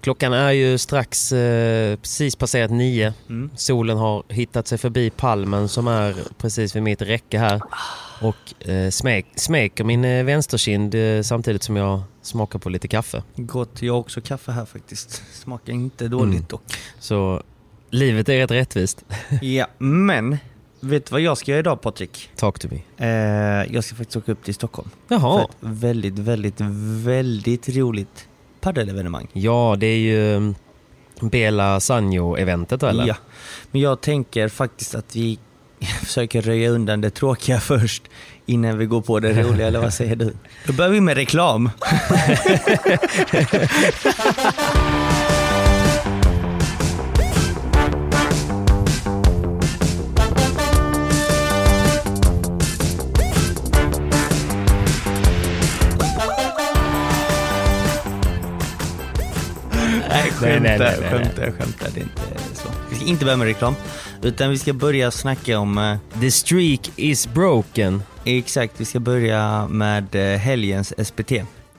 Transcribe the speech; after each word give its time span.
Klockan 0.00 0.32
är 0.32 0.50
ju 0.50 0.78
strax 0.78 1.32
eh, 1.32 1.96
precis 1.96 2.36
passerat 2.36 2.70
nio. 2.70 3.12
Mm. 3.28 3.50
Solen 3.56 3.96
har 3.98 4.22
hittat 4.28 4.66
sig 4.66 4.78
förbi 4.78 5.10
palmen 5.10 5.68
som 5.68 5.88
är 5.88 6.14
precis 6.38 6.76
vid 6.76 6.82
mitt 6.82 7.02
räcke 7.02 7.38
här. 7.38 7.60
Och 8.22 8.68
eh, 8.68 8.90
smek, 8.90 9.26
smeker 9.36 9.84
min 9.84 10.04
eh, 10.04 10.24
vänsterkind 10.24 10.94
eh, 10.94 11.22
samtidigt 11.22 11.62
som 11.62 11.76
jag 11.76 12.02
smakar 12.22 12.58
på 12.58 12.68
lite 12.68 12.88
kaffe. 12.88 13.22
Gott, 13.36 13.82
jag 13.82 13.92
har 13.92 14.00
också 14.00 14.20
kaffe 14.20 14.52
här 14.52 14.64
faktiskt. 14.64 15.22
Smakar 15.32 15.72
inte 15.72 16.08
dåligt 16.08 16.34
Mm. 16.34 16.46
dock. 16.48 16.62
Så 16.98 17.42
livet 17.90 18.28
är 18.28 18.36
rätt 18.38 18.50
rättvist. 18.50 19.04
Ja, 19.42 19.66
men 19.78 20.38
vet 20.80 21.06
du 21.06 21.12
vad 21.12 21.20
jag 21.20 21.38
ska 21.38 21.50
göra 21.50 21.60
idag 21.60 21.80
Patrik? 21.80 22.30
Talk 22.36 22.58
to 22.58 22.68
me. 22.70 23.06
Eh, 23.06 23.74
jag 23.74 23.84
ska 23.84 23.94
faktiskt 23.96 24.16
åka 24.16 24.32
upp 24.32 24.44
till 24.44 24.54
Stockholm. 24.54 24.90
För 25.08 25.14
Jaha. 25.14 25.42
ett 25.42 25.56
väldigt, 25.60 26.18
väldigt, 26.18 26.60
väldigt 27.04 27.68
roligt 27.68 28.26
padelevenemang. 28.60 29.28
Ja, 29.32 29.76
det 29.78 29.86
är 29.86 29.98
ju 29.98 30.36
mm, 30.36 30.54
Bela 31.20 31.80
Sanjo-eventet 31.80 32.82
eller? 32.82 33.06
Ja, 33.06 33.14
men 33.70 33.80
jag 33.80 34.00
tänker 34.00 34.48
faktiskt 34.48 34.94
att 34.94 35.16
vi 35.16 35.38
försöker 36.04 36.42
röja 36.42 36.70
undan 36.70 37.00
det 37.00 37.10
tråkiga 37.10 37.60
först 37.60 38.02
innan 38.46 38.78
vi 38.78 38.86
går 38.86 39.00
på 39.00 39.20
det 39.20 39.42
roliga, 39.42 39.66
eller 39.66 39.80
vad 39.80 39.94
säger 39.94 40.16
du? 40.16 40.34
Då 40.66 40.72
börjar 40.72 40.90
vi 40.90 41.00
med 41.00 41.16
reklam. 41.16 41.70
Nej, 60.62 60.78
Nej, 60.78 60.96
nej, 61.00 61.10
skämtar, 61.10 61.18
nej, 61.18 61.52
skämtar, 61.52 61.64
skämtar. 61.64 61.88
Det 61.94 62.00
är 62.00 62.04
inte 62.04 62.54
så. 62.54 62.68
Vi 62.90 62.96
ska 62.96 63.04
inte 63.06 63.24
börja 63.24 63.36
med 63.36 63.46
reklam, 63.46 63.74
utan 64.22 64.50
vi 64.50 64.58
ska 64.58 64.72
börja 64.72 65.10
snacka 65.10 65.58
om 65.58 65.78
eh, 65.78 66.20
The 66.20 66.30
streak 66.30 66.90
is 66.96 67.28
broken. 67.28 68.02
Exakt, 68.24 68.74
vi 68.76 68.84
ska 68.84 69.00
börja 69.00 69.68
med 69.68 70.14
eh, 70.14 70.38
helgens 70.38 71.06
SPT. 71.08 71.32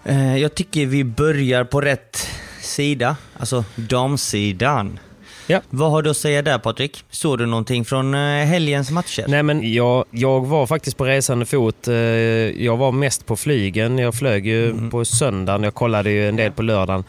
Eh, 0.06 0.38
Jag 0.38 0.56
tycker 0.56 0.86
vi 0.86 1.04
börjar 1.04 1.64
på 1.64 1.82
rätt 1.82 2.28
sida, 2.62 3.16
alltså 3.40 3.64
damsidan. 3.76 5.00
Ja. 5.48 5.62
Vad 5.70 5.92
har 5.92 6.02
du 6.02 6.10
att 6.10 6.18
säga 6.18 6.42
där 6.42 6.58
Patrik? 6.58 7.04
Såg 7.10 7.38
du 7.38 7.46
någonting 7.46 7.86
från 7.86 8.14
eh, 8.14 8.20
helgens 8.46 8.92
matcher? 8.92 9.26
Nej 9.28 9.44
men 9.44 9.74
jag, 9.74 10.06
jag 10.12 10.46
var 10.48 10.68
faktiskt 10.68 10.98
på 10.98 11.06
resande 11.06 11.46
fot. 11.46 11.88
Eh, 11.88 11.96
Jag 11.96 12.78
var 12.78 12.92
mest 12.92 13.26
på 13.26 13.36
flygen. 13.36 13.98
Jag 13.98 14.16
flög 14.16 14.48
ju 14.48 14.70
Mm. 14.70 14.90
på 14.90 15.06
söndagen. 15.06 15.64
Jag 15.64 15.74
kollade 15.74 16.12
ju 16.12 16.30
en 16.30 16.36
del 16.36 16.52
på 16.52 16.62
lördagen. 16.62 17.04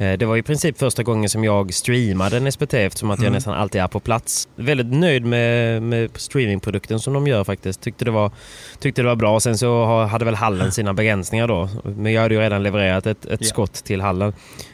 Eh, 0.00 0.12
Det 0.18 0.26
var 0.26 0.36
i 0.36 0.42
princip 0.42 0.78
första 0.78 1.02
gången 1.02 1.28
som 1.30 1.44
jag 1.44 1.74
streamade 1.74 2.36
en 2.36 2.52
SPT 2.52 2.74
eftersom 2.74 3.10
att 3.10 3.18
jag 3.18 3.24
Mm. 3.26 3.32
nästan 3.34 3.54
alltid 3.54 3.80
är 3.80 3.88
på 3.88 4.00
plats. 4.00 4.48
Väldigt 4.56 4.86
nöjd 4.86 5.24
med, 5.24 5.82
med 5.82 6.10
streamingprodukten 6.14 7.00
som 7.00 7.12
de 7.12 7.26
gör 7.26 7.44
faktiskt. 7.44 7.80
Tyckte 7.80 8.04
det 8.04 8.10
var, 8.10 8.30
tyckte 8.78 9.02
det 9.02 9.08
var 9.08 9.16
bra. 9.16 9.40
Sen 9.40 9.58
så 9.58 10.04
hade 10.04 10.24
väl 10.24 10.34
hallen 10.34 10.72
sina 10.72 10.94
begränsningar 10.94 11.48
då. 11.48 11.68
Men 11.84 12.12
jag 12.12 12.22
hade 12.22 12.34
ju 12.34 12.40
redan 12.40 12.62
levererat 12.62 13.06
ett, 13.06 13.24
ett 13.24 13.40
Ja. 13.42 13.46
skott 13.48 13.72
till 13.84 14.00
hallen 14.00 14.32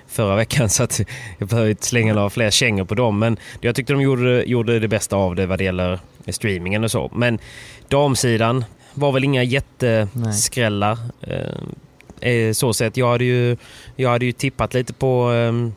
förra 0.09 0.36
veckan 0.36 0.69
så 0.69 0.82
att 0.82 1.00
jag 1.38 1.48
behöver 1.48 1.70
inte 1.70 1.86
slänga 1.86 2.15
några 2.15 2.31
fler 2.31 2.50
kängor 2.50 2.84
på 2.84 2.94
dem. 2.94 3.19
Men 3.19 3.36
jag 3.60 3.75
tyckte 3.75 3.92
de 3.92 4.03
gjorde, 4.03 4.42
gjorde 4.44 4.78
det 4.81 4.88
bästa 4.88 5.16
av 5.16 5.34
det 5.34 5.47
vad 5.47 5.59
det 5.59 5.65
gäller 5.65 6.00
streamingen 6.28 6.84
och 6.84 6.91
så. 6.91 7.10
Men 7.15 7.38
damsidan 7.88 8.65
var 8.94 9.12
väl 9.12 9.25
inga 9.25 9.42
jätteskrällar. 9.42 10.98
Eh, 11.20 11.36
eh, 12.26 12.53
så 12.53 12.72
sett. 12.72 12.97
Jag 12.97 13.10
hade 13.10 13.25
ju, 13.25 13.56
jag 13.97 14.10
hade 14.10 14.25
ju 14.25 14.32
tippat 14.32 14.75
lite 14.75 14.92
på 14.92 15.22
ehm, 15.31 15.72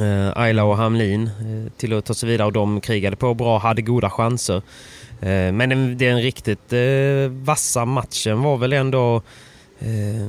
eh, 0.00 0.38
Ayla 0.38 0.64
och 0.64 0.76
Hamlin 0.76 1.26
eh, 1.26 1.72
till 1.76 1.92
att 1.92 2.04
ta 2.04 2.14
sig 2.14 2.28
vidare 2.28 2.46
och 2.46 2.52
de 2.52 2.80
krigade 2.80 3.16
på 3.16 3.34
bra, 3.34 3.58
hade 3.58 3.82
goda 3.82 4.10
chanser. 4.10 4.62
Eh, 5.20 5.52
men 5.52 5.68
den, 5.68 5.98
den 5.98 6.22
riktigt 6.22 6.72
eh, 6.72 7.30
vassa 7.30 7.84
matchen 7.84 8.42
var 8.42 8.56
väl 8.56 8.72
ändå 8.72 9.22
eh, 9.80 10.26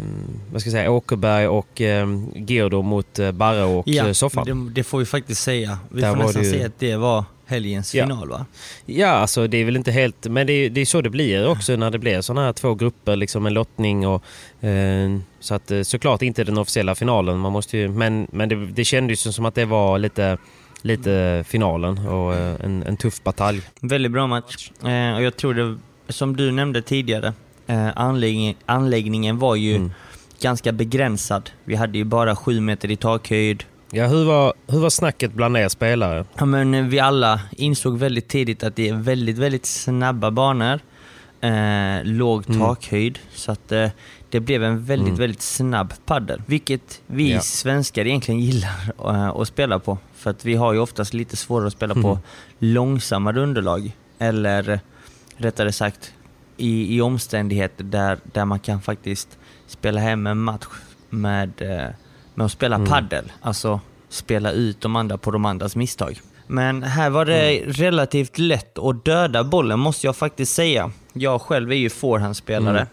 vad 0.52 0.62
ska 0.62 0.68
jag 0.70 0.72
säga, 0.72 0.92
Åkerberg 0.92 1.48
och 1.48 1.82
eh, 1.82 2.08
Gerdo 2.36 2.82
mot 2.82 3.20
eh, 3.20 3.32
Barre 3.32 3.64
och 3.64 3.88
eh, 3.90 4.12
Soffan. 4.12 4.46
det, 4.46 4.72
det 4.74 4.84
får 4.84 5.00
vi 5.00 5.06
faktiskt 5.06 5.42
säga. 5.44 5.80
Vi 5.92 6.02
Där 6.02 6.10
får 6.16 6.24
nästan 6.24 6.44
ju- 6.44 6.52
säga 6.52 6.66
att 6.66 6.80
det 6.80 6.96
var 6.96 7.24
helgens 7.46 7.96
Ja. 7.96 8.04
final 8.04 8.30
va? 8.30 8.46
Ja, 8.86 9.08
alltså 9.08 9.48
det 9.48 9.58
är 9.58 9.66
väl 9.66 9.76
inte 9.78 9.92
helt... 9.92 10.26
Men 10.28 10.48
det 10.48 10.54
är, 10.54 10.70
det 10.70 10.82
är 10.82 10.86
så 10.86 11.02
det 11.02 11.09
blir 11.09 11.48
också 11.48 11.76
när 11.76 11.92
det 11.92 12.00
blir 12.00 12.22
sådana 12.22 12.46
här 12.46 12.54
två 12.54 12.76
grupper, 12.76 13.16
liksom 13.16 13.46
en 13.46 13.54
lottning 13.54 14.08
och... 14.08 14.24
Eh, 14.64 15.18
så 15.40 15.56
att 15.56 15.72
eh, 15.72 15.82
såklart 15.82 16.22
inte 16.22 16.44
den 16.44 16.58
officiella 16.58 16.96
finalen. 16.96 17.38
Man 17.40 17.52
måste 17.52 17.78
ju, 17.78 17.90
men 17.90 18.28
men 18.32 18.50
det, 18.50 18.66
det 18.68 18.86
kändes 18.86 19.28
ju 19.28 19.32
som 19.32 19.46
att 19.46 19.56
det 19.56 19.66
var 19.66 20.00
lite, 20.00 20.38
lite 20.82 21.44
finalen 21.48 22.08
och 22.08 22.34
eh, 22.36 22.56
en, 22.64 22.84
en 22.84 22.98
tuff 22.98 23.24
batalj. 23.24 23.62
Väldigt 23.82 24.12
bra 24.12 24.28
match. 24.28 24.72
Eh, 24.84 25.16
och 25.16 25.22
jag 25.24 25.38
tror 25.38 25.54
det, 25.54 25.78
som 26.14 26.36
du 26.38 26.52
nämnde 26.52 26.82
tidigare, 26.82 27.34
eh, 27.69 27.88
anläggning, 27.96 28.56
anläggningen 28.66 29.40
var 29.40 29.56
ju 29.56 29.75
Mm. 29.75 29.91
ganska 30.41 30.72
begränsad. 30.72 31.50
Vi 31.66 31.76
hade 31.76 31.97
ju 31.97 32.03
bara 32.03 32.35
sju 32.35 32.59
meter 32.61 32.91
i 32.91 32.96
takhöjd. 32.96 33.64
Ja, 33.91 34.08
hur 34.08 34.26
var, 34.26 34.53
hur 34.67 34.79
var 34.79 34.90
snacket 34.90 35.34
bland 35.34 35.58
er 35.58 35.70
spelare? 35.70 36.26
Ja, 36.38 36.46
men 36.46 36.73
eh, 36.73 36.84
vi 36.85 36.99
alla 36.99 37.41
insåg 37.52 37.97
väldigt 37.97 38.28
tidigt 38.28 38.64
att 38.64 38.76
det 38.76 38.90
är 38.90 38.94
väldigt, 38.94 39.38
väldigt 39.38 39.66
snabba 39.66 40.32
banor. 40.32 40.79
Eh, 41.41 42.03
låg 42.03 42.49
Mm. 42.49 42.59
takhöjd. 42.61 43.20
Så 43.34 43.52
att 43.52 43.72
eh, 43.72 43.90
det 44.29 44.40
blev 44.40 44.64
en 44.64 44.85
väldigt, 44.85 45.08
Mm. 45.08 45.20
väldigt 45.20 45.41
snabb 45.41 45.94
paddel. 46.05 46.41
Vilket 46.46 47.02
vi 47.08 47.32
Ja. 47.34 47.40
svenskar 47.41 48.08
egentligen 48.08 48.40
gillar 48.41 48.94
eh, 49.05 49.28
att 49.29 49.47
spela 49.47 49.79
på. 49.79 49.97
För 50.16 50.29
att 50.29 50.46
vi 50.46 50.55
har 50.55 50.73
ju 50.73 50.79
oftast 50.79 51.14
lite 51.14 51.35
svårare 51.38 51.67
att 51.67 51.73
spela 51.73 51.94
på 51.94 52.08
Mm. 52.09 52.20
långsammare 52.59 53.40
underlag. 53.41 53.91
Eller 54.20 54.70
eh, 54.70 54.79
rättare 55.38 55.72
sagt 55.72 56.14
i, 56.59 56.96
i 56.96 57.02
omständigheter 57.02 57.84
där, 57.84 58.17
där 58.23 58.46
man 58.46 58.59
kan 58.59 58.82
faktiskt 58.82 59.38
spela 59.67 60.02
hem 60.02 60.28
en 60.28 60.38
match 60.38 60.66
med, 61.09 61.61
eh, 61.61 61.88
med 62.35 62.46
att 62.46 62.52
spela 62.52 62.76
Mm. 62.76 62.88
paddel. 62.88 63.32
Alltså 63.41 63.79
spela 64.09 64.52
ut 64.52 64.82
de 64.82 64.96
andra 64.96 65.17
på 65.17 65.32
de 65.32 65.46
andras 65.46 65.76
misstag. 65.76 66.22
Men 66.47 66.84
här 66.84 67.09
var 67.09 67.26
det 67.26 67.58
Mm. 67.59 67.73
relativt 67.73 68.38
lätt 68.38 68.78
att 68.79 69.06
döda 69.06 69.44
bollen 69.44 69.79
måste 69.79 70.08
jag 70.08 70.16
faktiskt 70.16 70.56
säga. 70.56 70.91
Jag 71.14 71.41
själv 71.41 71.72
är 71.72 71.76
ju 71.76 71.90
forehandspelare. 71.90 72.88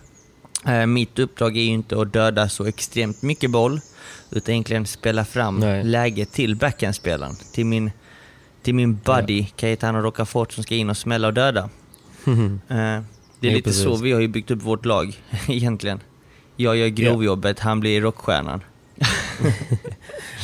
Eh, 0.66 0.86
mitt 0.86 1.18
uppdrag 1.18 1.56
är 1.56 1.60
ju 1.62 1.68
inte 1.70 2.00
att 2.00 2.12
döda 2.12 2.48
så 2.48 2.64
extremt 2.64 3.22
mycket 3.22 3.50
boll, 3.50 3.80
utan 4.30 4.52
egentligen 4.54 4.86
spela 4.86 5.24
fram 5.24 5.56
Nej. 5.60 5.84
läge 5.84 6.24
till 6.24 6.56
backhandspelaren. 6.56 7.34
Till 7.52 7.66
min, 7.66 7.90
till 8.62 8.74
min 8.74 8.94
buddy 9.04 9.46
Cayetano 9.56 9.98
Rocafort 9.98 10.52
som 10.52 10.62
ska 10.64 10.74
in 10.74 10.90
och 10.90 10.96
smälla 10.96 11.26
och 11.28 11.34
döda. 11.34 11.68
Eh, 12.68 13.00
det 13.46 13.50
är 13.50 13.52
Jo, 13.52 13.56
lite 13.56 13.70
precis. 13.70 13.82
så 13.84 13.96
vi 13.96 14.12
har 14.12 14.20
ju 14.20 14.28
byggt 14.28 14.50
upp 14.50 14.62
vårt 14.62 14.84
lag 14.84 15.20
egentligen. 15.48 16.00
Jag 16.56 16.76
gör 16.76 16.88
grovjobbet, 16.88 17.60
han 17.60 17.81
blir 17.81 18.00
rockstjärnan. 18.00 18.60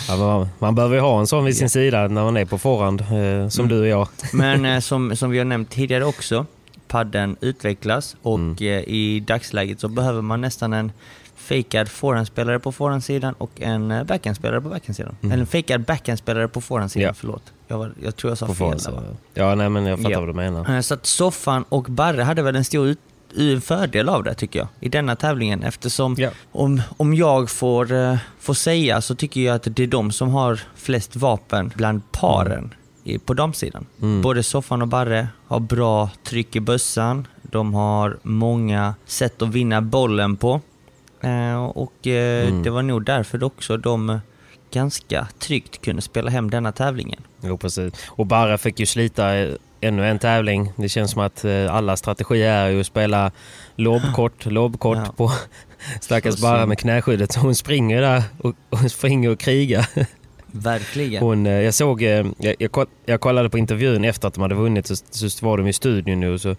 Ja, 0.08 0.49
man, 0.58 0.75
behöver 0.75 0.94
ju 0.94 1.00
ha 1.00 1.20
en 1.20 1.26
sån 1.26 1.44
vid 1.44 1.56
sin 1.56 1.70
sida 1.70 2.08
när 2.08 2.25
man 2.25 2.37
är 2.37 2.44
på 2.44 2.58
förhand, 2.58 3.00
eh, 3.00 3.49
som 3.49 3.69
du 3.69 3.81
och 3.81 3.87
jag. 3.87 4.08
Men 4.32 4.64
eh, 4.64 4.81
som, 4.81 5.16
som 5.16 5.31
vi 5.31 5.38
har 5.38 5.44
nämnt 5.44 5.70
tidigare 5.70 6.04
också, 6.04 6.46
padden 6.88 7.37
utvecklas 7.40 8.16
och 8.22 8.38
Mm. 8.38 8.56
eh, 8.58 8.66
i 8.88 9.20
dagsläget 9.26 9.81
så 9.81 9.88
behöver 9.88 10.22
man 10.22 10.40
nästan 10.40 10.72
en 10.72 10.93
fejkad 11.42 11.88
forehandspelare 11.88 12.58
på 12.58 12.72
forehandsidan 12.72 13.34
och 13.38 13.50
en 13.60 13.90
eh, 13.90 14.04
backhandspelare 14.04 14.60
på 14.60 14.68
backhandsidan. 14.68 15.16
Eller 15.22 15.38
en 15.38 15.46
fejkad 15.46 15.80
backhandspelare 15.84 16.48
på 16.48 16.60
forehandsidan, 16.60 17.02
Mm. 17.04 17.08
Ja. 17.10 17.14
förlåt. 17.20 17.52
Jag, 17.68 17.78
var, 17.78 17.92
jag 18.02 18.16
tror 18.16 18.30
jag 18.30 18.38
sa 18.38 18.46
På 18.46 18.54
fel 18.54 18.78
där 18.78 18.90
va? 18.92 19.02
ja, 19.34 19.54
nej, 19.54 19.68
men 19.68 19.86
jag 19.86 19.98
fattar 19.98 20.10
Ja. 20.10 20.20
vad 20.20 20.28
du 20.28 20.32
menar. 20.32 20.74
Eh, 20.76 20.80
Så 20.80 20.94
att 20.94 21.06
Soffan 21.06 21.64
och 21.68 21.84
Barre 21.84 22.22
hade 22.22 22.42
väl 22.42 22.56
en 22.56 22.64
stor 22.64 22.86
ut, 22.88 22.98
en 23.36 23.60
fördel 23.60 24.08
av 24.08 24.24
det 24.24 24.34
tycker 24.34 24.58
jag, 24.58 24.68
i 24.80 24.88
denna 24.88 25.16
tävlingen. 25.16 25.62
Eftersom 25.62 26.14
Ja. 26.18 26.30
om, 26.52 26.82
om 26.96 27.14
jag 27.14 27.50
får, 27.50 27.92
eh, 27.92 28.16
får 28.40 28.54
säga 28.54 29.00
så 29.00 29.14
tycker 29.14 29.40
jag 29.40 29.54
att 29.56 29.62
det 29.76 29.82
är 29.82 29.86
de 29.86 30.12
som 30.12 30.28
har 30.30 30.60
flest 30.76 31.16
vapen 31.16 31.72
bland 31.76 32.12
paren 32.12 32.74
i, 33.04 33.18
på 33.18 33.34
damsidan. 33.34 33.86
Både 34.22 34.42
Soffan 34.42 34.82
och 34.82 34.88
Barre 34.88 35.28
har 35.46 35.60
bra 35.60 36.10
tryck 36.24 36.56
i 36.56 36.60
bössan, 36.60 37.26
de 37.42 37.74
har 37.74 38.18
många 38.22 38.94
sätt 39.06 39.42
att 39.42 39.48
vinna 39.48 39.80
bollen 39.82 40.36
på. 40.36 40.60
Eh, 41.22 41.64
och 41.64 42.06
eh, 42.06 42.54
det 42.62 42.70
var 42.70 42.82
nog 42.82 43.04
därför 43.04 43.44
också 43.44 43.76
de 43.76 44.20
ganska 44.72 45.26
tryggt 45.38 45.82
kunde 45.84 46.02
spela 46.02 46.30
hem 46.30 46.50
denna 46.50 46.72
tävlingen. 46.72 47.20
Jo, 47.40 47.58
precis. 47.58 47.92
Och 48.08 48.26
Barre 48.26 48.58
fick 48.58 48.80
ju 48.80 48.86
slita 48.86 49.34
eh, 49.38 49.54
ännu 49.80 50.08
en 50.08 50.19
tävling. 50.19 50.72
Det 50.76 50.88
känns 50.88 51.10
som 51.10 51.22
att 51.22 51.44
alla 51.70 51.96
strategier 51.96 52.64
är 52.66 52.69
ju 52.69 52.80
att 52.80 52.86
spela 52.86 53.30
lobbkort, 53.76 54.46
lobbkort 54.46 54.98
Ja. 55.06 55.12
på 55.16 55.32
stackars 56.00 56.34
synd. 56.38 56.69
med 56.69 56.78
knäskyddet. 56.78 57.32
Så 57.32 57.40
hon 57.40 57.54
springer 57.54 58.00
där 58.00 58.22
och, 58.38 58.54
och 58.70 58.90
springer 58.90 59.30
och 59.30 59.38
krigar. 59.38 59.86
Verkligen. 60.52 61.22
Hon, 61.22 61.46
eh, 61.46 61.52
jag 61.52 61.75
såg, 61.75 62.02
eh, 62.02 62.26
jag, 62.38 62.54
jag, 62.58 62.87
jag 63.06 63.20
kollade 63.20 63.50
på 63.50 63.58
intervjun 63.58 64.04
efter 64.04 64.28
att 64.28 64.34
de 64.34 64.40
hade 64.43 64.54
vunnit 64.54 64.87
så, 64.87 64.96
så 65.31 65.46
var 65.46 65.58
de 65.58 65.66
i 65.66 65.72
studion 65.72 66.20
nu 66.20 66.32
och 66.34 66.40
så 66.40 66.56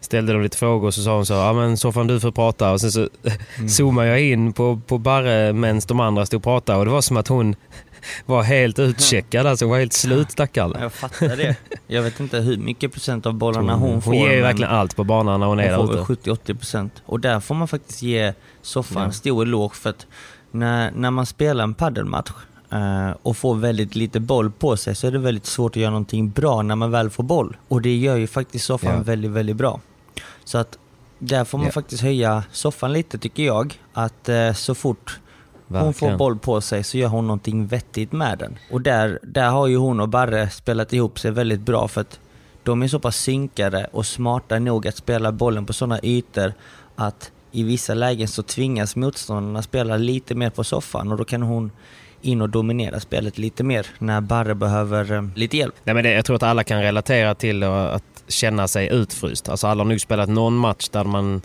ställde 0.00 0.32
de 0.32 0.42
lite 0.42 0.56
frågor 0.56 0.86
och 0.86 0.94
så 0.94 1.02
sa 1.02 1.14
hon 1.16 1.26
så 1.26 1.32
ja 1.34 1.52
men 1.52 1.76
så 1.76 1.92
fan 1.92 2.06
du 2.06 2.20
får 2.20 2.32
prata 2.32 2.72
och 2.72 2.80
sen 2.80 2.92
så 2.92 3.08
Mm. 3.58 3.68
zoomade 3.68 4.08
jag 4.08 4.20
in 4.22 4.52
på, 4.52 4.80
på 4.86 4.98
Barre 4.98 5.52
medan 5.52 5.80
de 5.88 6.00
andra 6.00 6.26
stod 6.26 6.38
och 6.38 6.42
pratade 6.44 6.78
och 6.78 6.84
det 6.84 6.90
var 6.90 7.00
som 7.00 7.16
att 7.16 7.28
hon 7.28 7.56
var 8.26 8.42
helt 8.42 8.78
utcheckad 8.78 9.46
alltså, 9.46 9.64
hon 9.64 9.70
var 9.70 9.78
helt 9.78 9.92
slut 9.92 10.30
stackarn. 10.30 10.76
Jag 10.80 10.92
fattar 10.92 11.36
det. 11.36 11.56
Jag 11.86 12.02
vet 12.02 12.20
inte 12.20 12.38
hur 12.38 12.56
mycket 12.56 12.92
procent 12.92 13.26
av 13.26 13.34
bollarna 13.34 13.74
hon 13.74 14.02
får. 14.02 14.12
Hon 14.12 14.20
ger 14.20 14.32
ju 14.32 14.40
verkligen 14.40 14.70
allt 14.70 14.96
på 14.96 15.04
banan 15.04 15.40
när 15.40 15.46
hon 15.46 15.58
är 15.60 15.76
hon 15.76 15.86
där 15.86 16.04
får 16.04 16.12
ute. 16.12 16.30
väl 16.30 16.36
70-80 16.54 16.58
procent. 16.58 17.02
Och 17.06 17.20
där 17.20 17.40
får 17.40 17.54
man 17.54 17.68
faktiskt 17.68 18.02
ge 18.02 18.32
soffan 18.62 19.02
Ja. 19.02 19.12
stor 19.12 19.42
eloge 19.42 19.74
för 19.74 19.90
att 19.90 20.06
när, 20.50 20.90
när 20.90 21.10
man 21.10 21.26
spelar 21.26 21.64
en 21.64 21.74
paddelmatch 21.74 22.30
och 23.22 23.36
får 23.36 23.54
väldigt 23.54 23.94
lite 23.94 24.20
boll 24.20 24.50
på 24.50 24.76
sig 24.76 24.94
så 24.94 25.06
är 25.06 25.10
det 25.10 25.18
väldigt 25.18 25.46
svårt 25.46 25.72
att 25.72 25.76
göra 25.82 25.90
någonting 25.90 26.30
bra 26.30 26.62
när 26.62 26.76
man 26.76 26.90
väl 26.90 27.10
får 27.10 27.22
boll. 27.24 27.56
Och 27.68 27.82
det 27.82 27.96
gör 27.96 28.16
ju 28.16 28.26
faktiskt 28.26 28.64
soffan 28.64 28.92
Ja. 28.96 29.02
väldigt, 29.02 29.30
väldigt 29.30 29.56
bra. 29.56 29.80
Så 30.44 30.58
att 30.58 30.78
där 31.18 31.44
får 31.44 31.58
man 31.58 31.66
Ja. 31.66 31.72
faktiskt 31.72 32.02
höja 32.02 32.44
soffan 32.52 32.92
lite 32.92 33.18
tycker 33.18 33.42
jag. 33.42 33.80
Att 33.92 34.28
eh, 34.28 34.52
så 34.52 34.74
fort 34.74 35.18
hon 35.68 35.78
får 35.78 35.84
Verkligen. 35.84 36.18
boll 36.18 36.38
på 36.38 36.60
sig 36.60 36.84
så 36.84 36.98
gör 36.98 37.08
hon 37.08 37.26
någonting 37.26 37.66
vettigt 37.66 38.12
med 38.12 38.38
den. 38.38 38.58
Och 38.72 38.80
där, 38.80 39.18
där 39.22 39.48
har 39.50 39.66
ju 39.66 39.76
hon 39.76 40.00
och 40.00 40.08
Barre 40.08 40.50
spelat 40.50 40.92
ihop 40.92 41.18
sig 41.18 41.30
väldigt 41.30 41.60
bra 41.60 41.88
för 41.88 42.00
att 42.00 42.20
de 42.62 42.82
är 42.82 42.88
så 42.88 42.98
pass 42.98 43.16
synkade 43.16 43.86
och 43.92 44.06
smarta 44.06 44.58
nog 44.58 44.88
att 44.88 44.96
spela 44.96 45.32
bollen 45.32 45.66
på 45.66 45.72
sådana 45.72 46.00
ytor 46.02 46.52
att 46.96 47.32
i 47.52 47.62
vissa 47.62 47.94
lägen 47.94 48.28
så 48.28 48.42
tvingas 48.42 48.96
motståndarna 48.96 49.62
spela 49.62 49.96
lite 49.96 50.34
mer 50.34 50.50
på 50.50 50.64
soffan 50.64 51.12
och 51.12 51.18
då 51.18 51.24
kan 51.24 51.42
hon 51.42 51.70
in 52.26 52.42
och 52.42 52.48
dominera 52.48 53.00
spelet 53.00 53.38
lite 53.38 53.64
mer 53.64 53.86
när 53.98 54.20
Barre 54.20 54.54
behöver 54.54 55.12
eh, 55.12 55.22
lite 55.34 55.56
hjälp. 55.56 55.74
Nej, 55.84 55.94
men 55.94 56.04
det, 56.04 56.12
jag 56.12 56.24
tror 56.24 56.36
att 56.36 56.42
alla 56.42 56.64
kan 56.64 56.82
relatera 56.82 57.34
till 57.34 57.62
att 57.62 58.02
känna 58.28 58.68
sig 58.68 58.88
utfryst. 58.92 59.48
Alltså 59.48 59.66
alla 59.66 59.84
har 59.84 59.88
nog 59.88 60.00
spelat 60.00 60.28
någon 60.28 60.56
match 60.56 60.88
där 60.88 61.04
man, 61.04 61.42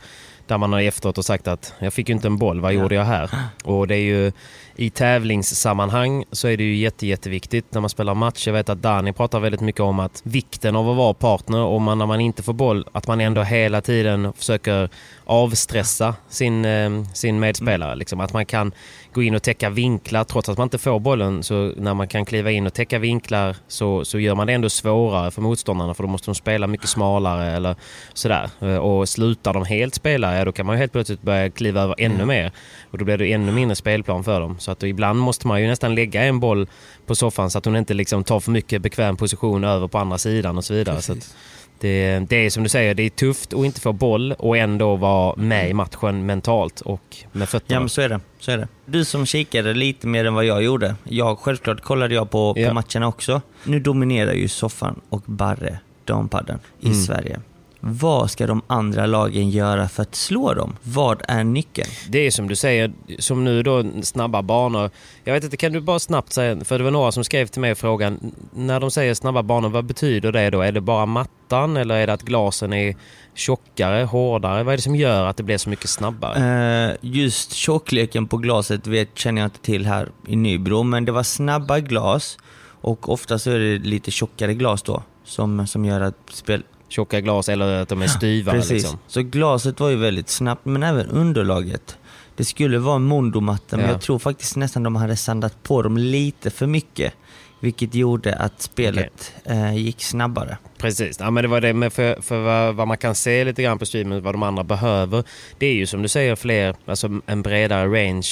där 0.48 0.58
man 0.58 0.74
har 0.74 0.82
efteråt 0.82 1.18
och 1.18 1.26
sagt 1.26 1.48
att 1.48 1.74
jag 1.80 1.94
fick 1.94 2.10
ju 2.10 2.16
inte 2.16 2.28
en 2.28 2.38
boll, 2.38 2.62
vad 2.62 2.74
gjorde 2.74 2.96
jag 2.96 3.06
här? 3.06 3.30
Och 3.64 3.88
det 3.88 3.96
är 3.96 4.00
ju 4.00 4.32
i 4.76 4.90
tävlingssammanhang 4.90 6.24
så 6.32 6.48
är 6.48 6.58
det 6.58 6.64
ju 6.64 6.76
jätte, 6.76 7.08
jätteviktigt 7.08 7.74
när 7.74 7.82
man 7.82 7.90
spelar 7.90 8.14
match. 8.14 8.48
Jag 8.48 8.54
vet 8.54 8.70
att 8.70 8.82
Dani 8.82 9.14
pratar 9.14 9.40
väldigt 9.40 9.62
mycket 9.62 9.82
om 9.82 10.00
att 10.00 10.22
vikten 10.24 10.76
av 10.76 10.90
att 10.90 10.98
vara 10.98 11.14
partner 11.14 11.64
och 11.64 11.82
man, 11.82 11.98
när 11.98 12.06
man 12.06 12.22
inte 12.22 12.44
får 12.44 12.54
boll, 12.54 12.86
att 12.92 13.08
man 13.08 13.22
ändå 13.22 13.44
hela 13.44 13.82
tiden 13.82 14.34
försöker 14.34 14.90
avstressa 15.32 16.16
sin, 16.30 16.66
eh, 16.66 17.04
sin 17.14 17.40
medspelare. 17.40 17.96
Liksom. 17.96 18.20
Att 18.20 18.34
man 18.34 18.46
kan 18.46 18.72
gå 19.14 19.24
in 19.24 19.36
och 19.36 19.44
täcka 19.44 19.70
vinklar 19.70 20.24
trots 20.24 20.50
att 20.50 20.58
man 20.58 20.66
inte 20.66 20.78
får 20.78 21.00
bollen. 21.00 21.44
Så 21.44 21.74
när 21.78 21.94
man 21.94 22.08
kan 22.08 22.26
kliva 22.26 22.52
in 22.52 22.68
och 22.68 22.74
täcka 22.74 23.00
vinklar 23.00 23.56
så, 23.68 24.06
så 24.06 24.20
gör 24.20 24.36
man 24.36 24.48
det 24.48 24.54
ändå 24.54 24.70
svårare 24.70 25.32
för 25.32 25.42
motståndarna 25.42 25.94
för 25.94 26.04
då 26.04 26.10
måste 26.10 26.32
de 26.32 26.36
spela 26.36 26.68
mycket 26.68 26.90
smalare 26.90 27.52
eller 27.52 27.76
sådär. 28.14 28.50
Eh, 28.60 28.76
Och 28.76 29.10
slutar 29.10 29.54
de 29.54 29.66
helt 29.66 29.96
spela, 29.96 30.38
ja 30.38 30.46
då 30.46 30.52
kan 30.52 30.66
man 30.66 30.78
helt 30.78 30.92
plötsligt 30.92 31.22
börja 31.22 31.50
kliva 31.50 31.82
över 31.82 31.96
ännu 31.98 32.26
mer. 32.26 32.52
Och 32.92 32.98
då 32.98 33.06
blir 33.06 33.18
det 33.18 33.34
ännu 33.34 33.52
mindre 33.52 33.76
spelplan 33.76 34.24
för 34.24 34.40
dem. 34.40 34.56
Så 34.60 34.72
att 34.72 34.84
ibland 34.84 35.20
måste 35.20 35.48
man 35.48 35.62
ju 35.62 35.68
nästan 35.68 35.96
lägga 35.96 36.24
en 36.24 36.40
boll 36.40 36.68
på 37.06 37.16
soffan 37.16 37.50
så 37.50 37.58
att 37.58 37.66
hon 37.66 37.76
inte 37.76 37.94
liksom 37.94 38.24
tar 38.24 38.40
för 38.40 38.52
mycket 38.52 38.82
bekväm 38.82 39.18
position 39.18 39.64
över 39.64 39.88
på 39.88 39.98
andra 39.98 40.18
sidan 40.18 40.58
och 40.58 40.66
så 40.66 40.74
vidare. 40.74 41.02
Så 41.02 41.14
att 41.14 41.36
det, 41.82 42.20
det 42.30 42.36
är 42.46 42.50
som 42.50 42.64
du 42.64 42.70
säger, 42.70 42.94
det 42.94 43.04
är 43.04 43.10
tufft 43.10 43.54
att 43.54 43.66
inte 43.66 43.82
få 43.82 43.94
boll 43.94 44.32
och 44.38 44.58
ändå 44.58 44.96
vara 44.96 45.36
med 45.36 45.70
i 45.70 45.74
matchen 45.74 46.26
mentalt 46.26 46.82
och 46.82 47.18
med 47.32 47.50
fötterna. 47.50 47.76
Ja 47.76 47.80
men 47.80 47.90
så 47.90 48.02
är 48.02 48.10
det. 48.10 48.20
Så 48.40 48.52
är 48.52 48.58
det. 48.58 48.68
Du 48.86 49.06
som 49.06 49.26
kikade 49.26 49.74
lite 49.74 50.08
mer 50.08 50.26
än 50.26 50.34
vad 50.34 50.46
jag 50.46 50.64
gjorde. 50.64 50.96
Jag, 51.04 51.40
självklart 51.40 51.82
kollade 51.82 52.16
jag 52.16 52.30
på, 52.30 52.54
Ja. 52.58 52.68
på 52.68 52.74
matcherna 52.74 53.08
också. 53.08 53.42
Nu 53.64 53.80
dominerar 53.80 54.34
ju 54.34 54.48
Soffan 54.48 55.02
och 55.10 55.22
Barre 55.26 55.80
dampadden 56.06 56.60
i 56.80 56.86
Mm. 56.86 56.98
Sverige. 56.98 57.40
Vad 57.84 58.32
ska 58.32 58.48
de 58.48 58.62
andra 58.68 59.06
lagen 59.06 59.50
göra 59.50 59.90
för 59.90 60.02
att 60.02 60.16
slå 60.16 60.54
dem? 60.54 60.76
Vad 60.84 61.22
är 61.28 61.44
nyckeln? 61.44 61.90
Det 62.10 62.20
är 62.20 62.32
som 62.32 62.48
du 62.48 62.56
säger, 62.56 62.94
som 63.20 63.44
nu 63.44 63.64
då 63.64 63.84
snabba 64.04 64.42
banor. 64.42 64.90
Jag 65.24 65.34
vet 65.34 65.44
inte, 65.44 65.58
kan 65.58 65.72
du 65.72 65.82
bara 65.82 66.00
snabbt 66.00 66.34
säga, 66.34 66.66
för 66.66 66.78
det 66.78 66.84
var 66.84 66.92
några 66.92 67.12
som 67.12 67.24
skrev 67.24 67.48
till 67.48 67.62
mig 67.62 67.76
frågan, 67.76 68.32
när 68.54 68.80
de 68.80 68.92
säger 68.92 69.14
snabba 69.14 69.44
banor, 69.44 69.70
vad 69.70 69.86
betyder 69.86 70.32
det 70.32 70.50
då? 70.50 70.62
Är 70.62 70.72
det 70.72 70.82
bara 70.82 71.06
mattan 71.06 71.78
eller 71.78 71.96
är 71.96 72.08
det 72.08 72.14
att 72.14 72.22
glasen 72.22 72.74
är 72.74 72.96
tjockare, 73.34 74.04
hårdare? 74.04 74.64
Vad 74.64 74.74
är 74.74 74.78
det 74.78 74.84
som 74.84 74.96
gör 74.96 75.26
att 75.26 75.38
det 75.38 75.44
blir 75.44 75.58
så 75.58 75.70
mycket 75.70 75.90
snabbare? 75.90 76.90
Eh, 76.90 76.98
just 77.02 77.52
tjockleken 77.52 78.28
på 78.28 78.38
glaset 78.38 78.88
vet, 78.88 79.18
känner 79.18 79.42
jag 79.42 79.48
inte 79.48 79.62
till 79.62 79.86
här 79.86 80.10
i 80.28 80.36
Nybro, 80.36 80.84
men 80.84 81.06
det 81.06 81.12
var 81.12 81.24
snabba 81.24 81.80
glas 81.80 82.38
och 82.82 83.10
ofta 83.10 83.40
så 83.40 83.52
är 83.52 83.60
det 83.60 83.78
lite 83.78 84.12
tjockare 84.12 84.54
glas 84.54 84.82
då 84.82 85.04
som, 85.24 85.68
som 85.68 85.86
gör 85.86 86.02
att 86.02 86.16
spel... 86.30 86.64
Tjocka 86.92 87.22
glas 87.22 87.50
eller 87.50 87.82
att 87.82 87.90
de 87.90 88.02
är 88.02 88.08
styvare 88.08 88.56
Precis. 88.58 88.72
liksom? 88.72 89.00
Så 89.08 89.22
glaset 89.24 89.80
var 89.80 89.90
ju 89.90 89.96
väldigt 89.96 90.30
snabbt, 90.30 90.66
men 90.66 90.84
även 90.84 91.08
underlaget. 91.10 91.98
Det 92.36 92.46
skulle 92.46 92.78
vara 92.80 92.96
en 92.96 93.04
mondomatta, 93.04 93.78
men 93.78 93.86
Ja. 93.86 93.92
jag 93.92 94.02
tror 94.02 94.20
faktiskt 94.20 94.56
nästan 94.56 94.84
de 94.84 94.96
hade 94.96 95.16
sandat 95.16 95.64
på 95.64 95.82
dem 95.82 95.98
lite 95.98 96.50
för 96.50 96.68
mycket. 96.68 97.14
Vilket 97.60 97.96
gjorde 97.96 98.36
att 98.36 98.62
spelet 98.62 99.34
eh, 99.46 99.76
gick 99.76 100.04
snabbare. 100.04 100.58
Precis, 100.78 101.20
ja, 101.20 101.32
men 101.32 101.42
det 101.44 101.48
var 101.48 101.62
det 101.62 101.74
med 101.74 101.94
för, 101.94 102.22
för 102.22 102.40
vad, 102.40 102.76
vad 102.76 102.88
man 102.88 102.98
kan 102.98 103.16
se 103.16 103.44
lite 103.44 103.64
grann 103.64 103.80
på 103.80 103.86
streamen, 103.86 104.24
vad 104.24 104.34
de 104.34 104.44
andra 104.44 104.64
behöver. 104.64 105.24
Det 105.58 105.66
är 105.66 105.74
ju 105.74 105.86
som 105.88 106.02
du 106.02 106.08
säger 106.08 106.36
fler, 106.36 106.76
alltså 106.86 107.10
en 107.26 107.42
bredare 107.42 107.86
range 107.88 108.28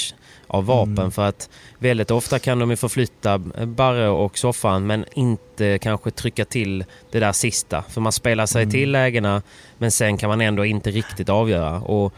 av 0.50 0.66
vapen 0.66 1.12
för 1.12 1.28
att 1.28 1.50
väldigt 1.80 2.12
ofta 2.12 2.40
kan 2.40 2.60
de 2.60 2.70
ju 2.70 2.76
förflytta 2.76 3.38
Barre 3.66 4.10
och 4.10 4.38
soffan 4.38 4.88
men 4.88 5.06
inte 5.14 5.80
kanske 5.80 6.12
trycka 6.12 6.46
till 6.46 6.86
det 7.12 7.20
där 7.20 7.32
sista. 7.32 7.84
För 7.90 8.02
man 8.02 8.12
spelar 8.12 8.46
sig 8.46 8.72
till 8.72 8.92
lägena 8.92 9.42
men 9.78 9.92
sen 9.92 10.18
kan 10.18 10.30
man 10.30 10.42
ändå 10.42 10.66
inte 10.66 10.92
riktigt 10.92 11.30
avgöra. 11.30 11.80
Och 11.80 12.14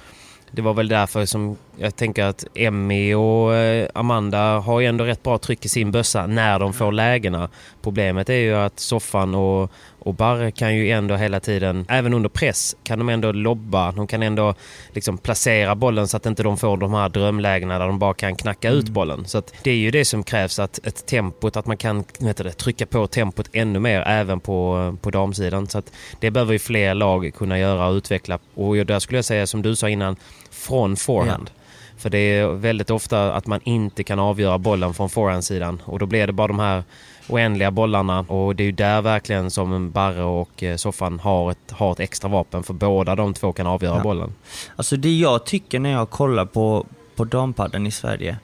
det 0.52 0.62
var 0.62 0.74
väl 0.74 0.88
därför 0.88 1.26
som 1.26 1.58
jag 1.78 1.96
tänker 1.96 2.24
att 2.24 2.46
Emmy 2.56 3.14
och 3.14 3.56
eh, 3.56 3.90
Amanda 3.94 4.60
har 4.60 4.80
ju 4.80 4.88
ändå 4.88 5.04
rätt 5.04 5.24
bra 5.24 5.38
tryck 5.38 5.66
i 5.66 5.70
sin 5.70 5.92
bössa 5.92 6.28
när 6.28 6.60
de 6.60 6.74
får 6.74 6.92
lägena. 6.92 7.50
Problemet 7.82 8.30
är 8.30 8.34
ju 8.34 8.56
att 8.56 8.80
Soffan 8.80 9.36
och, 9.36 9.72
och 10.00 10.14
Barre 10.14 10.52
kan 10.52 10.76
ju 10.76 10.92
ändå 10.92 11.16
hela 11.16 11.40
tiden, 11.40 11.86
även 11.90 12.14
under 12.14 12.30
press, 12.30 12.76
kan 12.84 13.00
de 13.00 13.10
ändå 13.10 13.32
lobba. 13.32 13.92
De 13.92 14.08
kan 14.08 14.24
ändå 14.24 14.54
liksom 14.92 15.18
placera 15.18 15.76
bollen 15.76 16.08
så 16.08 16.18
att 16.18 16.26
inte 16.26 16.44
de 16.44 16.58
får 16.58 16.78
de 16.78 16.94
här 16.94 17.10
drömlägena 17.10 17.80
där 17.80 17.88
de 17.88 18.00
bara 18.00 18.14
kan 18.14 18.36
knacka 18.36 18.70
ut 18.70 18.90
bollen. 18.90 19.26
Så 19.26 19.42
det 19.64 19.72
är 19.72 19.76
ju 19.76 19.92
det 19.92 20.06
som 20.06 20.24
krävs, 20.24 20.60
att 20.60 20.80
ett 20.84 21.06
tempot, 21.06 21.58
att 21.58 21.66
man 21.66 21.78
kan 21.78 22.04
vet 22.20 22.38
det, 22.38 22.52
trycka 22.52 22.86
på 22.86 23.08
tempot 23.08 23.50
ännu 23.54 23.80
mer 23.80 24.02
även 24.02 24.40
på, 24.40 24.98
på 25.02 25.10
damsidan. 25.10 25.68
Så 25.68 25.82
det 26.20 26.32
behöver 26.32 26.54
ju 26.54 26.60
fler 26.60 26.94
lag 26.94 27.32
kunna 27.38 27.60
göra 27.60 27.88
och 27.88 27.94
utveckla. 27.94 28.40
Och 28.54 28.76
där 28.76 29.00
skulle 29.00 29.18
jag 29.18 29.26
säga, 29.26 29.48
som 29.48 29.62
du 29.62 29.76
sa 29.76 29.90
innan, 29.90 30.16
från 30.52 30.96
forehand. 30.96 31.50
För 31.98 32.10
det 32.10 32.18
är 32.18 32.48
väldigt 32.48 32.90
ofta 32.90 33.34
att 33.34 33.48
man 33.48 33.60
inte 33.64 34.04
kan 34.04 34.20
avgöra 34.20 34.58
bollen 34.58 34.94
från 34.94 35.10
forehandsidan 35.10 35.82
och 35.86 36.00
då 36.00 36.06
blir 36.06 36.28
det 36.28 36.34
bara 36.34 36.48
de 36.48 36.60
här 36.60 36.84
oändliga 37.30 37.72
bollarna 37.72 38.20
och 38.20 38.56
det 38.56 38.64
är 38.64 38.66
ju 38.66 38.72
där 38.72 39.02
verkligen 39.02 39.52
som 39.52 39.92
Barre 39.92 40.24
och 40.24 40.64
eh, 40.64 40.76
Soffan 40.76 41.20
har 41.20 41.52
ett, 41.52 41.72
har 41.72 41.92
ett 41.92 42.00
extra 42.00 42.30
vapen 42.30 42.64
för 42.64 42.74
båda 42.74 43.16
de 43.16 43.34
två 43.34 43.54
kan 43.54 43.68
avgöra 43.68 43.98
Ja. 43.98 44.04
bollen. 44.04 44.34
Alltså 44.76 44.98
det 44.98 45.18
jag 45.18 45.46
tycker 45.46 45.80
när 45.80 45.92
jag 45.92 46.10
kollar 46.10 46.46
på, 46.46 46.86
på 47.16 47.24
dampadden 47.24 47.88
i 47.88 47.92
Sverige 47.92 48.38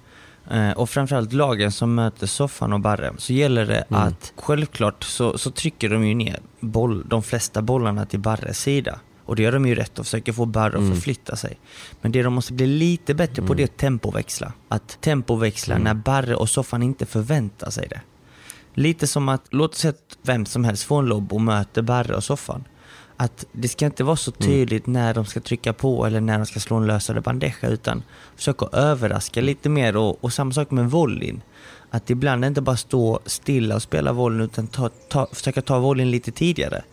eh, 0.52 0.72
och 0.72 0.90
framförallt 0.90 1.34
lagen 1.34 1.72
som 1.72 1.96
möter 1.96 2.28
Soffan 2.28 2.74
och 2.74 2.80
Barre 2.80 3.14
så 3.18 3.34
gäller 3.34 3.66
det 3.66 3.84
Mm. 3.90 4.02
att 4.02 4.34
självklart 4.36 5.04
så, 5.04 5.38
så 5.38 5.52
trycker 5.52 5.90
de 5.90 6.08
ju 6.08 6.14
ner 6.16 6.40
boll, 6.60 7.04
de 7.08 7.24
flesta 7.24 7.62
bollarna 7.62 8.06
till 8.06 8.20
Barres 8.20 8.60
sida. 8.60 9.00
Och 9.28 9.36
det 9.36 9.44
gör 9.44 9.52
de 9.52 9.66
ju 9.66 9.76
rätt 9.76 10.00
och 10.00 10.06
försöker 10.06 10.34
få 10.34 10.46
Barre 10.46 10.78
Mm. 10.78 10.88
att 10.90 10.96
förflytta 10.96 11.36
sig. 11.36 11.60
Men 12.02 12.12
det 12.12 12.24
de 12.24 12.34
måste 12.34 12.54
bli 12.54 12.68
lite 12.68 13.14
bättre 13.14 13.42
på 13.42 13.54
det 13.54 13.64
är 13.64 13.68
att 13.68 13.78
tempoväxla. 13.78 14.54
Att 14.68 14.98
tempoväxla 15.02 15.76
Mm. 15.76 15.84
när 15.84 15.94
Barre 15.94 16.36
och 16.36 16.50
Soffan 16.50 16.84
inte 16.84 17.06
förväntar 17.06 17.70
sig 17.70 17.88
det. 17.90 18.02
Lite 18.74 19.08
som 19.08 19.30
att, 19.30 19.42
låt 19.50 19.72
oss 19.72 19.78
säga 19.78 19.90
att 19.92 20.18
vem 20.22 20.46
som 20.46 20.64
helst 20.64 20.84
får 20.84 21.00
en 21.00 21.06
lobb 21.06 21.34
och 21.34 21.42
möter 21.42 21.82
Barre 21.82 22.16
och 22.16 22.24
Soffan. 22.24 22.64
Att 23.20 23.46
det 23.52 23.68
ska 23.68 23.86
inte 23.86 24.04
vara 24.04 24.16
så 24.16 24.32
tydligt 24.32 24.88
när 24.88 25.14
de 25.14 25.26
ska 25.26 25.40
trycka 25.40 25.74
på 25.74 26.06
eller 26.06 26.22
när 26.22 26.38
de 26.38 26.46
ska 26.46 26.60
slå 26.60 26.76
en 26.78 26.88
lösare 26.88 27.22
bandeja 27.22 27.54
utan 27.70 28.04
försöka 28.36 28.66
överraska 28.72 29.42
lite 29.42 29.70
mer 29.70 29.98
och, 29.98 30.24
och 30.24 30.34
samma 30.34 30.52
sak 30.52 30.72
med 30.72 30.92
volleyn. 30.92 31.42
Att 31.90 32.10
ibland 32.10 32.46
inte 32.46 32.62
bara 32.62 32.78
stå 32.78 33.20
stilla 33.26 33.76
och 33.76 33.82
spela 33.82 34.14
volleyn 34.14 34.42
utan 34.42 34.68
ta, 34.68 34.90
ta, 35.10 35.28
försöka 35.32 35.62
ta 35.62 35.80
volleyn 35.80 36.12
lite 36.12 36.32
tidigare. 36.32 36.84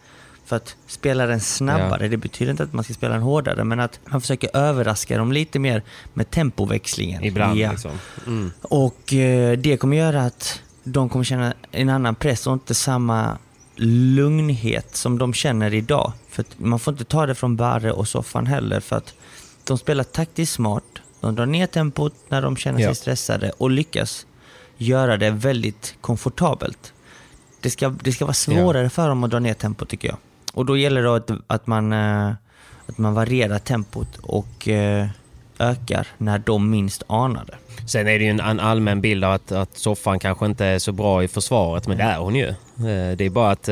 För 0.45 0.57
att 0.57 0.77
spela 0.87 1.27
den 1.27 1.41
snabbare, 1.41 2.09
det 2.09 2.17
betyder 2.17 2.51
inte 2.51 2.63
att 2.63 2.73
man 2.73 2.85
ska 2.85 2.95
spela 2.95 3.15
den 3.15 3.23
hårdare 3.23 3.65
men 3.65 3.81
att 3.81 4.01
man 4.05 4.21
försöker 4.21 4.57
överraska 4.57 5.19
dem 5.19 5.33
lite 5.33 5.59
mer 5.59 5.83
med 6.15 6.31
tempoväxlingen. 6.31 7.25
Ibland 7.25 7.59
Ja. 7.59 7.71
liksom. 7.71 7.91
Mm. 8.27 8.51
Och 8.63 9.15
eh, 9.15 9.59
det 9.59 9.77
kommer 9.77 9.97
göra 9.97 10.23
att 10.23 10.61
de 10.85 11.09
kommer 11.09 11.25
känna 11.25 11.55
en 11.71 11.89
annan 11.89 12.15
press 12.15 12.47
och 12.47 12.53
inte 12.53 12.75
samma 12.75 13.39
lugnhet 13.77 14.97
som 14.97 15.19
de 15.19 15.33
känner 15.35 15.75
idag. 15.75 16.13
För 16.29 16.45
man 16.57 16.79
får 16.79 16.93
inte 16.95 17.05
ta 17.05 17.27
det 17.27 17.35
från 17.35 17.57
Barre 17.57 17.93
och 17.93 18.09
Soffan 18.09 18.47
heller 18.47 18.81
för 18.81 18.97
att 18.97 19.15
de 19.65 19.79
spelar 19.79 20.05
taktiskt 20.05 20.53
smart. 20.53 20.85
De 21.21 21.35
drar 21.35 21.47
ner 21.47 21.67
tempot 21.67 22.15
när 22.29 22.43
de 22.43 22.57
känner 22.57 22.79
sig 22.79 22.87
Ja. 22.87 22.95
stressade 22.95 23.51
och 23.51 23.71
lyckas 23.71 24.27
göra 24.77 25.17
det 25.17 25.31
väldigt 25.31 25.95
komfortabelt. 26.01 26.93
Det 27.61 27.71
ska, 27.71 27.89
det 27.89 28.13
ska 28.13 28.25
vara 28.25 28.35
svårare 28.35 28.91
för 28.91 29.09
dem 29.09 29.25
att 29.25 29.31
dra 29.31 29.39
ner 29.39 29.55
tempot 29.55 29.89
tycker 29.89 30.09
jag. 30.09 30.17
Och 30.55 30.67
då 30.67 30.77
gäller 30.77 31.03
det 31.03 31.17
att, 31.17 31.31
att, 31.47 31.67
man, 31.67 31.93
eh, 31.93 32.33
att 32.87 32.99
man 32.99 33.15
varierar 33.15 33.59
tempot 33.59 34.17
och 34.23 34.69
eh, 34.69 35.07
ökar 35.59 36.07
när 36.19 36.39
de 36.39 36.71
minst 36.71 37.03
anar 37.07 37.45
det. 37.45 37.87
Sen 37.89 38.07
är 38.09 38.19
det 38.19 38.25
ju 38.25 38.31
en, 38.31 38.61
allmän 38.61 39.01
bild 39.01 39.25
av 39.25 39.33
att, 39.33 39.53
att 39.53 39.77
Soffan 39.77 40.19
kanske 40.19 40.47
inte 40.47 40.67
är 40.67 40.79
så 40.79 40.93
bra 40.93 41.25
i 41.25 41.29
försvaret, 41.29 41.87
men 41.87 41.99
det 41.99 42.05
är 42.05 42.19
hon 42.19 42.35
ju. 42.35 42.49
Eh, 42.49 43.17
det 43.17 43.25
är 43.25 43.31
bara 43.31 43.51
att 43.51 43.69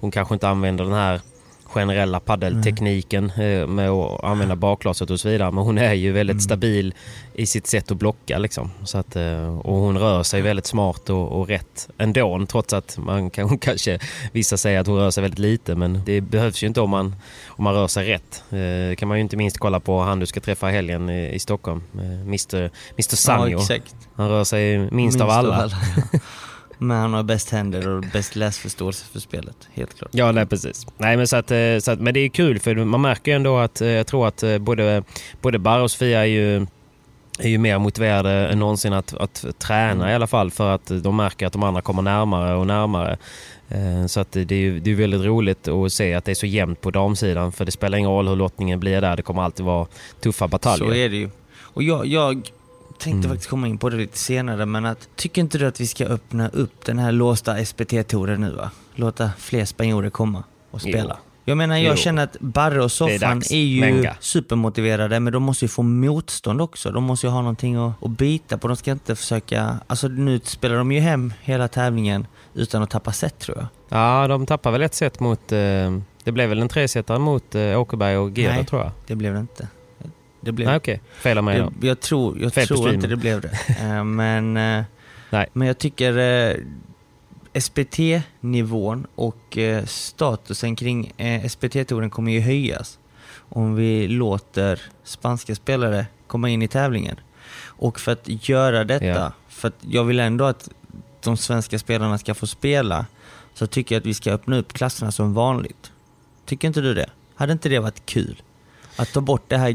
hon 0.00 0.10
kanske 0.10 0.34
inte 0.34 0.48
använder 0.48 0.84
den 0.84 0.92
här 0.92 1.20
generella 1.68 2.20
paddeltekniken 2.20 3.30
eh, 3.30 3.66
med 3.66 3.90
att 3.90 4.24
använda 4.24 4.56
baklaset 4.56 5.10
och 5.10 5.20
så 5.20 5.28
vidare. 5.28 5.50
Men 5.50 5.64
hon 5.64 5.78
är 5.78 5.92
ju 5.94 6.12
väldigt 6.12 6.42
stabil 6.42 6.94
i 7.34 7.46
sitt 7.46 7.66
sätt 7.66 7.90
att 7.90 7.96
blocka 7.96 8.38
liksom. 8.38 8.70
Så 8.84 8.98
att, 8.98 9.16
eh, 9.16 9.58
och 9.58 9.74
hon 9.76 9.98
rör 9.98 10.22
sig 10.22 10.42
väldigt 10.42 10.66
smart 10.66 11.10
och, 11.10 11.40
och 11.40 11.48
rätt 11.48 11.88
ändå. 11.98 12.46
Trots 12.48 12.72
att 12.72 12.98
man 12.98 13.30
kan, 13.30 13.48
hon 13.48 13.58
kanske, 13.68 13.98
vissa 14.32 14.56
säger 14.56 14.80
att 14.80 14.86
hon 14.86 14.96
rör 14.98 15.10
sig 15.10 15.22
väldigt 15.22 15.38
lite. 15.38 15.74
Men 15.74 16.02
det 16.06 16.20
behövs 16.20 16.62
ju 16.62 16.66
inte 16.66 16.80
om 16.80 16.90
man, 16.90 17.16
om 17.46 17.64
man 17.64 17.74
rör 17.74 17.88
sig 17.88 18.08
rätt. 18.08 18.42
Eh, 18.50 18.58
Det 18.88 18.96
kan 18.98 19.08
man 19.08 19.16
ju 19.18 19.22
inte 19.22 19.36
minst 19.36 19.58
kolla 19.58 19.80
på 19.80 20.00
han 20.00 20.18
du 20.20 20.26
ska 20.26 20.40
träffa 20.40 20.70
i 20.70 20.72
helgen 20.72 21.10
i, 21.10 21.34
i 21.34 21.38
Stockholm. 21.38 21.82
eh, 21.94 22.20
Mr, 22.20 22.70
Mr 22.96 23.16
Sanjo. 23.16 23.60
Ja. 23.68 23.76
Han 24.14 24.28
rör 24.28 24.44
sig 24.44 24.78
minst, 24.90 25.20
av 25.20 25.30
alla. 25.30 25.70
ja. 26.12 26.18
Men 26.78 26.96
han 26.96 27.14
har 27.14 27.22
bäst 27.22 27.50
händer 27.50 27.88
och 27.88 28.04
bäst 28.12 28.36
läsförståelse 28.36 29.06
för 29.12 29.20
spelet, 29.20 29.68
helt 29.72 29.98
klart. 29.98 30.10
Ja, 30.12 30.32
nej, 30.32 30.46
precis. 30.46 30.86
Nej, 30.98 31.16
men, 31.16 31.26
så 31.26 31.36
att, 31.36 31.50
eh, 31.50 31.78
så 31.80 31.90
att, 31.90 32.00
men 32.00 32.14
det 32.14 32.20
är 32.20 32.28
kul 32.28 32.58
för 32.58 32.74
man 32.74 33.00
märker 33.00 33.30
ju 33.30 33.36
ändå 33.36 33.58
att 33.58 33.80
eh, 33.80 33.88
jag 33.88 34.06
tror 34.06 34.28
att 34.28 34.42
eh, 34.42 34.58
både, 34.58 35.02
både 35.40 35.58
Barre 35.58 35.82
och 35.82 35.90
Sofia 35.90 36.20
är 36.20 36.24
ju, 36.24 36.66
är 37.38 37.48
ju 37.48 37.58
mer 37.58 37.78
motiverade 37.78 38.30
än 38.30 38.58
någonsin 38.58 38.92
att, 38.92 39.14
att 39.14 39.44
träna 39.58 40.12
i 40.12 40.14
alla 40.14 40.26
fall 40.26 40.50
för 40.50 40.74
att 40.74 40.86
de 41.02 41.16
märker 41.16 41.46
att 41.46 41.52
de 41.52 41.62
andra 41.62 41.80
kommer 41.80 42.02
närmare 42.02 42.54
och 42.54 42.66
närmare. 42.66 43.18
Så 44.08 44.20
att 44.20 44.32
det 44.32 44.52
är 44.52 44.58
ju 44.58 44.80
det 44.80 44.90
är 44.90 44.94
väldigt 44.94 45.24
roligt 45.24 45.68
att 45.68 45.92
se 45.92 46.14
att 46.14 46.24
det 46.24 46.30
är 46.30 46.34
så 46.34 46.46
jämnt 46.46 46.80
på 46.80 46.90
damsidan 46.90 47.52
för 47.52 47.64
det 47.64 47.72
spelar 47.72 47.98
ingen 47.98 48.10
roll 48.10 48.28
hur 48.28 48.36
lottningen 48.36 48.80
blir 48.80 49.00
där. 49.00 49.16
Det 49.16 49.22
kommer 49.22 49.42
alltid 49.42 49.66
vara 49.66 49.86
tuffa 50.20 50.48
bataljer. 50.48 50.86
Så 50.86 50.94
är 50.94 51.08
det 51.08 51.16
ju. 51.16 51.30
Och 51.60 51.82
jag, 51.82 52.06
jag 52.06 52.50
tänkte 52.98 53.18
Mm. 53.26 53.30
faktiskt 53.30 53.50
komma 53.50 53.68
in 53.68 53.78
på 53.78 53.88
det 53.90 53.96
lite 53.96 54.18
senare, 54.18 54.66
men 54.66 54.86
att 54.86 55.08
tycker 55.16 55.40
inte 55.40 55.58
du 55.58 55.66
att 55.66 55.80
vi 55.80 55.86
ska 55.86 56.04
öppna 56.04 56.48
upp 56.48 56.84
den 56.84 56.98
här 56.98 57.12
låsta 57.12 57.56
SPT-touren 57.64 58.40
nu 58.40 58.50
va? 58.52 58.70
Låta 58.94 59.30
fler 59.38 59.64
spanjorer 59.64 60.10
komma 60.10 60.44
och 60.70 60.80
spela. 60.80 61.16
Jo. 61.18 61.24
Jag 61.44 61.56
menar, 61.58 61.76
jag 61.76 61.90
Jo. 61.92 61.96
känner 61.96 62.24
att 62.24 62.36
Barre 62.40 62.82
och 62.84 62.92
Soffan 62.92 63.18
dags. 63.38 63.50
är, 63.52 63.56
ju 63.56 63.80
Menga. 63.80 64.16
supermotiverade, 64.20 65.20
men 65.20 65.32
de 65.32 65.42
måste 65.42 65.64
ju 65.64 65.68
få 65.68 65.82
motstånd 65.82 66.60
också. 66.60 66.90
De 66.90 67.04
måste 67.04 67.26
ju 67.26 67.30
ha 67.30 67.40
någonting 67.40 67.76
att, 67.76 68.02
att 68.04 68.10
bita 68.10 68.58
på. 68.58 68.68
De 68.68 68.76
ska 68.76 68.90
inte 68.92 69.16
försöka... 69.16 69.76
Alltså 69.86 70.08
nu 70.08 70.40
spelar 70.44 70.76
de 70.76 70.92
ju 70.92 71.00
hem 71.00 71.32
hela 71.42 71.68
tävlingen 71.68 72.26
utan 72.54 72.82
att 72.82 72.90
tappa 72.90 73.12
set 73.12 73.38
tror 73.38 73.56
jag. 73.58 73.66
Ja, 73.98 74.28
de 74.28 74.46
tappar 74.46 74.70
väl 74.70 74.82
ett 74.82 74.94
set 74.94 75.20
mot... 75.20 75.52
eh, 75.52 75.58
Det 76.24 76.32
blev 76.32 76.48
väl 76.48 76.58
en 76.62 76.68
tresetare 76.68 77.18
mot 77.18 77.54
eh, 77.54 77.80
Åkerberg 77.80 78.16
och 78.16 78.30
Gera 78.38 78.64
tror 78.64 78.82
jag. 78.82 78.90
Det 79.06 79.14
blev 79.14 79.34
det 79.34 79.40
inte. 79.40 79.68
Det 80.40 80.52
blev 80.52 80.68
Nej, 80.68 80.76
okej. 80.76 81.00
Fel 81.12 81.38
av 81.38 81.44
mig. 81.44 81.66
Det, 81.80 81.86
jag 81.86 82.00
tror, 82.00 82.38
jag 82.40 82.52
tror 82.52 82.94
inte 82.94 83.06
det 83.06 83.16
blev 83.16 83.40
det. 83.40 83.50
Eh, 83.80 84.04
men, 84.04 84.56
eh, 84.56 84.84
Nej. 85.30 85.46
men 85.52 85.66
jag 85.68 85.78
tycker 85.78 86.18
eh, 86.18 86.56
SPT-nivån 87.60 89.06
och 89.14 89.58
statusen 89.84 90.76
kring 90.76 91.12
SPT-touren 91.48 92.10
kommer 92.10 92.32
ju 92.32 92.40
höjas 92.40 92.98
om 93.34 93.74
vi 93.74 94.08
låter 94.08 94.80
spanska 95.04 95.54
spelare 95.54 96.06
komma 96.26 96.48
in 96.48 96.62
i 96.62 96.68
tävlingen. 96.68 97.16
Och 97.64 98.00
för 98.00 98.12
att 98.12 98.48
göra 98.48 98.84
detta, 98.84 99.04
Ja. 99.06 99.32
för 99.48 99.68
att 99.68 99.74
jag 99.80 100.04
vill 100.04 100.20
ändå 100.20 100.44
att 100.44 100.68
de 101.22 101.36
svenska 101.36 101.78
spelarna 101.78 102.18
ska 102.18 102.34
få 102.34 102.46
spela, 102.46 103.06
så 103.54 103.66
tycker 103.66 103.94
jag 103.94 104.00
att 104.00 104.06
vi 104.06 104.14
ska 104.14 104.32
öppna 104.32 104.56
upp 104.58 104.72
klasserna 104.72 105.12
som 105.12 105.34
vanligt. 105.34 105.92
Tycker 106.46 106.68
inte 106.68 106.80
du 106.80 106.94
det? 106.94 107.10
Hade 107.34 107.52
inte 107.52 107.68
det 107.68 107.78
varit 107.78 108.06
kul? 108.06 108.42
Att 108.98 109.12
ta 109.12 109.20
bort 109.20 109.42
det 109.48 109.56
här 109.56 109.68
är 109.68 109.72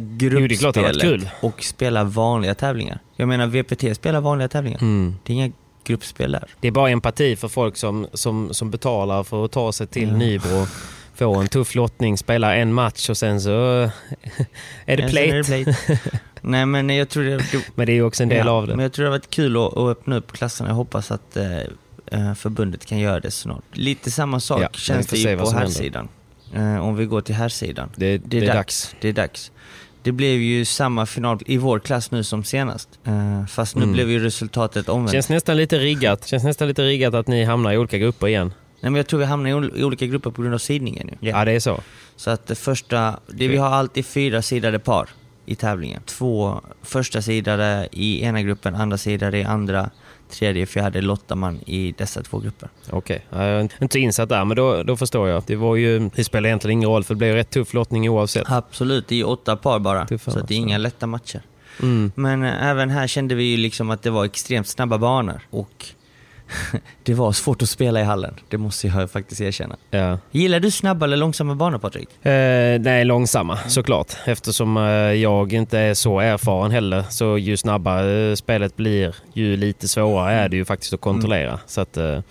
klart 0.58 0.76
det 0.76 0.82
gruppspelet 0.82 1.28
och 1.42 1.64
spela 1.64 2.04
vanliga 2.04 2.56
tävlingar. 2.56 3.00
Jag 3.16 3.28
menar, 3.28 3.48
VPT 3.48 3.96
spelar 3.98 4.22
vanliga 4.22 4.48
tävlingar. 4.48 4.82
Mm. 4.82 5.16
Det 5.24 5.34
är 5.34 5.36
inga 5.36 5.52
gruppspel 5.84 6.32
där. 6.32 6.44
Det 6.60 6.68
är 6.68 6.72
bara 6.72 6.90
empati 6.90 7.36
för 7.36 7.48
folk 7.48 7.78
som, 7.78 8.08
som, 8.14 8.54
som 8.54 8.72
betalar 8.72 9.24
för 9.24 9.46
att 9.46 9.52
ta 9.52 9.72
sig 9.72 9.88
till 9.88 10.04
Mm. 10.10 10.20
Nybro, 10.20 10.68
få 11.16 11.36
en 11.36 11.48
tuff 11.48 11.76
lottning, 11.76 12.18
spela 12.18 12.56
en 12.56 12.74
match 12.74 13.10
och 13.10 13.18
sen 13.18 13.42
så 13.42 13.50
är 14.86 14.98
det 14.98 15.10
plate. 15.10 15.20
är 15.30 15.44
det 15.44 15.44
plate. 15.44 16.00
Nej 16.42 16.66
men 16.66 16.90
jag 16.90 17.10
tror 17.10 17.24
det, 17.24 17.44
Men 17.76 17.86
det 17.86 17.92
är 17.92 17.96
ju 17.96 18.04
också 18.04 18.24
en 18.24 18.30
del 18.30 18.48
ja, 18.48 18.52
av 18.54 18.68
det. 18.68 18.76
Men 18.76 18.84
jag 18.84 18.94
tror 18.94 19.04
det 19.04 19.10
har 19.12 19.18
varit 19.18 19.30
kul 19.30 19.58
att, 19.58 19.78
att 19.78 19.90
öppna 19.98 20.16
upp 20.16 20.32
klasserna. 20.32 20.70
Jag 20.70 20.76
hoppas 20.76 21.12
att 21.12 21.38
eh, 21.38 21.58
eh, 22.06 22.34
förbundet 22.34 22.86
kan 22.86 23.00
göra 23.00 23.20
det 23.20 23.32
snart. 23.32 23.64
Lite 23.74 24.12
samma 24.12 24.40
sak 24.40 24.62
Ja, 24.62 24.70
känns 24.72 25.08
det 25.08 25.18
ju 25.18 25.38
på 25.38 25.46
här 25.50 25.52
händer. 25.58 25.68
sidan. 25.74 26.08
Eh, 26.56 26.78
om 26.88 26.96
vi 26.96 27.06
går 27.06 27.22
till 27.22 27.36
här 27.36 27.50
sidan. 27.50 27.90
Det, 27.96 28.18
det, 28.18 28.38
är 28.38 28.54
dags. 28.54 28.96
Det 29.02 29.10
är 29.10 29.14
dags. 29.14 29.52
Det 30.04 30.12
blev 30.12 30.42
ju 30.42 30.66
samma 30.66 31.06
final 31.06 31.40
i 31.46 31.58
vår 31.58 31.80
klass 31.80 32.12
nu 32.12 32.24
som 32.24 32.44
senast. 32.44 32.90
Eh, 33.04 33.46
fast 33.46 33.76
nu 33.76 33.84
Mm. 33.84 33.94
blev 33.94 34.10
ju 34.12 34.20
resultatet 34.20 34.90
omvänt. 34.90 35.12
Känns 35.12 35.30
nästan 35.30 35.58
lite 35.58 35.80
riggat. 35.80 36.28
Känns 36.28 36.44
nästan 36.44 36.68
lite 36.68 36.84
riggat 36.84 37.14
att 37.14 37.28
ni 37.28 37.44
hamnar 37.44 37.72
i 37.74 37.78
olika 37.78 37.98
grupper 37.98 38.28
igen. 38.28 38.54
Nej 38.82 38.92
men 38.92 38.96
jag 39.00 39.08
tror 39.08 39.20
vi 39.20 39.26
hamnar 39.26 39.50
i, 39.50 39.54
ol- 39.54 39.78
i 39.78 39.84
olika 39.84 40.06
grupper 40.06 40.32
på 40.32 40.42
grund 40.42 40.54
av 40.54 40.58
sidningen 40.60 41.08
nu. 41.22 41.30
Ja, 41.30 41.46
det 41.46 41.52
är 41.52 41.60
så. 41.60 41.82
Så 42.16 42.30
att 42.32 42.48
det 42.48 42.56
första, 42.56 43.20
det, 43.28 43.48
vi 43.48 43.58
har 43.58 43.68
alltid 43.70 44.06
fyra 44.06 44.42
sidade 44.42 44.80
par 44.80 45.10
i 45.46 45.56
tävlingen. 45.56 46.02
Två 46.06 46.62
första 46.82 47.22
sidade 47.22 47.88
i 47.92 48.24
ena 48.24 48.42
gruppen, 48.42 48.76
andra 48.76 48.98
sidade 48.98 49.38
i 49.38 49.44
andra, 49.44 49.90
tredje, 50.34 50.66
fjärde 50.66 51.02
lottar 51.02 51.36
man 51.36 51.60
i 51.66 51.94
dessa 51.98 52.24
två 52.24 52.40
grupper. 52.40 52.70
Okej, 52.90 53.26
jag 53.30 53.44
är 53.44 53.70
inte 53.82 54.00
insatt 54.00 54.30
där, 54.30 54.46
men 54.46 54.58
då, 54.58 54.84
då 54.84 54.98
förstår 54.98 55.30
jag. 55.30 55.44
Det, 55.48 55.56
var 55.56 55.76
ju, 55.76 56.10
det 56.16 56.24
spelar 56.24 56.48
egentligen 56.48 56.78
ingen 56.78 56.90
roll, 56.90 57.04
för 57.04 57.14
det 57.14 57.18
blev 57.18 57.36
rätt 57.36 57.50
tuff 57.50 57.74
lottning 57.74 58.10
oavsett. 58.10 58.52
Absolut, 58.52 59.08
det 59.08 59.20
är 59.20 59.28
åtta 59.28 59.56
par 59.56 59.80
bara. 59.80 60.06
Tuffa 60.06 60.32
så 60.32 60.40
det 60.40 60.54
är 60.54 60.58
inga 60.58 60.78
lätta 60.78 61.08
matcher. 61.08 61.42
Men 62.16 62.44
eh, 62.44 62.68
även 62.68 62.90
här 62.90 63.08
kände 63.08 63.36
vi 63.36 63.44
ju 63.44 63.58
liksom 63.58 63.90
att 63.90 64.04
det 64.04 64.10
var 64.10 64.26
extremt 64.26 64.68
snabba 64.68 64.98
banor 64.98 65.40
och 65.50 65.86
det 67.04 67.14
var 67.14 67.32
svårt 67.32 67.62
att 67.62 67.70
spela 67.70 68.02
i 68.02 68.04
hallen. 68.04 68.34
Det 68.50 68.58
måste 68.58 68.88
jag 68.88 69.12
faktiskt 69.12 69.42
erkänna. 69.42 69.76
Ja. 69.92 70.18
Gillar 70.32 70.60
du 70.60 70.72
snabba 70.72 71.06
eller 71.06 71.18
långsamma 71.18 71.56
banor 71.56 71.78
Patrik? 71.78 72.26
Eh, 72.26 72.80
nej, 72.82 73.06
långsamma 73.06 73.58
såklart. 73.58 74.14
Eftersom 74.26 74.78
eh, 74.78 74.84
jag 75.14 75.54
inte 75.54 75.80
är 75.80 75.94
så 75.94 76.20
erfaren 76.20 76.72
heller. 76.72 77.04
Så 77.10 77.38
ju 77.38 77.58
snabbare 77.58 78.30
eh, 78.30 78.36
spelet 78.36 78.76
blir, 78.76 79.16
ju 79.34 79.58
lite 79.58 79.88
svårare 79.88 80.34
är 80.34 80.50
det 80.50 80.56
ju 80.56 80.66
faktiskt 80.66 80.94
att 80.94 81.02
kontrollera. 81.02 81.60
Så 81.66 81.82
att, 81.82 81.98
eh, 81.98 82.06
eh, 82.14 82.22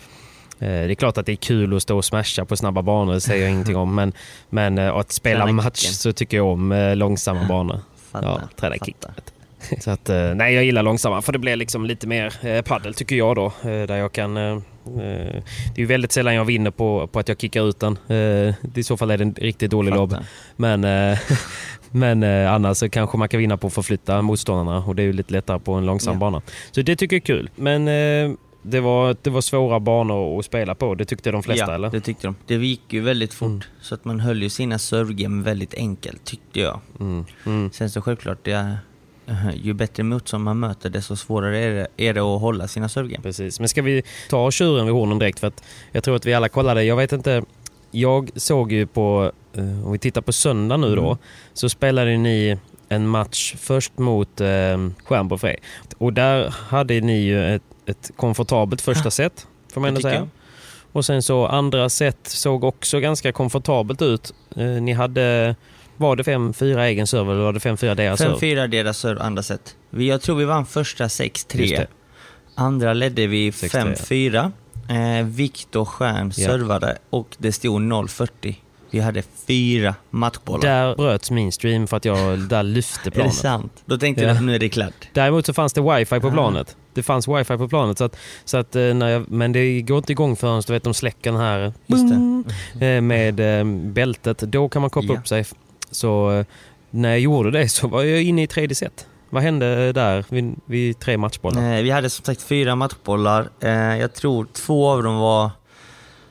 det 0.59 0.69
är 0.69 0.95
klart 0.95 1.19
att 1.19 1.27
det 1.27 1.33
är 1.33 1.37
kul 1.37 1.77
att 1.77 1.83
stå 1.83 1.97
och 1.97 2.05
smasha 2.05 2.45
på 2.45 2.57
snabba 2.57 2.83
banor, 2.83 3.13
det 3.15 3.21
säger 3.21 3.43
jag 3.43 3.51
ingenting 3.51 3.77
om. 3.77 3.95
Men, 3.95 4.13
men 4.51 4.79
att 4.79 5.13
spela 5.13 5.45
Träna 5.45 5.53
match 5.63 5.79
kicken. 5.79 5.95
så 5.95 6.13
tycker 6.13 6.37
jag 6.37 6.47
om 6.47 6.93
långsamma 6.97 7.45
banor. 7.49 7.81
Fattar, 8.11 8.29
ja, 8.29 8.41
träna 8.57 8.75
fattar. 8.75 9.42
Så 9.81 9.91
att, 9.91 10.09
eh, 10.09 10.35
nej, 10.35 10.55
jag 10.55 10.65
gillar 10.65 10.83
långsamma 10.83 11.23
för 11.23 11.33
det 11.33 11.39
blir 11.39 11.57
liksom 11.57 11.87
lite 11.87 12.07
mer 12.07 12.47
eh, 12.47 12.63
paddel 12.63 12.95
tycker 12.95 13.17
jag 13.17 13.37
då. 13.37 13.47
Eh, 13.47 13.63
där 13.63 13.97
jag 13.97 14.13
kan... 14.13 14.35
Det 14.35 15.03
är 15.75 15.79
ju 15.81 15.87
väldigt 15.87 16.13
sällan 16.13 16.35
jag 16.35 16.45
vinner 16.45 16.71
på, 16.71 17.07
på 17.07 17.19
att 17.19 17.29
jag 17.29 17.41
kickar 17.41 17.69
ut 17.69 17.81
den. 17.81 17.99
I 18.75 18.83
så 18.83 18.97
fall 18.97 19.11
är 19.11 19.19
det 19.19 19.25
en 19.25 19.35
riktigt 19.35 19.71
dålig 19.71 19.95
lobb. 19.95 20.17
Men, 20.57 20.81
men 21.91 22.23
annars 22.49 22.77
så 22.77 22.89
kanske 22.89 23.19
man 23.19 23.29
kan 23.29 23.41
vinna 23.41 23.57
på 23.57 23.67
att 23.67 23.73
förflytta 23.73 24.23
motståndarna 24.23 24.79
och 24.79 24.97
det 24.97 25.03
är 25.03 25.05
ju 25.05 25.13
lite 25.13 25.33
lättare 25.33 25.59
på 25.59 25.73
en 25.73 25.87
långsam 25.87 26.15
Ja. 26.15 26.19
bana. 26.21 26.43
Så 26.71 26.83
det 26.83 26.97
tycker 26.97 27.17
jag 27.17 27.21
är 27.23 27.27
kul. 27.27 27.51
Men 27.57 27.85
det, 28.63 28.81
var, 28.81 29.17
det 29.23 29.31
var 29.31 29.41
svåra 29.41 29.81
banor 29.81 30.39
att 30.39 30.45
spela 30.45 30.75
på. 30.75 30.95
Det 30.95 31.05
tyckte 31.05 31.31
de 31.31 31.43
flesta 31.43 31.67
ja, 31.69 31.75
eller? 31.75 31.91
det 31.91 32.01
tyckte 32.01 32.27
de. 32.27 32.35
Det 32.47 32.55
gick 32.55 32.93
ju 32.93 33.01
väldigt 33.01 33.35
fort, 33.35 33.49
Mm. 33.49 33.63
så 33.81 33.95
att 33.95 34.05
man 34.05 34.21
höll 34.21 34.43
ju 34.43 34.49
sina 34.49 34.79
servegame 34.79 35.45
väldigt 35.45 35.75
enkelt, 35.75 36.25
tyckte 36.25 36.61
jag. 36.61 36.81
Mm. 37.01 37.25
Mm. 37.47 37.71
Sen 37.73 37.91
så 37.91 38.03
självklart, 38.03 38.39
det 38.43 38.77
ju 39.55 39.73
bättre 39.73 40.03
motstånd 40.03 40.45
man 40.45 40.61
möter, 40.61 40.91
desto 40.91 41.17
svårare 41.17 41.59
är 41.59 41.75
det, 41.75 41.87
är 41.97 42.15
det 42.15 42.21
att 42.21 42.41
hålla 42.41 42.69
sina 42.69 42.89
servegame. 42.89 43.23
Precis. 43.23 43.61
Men 43.61 43.69
ska 43.69 43.83
vi 43.83 44.03
ta 44.31 44.51
tjuren 44.51 44.87
vid 44.87 44.95
hornen 44.95 45.19
direkt? 45.19 45.41
För 45.41 45.47
att 45.47 45.63
jag 45.93 46.05
tror 46.05 46.17
att 46.17 46.27
vi 46.27 46.35
alla 46.35 46.49
kollade. 46.49 46.85
Jag 46.85 46.97
vet 46.97 47.13
inte. 47.13 47.43
Jag 47.91 48.31
såg 48.37 48.73
ju 48.73 48.87
på, 48.87 49.33
eh, 49.55 49.87
om 49.87 49.93
vi 49.93 49.99
tittar 49.99 50.21
på 50.21 50.33
söndag 50.33 50.77
nu 50.77 50.97
då, 50.97 51.07
Mm. 51.07 51.19
så 51.55 51.69
spelade 51.69 52.17
ni 52.17 52.59
en 52.89 53.09
match 53.09 53.55
först 53.59 53.99
mot 53.99 54.41
eh, 54.41 54.47
Stjärnbo 55.05 55.39
Frej. 55.39 55.57
Och 55.99 56.13
där 56.13 56.49
hade 56.51 57.01
ni 57.01 57.21
ju 57.21 57.55
ett, 57.55 57.63
ett 57.87 58.11
komfortabelt 58.17 58.81
första 58.81 59.11
set, 59.11 59.47
får 59.73 59.81
man 59.81 59.89
ändå 59.89 60.01
säga. 60.01 60.15
jag. 60.15 60.29
Och 60.93 61.05
sen 61.05 61.23
så 61.23 61.47
andra 61.47 61.89
set 61.89 62.19
såg 62.23 62.65
också 62.65 63.01
ganska 63.01 63.33
komfortabelt 63.33 64.03
ut. 64.03 64.35
Eh, 64.57 64.65
ni 64.67 64.93
hade, 64.93 65.57
var 66.03 66.17
det 66.17 66.23
5-4 66.23 66.79
egen 66.79 67.07
serve 67.07 67.33
eller 67.33 67.43
var 67.43 67.53
det 67.53 67.59
5-4 67.59 67.95
deras 67.95 68.19
serve? 68.21 68.35
5-4 68.37 68.67
deras 68.67 68.99
serve, 68.99 69.21
andra 69.21 69.43
set. 69.43 69.77
Jag 69.91 70.23
tror 70.23 70.37
vi 70.37 70.45
vann 70.45 70.67
första 70.67 71.05
Just 71.05 71.21
6-3. 71.21 71.77
det. 71.77 71.87
Andra 72.55 72.93
ledde 72.93 73.27
vi 73.27 73.51
6-3, 73.51 73.95
5-4. 74.89 75.21
Eh, 75.21 75.27
Viktor 75.27 75.85
Stjärn 75.85 76.33
Ja. 76.37 76.47
servade 76.49 76.99
och 77.11 77.29
det 77.39 77.53
stod 77.53 77.81
0-40. 77.81 78.55
Vi 78.91 79.01
hade 79.01 79.23
fyra 79.47 79.95
matchbollar. 80.11 80.61
Där 80.63 80.95
bröts 80.97 81.31
min 81.31 81.53
stream 81.53 81.87
för 81.87 81.97
att 81.97 82.05
jag 82.05 82.39
där 82.39 82.63
lyfte 82.63 83.01
är 83.01 83.05
det 83.05 83.11
planet. 83.11 83.35
sant? 83.35 83.83
Då 83.87 83.99
tänkte 83.99 84.23
Ja. 84.23 84.29
jag 84.29 84.37
att 84.37 84.43
nu 84.43 84.55
är 84.55 84.59
det 84.59 84.69
klart. 84.69 85.09
Däremot 85.13 85.47
så 85.47 85.53
fanns 85.53 85.73
det 85.73 85.81
wifi 85.81 86.21
på 86.21 86.31
planet. 86.31 86.77
Det 86.95 87.03
fanns 87.03 87.29
wifi 87.29 87.57
på 87.57 87.69
planet 87.69 87.99
så 87.99 88.05
att, 88.05 88.17
så 88.45 88.57
att 88.57 88.77
eh, 88.77 88.95
när 88.95 89.09
jag, 89.09 89.31
men 89.31 89.53
det 89.53 89.81
går 89.83 89.99
inte 89.99 90.13
igång 90.13 90.37
förrän 90.37 90.63
du 90.67 90.73
vet, 90.73 90.85
de 90.85 90.95
släcker 90.95 91.33
den 91.33 91.41
här 91.41 91.73
Just 91.87 92.05
det. 92.75 92.87
eh, 92.87 93.01
med 93.01 93.59
eh, 93.61 93.65
bältet. 93.93 94.39
Då 94.39 94.69
kan 94.69 94.83
man 94.83 94.91
koppla 94.91 95.15
Ja. 95.15 95.21
upp 95.21 95.29
sig. 95.29 95.45
Så 95.93 96.31
eh, 96.33 96.47
när 96.91 97.09
jag 97.11 97.21
gjorde 97.21 97.51
det 97.51 97.69
så 97.69 97.89
var 97.89 98.03
jag 98.03 98.23
inne 98.23 98.43
i 98.43 98.47
tredje 98.47 98.75
set. 98.75 99.07
Vad 99.31 99.43
hände 99.43 99.93
där 99.93 100.25
vid, 100.29 100.55
vid 100.65 100.99
tre 100.99 101.17
matchbollar? 101.19 101.77
Eh, 101.77 101.83
vi 101.83 101.91
hade 101.91 102.11
som 102.11 102.25
sagt 102.25 102.43
fyra 102.43 102.77
matchbollar. 102.77 103.49
Eh, 103.61 103.71
jag 103.73 104.15
tror 104.15 104.47
två 104.53 104.89
av 104.91 105.03
dem 105.03 105.17
var, 105.17 105.51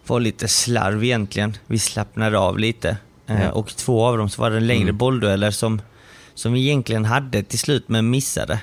var 0.07 0.19
lite 0.19 0.47
slarv 0.47 1.03
egentligen. 1.03 1.57
Vi 1.67 1.79
slappnade 1.79 2.39
av 2.39 2.59
lite. 2.59 2.97
Ja. 3.25 3.51
Och 3.51 3.67
två 3.75 4.05
av 4.05 4.17
dem 4.17 4.29
så 4.29 4.41
var 4.41 4.49
det 4.51 4.59
längre 4.59 4.81
Mm. 4.83 4.97
bolldueller 4.97 5.51
som, 5.51 5.81
som 6.33 6.53
vi 6.53 6.61
egentligen 6.67 7.05
hade 7.05 7.43
till 7.43 7.59
slut 7.59 7.89
men 7.89 8.09
missade. 8.09 8.59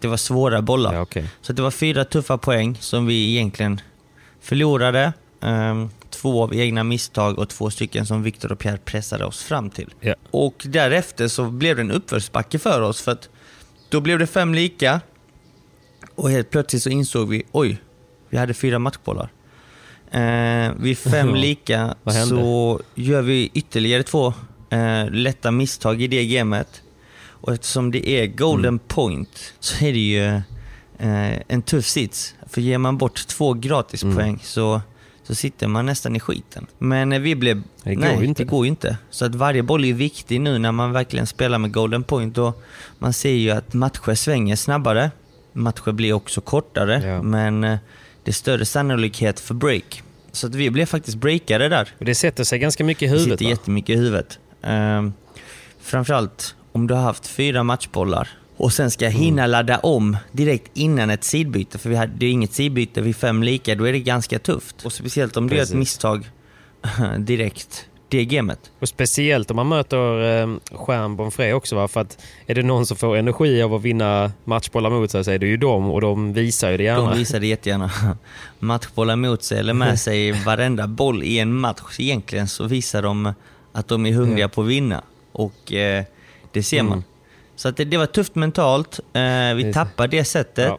Det 0.00 0.08
var 0.08 0.16
svåra 0.16 0.62
bollar. 0.62 0.94
Ja, 0.94 1.00
okej. 1.00 1.24
Så 1.40 1.52
det 1.52 1.62
var 1.62 1.70
fyra 1.70 2.04
tuffa 2.04 2.38
poäng 2.38 2.76
som 2.80 3.06
vi 3.06 3.30
egentligen 3.36 3.80
förlorade. 4.40 5.12
Två 6.22 6.42
av 6.42 6.54
egna 6.54 6.84
misstag 6.84 7.38
och 7.38 7.48
två 7.48 7.70
stycken 7.70 8.06
som 8.06 8.22
Viktor 8.22 8.52
och 8.52 8.58
Pierre 8.58 8.78
pressade 8.84 9.24
oss 9.24 9.42
fram 9.42 9.70
till. 9.70 9.94
Ja. 10.00 10.14
Och 10.30 10.62
därefter 10.68 11.28
så 11.28 11.44
blev 11.50 11.76
det 11.76 11.82
en 11.82 11.90
uppförsbacke 11.90 12.58
för 12.58 12.80
oss 12.80 13.00
för 13.00 13.12
att 13.12 13.28
då 13.88 14.00
blev 14.00 14.18
det 14.18 14.26
fem 14.26 14.54
lika 14.54 15.00
och 16.14 16.30
helt 16.30 16.50
plötsligt 16.50 16.82
så 16.82 16.90
insåg 16.90 17.28
vi, 17.28 17.42
oj, 17.52 17.82
vi 18.28 18.38
hade 18.38 18.54
fyra 18.54 18.78
matchbollar. 18.78 19.32
Eh, 20.10 20.72
vid 20.76 20.98
fem 20.98 21.34
lika 21.34 21.94
så 22.28 22.80
gör 22.94 23.22
vi 23.22 23.50
ytterligare 23.54 24.02
två 24.02 24.34
eh, 24.70 25.10
lätta 25.10 25.50
misstag 25.50 26.02
i 26.02 26.06
det 26.06 26.26
gamet. 26.26 26.82
Och 27.24 27.52
eftersom 27.52 27.90
det 27.90 28.08
är 28.08 28.26
golden 28.26 28.68
Mm. 28.68 28.78
point 28.88 29.54
så 29.60 29.84
är 29.84 29.92
det 29.92 29.98
ju 29.98 30.24
eh, 30.98 31.38
en 31.48 31.62
tuff 31.62 31.86
sits. 31.86 32.34
För 32.46 32.60
ger 32.60 32.78
man 32.78 32.98
bort 32.98 33.26
två 33.26 33.54
gratispoäng 33.54 34.28
Mm. 34.28 34.38
så, 34.42 34.80
så 35.32 35.36
sitter 35.36 35.66
man 35.68 35.86
nästan 35.86 36.16
i 36.16 36.20
skiten. 36.20 36.66
Men 36.78 37.12
eh, 37.12 37.20
vi 37.20 37.34
blev... 37.36 37.62
Det 37.82 37.94
går 37.94 38.02
nej, 38.02 38.18
ju 38.20 38.24
inte. 38.26 38.42
det 38.42 38.48
går 38.50 38.64
ju 38.64 38.68
inte. 38.70 38.96
Så 39.10 39.24
att 39.24 39.34
varje 39.34 39.62
boll 39.62 39.84
är 39.84 39.92
viktig 39.92 40.40
nu 40.40 40.58
när 40.58 40.72
man 40.72 40.92
verkligen 40.92 41.26
spelar 41.26 41.58
med 41.58 41.72
golden 41.72 42.04
point. 42.04 42.38
Och 42.38 42.62
man 42.98 43.12
ser 43.12 43.30
ju 43.32 43.50
att 43.50 43.74
matcher 43.74 44.14
svänger 44.14 44.56
snabbare. 44.56 45.10
Matcher 45.52 45.92
blir 45.92 46.12
också 46.12 46.40
kortare, 46.40 47.02
Ja. 47.06 47.22
men 47.22 47.64
eh, 47.64 47.78
det 48.24 48.30
är 48.30 48.32
större 48.32 48.64
sannolikhet 48.64 49.40
för 49.40 49.54
break. 49.54 50.02
Så 50.32 50.46
att 50.46 50.54
vi 50.54 50.70
blev 50.70 50.86
faktiskt 50.86 51.16
breakade 51.16 51.68
där. 51.68 51.88
Och 51.98 52.04
det 52.04 52.14
sätter 52.14 52.44
sig 52.44 52.58
ganska 52.58 52.84
mycket 52.84 53.02
i 53.02 53.06
Det 53.06 53.10
huvudet 53.12 53.38
sitter 53.38 53.44
va? 53.44 53.50
jättemycket 53.50 53.96
i 53.96 53.98
huvudet. 53.98 54.38
Um, 54.62 55.12
framförallt 55.80 56.54
om 56.72 56.86
du 56.86 56.94
har 56.94 57.02
haft 57.02 57.26
fyra 57.26 57.62
matchbollar 57.62 58.28
och 58.56 58.72
sen 58.72 58.90
ska 58.90 59.06
Mm. 59.06 59.18
hinna 59.20 59.46
ladda 59.46 59.78
om 59.78 60.16
direkt 60.32 60.70
innan 60.74 61.10
ett 61.10 61.24
sidbyte. 61.24 61.78
För 61.78 61.90
vi 61.90 61.96
hade, 61.96 62.12
det 62.16 62.26
är 62.26 62.30
inget 62.30 62.52
sidbyte 62.52 63.00
vid 63.00 63.16
fem 63.16 63.42
lika, 63.42 63.74
då 63.74 63.84
är 63.84 63.92
det 63.92 64.00
ganska 64.00 64.38
tufft. 64.38 64.84
Och 64.84 64.92
speciellt 64.92 65.36
om 65.36 65.48
du 65.48 65.56
gör 65.56 65.62
ett 65.62 65.74
misstag 65.74 66.30
direkt 67.18 67.86
det 68.08 68.24
gamet. 68.24 68.70
Och 68.78 68.88
speciellt 68.88 69.50
om 69.50 69.56
man 69.56 69.68
möter 69.68 70.40
eh, 70.42 70.48
Stjärnborn 70.72 71.30
Frej 71.30 71.54
också 71.54 71.76
va? 71.76 71.88
För 71.88 72.00
att 72.00 72.18
är 72.46 72.54
det 72.54 72.62
någon 72.62 72.86
som 72.86 72.96
får 72.96 73.16
energi 73.16 73.62
av 73.62 73.74
att 73.74 73.82
vinna 73.82 74.32
matchbollar 74.44 74.90
mot 74.90 75.10
sig 75.10 75.24
så 75.24 75.30
är 75.30 75.38
det 75.38 75.46
ju 75.46 75.56
dem 75.56 75.90
och 75.90 76.00
de 76.00 76.32
visar 76.32 76.70
ju 76.70 76.76
det 76.76 76.82
gärna. 76.82 77.10
De 77.10 77.18
visade 77.18 77.46
jättegärna 77.46 77.90
matchbollar 78.58 79.16
mot 79.16 79.42
sig 79.42 79.58
eller 79.58 79.74
med 79.74 80.00
sig 80.00 80.32
varenda 80.32 80.86
boll 80.86 81.22
i 81.22 81.38
en 81.38 81.52
match. 81.54 81.96
Egentligen 81.98 82.48
så 82.48 82.64
visar 82.66 83.02
de 83.02 83.32
att 83.72 83.88
de 83.88 84.06
är 84.06 84.12
hungriga 84.12 84.48
på 84.48 84.62
att 84.62 84.68
vinna. 84.68 85.02
Och 85.32 85.72
eh, 85.72 86.04
det 86.52 86.62
ser 86.62 86.82
man. 86.82 87.04
Så 87.56 87.68
att 87.68 87.76
det, 87.76 87.84
det 87.84 87.96
var 87.96 88.06
tufft 88.06 88.34
mentalt. 88.34 89.00
Eh, 89.12 89.54
vi 89.56 89.72
tappade 89.74 90.16
det 90.16 90.24
sättet. 90.24 90.72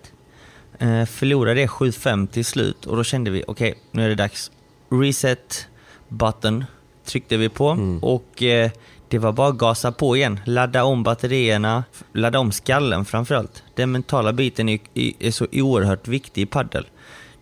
Ja. 0.79 0.87
Eh, 0.87 1.05
förlorade 1.05 1.61
det 1.61 1.67
7-5 1.67 2.27
till 2.27 2.45
slut 2.45 2.85
och 2.85 2.95
då 2.97 3.03
kände 3.03 3.31
vi 3.31 3.43
okej, 3.47 3.75
nu 3.91 4.05
är 4.05 4.09
det 4.09 4.15
dags. 4.15 4.51
Reset 4.89 5.67
button 6.09 6.65
tryckte 7.05 7.37
vi 7.37 7.49
på 7.49 7.69
Mm. 7.69 7.99
och 8.03 8.43
eh, 8.43 8.71
det 9.07 9.19
var 9.19 9.31
bara 9.31 9.47
att 9.49 9.57
gasa 9.57 9.91
på 9.91 10.17
igen. 10.17 10.39
Ladda 10.45 10.83
om 10.83 11.03
batterierna, 11.03 11.83
ladda 12.13 12.39
om 12.39 12.51
skallen 12.51 13.05
framförallt. 13.05 13.63
Den 13.75 13.91
mentala 13.91 14.33
biten 14.33 14.69
är, 14.69 14.79
är 15.19 15.31
så 15.31 15.47
oerhört 15.51 16.07
viktig 16.07 16.41
i 16.41 16.45
paddel. 16.45 16.85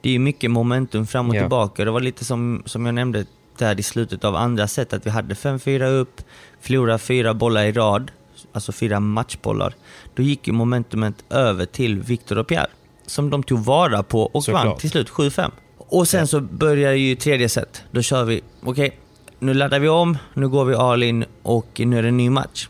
Det 0.02 0.15
är 0.15 0.20
mycket 0.20 0.52
momentum 0.52 1.08
fram 1.08 1.30
och 1.30 1.36
Ja. 1.36 1.41
tillbaka. 1.41 1.86
Det 1.86 1.91
var 1.91 2.00
lite 2.00 2.26
som, 2.26 2.63
som 2.65 2.86
jag 2.86 2.96
nämnde 2.96 3.26
där 3.58 3.80
i 3.80 3.84
slutet 3.84 4.24
av 4.24 4.36
andra 4.36 4.67
set, 4.67 4.94
att 4.94 5.06
vi 5.06 5.10
hade 5.10 5.34
5-4 5.34 5.84
upp, 5.89 6.22
förlorade 6.62 7.00
fyra 7.00 7.34
bollar 7.34 7.63
i 7.63 7.72
rad, 7.72 8.12
alltså 8.54 8.71
fyra 8.71 8.99
matchbollar. 8.99 9.73
Då 10.15 10.23
gick 10.23 10.47
ju 10.47 10.54
momentumet 10.54 11.15
över 11.30 11.65
till 11.65 12.01
Viktor 12.01 12.38
och 12.38 12.47
Pierre, 12.47 12.69
som 13.06 13.30
de 13.30 13.43
tog 13.43 13.60
vara 13.60 14.04
på 14.04 14.21
och 14.21 14.43
Såklart. 14.43 14.65
vann 14.65 14.77
till 14.77 14.89
slut 14.89 15.10
7-5. 15.10 15.51
Och 15.77 16.08
sen 16.08 16.27
så 16.27 16.41
börjar 16.41 16.93
ju 16.93 17.15
tredje 17.15 17.49
set. 17.49 17.84
Då 17.91 18.01
kör 18.01 18.23
vi, 18.23 18.41
okej, 18.63 18.97
nu 19.39 19.54
laddar 19.54 19.80
vi 19.80 19.89
om, 19.89 20.17
nu 20.34 20.49
går 20.49 20.65
vi 20.65 20.75
all 20.75 21.04
in 21.04 21.25
och 21.43 21.82
nu 21.86 21.97
är 21.97 22.01
det 22.01 22.08
en 22.08 22.17
ny 22.17 22.30
match. 22.30 22.67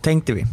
Tänkte 0.00 0.32
vi. 0.32 0.44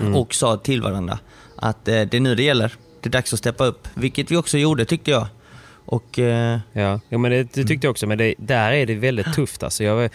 Mm. 0.00 0.16
Och 0.16 0.34
sa 0.34 0.56
till 0.56 0.82
varandra 0.82 1.18
att 1.56 1.88
eh, 1.88 2.02
det 2.02 2.14
är 2.14 2.20
nu 2.20 2.34
det 2.34 2.42
gäller. 2.42 2.74
Det 3.00 3.08
är 3.08 3.10
dags 3.10 3.32
att 3.32 3.38
steppa 3.38 3.64
upp. 3.64 3.88
Vilket 3.94 4.30
vi 4.30 4.36
också 4.36 4.58
gjorde 4.58 4.84
tyckte 4.84 5.10
jag. 5.10 5.26
Och 5.84 6.18
eh, 6.18 6.58
Ja, 6.72 7.00
ja 7.08 7.18
men 7.18 7.30
det, 7.30 7.42
det 7.42 7.64
tyckte 7.64 7.86
jag 7.86 7.90
också. 7.90 8.06
Men 8.06 8.18
det, 8.18 8.34
där 8.38 8.72
är 8.72 8.86
det 8.86 8.94
väldigt 8.94 9.32
tufft. 9.34 9.62
Alltså 9.62 9.84
jag, 9.84 10.10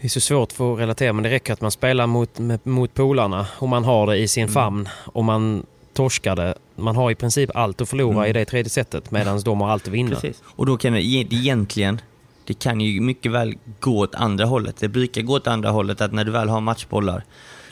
det 0.00 0.06
är 0.06 0.08
så 0.08 0.20
svårt 0.20 0.52
för 0.52 0.72
att 0.74 0.78
relatera, 0.80 1.12
men 1.12 1.22
det 1.22 1.30
räcker 1.30 1.52
att 1.52 1.60
man 1.60 1.70
spelar 1.70 2.06
mot, 2.06 2.38
mot 2.64 2.94
polarna 2.94 3.46
och 3.58 3.68
man 3.68 3.84
har 3.84 4.06
det 4.06 4.16
i 4.16 4.28
sin 4.28 4.48
famn 4.48 4.88
och 5.04 5.24
man 5.24 5.66
torskar 5.94 6.36
det. 6.36 6.54
Man 6.76 6.96
har 6.96 7.10
i 7.10 7.14
princip 7.14 7.50
allt 7.54 7.80
att 7.80 7.88
förlora 7.88 8.28
i 8.28 8.32
det 8.32 8.44
tredje 8.44 8.70
setet 8.70 9.10
medan 9.10 9.40
de 9.40 9.60
har 9.60 9.68
allt 9.70 9.86
att 9.86 9.92
vinna. 9.92 10.10
Precis. 10.14 10.42
Och 10.46 10.66
då 10.66 10.76
kan 10.76 10.92
det 10.92 11.02
e- 11.02 11.26
det 11.30 11.36
egentligen, 11.36 12.00
det 12.44 12.54
kan 12.54 12.80
ju 12.80 13.00
mycket 13.00 13.32
väl 13.32 13.54
gå 13.80 13.98
åt 13.98 14.14
andra 14.14 14.44
hållet. 14.44 14.76
Det 14.80 14.88
brukar 14.88 15.22
gå 15.22 15.34
åt 15.34 15.46
andra 15.46 15.70
hållet 15.70 16.00
att 16.00 16.12
när 16.12 16.24
du 16.24 16.30
väl 16.30 16.48
har 16.48 16.60
matchbollar, 16.60 17.24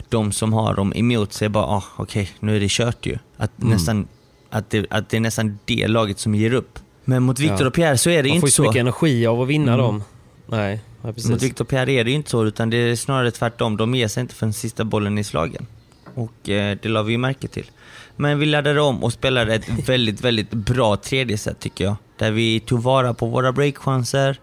de 0.09 0.31
som 0.31 0.53
har 0.53 0.73
dem 0.75 0.93
emot 0.95 1.33
sig 1.33 1.49
bara, 1.49 1.65
ah, 1.65 1.83
okej, 1.97 2.29
nu 2.39 2.55
är 2.55 2.59
det 2.59 2.69
kört 2.71 3.05
ju. 3.05 3.17
Att, 3.37 3.51
Mm. 3.59 3.69
nästan, 3.73 4.07
att, 4.49 4.69
det, 4.69 4.85
att 4.89 5.09
det 5.09 5.17
är 5.17 5.21
nästan 5.21 5.59
det 5.65 5.87
laget 5.87 6.19
som 6.19 6.35
ger 6.35 6.53
upp. 6.53 6.79
Men 7.05 7.23
mot 7.23 7.39
Victor 7.39 7.61
Ja. 7.61 7.67
och 7.67 7.73
Pierre 7.73 7.97
så 7.97 8.09
är 8.09 8.23
det 8.23 8.29
Man 8.29 8.31
får 8.31 8.35
inte 8.35 8.47
ju 8.47 8.51
så 8.51 8.55
så. 8.63 8.69
mycket 8.69 8.79
energi 8.79 9.27
av 9.27 9.41
att 9.41 9.47
vinna 9.47 9.73
Mm. 9.73 9.85
dem. 9.85 10.03
Nej, 10.47 10.79
ja, 11.07 11.13
precis. 11.13 11.31
Mot 11.31 11.43
Victor 11.43 11.65
Pierre 11.65 11.91
är 11.91 12.03
det 12.03 12.09
ju 12.09 12.15
inte 12.15 12.29
så, 12.29 12.45
utan 12.45 12.69
det 12.69 12.77
är 12.77 12.95
snarare 12.95 13.31
tvärtom. 13.31 13.77
De 13.77 13.95
ger 13.95 14.07
sig 14.07 14.21
inte 14.21 14.35
för 14.35 14.45
den 14.45 14.53
sista 14.53 14.85
bollen 14.85 15.17
i 15.17 15.23
slagen. 15.23 15.67
Och 16.15 16.49
eh, 16.49 16.77
det 16.81 16.89
la 16.89 17.03
vi 17.03 17.11
ju 17.11 17.17
märke 17.17 17.47
till. 17.47 17.71
Men 18.15 18.39
vi 18.39 18.45
laddade 18.45 18.81
om 18.81 19.03
och 19.03 19.13
spelade 19.13 19.55
ett 19.55 19.69
väldigt, 19.89 20.21
väldigt 20.21 20.51
bra 20.51 20.97
tredje 20.97 21.37
set 21.37 21.59
tycker 21.59 21.83
jag. 21.83 21.95
Där 22.17 22.31
vi 22.31 22.59
tog 22.59 22.83
vara 22.83 23.13
på 23.13 23.25
våra 23.25 23.51
breakchanser. 23.51 24.39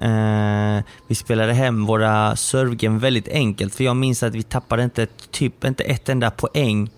Eh, 0.00 0.84
vi 1.08 1.14
spelade 1.14 1.52
hem 1.52 1.86
våra 1.86 2.36
servegame 2.36 2.98
väldigt 2.98 3.28
enkelt, 3.28 3.74
för 3.74 3.84
jag 3.84 3.96
minns 3.96 4.22
att 4.22 4.34
vi 4.34 4.42
tappade 4.42 4.84
inte, 4.84 5.06
typ 5.30 5.64
inte 5.64 5.84
ett 5.84 6.08
enda 6.08 6.30
poäng 6.30 6.90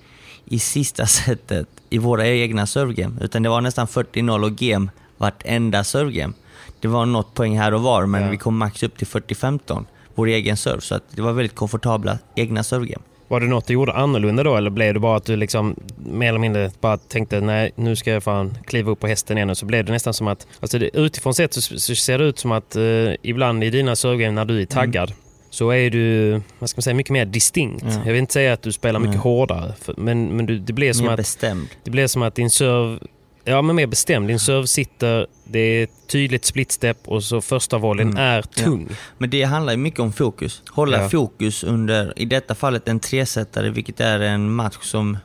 i 0.45 0.59
sista 0.59 1.07
setet 1.07 1.69
i 1.91 1.99
våra 1.99 2.27
egna 2.27 2.67
servegame, 2.67 3.17
utan 3.21 3.43
det 3.43 3.49
var 3.49 3.61
nästan 3.61 3.87
40-0 3.87 4.45
och 4.45 4.57
game 4.57 4.89
vartenda 5.17 5.85
servegame. 5.85 6.35
Det 6.85 6.89
var 6.89 7.07
något 7.07 7.35
poäng 7.35 7.59
här 7.59 7.75
och 7.75 7.83
var, 7.83 8.07
men 8.07 8.23
Ja. 8.23 8.31
vi 8.31 8.37
kom 8.37 8.57
max 8.57 8.83
upp 8.83 8.97
till 8.99 9.07
40-15, 9.07 9.85
vår 10.15 10.27
egen 10.27 10.57
serve, 10.57 10.81
så 10.81 10.95
att 10.95 11.03
det 11.11 11.23
var 11.23 11.33
väldigt 11.33 11.55
komfortabla 11.55 12.19
egna 12.37 12.63
servegame. 12.63 13.03
Var 13.29 13.41
det 13.41 13.47
något 13.47 13.67
du 13.67 13.73
gjorde 13.75 13.93
annorlunda 13.93 14.43
då 14.43 14.57
eller 14.57 14.71
blev 14.71 14.95
det 14.95 15.01
bara 15.01 15.17
att 15.17 15.25
du 15.25 15.37
liksom 15.37 15.77
mer 15.97 16.29
eller 16.29 16.39
mindre 16.39 16.71
bara 16.81 16.97
tänkte 16.97 17.41
nej 17.41 17.73
nu 17.77 17.97
ska 17.97 18.11
jag 18.11 18.23
fan 18.23 18.59
kliva 18.67 18.91
upp 18.91 19.01
på 19.01 19.07
hästen 19.07 19.37
igen 19.39 19.51
och 19.51 19.59
så 19.59 19.67
blev 19.67 19.85
det 19.85 19.93
nästan 19.93 20.15
som 20.15 20.29
att, 20.29 20.47
alltså 20.61 20.79
det, 20.79 20.97
utifrån 20.97 21.35
sett 21.35 21.55
så, 21.55 21.61
så 21.79 21.95
ser 21.95 22.19
det 22.19 22.25
ut 22.25 22.39
som 22.39 22.53
att 22.53 22.77
eh, 22.77 22.83
ibland 23.23 23.65
i 23.65 23.71
dina 23.71 23.97
servegame 23.97 24.33
när 24.35 24.45
du 24.45 24.61
är 24.63 24.67
taggad 24.67 25.13
så 25.51 25.71
är 25.71 25.91
du, 25.91 26.31
vad 26.59 26.71
ska 26.71 26.79
man 26.79 26.83
säga, 26.83 26.95
mycket 26.95 27.13
mer 27.13 27.25
distinkt. 27.25 27.83
Mm. 27.83 27.95
Ja. 27.95 28.01
Jag 28.05 28.13
vill 28.13 28.21
inte 28.21 28.33
säga 28.33 28.53
att 28.53 28.63
du 28.63 28.73
spelar 28.73 29.01
mycket 29.01 29.15
Nej. 29.15 29.23
hårdare 29.23 29.73
för, 29.81 29.95
men, 29.99 30.37
men 30.37 30.47
du, 30.47 30.59
det 30.59 30.73
blir 30.73 30.93
som 30.93 31.07
Mer 31.07 31.13
att 31.13 31.17
bestämd. 31.19 31.69
det 31.85 31.91
blir 31.91 32.07
som 32.07 32.23
att 32.23 32.35
din 32.35 32.51
serve, 32.51 32.99
ja 33.45 33.63
men 33.63 33.77
mer 33.77 33.87
bestämd. 33.87 34.29
Din 34.29 34.39
serve 34.39 34.67
sitter, 34.67 35.27
det 35.45 35.59
är 35.59 35.85
ett 35.85 36.09
tydligt 36.09 36.45
splitstep 36.45 36.99
och 37.09 37.25
så 37.25 37.41
första 37.41 37.79
volleyn 37.79 38.09
Mm. 38.09 38.21
är 38.23 38.43
tung. 38.43 38.89
Men 39.19 39.31
det 39.31 39.43
handlar 39.43 39.73
ju 39.73 39.77
mycket 39.77 40.01
om 40.01 40.13
fokus. 40.13 40.63
Hålla 40.71 41.03
Ja. 41.03 41.09
fokus 41.09 41.65
under, 41.65 42.13
i 42.17 42.25
detta 42.25 42.55
fallet 42.55 42.89
en 42.89 43.01
tresetare, 43.01 43.71
vilket 43.71 44.01
är 44.01 44.21
en 44.21 44.55
match 44.55 44.77
som, 44.81 45.19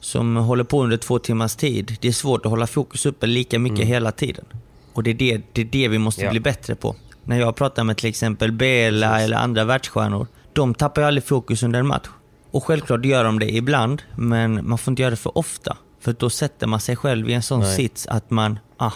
som 0.00 0.36
håller 0.36 0.64
på 0.64 0.82
under 0.82 0.96
två 0.96 1.18
timmars 1.18 1.56
tid. 1.56 1.96
Det 2.00 2.08
är 2.08 2.12
svårt 2.12 2.46
att 2.46 2.50
hålla 2.50 2.66
fokus 2.66 3.06
uppe 3.06 3.26
lika 3.26 3.58
mycket 3.58 3.86
hela 3.86 4.12
tiden. 4.12 4.44
Och 4.92 5.02
det 5.02 5.10
är 5.10 5.14
det, 5.14 5.40
det, 5.52 5.60
är 5.60 5.64
det 5.64 5.88
vi 5.88 5.98
måste 5.98 6.20
Mm. 6.22 6.26
Ja. 6.28 6.30
bli 6.32 6.40
bättre 6.40 6.74
på. 6.74 6.96
När 7.24 7.40
jag 7.40 7.56
pratar 7.56 7.84
med 7.84 7.96
till 7.96 8.08
exempel 8.08 8.52
Bela 8.52 9.20
eller 9.20 9.36
andra 9.36 9.64
världsstjärnor, 9.64 10.26
de 10.52 10.74
tappar 10.74 11.02
ju 11.02 11.08
aldrig 11.08 11.24
fokus 11.24 11.62
under 11.62 11.80
en 11.80 11.86
match. 11.86 12.06
Och 12.50 12.64
självklart 12.64 13.04
gör 13.04 13.24
de 13.24 13.38
det 13.38 13.50
ibland, 13.54 14.02
men 14.16 14.68
man 14.68 14.78
får 14.78 14.92
inte 14.92 15.02
göra 15.02 15.10
det 15.10 15.16
för 15.16 15.38
ofta. 15.38 15.76
För 16.04 16.12
då 16.18 16.30
sätter 16.30 16.66
man 16.66 16.80
sig 16.80 16.96
själv 16.96 17.30
i 17.30 17.32
en 17.32 17.42
sån 17.42 17.60
Nej. 17.60 17.76
sits 17.76 18.06
att 18.06 18.30
man 18.30 18.58
ah, 18.76 18.92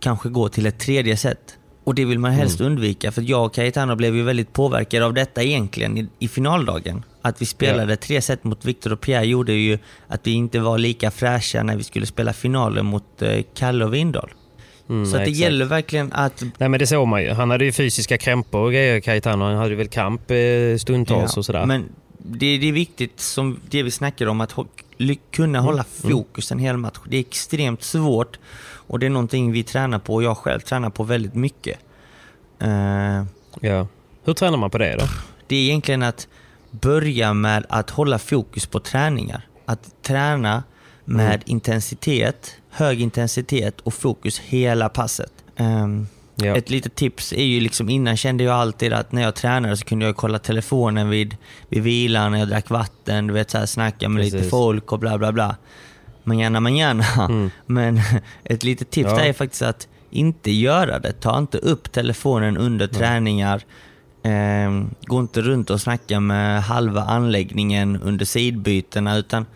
kanske 0.00 0.28
går 0.28 0.48
till 0.48 0.66
ett 0.66 0.78
tredje 0.78 1.16
set. 1.16 1.54
Och 1.84 1.94
det 1.94 2.04
vill 2.04 2.18
man 2.18 2.30
helst 2.32 2.60
Mm. 2.60 2.72
undvika, 2.72 3.12
för 3.12 3.22
jag 3.22 3.44
och 3.46 3.54
Cayetano 3.54 3.96
blev 3.96 4.16
ju 4.16 4.22
väldigt 4.22 4.52
påverkade 4.52 5.04
av 5.06 5.14
detta 5.14 5.42
egentligen 5.42 5.98
i, 5.98 6.08
i 6.18 6.28
finaldagen. 6.28 7.04
Att 7.22 7.42
vi 7.42 7.46
spelade 7.46 7.96
tre 7.96 8.20
set 8.20 8.44
mot 8.44 8.64
Victor 8.64 8.92
och 8.92 9.00
Pierre 9.00 9.26
gjorde 9.26 9.52
ju 9.52 9.78
att 10.08 10.26
vi 10.26 10.30
inte 10.32 10.58
var 10.58 10.78
lika 10.78 11.10
fräscha 11.10 11.62
när 11.62 11.76
vi 11.76 11.82
skulle 11.84 12.06
spela 12.06 12.32
finalen 12.32 12.86
mot 12.86 13.22
eh, 13.22 13.42
Kalle 13.54 13.84
och 13.84 13.94
Windahl. 13.94 14.30
Mm, 14.88 15.06
Så 15.06 15.16
att 15.16 15.24
det 15.24 15.30
exakt. 15.30 15.38
gäller 15.38 15.64
verkligen 15.64 16.12
att... 16.12 16.42
Nej 16.58 16.68
men 16.68 16.80
det 16.80 16.86
såg 16.86 17.08
man 17.08 17.22
ju. 17.22 17.30
Han 17.30 17.50
hade 17.50 17.64
ju 17.64 17.72
fysiska 17.72 18.18
krämpor 18.18 18.60
och 18.60 18.72
grejer, 18.72 19.00
Cayetano. 19.00 19.44
Han 19.44 19.56
hade 19.56 19.74
väl 19.74 19.88
kamp 19.88 20.30
eh, 20.30 20.36
stundtals 20.80 21.36
och 21.36 21.44
sådär. 21.44 21.66
Men 21.66 21.84
det, 22.28 22.58
det 22.58 22.68
är 22.68 22.72
viktigt, 22.72 23.20
som 23.20 23.60
det 23.70 23.82
vi 23.82 23.90
snackar 23.90 24.26
om, 24.26 24.40
att 24.40 24.52
ho- 24.52 25.18
kunna 25.30 25.60
hålla 25.60 25.84
Mm. 26.04 26.12
fokus 26.12 26.52
en 26.52 26.58
hel 26.58 26.76
match. 26.76 26.98
Det 27.06 27.16
är 27.16 27.20
extremt 27.20 27.82
svårt 27.82 28.38
och 28.62 28.98
det 28.98 29.06
är 29.06 29.10
någonting 29.10 29.52
vi 29.52 29.62
tränar 29.62 29.98
på 29.98 30.14
och 30.14 30.22
jag 30.22 30.36
själv 30.36 30.60
tränar 30.60 30.90
på 30.90 31.04
väldigt 31.04 31.34
mycket. 31.34 31.78
Eh, 32.60 33.24
ja. 33.60 33.86
Hur 34.24 34.34
tränar 34.34 34.58
man 34.58 34.70
på 34.70 34.78
det 34.78 34.96
då? 34.98 35.04
det 35.46 35.56
är 35.56 35.62
egentligen 35.62 36.02
att 36.02 36.28
börja 36.70 37.34
med 37.34 37.66
att 37.68 37.90
hålla 37.90 38.18
fokus 38.18 38.66
på 38.66 38.80
träningar. 38.80 39.46
Att 39.64 40.02
träna 40.02 40.62
med 41.04 41.26
Mm. 41.34 41.40
intensitet, 41.46 42.54
hög 42.70 43.00
intensitet 43.00 43.80
och 43.80 43.94
fokus 43.94 44.38
hela 44.38 44.88
passet. 44.88 45.32
Ehm, 45.56 46.06
Ja. 46.42 46.56
Ett 46.56 46.70
litet 46.70 46.94
tips 46.94 47.32
är 47.32 47.44
ju 47.44 47.60
liksom 47.60 47.88
innan 47.88 48.16
kände 48.16 48.44
jag 48.44 48.54
alltid 48.54 48.92
att 48.92 49.12
när 49.12 49.22
jag 49.22 49.34
tränade 49.34 49.76
så 49.76 49.84
kunde 49.84 50.06
jag 50.06 50.16
kolla 50.16 50.38
telefonen 50.38 51.10
vid, 51.10 51.36
vid 51.68 51.82
vilan, 51.82 52.32
när 52.32 52.38
jag 52.38 52.48
drack 52.48 52.70
vatten, 52.70 53.26
du 53.26 53.34
vet 53.34 53.50
så 53.50 53.58
här, 53.58 53.66
snacka 53.66 54.08
med 54.08 54.24
lite 54.24 54.36
Precis. 54.36 54.50
folk 54.50 54.92
och 54.92 54.98
bla 54.98 55.18
bla 55.18 55.32
bla. 55.32 55.56
Manana 56.24 56.60
manana. 56.60 57.04
Mm. 57.28 57.50
Men 57.66 58.00
ett 58.44 58.64
litet 58.64 58.90
tips 58.90 59.10
Ja. 59.10 59.20
är 59.20 59.32
faktiskt 59.32 59.62
att 59.62 59.88
inte 60.10 60.50
göra 60.50 60.98
det. 60.98 61.12
Ta 61.12 61.38
inte 61.38 61.58
upp 61.58 61.92
telefonen 61.92 62.56
under 62.56 62.86
träningar. 62.86 63.62
Ehm, 64.22 64.94
gå 65.02 65.20
inte 65.20 65.40
runt 65.40 65.70
och 65.70 65.80
snacka 65.80 66.20
med 66.20 66.62
halva 66.62 67.02
anläggningen 67.02 68.00
under 68.02 68.24
sidbytena 68.24 69.16
utan 69.16 69.46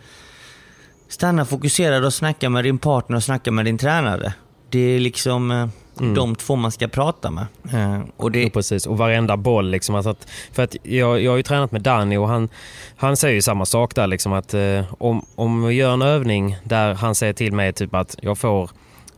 stanna 1.07 1.45
fokuserad 1.45 2.05
och 2.05 2.13
snacka 2.13 2.49
med 2.49 2.63
din 2.63 2.77
partner 2.77 3.17
och 3.17 3.23
snacka 3.23 3.51
med 3.51 3.65
din 3.65 3.77
tränare. 3.77 4.33
Det 4.69 4.79
är 4.79 4.99
liksom 4.99 5.51
eh, 5.51 5.67
de 6.15 6.35
två 6.35 6.55
man 6.55 6.71
ska 6.71 6.87
prata 6.87 7.31
med. 7.31 7.45
Eh, 7.73 8.01
och 8.17 8.31
det, 8.31 8.43
Ja, 8.43 8.49
precis. 8.53 8.85
Och 8.87 8.97
varenda 8.97 9.37
boll. 9.37 9.69
Liksom, 9.69 9.95
alltså 9.95 10.09
att, 10.09 10.27
för 10.51 10.63
att 10.63 10.75
jag, 10.83 11.21
jag 11.21 11.31
har 11.31 11.37
ju 11.37 11.43
tränat 11.43 11.71
med 11.71 11.81
Danny 11.81 12.17
och 12.17 12.27
han, 12.27 12.49
han 12.95 13.17
säger 13.17 13.35
ju 13.35 13.41
samma 13.41 13.65
sak 13.65 13.95
där. 13.95 14.07
Liksom, 14.07 14.33
att 14.33 14.53
eh, 14.53 14.81
om, 14.97 15.25
om 15.35 15.65
vi 15.65 15.73
gör 15.73 15.93
en 15.93 16.01
övning 16.01 16.57
där 16.63 16.93
han 16.93 17.15
säger 17.15 17.33
till 17.33 17.53
mig 17.53 17.73
typ 17.73 17.95
att 17.95 18.15
jag 18.21 18.37
får, 18.37 18.69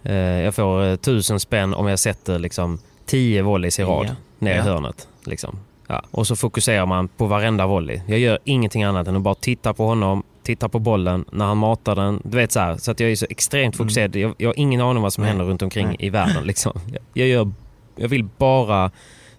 eh, 0.03 0.15
jag 0.15 0.55
får 0.55 0.83
eh, 0.85 0.95
tusen 0.95 1.39
spänn 1.39 1.73
om 1.73 1.87
jag 1.87 1.99
sätter 1.99 2.39
liksom, 2.39 2.79
tio 3.05 3.41
volleys 3.41 3.79
i 3.79 3.83
rad 3.83 4.05
Ja. 4.09 4.15
ner 4.39 4.53
i 4.53 4.57
Ja. 4.57 4.63
hörnet. 4.63 5.07
Liksom. 5.25 5.59
Ja. 5.87 6.01
Och 6.11 6.27
så 6.27 6.35
fokuserar 6.35 6.85
man 6.85 7.07
på 7.07 7.25
varenda 7.25 7.67
volley. 7.67 8.01
Jag 8.07 8.19
gör 8.19 8.39
ingenting 8.43 8.83
annat 8.83 9.07
än 9.07 9.15
att 9.15 9.21
bara 9.21 9.35
titta 9.35 9.73
på 9.73 9.85
honom, 9.85 10.23
titta 10.45 10.69
på 10.69 10.79
bollen 10.79 11.25
när 11.31 11.45
han 11.45 11.57
matar 11.57 11.95
den. 11.95 12.21
Du 12.23 12.37
vet 12.37 12.51
så 12.51 12.59
här, 12.59 12.77
så 12.77 12.91
att 12.91 12.99
jag 12.99 13.11
är 13.11 13.15
så 13.15 13.25
extremt 13.29 13.75
fokuserad. 13.77 14.15
Jag, 14.15 14.33
jag 14.37 14.49
har 14.49 14.59
ingen 14.59 14.81
aning 14.81 14.95
om 14.97 15.03
vad 15.03 15.13
som 15.13 15.23
Mm. 15.23 15.27
Nej. 15.27 15.37
händer 15.37 15.51
runt 15.51 15.61
omkring 15.61 15.87
Nej. 15.87 15.95
i 15.99 16.09
världen. 16.09 16.43
Liksom. 16.43 16.79
Jag, 16.91 16.99
jag, 17.13 17.27
gör, 17.27 17.51
jag 17.95 18.07
vill 18.07 18.23
bara 18.37 18.91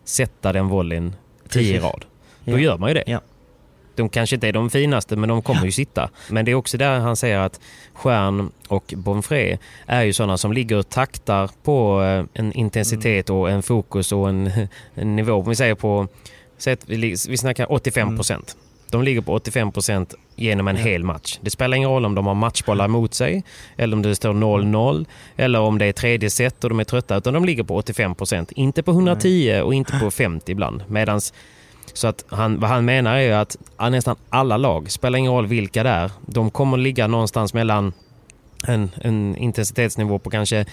sätta 0.05 0.53
den 0.53 0.69
volleyn 0.69 1.15
tio 1.49 1.77
i 1.77 1.79
rad. 1.79 2.05
Då 2.45 2.53
Ja. 2.53 2.59
gör 2.59 2.79
man 2.79 2.91
ju 2.91 2.95
det. 2.95 3.05
Ja. 3.07 3.21
De 3.95 4.09
kanske 4.09 4.37
inte 4.37 4.49
är 4.49 4.53
de 4.53 4.71
finaste, 4.71 5.17
men 5.17 5.29
de 5.29 5.43
kommer 5.43 5.65
ju 5.65 5.73
sitta. 5.73 6.11
Men 6.31 6.45
det 6.45 6.51
är 6.51 6.55
också 6.55 6.79
där 6.79 6.99
han 6.99 7.17
säger 7.17 7.39
att 7.39 7.61
Stjärn 7.93 8.51
och 8.69 8.95
Bonfré 8.97 9.59
är 9.87 10.03
ju 10.03 10.13
sådana 10.13 10.39
som 10.39 10.53
ligger 10.53 10.77
och 10.77 10.89
taktar 10.89 11.51
på 11.63 12.03
eh, 12.03 12.25
en 12.43 12.53
intensitet 12.53 13.31
och 13.31 13.51
en 13.51 13.63
fokus 13.63 14.13
och 14.13 14.29
en, 14.29 14.51
en 14.95 15.17
nivå. 15.17 15.33
Om 15.33 15.49
vi 15.49 15.55
säger 15.57 15.75
på, 15.75 16.09
säg 16.59 16.73
att 16.73 16.89
vi, 16.89 17.17
snackar 17.17 17.73
85 17.73 18.17
procent. 18.17 18.57
De 18.91 19.03
ligger 19.03 19.21
på 19.21 19.35
85 19.35 19.73
procent 19.73 20.15
genom 20.37 20.69
en 20.69 20.77
hel 20.77 21.05
match. 21.05 21.39
Det 21.41 21.51
spelar 21.51 21.77
ingen 21.77 21.91
roll 21.91 22.05
om 22.05 22.15
de 22.15 22.27
har 22.27 22.35
matchbollar 22.35 22.89
mot 22.89 23.15
sig, 23.15 23.45
eller 23.77 23.97
om 23.97 24.03
det 24.03 24.15
står 24.15 24.33
0-0, 24.33 25.07
eller 25.37 25.61
om 25.61 25.79
det 25.79 25.87
är 25.87 25.93
tredje 25.93 26.31
set 26.31 26.65
och 26.65 26.71
de 26.71 26.81
är 26.81 26.85
trötta, 26.85 27.17
utan 27.17 27.35
de 27.35 27.45
ligger 27.45 27.63
på 27.63 27.77
85 27.77 28.15
procent. 28.15 28.53
Inte 28.53 28.83
på 28.83 28.91
110 28.91 29.61
och 29.65 29.75
inte 29.75 29.99
på 30.01 30.11
50 30.11 30.53
ibland. 30.53 30.83
Medans 30.89 31.33
så 31.93 32.09
att 32.09 32.25
han, 32.29 32.61
vad 32.61 32.71
han 32.71 32.85
menar 32.85 33.17
är 33.17 33.33
att 33.33 33.57
nästan 33.91 34.17
alla 34.29 34.57
lag, 34.57 34.91
spelar 34.91 35.19
ingen 35.19 35.33
roll 35.33 35.47
vilka 35.47 35.83
det 35.83 35.91
är, 35.91 36.11
de 36.27 36.51
kommer 36.51 36.77
ligga 36.77 37.07
någonstans 37.07 37.55
mellan 37.55 37.93
en, 38.67 38.91
en 38.97 39.37
intensitetsnivå 39.37 40.19
på 40.19 40.31
kanske 40.31 40.67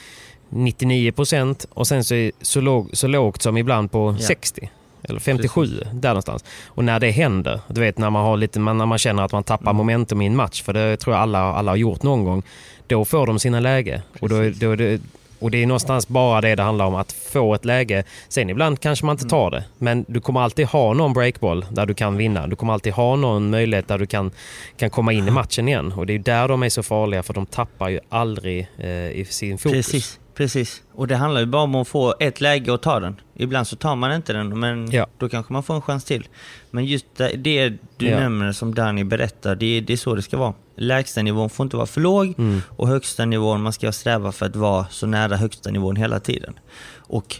99 0.49 1.11
procent 1.11 1.65
och 1.69 1.87
sen 1.87 2.03
så, 2.03 2.31
så, 2.41 2.61
låg, 2.61 2.89
så 2.93 3.07
lågt 3.07 3.41
som 3.41 3.57
ibland 3.57 3.91
på 3.91 4.15
Ja. 4.19 4.25
60 4.25 4.69
eller 5.03 5.19
57, 5.19 5.65
där 5.93 6.09
någonstans. 6.09 6.45
Och 6.67 6.83
när 6.83 6.99
det 6.99 7.11
händer, 7.11 7.59
du 7.67 7.81
vet 7.81 7.97
när 7.97 8.09
man, 8.09 8.25
har 8.25 8.37
lite, 8.37 8.59
när 8.59 8.85
man 8.85 8.97
känner 8.97 9.23
att 9.23 9.31
man 9.31 9.43
tappar 9.43 9.63
Mm. 9.71 9.77
momentum 9.77 10.21
i 10.21 10.25
en 10.25 10.35
match, 10.35 10.61
för 10.63 10.73
det 10.73 10.97
tror 10.97 11.15
jag 11.15 11.21
alla, 11.21 11.39
alla 11.39 11.71
har 11.71 11.75
gjort 11.75 12.03
någon 12.03 12.23
gång, 12.23 12.43
då 12.87 13.05
får 13.05 13.27
de 13.27 13.39
sina 13.39 13.59
läge. 13.59 14.01
Och, 14.19 14.29
då, 14.29 14.35
då 14.55 14.75
det, 14.75 15.01
och 15.39 15.51
det 15.51 15.63
är 15.63 15.67
någonstans 15.67 16.07
bara 16.07 16.41
det 16.41 16.55
det 16.55 16.63
handlar 16.63 16.85
om, 16.85 16.95
att 16.95 17.11
få 17.11 17.53
ett 17.53 17.65
läge. 17.65 18.03
Sen 18.29 18.49
ibland 18.49 18.79
kanske 18.79 19.05
man 19.05 19.13
inte 19.13 19.25
tar 19.25 19.51
det, 19.51 19.63
men 19.77 20.05
du 20.07 20.21
kommer 20.21 20.41
alltid 20.41 20.65
ha 20.67 20.93
någon 20.93 21.13
breakboll 21.13 21.65
där 21.71 21.85
du 21.85 21.93
kan 21.93 22.17
vinna. 22.17 22.47
Du 22.47 22.55
kommer 22.55 22.73
alltid 22.73 22.93
ha 22.93 23.15
någon 23.15 23.49
möjlighet 23.49 23.87
där 23.87 23.97
du 23.97 24.05
kan, 24.05 24.31
kan 24.77 24.89
komma 24.89 25.13
in 25.13 25.27
i 25.27 25.31
matchen 25.31 25.67
igen. 25.67 25.91
Och 25.91 26.05
det 26.05 26.13
är 26.13 26.19
där 26.19 26.47
de 26.47 26.63
är 26.63 26.69
så 26.69 26.83
farliga, 26.83 27.23
för 27.23 27.33
de 27.33 27.45
tappar 27.45 27.89
ju 27.89 27.99
aldrig 28.09 28.67
eh, 28.77 28.89
i 28.89 29.25
sin 29.29 29.57
fokus. 29.57 29.85
Precis, 29.91 30.19
precis. 30.35 30.81
Och 30.93 31.07
det 31.07 31.15
handlar 31.15 31.41
ju 31.41 31.47
bara 31.47 31.61
om 31.63 31.75
att 31.75 31.87
få 31.87 32.15
ett 32.19 32.41
läge 32.41 32.71
och 32.71 32.81
ta 32.81 32.99
den. 32.99 33.15
Ibland 33.35 33.67
så 33.67 33.75
tar 33.75 33.95
man 33.95 34.11
inte 34.13 34.33
den, 34.33 34.59
men 34.59 34.91
Ja. 34.91 35.07
då 35.17 35.29
kanske 35.29 35.53
man 35.53 35.63
får 35.63 35.75
en 35.75 35.81
chans 35.81 36.03
till. 36.03 36.27
Men 36.71 36.85
just 36.85 37.05
det, 37.17 37.77
du 37.97 38.07
Ja. 38.07 38.19
nämner 38.19 38.51
som 38.51 38.75
Danny 38.75 39.03
berättar, 39.03 39.55
det, 39.55 39.65
är- 39.65 39.81
det 39.81 39.93
är 39.93 39.97
så 39.97 40.15
det 40.15 40.21
ska 40.21 40.37
vara. 40.37 40.53
Lägsta 40.75 41.21
nivån 41.21 41.49
får 41.49 41.63
inte 41.63 41.75
vara 41.77 41.87
för 41.87 42.01
låg 42.01 42.33
Mm. 42.37 42.61
och 42.69 42.87
högsta 42.87 43.25
nivån, 43.25 43.61
man 43.61 43.73
ska 43.73 43.91
sträva 43.91 44.31
för 44.31 44.45
att 44.45 44.55
vara 44.55 44.85
så 44.89 45.07
nära 45.07 45.35
högsta 45.35 45.71
nivån 45.71 45.95
hela 45.95 46.19
tiden. 46.19 46.53
Och 46.97 47.35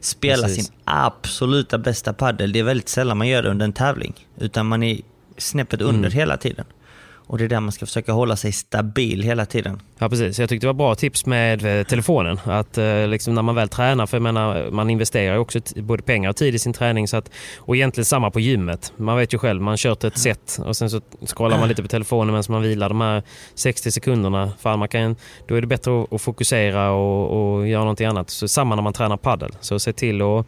spela 0.00 0.42
Precis. 0.42 0.66
sin 0.66 0.74
absoluta 0.84 1.78
bästa 1.78 2.12
paddel, 2.12 2.52
det 2.52 2.58
är 2.58 2.62
väldigt 2.64 2.88
sällan 2.88 3.18
man 3.18 3.28
gör 3.28 3.42
det 3.42 3.50
under 3.50 3.64
en 3.64 3.72
tävling. 3.72 4.14
Utan 4.38 4.66
man 4.66 4.82
är 4.82 5.00
snäppet 5.38 5.80
under 5.80 5.98
Mm. 6.08 6.12
hela 6.12 6.36
tiden. 6.36 6.64
Och 7.30 7.38
det 7.38 7.44
är 7.44 7.48
där 7.48 7.60
man 7.60 7.72
ska 7.72 7.86
försöka 7.86 8.12
hålla 8.12 8.36
sig 8.36 8.52
stabil 8.52 9.22
hela 9.22 9.46
tiden. 9.46 9.80
Ja 9.98 10.08
precis, 10.08 10.38
jag 10.38 10.48
tyckte 10.48 10.66
det 10.66 10.68
var 10.68 10.74
bra 10.74 10.94
tips 10.94 11.26
med 11.26 11.78
eh, 11.80 11.86
telefonen. 11.86 12.40
Att 12.44 12.78
eh, 12.78 13.08
liksom 13.08 13.34
när 13.34 13.42
man 13.42 13.54
väl 13.54 13.68
tränar, 13.68 14.06
för 14.06 14.16
jag 14.16 14.22
menar 14.22 14.70
man 14.70 14.90
investerar 14.90 15.34
ju 15.34 15.40
också 15.40 15.60
både 15.76 16.02
pengar 16.02 16.30
och 16.30 16.36
tid 16.36 16.54
i 16.54 16.58
sin 16.58 16.72
träning. 16.72 17.08
Så 17.08 17.16
att, 17.16 17.30
och 17.58 17.76
egentligen 17.76 18.04
samma 18.04 18.30
på 18.30 18.40
gymmet. 18.40 18.92
Man 18.96 19.16
vet 19.16 19.34
ju 19.34 19.38
själv, 19.38 19.62
man 19.62 19.76
kört 19.76 20.04
ett 20.04 20.18
set 20.18 20.58
och 20.64 20.76
sen 20.76 20.90
så 20.90 21.00
scrollar 21.26 21.58
man 21.58 21.68
lite 21.68 21.82
på 21.82 21.88
telefonen 21.88 22.26
medan 22.26 22.44
man 22.48 22.62
vilar 22.62 22.88
de 22.88 23.00
här 23.00 23.22
60 23.54 23.90
sekunderna. 23.90 24.52
Fan, 24.60 24.78
man 24.78 24.88
kan, 24.88 25.16
då 25.48 25.54
är 25.54 25.60
det 25.60 25.66
bättre 25.66 26.02
att, 26.02 26.12
att 26.12 26.22
fokusera 26.22 26.90
och, 26.90 27.56
och 27.56 27.68
göra 27.68 27.82
någonting 27.82 28.06
annat. 28.06 28.30
Så 28.30 28.48
samma 28.48 28.74
när 28.74 28.82
man 28.82 28.92
tränar 28.92 29.16
paddel. 29.16 29.52
Så 29.60 29.78
se 29.78 29.92
till 29.92 30.22
att 30.22 30.46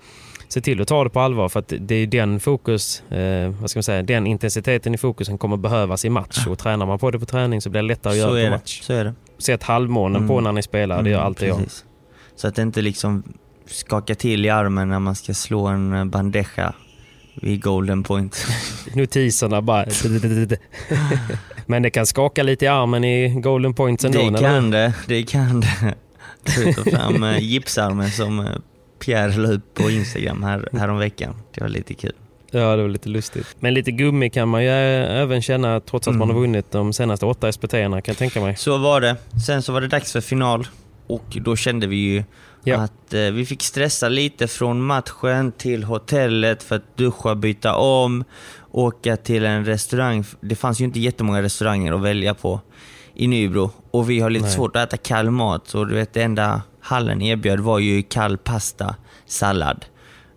Se 0.53 0.61
till 0.61 0.81
att 0.83 0.89
ta 0.89 1.05
det 1.05 1.11
på 1.11 1.21
allvar 1.21 1.49
för 1.49 1.61
att 1.61 1.73
det 1.81 1.95
är 1.95 2.07
den 2.07 2.41
fokus, 2.41 3.03
eh, 3.11 3.49
vad 3.61 3.71
ska 3.71 3.79
man 3.79 3.83
säga, 3.83 4.03
den 4.03 4.27
intensiteten 4.27 4.95
i 4.95 4.99
fokusen 4.99 5.39
kommer 5.39 5.57
behövas 5.57 6.05
i 6.05 6.11
match. 6.11 6.47
Och 6.47 6.59
tränar 6.59 6.87
man 6.87 6.99
på 6.99 7.11
det 7.11 7.19
på 7.19 7.27
träning 7.27 7.61
så 7.61 7.71
blir 7.71 7.83
det 7.83 7.89
lättare 7.89 8.11
att 8.13 8.17
Så 8.17 8.21
göra 8.21 8.31
på 8.31 8.37
det. 8.37 8.51
match 8.51 8.81
Så 8.83 8.93
är 8.93 9.05
det. 9.05 9.15
sett 9.39 9.63
halvmånen 9.63 10.29
på 10.29 10.33
Mm. 10.35 10.45
när 10.45 10.53
ni 10.53 10.63
spelar. 10.63 11.03
Det 11.03 11.11
gör 11.11 11.17
Mm, 11.17 11.27
alltid 11.27 11.49
jag. 11.49 11.57
precis. 11.59 11.85
Så 12.37 12.49
att 12.49 12.55
det 12.55 12.63
inte 12.63 12.83
liksom 12.83 13.23
skakar 13.67 14.15
till 14.15 14.45
i 14.47 14.51
armen 14.51 14.89
när 14.89 14.99
man 14.99 15.15
ska 15.15 15.35
slå 15.35 15.67
en 15.67 15.93
eh, 15.93 16.05
bandeja 16.05 16.75
vid 17.35 17.63
golden 17.63 18.03
point. 18.03 18.47
Notiserna 18.95 19.63
bara... 19.63 19.87
Men 21.67 21.83
det 21.83 21.91
kan 21.91 22.07
skaka 22.07 22.43
lite 22.43 22.65
i 22.65 22.69
armen 22.69 23.05
i 23.05 23.29
golden 23.41 23.75
points 23.75 24.05
ändå. 24.05 24.19
det 24.19 24.27
eller? 24.27 24.39
kan 24.39 24.71
det, 24.71 24.95
det 25.07 25.23
kan 25.23 25.61
det. 25.61 25.95
Tar 26.45 26.91
fram 26.91 27.23
eh, 27.25 27.39
gipsarmen 27.39 28.11
som 28.11 28.41
eh, 28.41 28.47
Pierre 29.05 29.37
la 29.37 29.49
upp 29.53 29.75
på 29.75 29.91
Instagram 29.91 30.43
här, 30.43 30.69
häromveckan. 30.73 31.35
Det 31.55 31.61
var 31.61 31.69
lite 31.69 31.95
kul. 31.95 32.13
Ja, 32.51 32.77
det 32.77 32.83
var 32.83 32.89
lite 32.89 33.09
lustigt. 33.09 33.57
Men 33.61 33.75
lite 33.75 33.91
gummi 33.91 34.31
kan 34.31 34.49
man 34.49 34.63
ju 34.63 34.69
eh, 34.69 35.21
även 35.21 35.43
känna 35.43 35.81
trots 35.81 36.09
att 36.09 36.15
man 36.15 36.23
Mm. 36.23 36.35
har 36.37 36.41
vunnit 36.41 36.71
de 36.71 36.93
senaste 36.93 37.27
åtta 37.27 37.53
SPT-erna 37.53 38.01
kan 38.01 38.13
jag 38.13 38.19
tänka 38.19 38.41
mig. 38.41 38.57
Så 38.57 38.79
var 38.79 39.01
det. 39.01 39.17
Sen 39.47 39.63
så 39.63 39.73
var 39.73 39.81
det 39.81 39.89
dags 39.89 40.13
för 40.13 40.21
final 40.21 40.67
och 41.07 41.25
då 41.45 41.57
kände 41.57 41.87
vi 41.87 41.97
ju 41.97 42.25
Ja. 42.65 42.77
att 42.81 43.15
eh, 43.15 43.21
vi 43.21 43.47
fick 43.47 43.63
stressa 43.63 44.09
lite 44.09 44.49
från 44.49 44.83
matchen 44.83 45.53
till 45.53 45.85
hotellet 45.85 46.63
för 46.63 46.77
att 46.77 46.97
duscha, 46.97 47.35
byta 47.35 47.75
om, 47.77 48.25
åka 48.71 49.17
till 49.17 49.45
en 49.45 49.65
restaurang. 49.65 50.25
Det 50.41 50.55
fanns 50.55 50.81
ju 50.81 50.85
inte 50.85 51.01
jättemånga 51.01 51.43
restauranger 51.43 51.93
att 51.93 52.01
välja 52.03 52.35
på 52.35 52.61
i 53.15 53.27
Nybro 53.27 53.71
och 53.91 54.11
vi 54.11 54.21
har 54.21 54.31
lite 54.31 54.45
Nej. 54.47 54.55
svårt 54.55 54.77
att 54.77 54.83
äta 54.89 54.97
kall 54.97 55.31
mat 55.31 55.69
så 55.69 55.85
du 55.85 55.95
vet 55.95 56.13
det 56.15 56.23
enda 56.23 56.63
hallen 56.83 57.23
erbjöd 57.23 57.61
var 57.61 57.79
ju 57.79 58.03
kall 58.03 58.39
pasta, 58.39 58.95
sallad. 59.27 59.85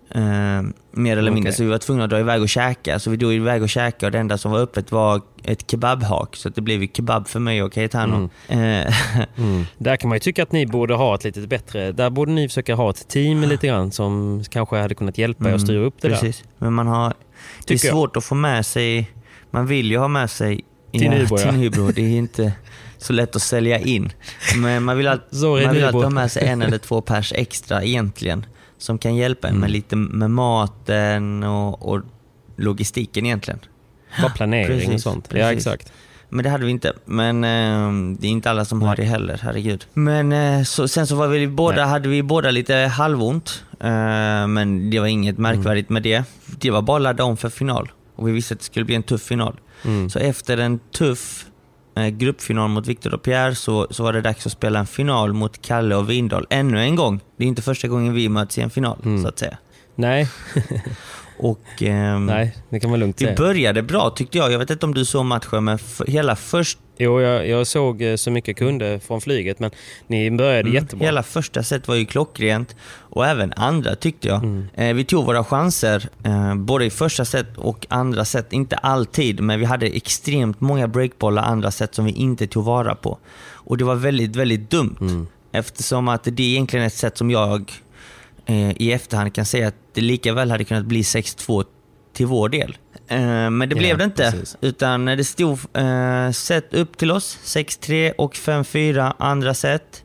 Eh, 0.09 0.61
mer 0.91 1.17
eller 1.17 1.31
mindre. 1.31 1.53
Så 1.53 1.63
vi 1.63 1.69
var 1.69 1.77
tvungna 1.77 2.03
att 2.03 2.09
dra 2.09 2.19
iväg 2.19 2.41
och 2.41 2.49
käka. 2.49 2.99
Så 2.99 3.09
vi 3.09 3.17
drog 3.17 3.33
iväg 3.33 3.63
och 3.63 3.69
käkade 3.69 4.05
och 4.05 4.11
det 4.11 4.19
enda 4.19 4.37
som 4.37 4.51
var 4.51 4.59
öppet 4.59 4.91
var 4.91 5.21
ett 5.43 5.71
kebabhak. 5.71 6.35
Så 6.35 6.49
det 6.49 6.61
blev 6.61 6.81
ju 6.81 6.87
kebab 6.93 7.27
för 7.27 7.39
mig 7.39 7.63
och 7.63 7.73
Caetano. 7.73 8.29
Eh, 8.47 8.57
Mm. 9.37 9.65
Där 9.77 9.95
kan 9.97 10.09
man 10.09 10.15
ju 10.15 10.19
tycka 10.19 10.43
att 10.43 10.51
ni 10.51 10.65
borde 10.65 10.93
ha 10.93 11.15
ett 11.15 11.23
lite 11.23 11.39
bättre... 11.41 11.91
Där 11.91 12.09
borde 12.09 12.31
ni 12.31 12.47
försöka 12.47 12.75
ha 12.75 12.89
ett 12.89 13.07
team 13.07 13.41
lite 13.41 13.67
grann 13.67 13.91
som 13.91 14.43
kanske 14.49 14.75
hade 14.77 14.95
kunnat 14.95 15.17
hjälpa 15.17 15.49
er 15.49 15.53
att 15.53 15.61
styra 15.61 15.79
upp 15.79 15.95
det 16.01 16.07
där. 16.07 16.15
Mm, 16.15 16.21
Precis. 16.25 16.43
Men 16.57 16.73
man 16.73 16.87
har, 16.87 17.09
det 17.09 17.13
är 17.13 17.63
Tycker 17.65 17.87
jag. 17.87 17.93
svårt 17.93 18.17
att 18.17 18.23
få 18.23 18.35
med 18.35 18.65
sig, 18.65 19.11
man 19.51 19.67
vill 19.67 19.91
ju 19.91 19.97
ha 19.97 20.07
med 20.07 20.29
sig 20.29 20.61
Till 20.91 21.09
Nybro, 21.09 21.37
till 21.37 21.45
ja. 21.45 21.51
Nybro. 21.51 21.91
Det 21.91 22.01
är 22.01 22.17
inte 22.17 22.53
så 22.97 23.13
lätt 23.13 23.35
att 23.35 23.41
sälja 23.41 23.79
in. 23.79 24.11
Men 24.57 24.83
man 24.83 24.97
vill, 24.97 25.07
all, 25.11 25.19
Sorry, 25.31 25.65
man 25.65 25.73
vill 25.75 25.83
Nybro. 25.83 25.97
alltid 25.97 26.03
ha 26.03 26.09
med 26.21 26.31
sig 26.31 26.47
en 26.47 26.61
eller 26.61 26.77
två 26.77 27.01
pers 27.01 27.33
extra 27.35 27.83
egentligen. 27.83 28.45
Som 28.77 28.97
kan 28.97 29.15
hjälpa 29.15 29.47
en 29.47 29.53
med 29.53 29.59
Mm. 29.67 29.71
lite 29.71 29.95
med 29.95 30.31
maten 30.31 31.43
och, 31.43 31.89
och 31.89 32.01
logistiken 32.57 33.25
egentligen. 33.25 33.59
Bara 34.21 34.31
planering 34.31 34.75
och 34.77 34.85
Precis, 34.85 35.03
sånt. 35.03 35.25
Ja, 35.29 35.33
precis. 35.33 35.57
exakt. 35.67 35.91
Men 36.29 36.43
det 36.43 36.49
hade 36.49 36.65
vi 36.65 36.71
inte. 36.71 36.93
Men 37.05 37.43
eh, 37.43 38.17
det 38.19 38.27
är 38.27 38.31
inte 38.31 38.49
alla 38.49 38.65
som 38.65 38.81
har 38.81 38.95
det 38.95 39.03
heller, 39.03 39.39
herregud. 39.43 39.85
Men 39.93 40.31
eh, 40.31 40.63
så, 40.63 40.87
sen 40.87 41.07
så 41.07 41.15
var 41.15 41.27
vi 41.27 41.47
båda, 41.47 41.75
Nej. 41.81 41.85
hade 41.85 42.09
vi 42.09 42.23
båda 42.23 42.51
lite 42.51 42.75
halvont. 42.75 43.63
Eh, 43.79 44.47
men 44.47 44.89
det 44.89 44.99
var 44.99 45.07
inget 45.07 45.37
märkvärdigt 45.37 45.89
med 45.89 46.03
det. 46.03 46.23
Det 46.45 46.71
var 46.71 46.81
bara 46.81 46.97
att 46.97 47.01
ladda 47.03 47.23
om 47.23 47.37
för 47.37 47.49
final. 47.49 47.91
Och 48.15 48.27
vi 48.27 48.31
visste 48.31 48.53
att 48.53 48.59
det 48.59 48.65
skulle 48.65 48.85
bli 48.85 48.95
en 48.95 49.03
tuff 49.03 49.21
final. 49.21 49.59
Mm. 49.85 50.09
Så 50.09 50.19
efter 50.19 50.57
en 50.57 50.79
tuff 50.79 51.45
gruppfinal 51.95 52.69
mot 52.69 52.87
Victor 52.87 53.13
och 53.13 53.23
Pierre 53.23 53.55
så, 53.55 53.87
så 53.89 54.03
var 54.03 54.13
det 54.13 54.21
dags 54.21 54.45
att 54.45 54.51
spela 54.51 54.79
en 54.79 54.87
final 54.87 55.33
mot 55.33 55.61
Kalle 55.61 55.95
och 55.95 56.09
Vindal 56.09 56.45
ännu 56.49 56.79
en 56.81 56.95
gång. 56.95 57.19
Det 57.37 57.43
är 57.43 57.47
inte 57.47 57.61
första 57.61 57.87
gången 57.87 58.13
vi 58.13 58.29
möts 58.29 58.57
i 58.57 58.61
en 58.61 58.69
final, 58.69 58.97
Mm. 59.05 59.21
så 59.21 59.27
att 59.27 59.39
säga. 59.39 59.57
Nej, 59.95 60.29
Och, 61.37 61.81
ehm, 61.81 62.25
nej, 62.25 62.55
det 62.69 62.79
kan 62.79 62.89
man 62.89 62.99
lugnt 62.99 63.21
vi 63.21 63.25
säga. 63.25 63.37
började 63.37 63.83
bra 63.83 64.09
tyckte 64.09 64.37
jag. 64.37 64.51
Jag 64.51 64.59
vet 64.59 64.69
inte 64.69 64.85
om 64.85 64.93
du 64.93 65.05
såg 65.05 65.25
matchen, 65.25 65.63
men 65.63 65.79
hela 66.07 66.35
första 66.35 66.81
Jo, 66.97 67.21
jag, 67.21 67.47
jag 67.47 67.67
såg 67.67 68.01
eh, 68.01 68.15
så 68.15 68.31
mycket 68.31 68.47
jag 68.47 68.57
kunde 68.57 68.99
från 68.99 69.21
flyget, 69.21 69.59
men 69.59 69.71
ni 70.07 70.31
började 70.31 70.59
Mm. 70.59 70.73
jättebra. 70.73 71.05
Hela 71.05 71.23
första 71.23 71.63
set 71.63 71.87
var 71.87 71.95
ju 71.95 72.05
klockrent 72.05 72.75
och 72.99 73.25
även 73.25 73.53
andra 73.55 73.95
tyckte 73.95 74.27
jag. 74.27 74.43
Mm. 74.43 74.67
Eh, 74.73 74.93
vi 74.93 75.05
tog 75.05 75.25
våra 75.25 75.43
chanser 75.43 76.09
eh, 76.23 76.55
både 76.55 76.85
i 76.85 76.89
första 76.89 77.25
set 77.25 77.57
och 77.57 77.85
andra 77.89 78.25
set. 78.25 78.53
Inte 78.53 78.75
alltid, 78.75 79.39
men 79.39 79.59
vi 79.59 79.65
hade 79.65 79.85
extremt 79.85 80.61
många 80.61 80.87
breakbollar 80.87 81.43
andra 81.43 81.71
set 81.71 81.95
som 81.95 82.05
vi 82.05 82.11
inte 82.11 82.47
tog 82.47 82.63
vara 82.63 82.95
på. 82.95 83.17
Och 83.53 83.77
det 83.77 83.83
var 83.83 83.95
väldigt, 83.95 84.35
väldigt 84.35 84.69
dumt. 84.69 84.97
Mm. 85.01 85.27
Eftersom 85.51 86.07
att 86.07 86.23
det 86.23 86.43
är 86.43 86.47
egentligen 86.47 86.85
ett 86.85 86.93
sätt 86.93 87.17
som 87.17 87.31
jag 87.31 87.71
eh, 88.45 88.71
i 88.81 88.91
efterhand 88.91 89.33
kan 89.33 89.45
säga 89.45 89.67
att 89.67 89.75
det 89.93 90.01
lika 90.01 90.33
väl 90.33 90.51
hade 90.51 90.63
kunnat 90.63 90.85
bli 90.85 91.01
6-2 91.01 91.65
till 92.13 92.25
vår 92.25 92.49
del. 92.49 92.77
Eh, 93.07 93.17
men 93.49 93.59
det 93.59 93.75
Ja, 93.75 93.79
blev 93.79 93.97
det 93.97 94.03
inte. 94.03 94.31
precis. 94.31 94.57
Utan 94.61 95.05
det 95.05 95.23
stod 95.23 95.59
eh, 95.73 96.31
set 96.31 96.73
upp 96.73 96.97
till 96.97 97.11
oss, 97.11 97.37
6-3 97.43 98.11
och 98.17 98.33
5-4 98.35 99.13
andra 99.19 99.53
set. 99.53 100.03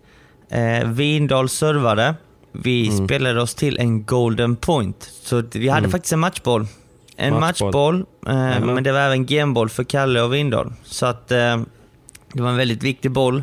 Eh, 0.50 0.88
Vindal 0.88 1.48
servade. 1.48 2.14
Vi 2.52 2.88
Mm. 2.88 3.06
spelade 3.06 3.42
oss 3.42 3.54
till 3.54 3.78
en 3.78 4.04
golden 4.04 4.56
point. 4.56 5.10
Så 5.22 5.42
vi 5.52 5.68
hade 5.68 5.78
Mm. 5.78 5.90
faktiskt 5.90 6.12
en 6.12 6.18
matchboll. 6.18 6.66
En 7.16 7.40
Matchboll. 7.40 7.96
matchboll, 7.96 8.06
eh, 8.26 8.64
men 8.64 8.84
det 8.84 8.92
var 8.92 9.00
även 9.00 9.26
gameboll 9.26 9.68
för 9.68 9.84
Kalle 9.84 10.22
och 10.22 10.34
Vindal. 10.34 10.72
Så 10.84 11.06
att 11.06 11.32
eh, 11.32 11.60
det 12.32 12.42
var 12.42 12.50
en 12.50 12.56
väldigt 12.56 12.82
viktig 12.82 13.10
boll. 13.10 13.42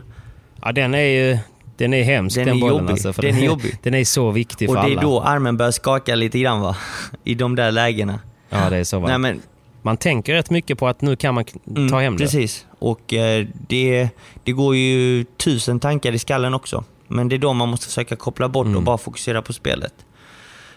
Ja, 0.61 0.71
den 0.71 0.93
är 0.93 0.99
ju... 1.01 1.37
Den 1.77 1.93
är 1.93 2.03
hemsk 2.03 2.35
Den 2.35 2.45
den, 2.47 2.57
är 2.57 2.61
bollen 2.61 2.77
jobbig. 2.77 2.91
alltså. 2.91 3.13
För 3.13 3.21
Den 3.21 3.35
är 3.35 3.45
jobbig. 3.45 3.77
Den 3.83 3.93
är 3.93 4.03
så 4.05 4.31
viktig 4.31 4.69
Och 4.69 4.75
för 4.75 4.81
det 4.83 4.89
är 4.89 4.91
alla. 4.91 5.01
då 5.01 5.21
armen 5.21 5.57
börjar 5.57 5.71
skaka 5.71 6.15
lite 6.15 6.39
grann 6.39 6.61
va? 6.61 6.75
I 7.23 7.35
de 7.35 7.55
där 7.55 7.71
lägena. 7.71 8.19
Ja, 8.49 8.69
det 8.69 8.77
är 8.77 8.83
så 8.83 8.99
Nej, 8.99 9.09
varmt. 9.09 9.21
men, 9.21 9.41
Man 9.81 9.97
tänker 9.97 10.33
rätt 10.33 10.49
mycket 10.49 10.77
på 10.77 10.87
att 10.87 11.01
nu 11.01 11.15
kan 11.15 11.33
man 11.35 11.45
k- 11.45 11.59
mm, 11.69 11.89
ta 11.89 11.99
hem 11.99 12.17
det. 12.17 12.23
Precis. 12.23 12.65
Och 12.79 13.13
eh, 13.13 13.45
det, 13.67 14.09
det 14.43 14.51
går 14.51 14.75
ju 14.75 15.23
tusen 15.37 15.79
tankar 15.79 16.11
i 16.11 16.19
skallen 16.19 16.53
också. 16.53 16.83
Men 17.07 17.29
det 17.29 17.35
är 17.35 17.39
då 17.39 17.53
man 17.53 17.69
måste 17.69 17.85
försöka 17.85 18.15
koppla 18.15 18.49
bort 18.49 18.65
och 18.65 18.71
Mm. 18.71 18.83
bara 18.83 18.97
fokusera 18.97 19.41
på 19.41 19.53
spelet. 19.53 19.93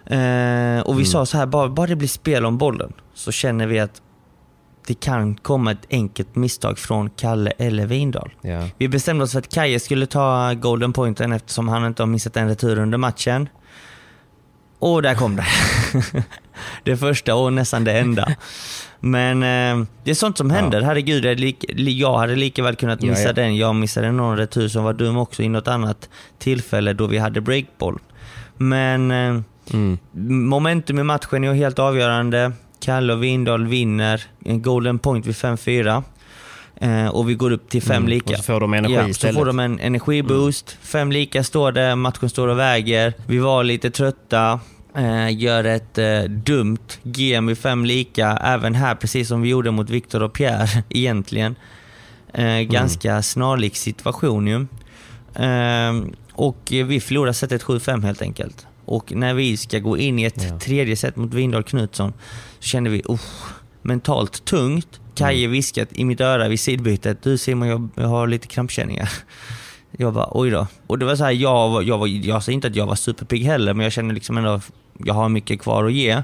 Eh, 0.07 0.81
och 0.85 1.01
vi 1.01 1.05
sa 1.05 1.27
så 1.27 1.37
här, 1.37 1.47
bara, 1.47 1.69
bara 1.69 1.87
det 1.87 1.97
blir 1.97 2.09
spel 2.09 2.47
om 2.47 2.59
bollen 2.59 2.93
så 3.15 3.33
känner 3.33 3.67
vi 3.67 3.79
att 3.79 4.03
det 4.87 4.95
kan 5.01 5.35
komma 5.35 5.73
ett 5.73 5.87
enkelt 5.91 6.37
misstag 6.37 6.79
från 6.79 7.11
Kalle 7.11 7.51
eller 7.59 7.87
Vindal. 7.87 8.31
Ja. 8.43 8.69
Vi 8.79 8.89
bestämde 8.89 9.25
oss 9.25 9.33
för 9.33 9.39
att 9.39 9.55
Kaje 9.55 9.81
skulle 9.81 10.07
ta 10.07 10.53
golden 10.55 10.93
pointen 10.93 11.33
eftersom 11.33 11.69
han 11.69 11.87
inte 11.87 12.03
har 12.03 12.07
missat 12.07 12.37
en 12.37 12.49
retur 12.49 12.79
under 12.79 12.99
matchen. 12.99 13.49
Och 14.79 15.03
där 15.03 15.15
kom 15.15 15.37
det. 15.37 15.47
det 16.85 16.97
första 16.97 17.35
och 17.35 17.53
nästan 17.53 17.85
det 17.85 17.99
enda. 17.99 18.29
Men 19.01 19.43
eh, 19.43 19.87
det 20.05 20.11
är 20.11 20.15
sånt 20.15 20.39
som 20.39 20.51
händer. 20.51 20.81
Herregud, 20.83 21.25
jag, 21.77 22.19
hade 22.19 22.37
lika 22.37 22.63
väl 22.63 22.77
kunnat 22.77 23.03
Ja, 23.03 23.11
missa 23.11 23.23
ja. 23.23 23.33
den. 23.33 23.57
Jag 23.57 23.75
missade 23.75 24.13
någon 24.13 24.37
retur 24.37 24.69
som 24.69 24.85
var 24.85 24.93
dum 24.93 25.17
också 25.17 25.43
i 25.43 25.49
något 25.49 25.69
annat 25.69 26.09
tillfälle 26.39 26.93
då 26.93 27.07
vi 27.07 27.19
hade 27.19 27.41
breakball. 27.41 27.99
Men 28.57 29.11
eh, 29.11 29.41
Mm. 29.73 29.99
momentum 30.49 30.99
i 30.99 31.03
matchen 31.03 31.45
är 31.45 31.53
helt 31.53 31.79
avgörande. 31.79 32.53
Kalle 32.81 33.13
och 33.13 33.23
Vindal 33.23 33.67
vinner 33.67 34.23
en 34.45 34.63
golden 34.63 34.99
point 34.99 35.27
vid 35.27 35.35
5-4. 35.35 36.03
Eh, 36.81 37.07
och 37.07 37.31
vi 37.31 37.35
går 37.35 37.51
upp 37.51 37.69
till 37.69 37.83
fem 37.83 37.97
Mm. 37.97 38.09
lika. 38.09 38.31
Och 38.31 38.37
så 38.37 38.43
får 38.43 38.61
de 38.61 38.75
energi 38.75 38.95
ja, 38.95 39.03
Så 39.03 39.09
istället. 39.09 39.37
får 39.37 39.47
de 39.47 39.59
en 39.61 39.81
energiboost. 39.81 40.77
Fem 40.83 41.13
lika 41.13 41.45
står 41.45 41.73
det, 41.73 41.97
matchen 41.97 42.29
står 42.31 42.49
och 42.49 42.59
väger. 42.59 43.15
Vi 43.27 43.39
var 43.39 43.65
lite 43.65 43.91
trötta. 43.91 44.61
Eh, 44.97 45.37
gör 45.39 45.65
ett 45.65 45.99
eh, 45.99 46.23
dumt 46.23 46.79
GM 47.03 47.47
vid 47.47 47.59
fem 47.59 47.85
lika. 47.85 48.29
Även 48.45 48.75
här, 48.75 48.95
precis 48.95 49.29
som 49.29 49.43
vi 49.43 49.49
gjorde 49.49 49.71
mot 49.71 49.91
Victor 49.91 50.23
och 50.23 50.33
Pierre 50.33 50.85
egentligen. 50.89 51.57
Eh, 52.35 52.59
ganska 52.61 53.23
snarlik 53.23 53.77
situation 53.77 54.47
ju. 54.47 54.67
Eh, 55.45 55.93
och 56.33 56.59
vi 56.71 57.01
förlorar 57.01 57.33
setet 57.33 57.63
7-5 57.65 58.05
helt 58.05 58.23
enkelt. 58.23 58.67
Och 58.91 59.13
när 59.13 59.35
vi 59.35 59.57
ska 59.57 59.79
gå 59.79 59.99
in 59.99 60.19
i 60.19 60.25
ett 60.25 60.45
Ja. 60.51 60.59
tredje 60.59 60.97
set 60.97 61.17
mot 61.17 61.35
Vindal 61.35 61.63
Knutsson 61.63 62.13
så 62.59 62.67
kände 62.67 62.91
vi, 62.91 63.03
oh, 63.07 63.21
mentalt 63.83 64.45
tungt. 64.45 65.01
Kaje 65.15 65.39
Mm. 65.39 65.51
viskat 65.53 65.89
i 65.93 66.05
mitt 66.05 66.21
öra 66.21 66.49
vid 66.49 66.61
sidbytet, 66.61 67.23
du 67.23 67.39
Simon 67.39 67.69
jag, 67.69 67.89
jag 67.95 68.09
har 68.09 68.27
lite 68.27 68.47
krampkänningar. 68.47 69.11
Jag 69.97 70.15
bara, 70.15 70.29
oj 70.31 70.51
då. 70.51 70.67
Och 70.87 70.99
det 70.99 71.05
var 71.07 71.17
så 71.17 71.25
här, 71.25 71.31
jag, 71.31 71.83
jag, 71.83 71.99
var, 71.99 72.07
jag 72.07 72.43
säger 72.43 72.55
inte 72.55 72.69
att 72.69 72.77
jag 72.77 72.87
var 72.87 72.95
superpigg 72.95 73.45
heller, 73.45 73.75
men 73.75 73.85
jag 73.85 73.93
känner 73.93 74.15
liksom 74.15 74.39
ändå, 74.39 74.61
jag 75.05 75.15
har 75.15 75.29
mycket 75.29 75.61
kvar 75.61 75.85
att 75.85 75.93
ge. 75.93 76.23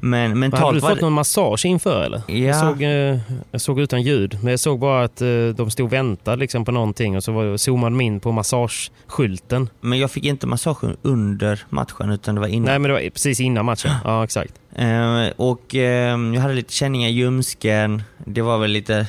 Men 0.00 0.10
Men 0.10 0.30
hade 0.30 0.34
mentalt 0.34 0.74
du 0.74 0.80
fått 0.80 0.94
det... 0.94 1.00
någon 1.00 1.12
massage 1.12 1.64
inför 1.64 2.04
eller? 2.04 2.22
Ja. 2.26 2.34
Jag, 2.34 2.56
såg, 2.56 2.82
eh, 2.82 3.18
jag 3.50 3.60
såg 3.60 3.80
utan 3.80 4.02
ljud, 4.02 4.38
men 4.42 4.50
jag 4.50 4.60
såg 4.60 4.78
bara 4.78 5.04
att 5.04 5.22
eh, 5.22 5.28
de 5.56 5.70
stod 5.70 5.86
och 5.86 5.92
väntade 5.92 6.36
liksom 6.36 6.64
på 6.64 6.72
någonting 6.72 7.16
och 7.16 7.24
så 7.24 7.32
var, 7.32 7.56
zoomade 7.56 7.96
de 7.96 8.00
in 8.00 8.20
på 8.20 8.32
massageskylten. 8.32 9.68
Men 9.80 9.98
jag 9.98 10.10
fick 10.10 10.24
inte 10.24 10.46
massagen 10.46 10.96
under 11.02 11.64
matchen 11.68 12.10
utan 12.10 12.34
det 12.34 12.40
var 12.40 12.48
innan. 12.48 12.64
Nej 12.64 12.78
men 12.78 12.88
det 12.88 12.92
var 12.92 13.10
precis 13.10 13.40
innan 13.40 13.64
matchen. 13.64 13.92
Ja 14.04 14.24
exakt. 14.24 14.54
Eh, 14.74 15.26
och 15.36 15.74
eh, 15.74 16.18
jag 16.34 16.40
hade 16.40 16.54
lite 16.54 16.72
känningar 16.72 17.08
i 17.08 17.12
ljumsken. 17.12 18.02
Det 18.24 18.42
var 18.42 18.58
väl 18.58 18.70
lite... 18.70 19.06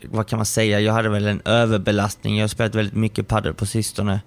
Vad 0.02 0.26
kan 0.26 0.38
man 0.38 0.46
säga? 0.46 0.80
Jag 0.80 0.92
hade 0.92 1.08
väl 1.08 1.26
en 1.26 1.40
överbelastning. 1.44 2.36
Jag 2.36 2.42
har 2.42 2.48
spelat 2.48 2.74
väldigt 2.74 2.94
mycket 2.94 3.28
padel 3.28 3.54
på 3.54 3.66
sistone. 3.66 4.20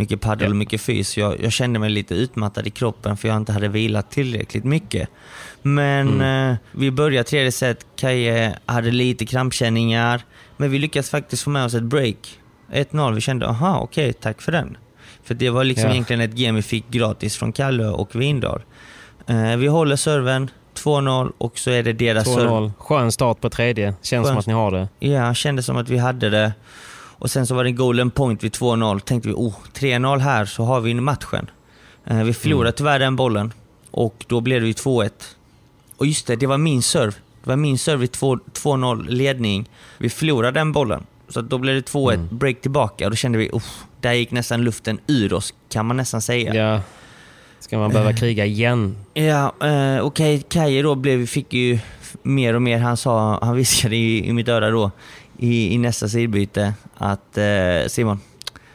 Mycket 0.00 0.20
padel 0.20 0.44
Ja. 0.44 0.50
och 0.50 0.56
mycket 0.56 0.80
fys. 0.80 1.16
Jag, 1.16 1.40
jag 1.42 1.52
kände 1.52 1.78
mig 1.78 1.90
lite 1.90 2.14
utmattad 2.14 2.66
i 2.66 2.70
kroppen 2.70 3.16
för 3.16 3.28
jag 3.28 3.36
inte 3.36 3.52
hade 3.52 3.68
vilat 3.68 4.10
tillräckligt 4.10 4.64
mycket. 4.64 5.08
Men 5.62 6.20
eh, 6.20 6.56
vi 6.72 6.90
började 6.90 7.28
tredje 7.28 7.52
set. 7.52 7.86
Kaje 7.96 8.58
hade 8.66 8.90
lite 8.90 9.26
krampkänningar. 9.26 10.20
Men 10.56 10.70
vi 10.70 10.78
lyckades 10.78 11.10
faktiskt 11.10 11.42
få 11.42 11.50
med 11.50 11.64
oss 11.64 11.74
ett 11.74 11.82
break. 11.82 12.38
1-0. 12.72 13.14
Vi 13.14 13.20
kände, 13.20 13.46
aha, 13.48 13.78
okej, 13.80 14.12
tack 14.12 14.42
för 14.42 14.52
den. 14.52 14.76
För 15.24 15.34
det 15.34 15.50
var 15.50 15.64
liksom 15.64 15.86
Ja. 15.88 15.92
egentligen 15.92 16.20
ett 16.20 16.34
game 16.34 16.56
vi 16.56 16.62
fick 16.62 16.88
gratis 16.90 17.36
från 17.36 17.52
Kalle 17.52 17.86
och 17.86 18.14
Vindal. 18.20 18.62
Eh, 19.26 19.56
vi 19.56 19.66
håller 19.66 19.96
serven, 19.96 20.50
2-0 20.74 21.32
och 21.38 21.58
så 21.58 21.70
är 21.70 21.82
det 21.82 21.92
deras 21.92 22.24
serve. 22.24 22.48
2-0. 22.48 22.72
Skön 22.78 23.12
start 23.12 23.40
på 23.40 23.50
tredje. 23.50 23.94
Känns 24.02 24.26
som 24.26 24.34
Skön- 24.36 24.38
att 24.38 24.46
ni 24.46 24.52
har 24.52 24.70
det. 24.70 24.88
Ja, 24.98 25.34
kändes 25.34 25.66
som 25.66 25.76
att 25.76 25.88
vi 25.88 25.98
hade 25.98 26.30
det. 26.30 26.52
Och 27.20 27.30
sen 27.30 27.46
så 27.46 27.54
var 27.54 27.64
det 27.64 27.70
en 27.70 27.76
golden 27.76 28.10
point 28.10 28.44
vid 28.44 28.52
2-0. 28.52 29.00
Tänkte 29.00 29.28
vi, 29.28 29.34
oh, 29.34 29.54
3-0 29.74 30.18
här 30.18 30.44
så 30.44 30.64
har 30.64 30.80
vi 30.80 30.94
matchen. 30.94 31.50
Eh, 32.06 32.22
vi 32.22 32.32
förlorade 32.32 32.68
Mm. 32.68 32.76
tyvärr 32.76 32.98
den 32.98 33.16
bollen 33.16 33.52
och 33.90 34.24
då 34.28 34.40
blev 34.40 34.60
det 34.60 34.66
ju 34.66 34.72
2-1. 34.72 35.10
Och 35.96 36.06
just 36.06 36.26
det, 36.26 36.36
det 36.36 36.46
var 36.46 36.58
min 36.58 36.82
serve. 36.82 37.12
Det 37.44 37.48
var 37.50 37.56
min 37.56 37.78
serve 37.78 38.00
vid 38.00 38.12
2 38.12 38.36
2-0 38.36 39.08
ledning. 39.08 39.68
Vi 39.98 40.10
förlorade 40.10 40.60
den 40.60 40.72
bollen. 40.72 41.06
Så 41.28 41.40
då 41.40 41.58
blev 41.58 41.74
det 41.74 41.80
2-1, 41.92 42.14
Mm. 42.14 42.28
break 42.38 42.60
tillbaka 42.60 43.04
och 43.04 43.10
då 43.10 43.16
kände 43.16 43.38
vi, 43.38 43.50
oh, 43.52 43.62
där 44.00 44.12
gick 44.12 44.30
nästan 44.30 44.62
luften 44.64 44.98
ur 45.06 45.32
oss, 45.32 45.54
kan 45.68 45.86
man 45.86 45.96
nästan 45.96 46.22
säga. 46.22 46.54
Ja. 46.54 46.80
Ska 47.60 47.78
man 47.78 47.90
behöva 47.90 48.12
kriga 48.12 48.44
igen? 48.46 48.96
Ja, 49.14 49.52
eh, 49.66 50.00
okej. 50.04 50.42
Kaje 50.48 50.82
då 50.82 50.94
blev, 50.94 51.26
fick 51.26 51.52
ju 51.52 51.78
mer 52.22 52.54
och 52.54 52.62
mer, 52.62 52.78
han 52.78 52.96
sa, 52.96 53.38
han 53.42 53.56
viskade 53.56 53.96
i, 53.96 54.28
i 54.28 54.32
mitt 54.32 54.48
öra 54.48 54.70
då 54.70 54.90
i, 55.42 55.74
i 55.74 55.78
nästa 55.78 56.08
sidbyte 56.08 56.74
att 56.96 57.38
eh, 57.38 57.86
Simon, 57.88 58.20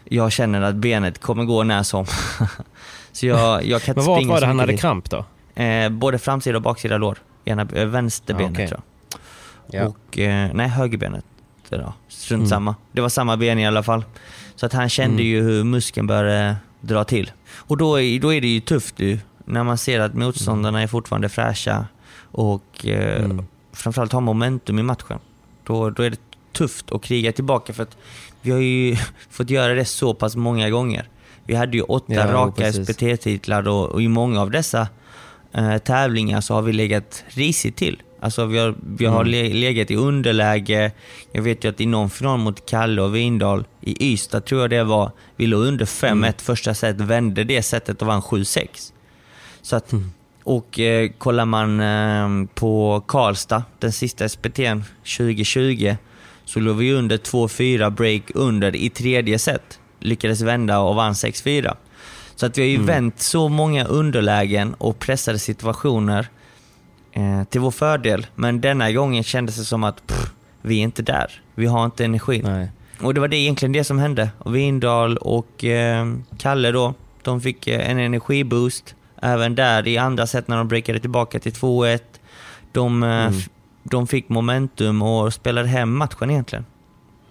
jag 0.04 0.32
känner 0.32 0.62
att 0.62 0.76
benet 0.76 1.22
kommer 1.22 1.44
gå 1.44 1.64
när 1.64 1.84
som. 1.84 2.06
så 3.12 3.26
jag, 3.26 3.66
jag 3.66 3.82
kan 3.82 3.92
inte 3.98 4.00
Men 4.00 4.06
vart 4.08 4.18
springa 4.18 4.34
var 4.34 4.42
det 4.42 4.48
han 4.48 4.60
hade 4.60 4.78
kramp 4.78 5.10
då? 5.10 5.26
Eh, 5.62 5.90
både 5.90 6.20
framsida 6.20 6.56
och 6.58 6.62
baksida 6.62 6.98
lår. 6.98 7.18
Ena, 7.46 7.62
eh, 7.74 7.86
vänsterbenet 7.86 8.50
Ah, 8.50 8.54
okej. 8.54 8.68
tror 8.68 8.82
jag. 9.70 9.82
Ja. 9.82 9.88
Och, 9.88 10.20
eh, 10.20 10.50
nej, 10.54 10.68
högerbenet. 10.68 11.26
Ja, 11.70 11.94
strunt 12.08 12.40
Mm. 12.40 12.50
samma. 12.50 12.76
Det 12.92 13.02
var 13.02 13.10
samma 13.10 13.38
ben 13.38 13.60
i 13.60 13.68
alla 13.68 13.84
fall. 13.84 14.06
Så 14.56 14.66
att 14.66 14.74
han 14.74 14.90
kände 14.90 15.14
Mm. 15.24 15.26
ju 15.26 15.42
hur 15.42 15.64
muskeln 15.64 16.08
började 16.08 16.56
dra 16.82 17.04
till. 17.04 17.32
Och 17.56 17.78
då, 17.78 17.96
då 17.96 18.34
är 18.34 18.42
det 18.42 18.48
ju 18.48 18.60
tufft 18.60 19.00
ju, 19.00 19.20
när 19.46 19.64
man 19.64 19.78
ser 19.78 20.00
att 20.00 20.14
motståndarna 20.14 20.82
är 20.82 20.88
fortfarande 20.88 21.30
fräscha 21.30 21.86
och 22.32 22.86
eh, 22.86 23.24
Mm. 23.26 23.46
framförallt 23.74 24.12
har 24.12 24.22
momentum 24.22 24.80
i 24.80 24.84
matchen. 24.84 25.20
Då, 25.64 25.90
då 25.90 26.04
är 26.04 26.10
det 26.10 26.25
tufft 26.56 26.92
att 26.92 27.04
kriga 27.04 27.32
tillbaka 27.32 27.74
för 27.74 27.84
att 27.84 27.98
vi 28.42 28.52
har 28.52 28.60
ju 28.60 28.98
fått 29.30 29.50
göra 29.50 29.74
det 29.74 29.86
så 29.86 30.14
pass 30.14 30.36
många 30.36 30.70
gånger. 30.70 31.10
Vi 31.48 31.56
hade 31.56 31.78
ju 31.78 31.84
åtta 31.84 32.14
Ja, 32.14 32.26
raka. 32.34 32.74
SPT-titlar 32.74 33.68
och, 33.68 33.90
och 33.92 34.02
i 34.02 34.08
många 34.08 34.42
av 34.42 34.52
dessa 34.52 34.88
eh, 35.54 35.78
tävlingar 35.78 36.42
så 36.42 36.54
har 36.54 36.62
vi 36.62 36.74
legat 36.74 37.24
risigt 37.28 37.76
till. 37.78 38.02
Alltså 38.20 38.46
vi 38.46 38.58
har, 38.58 38.76
vi 38.98 39.06
har 39.06 39.22
Mm. 39.22 39.32
le, 39.32 39.54
legat 39.54 39.92
i 39.92 39.96
underläge. 39.96 40.92
Jag 41.32 41.42
vet 41.42 41.64
ju 41.64 41.70
att 41.70 41.82
i 41.82 41.86
någon 41.86 42.10
final 42.10 42.40
mot 42.40 42.66
Kalle 42.70 43.02
och 43.02 43.16
Vindal 43.16 43.64
i 43.82 44.14
Ystad 44.14 44.42
tror 44.46 44.62
jag 44.62 44.70
det 44.70 44.84
var, 44.84 45.12
vi 45.36 45.48
låg 45.48 45.62
under 45.64 45.86
5-1 45.86 46.12
Mm. 46.12 46.34
första 46.38 46.74
set, 46.74 47.02
vände 47.02 47.44
det 47.44 47.62
setet 47.62 48.02
och 48.02 48.08
vann 48.08 48.22
7-6. 48.22 48.68
Så 49.62 49.76
att, 49.76 49.92
Mm. 49.92 50.12
och 50.44 50.80
eh, 50.80 51.10
kollar 51.18 51.46
man 51.46 51.80
eh, 51.80 52.48
på 52.56 53.04
Karlstad, 53.08 53.64
den 53.80 53.92
sista 53.92 54.28
SPT'n 54.28 54.84
2020, 55.18 55.96
så 56.46 56.60
låg 56.60 56.76
vi 56.78 56.94
under 56.94 57.18
2-4 57.18 57.90
break 57.90 58.22
under 58.36 58.76
i 58.76 58.90
tredje 58.90 59.40
set. 59.40 59.80
Lyckades 60.00 60.42
vända 60.42 60.80
och 60.80 60.96
vann 60.96 61.14
6-4. 61.14 61.76
Så 62.36 62.46
att 62.46 62.58
vi 62.58 62.62
har 62.62 62.68
ju 62.70 62.78
vänt 62.86 63.20
så 63.20 63.50
många 63.50 63.86
underlägen 63.86 64.74
och 64.74 65.00
pressade 65.00 65.40
situationer 65.40 66.28
eh, 67.12 67.44
till 67.44 67.62
vår 67.62 67.72
fördel. 67.72 68.28
Men 68.36 68.62
denna 68.62 68.92
gången 68.92 69.24
kändes 69.24 69.56
det 69.58 69.64
som 69.64 69.84
att 69.84 70.08
pff, 70.08 70.32
vi 70.62 70.78
är 70.80 70.84
inte 70.84 71.02
där. 71.02 71.42
Vi 71.56 71.66
har 71.66 71.86
inte 71.86 72.06
energin. 72.06 72.42
Nej. 72.46 72.72
Och 73.02 73.14
det 73.14 73.20
var 73.22 73.28
det 73.28 73.38
egentligen 73.38 73.72
det 73.72 73.84
som 73.84 74.00
hände. 74.00 74.30
Och 74.38 74.56
Vindal 74.56 75.18
och 75.18 75.64
eh, 75.64 76.06
Kalle 76.38 76.72
då, 76.72 76.94
de 77.24 77.42
fick 77.42 77.68
eh, 77.68 77.90
en 77.90 78.00
energiboost. 78.00 78.96
Även 79.22 79.56
där 79.56 79.88
i 79.88 79.98
andra 79.98 80.28
set 80.28 80.48
när 80.48 80.58
de 80.58 80.68
breakade 80.68 81.00
tillbaka 81.00 81.40
till 81.40 81.52
2-1. 81.54 82.00
De, 82.72 83.04
eh, 83.04 83.26
f- 83.28 83.50
de 83.90 84.08
fick 84.08 84.30
momentum 84.30 85.02
och 85.02 85.34
spelade 85.34 85.68
hem 85.68 85.98
matchen 85.98 86.30
egentligen. 86.30 86.66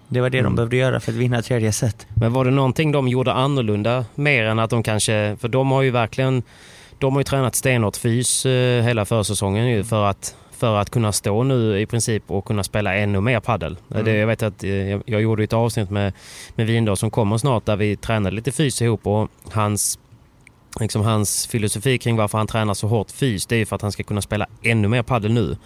Det 0.07 0.21
var 0.21 0.29
det 0.29 0.41
de 0.41 0.55
behövde 0.55 0.77
göra 0.77 0.99
för 0.99 1.11
att 1.11 1.17
vinna 1.17 1.41
tredje 1.41 1.71
set. 1.71 2.07
Men 2.13 2.33
var 2.33 2.45
det 2.45 2.51
någonting 2.51 2.91
de 2.91 3.07
gjorde 3.07 3.33
annorlunda 3.33 4.05
mer 4.15 4.43
än 4.45 4.59
att 4.59 4.69
de 4.69 4.83
kanske... 4.83 5.37
För 5.39 5.47
de 5.47 5.71
har 5.71 5.81
ju 5.81 5.91
verkligen... 5.91 6.43
De 6.99 7.13
har 7.13 7.19
ju 7.19 7.23
tränat 7.23 7.55
stenhårt 7.55 7.97
fys 7.97 8.45
eh, 8.45 8.83
hela 8.83 9.05
försäsongen 9.05 9.67
ju 9.67 9.83
för 9.83 10.03
att, 10.05 10.35
för 10.51 10.75
att 10.75 10.89
kunna 10.89 11.11
stå 11.11 11.43
nu 11.43 11.81
i 11.81 11.85
princip 11.85 12.23
och 12.27 12.45
kunna 12.45 12.63
spela 12.63 12.95
ännu 12.95 13.21
mer 13.21 13.39
paddel. 13.39 13.77
Mm. 13.91 14.05
Det, 14.05 14.15
jag 14.15 14.27
vet 14.27 14.43
att 14.43 14.63
eh, 14.63 14.89
jag, 14.89 15.01
jag 15.05 15.21
gjorde 15.21 15.43
ett 15.43 15.53
avsnitt 15.53 15.89
med, 15.89 16.13
med 16.55 16.67
Vindal 16.67 16.97
som 16.97 17.11
kommer 17.11 17.37
snart 17.37 17.65
där 17.65 17.75
vi 17.75 17.95
tränade 17.95 18.35
lite 18.35 18.51
fys 18.51 18.81
ihop 18.81 19.07
och 19.07 19.29
hans 19.51 19.99
Liksom 20.79 21.01
hans 21.01 21.47
filosofi 21.47 21.97
kring 21.97 22.15
varför 22.15 22.37
han 22.37 22.47
tränar 22.47 22.73
så 22.73 22.87
hårt 22.87 23.11
fys, 23.11 23.45
det 23.45 23.55
är 23.55 23.59
ju 23.59 23.65
för 23.65 23.75
att 23.75 23.81
han 23.81 23.91
ska 23.91 24.03
kunna 24.03 24.21
spela 24.21 24.47
ännu 24.63 24.87
mer 24.87 25.03
paddel 25.03 25.33
nu. 25.33 25.57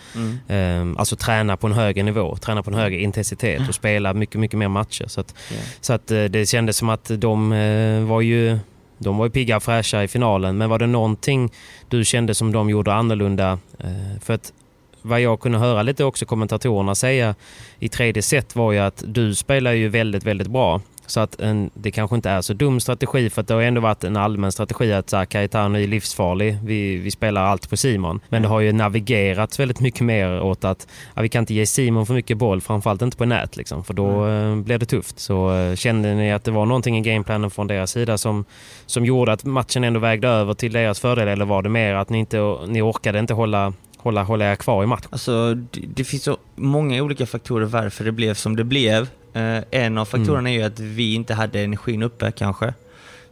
Ehm, 0.47 0.97
alltså 0.97 1.15
träna 1.15 1.57
på 1.57 1.67
en 1.67 1.73
högre 1.73 2.03
nivå, 2.03 2.35
träna 2.35 2.63
på 2.63 2.69
en 2.71 2.77
högre 2.77 2.99
intensitet 3.01 3.69
och 3.69 3.75
spela 3.75 4.13
mycket, 4.13 4.39
mycket 4.39 4.59
mer 4.59 4.67
matcher. 4.67 5.05
Så 5.07 5.21
att, 5.21 5.35
så 5.81 5.93
att 5.93 6.11
eh, 6.11 6.23
det 6.23 6.49
kändes 6.49 6.77
som 6.77 6.89
att 6.89 7.11
de 7.17 7.51
eh, 7.53 8.03
var 8.03 8.21
ju 8.21 8.59
de 8.97 9.17
var 9.17 9.25
ju 9.25 9.31
pigga 9.31 9.55
och 9.55 9.63
fräscha 9.63 10.03
i 10.03 10.07
finalen, 10.07 10.57
men 10.57 10.69
var 10.69 10.79
det 10.79 10.87
någonting 10.87 11.51
du 11.87 12.05
kände 12.05 12.35
som 12.35 12.51
de 12.51 12.69
gjorde 12.69 12.93
annorlunda? 12.93 13.59
Eh, 13.79 14.21
För 14.21 14.33
att 14.33 14.53
vad 15.01 15.21
jag 15.21 15.39
kunde 15.39 15.57
höra 15.57 15.83
lite 15.83 16.03
också 16.03 16.25
kommentatorerna 16.25 16.95
säga 16.95 17.35
i 17.79 17.89
tredje 17.89 18.21
set 18.21 18.55
var 18.55 18.71
ju 18.71 18.79
att 18.79 19.03
du 19.07 19.35
spelar 19.35 19.71
ju 19.71 19.89
väldigt, 19.89 20.23
väldigt 20.23 20.47
bra. 20.47 20.81
Så 21.09 21.19
att 21.19 21.41
en, 21.41 21.69
det 21.73 21.91
kanske 21.91 22.15
inte 22.15 22.29
är 22.29 22.41
så 22.41 22.53
dum 22.53 22.79
strategi 22.79 23.29
för 23.29 23.41
att 23.41 23.47
det 23.47 23.53
har 23.53 23.61
ändå 23.61 23.81
varit 23.81 24.03
en 24.03 24.17
allmän 24.17 24.51
strategi 24.51 24.93
att 24.93 25.09
så 25.09 25.17
här, 25.17 25.25
Cayetano 25.25 25.77
är 25.79 25.87
livsfarlig. 25.87 26.57
Vi, 26.63 26.97
vi 26.97 27.11
spelar 27.11 27.43
allt 27.45 27.69
på 27.69 27.77
Simon. 27.77 28.19
Men 28.29 28.41
det 28.41 28.47
har 28.47 28.59
ju 28.59 28.71
navigerats 28.71 29.59
väldigt 29.59 29.79
mycket 29.79 30.01
mer 30.01 30.41
åt 30.41 30.63
att 30.63 30.87
ja, 31.15 31.21
vi 31.21 31.29
kan 31.29 31.39
inte 31.39 31.53
ge 31.53 31.65
Simon 31.65 32.05
för 32.05 32.13
mycket 32.13 32.37
boll, 32.37 32.61
framförallt 32.61 33.01
inte 33.01 33.17
på 33.17 33.25
nät 33.25 33.57
liksom, 33.57 33.83
för 33.83 33.93
då 33.93 34.27
eh, 34.27 34.55
blir 34.55 34.77
det 34.77 34.85
tufft. 34.85 35.19
Så 35.19 35.53
eh, 35.55 35.75
kände 35.75 36.15
ni 36.15 36.31
att 36.31 36.43
det 36.43 36.51
var 36.51 36.65
någonting 36.65 36.97
i 36.97 37.01
gameplanen 37.01 37.49
från 37.49 37.67
deras 37.67 37.91
sida 37.91 38.17
som, 38.17 38.45
som 38.85 39.05
gjorde 39.05 39.31
att 39.31 39.45
matchen 39.45 39.83
ändå 39.83 39.99
vägde 39.99 40.27
över 40.27 40.53
till 40.53 40.71
deras 40.71 40.99
fördel 40.99 41.27
eller 41.27 41.45
var 41.45 41.61
det 41.61 41.69
mer 41.69 41.93
att 41.93 42.09
ni, 42.09 42.19
inte, 42.19 42.37
ni 42.67 42.81
orkade 42.81 43.19
inte 43.19 43.33
hålla, 43.33 43.73
hålla, 43.97 44.23
hålla 44.23 44.51
er 44.51 44.55
kvar 44.55 44.83
i 44.83 44.85
matchen? 44.85 45.09
Alltså, 45.09 45.53
det, 45.53 45.81
det 45.95 46.03
finns 46.03 46.23
så 46.23 46.37
många 46.55 47.03
olika 47.03 47.25
faktorer 47.25 47.65
varför 47.65 48.05
det 48.05 48.11
blev 48.11 48.33
som 48.33 48.55
det 48.55 48.63
blev. 48.63 49.07
Eh, 49.33 49.63
en 49.71 49.97
av 49.97 50.05
faktorerna 50.05 50.49
är 50.49 50.53
ju 50.53 50.63
att 50.63 50.79
vi 50.79 51.13
inte 51.13 51.33
hade 51.33 51.59
energin 51.61 52.03
uppe 52.03 52.31
kanske 52.31 52.73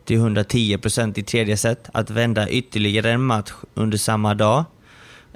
till 0.05 0.17
110% 0.19 1.19
i 1.19 1.23
tredje 1.23 1.57
set. 1.57 1.89
Att 1.93 2.09
vända 2.09 2.49
ytterligare 2.49 3.11
en 3.11 3.23
match 3.23 3.51
under 3.73 3.97
samma 3.97 4.33
dag. 4.33 4.65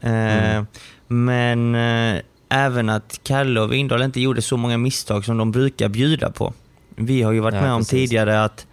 Eh, 0.01 0.63
Men 1.07 1.75
eh, 1.75 2.21
även 2.49 2.89
att 2.89 3.19
Kalle 3.23 3.59
och 3.61 3.73
Vindal 3.73 4.01
inte 4.01 4.21
gjorde 4.21 4.41
så 4.41 4.57
många 4.57 4.77
misstag 4.77 5.25
som 5.25 5.37
de 5.37 5.51
brukar 5.51 5.89
bjuda 5.89 6.31
på. 6.31 6.53
Vi 6.95 7.21
har 7.21 7.31
ju 7.31 7.39
varit 7.39 7.55
Ja, 7.55 7.61
med 7.61 7.71
om 7.73 7.79
precis. 7.79 7.91
tidigare 8.09 8.43
att 8.43 8.67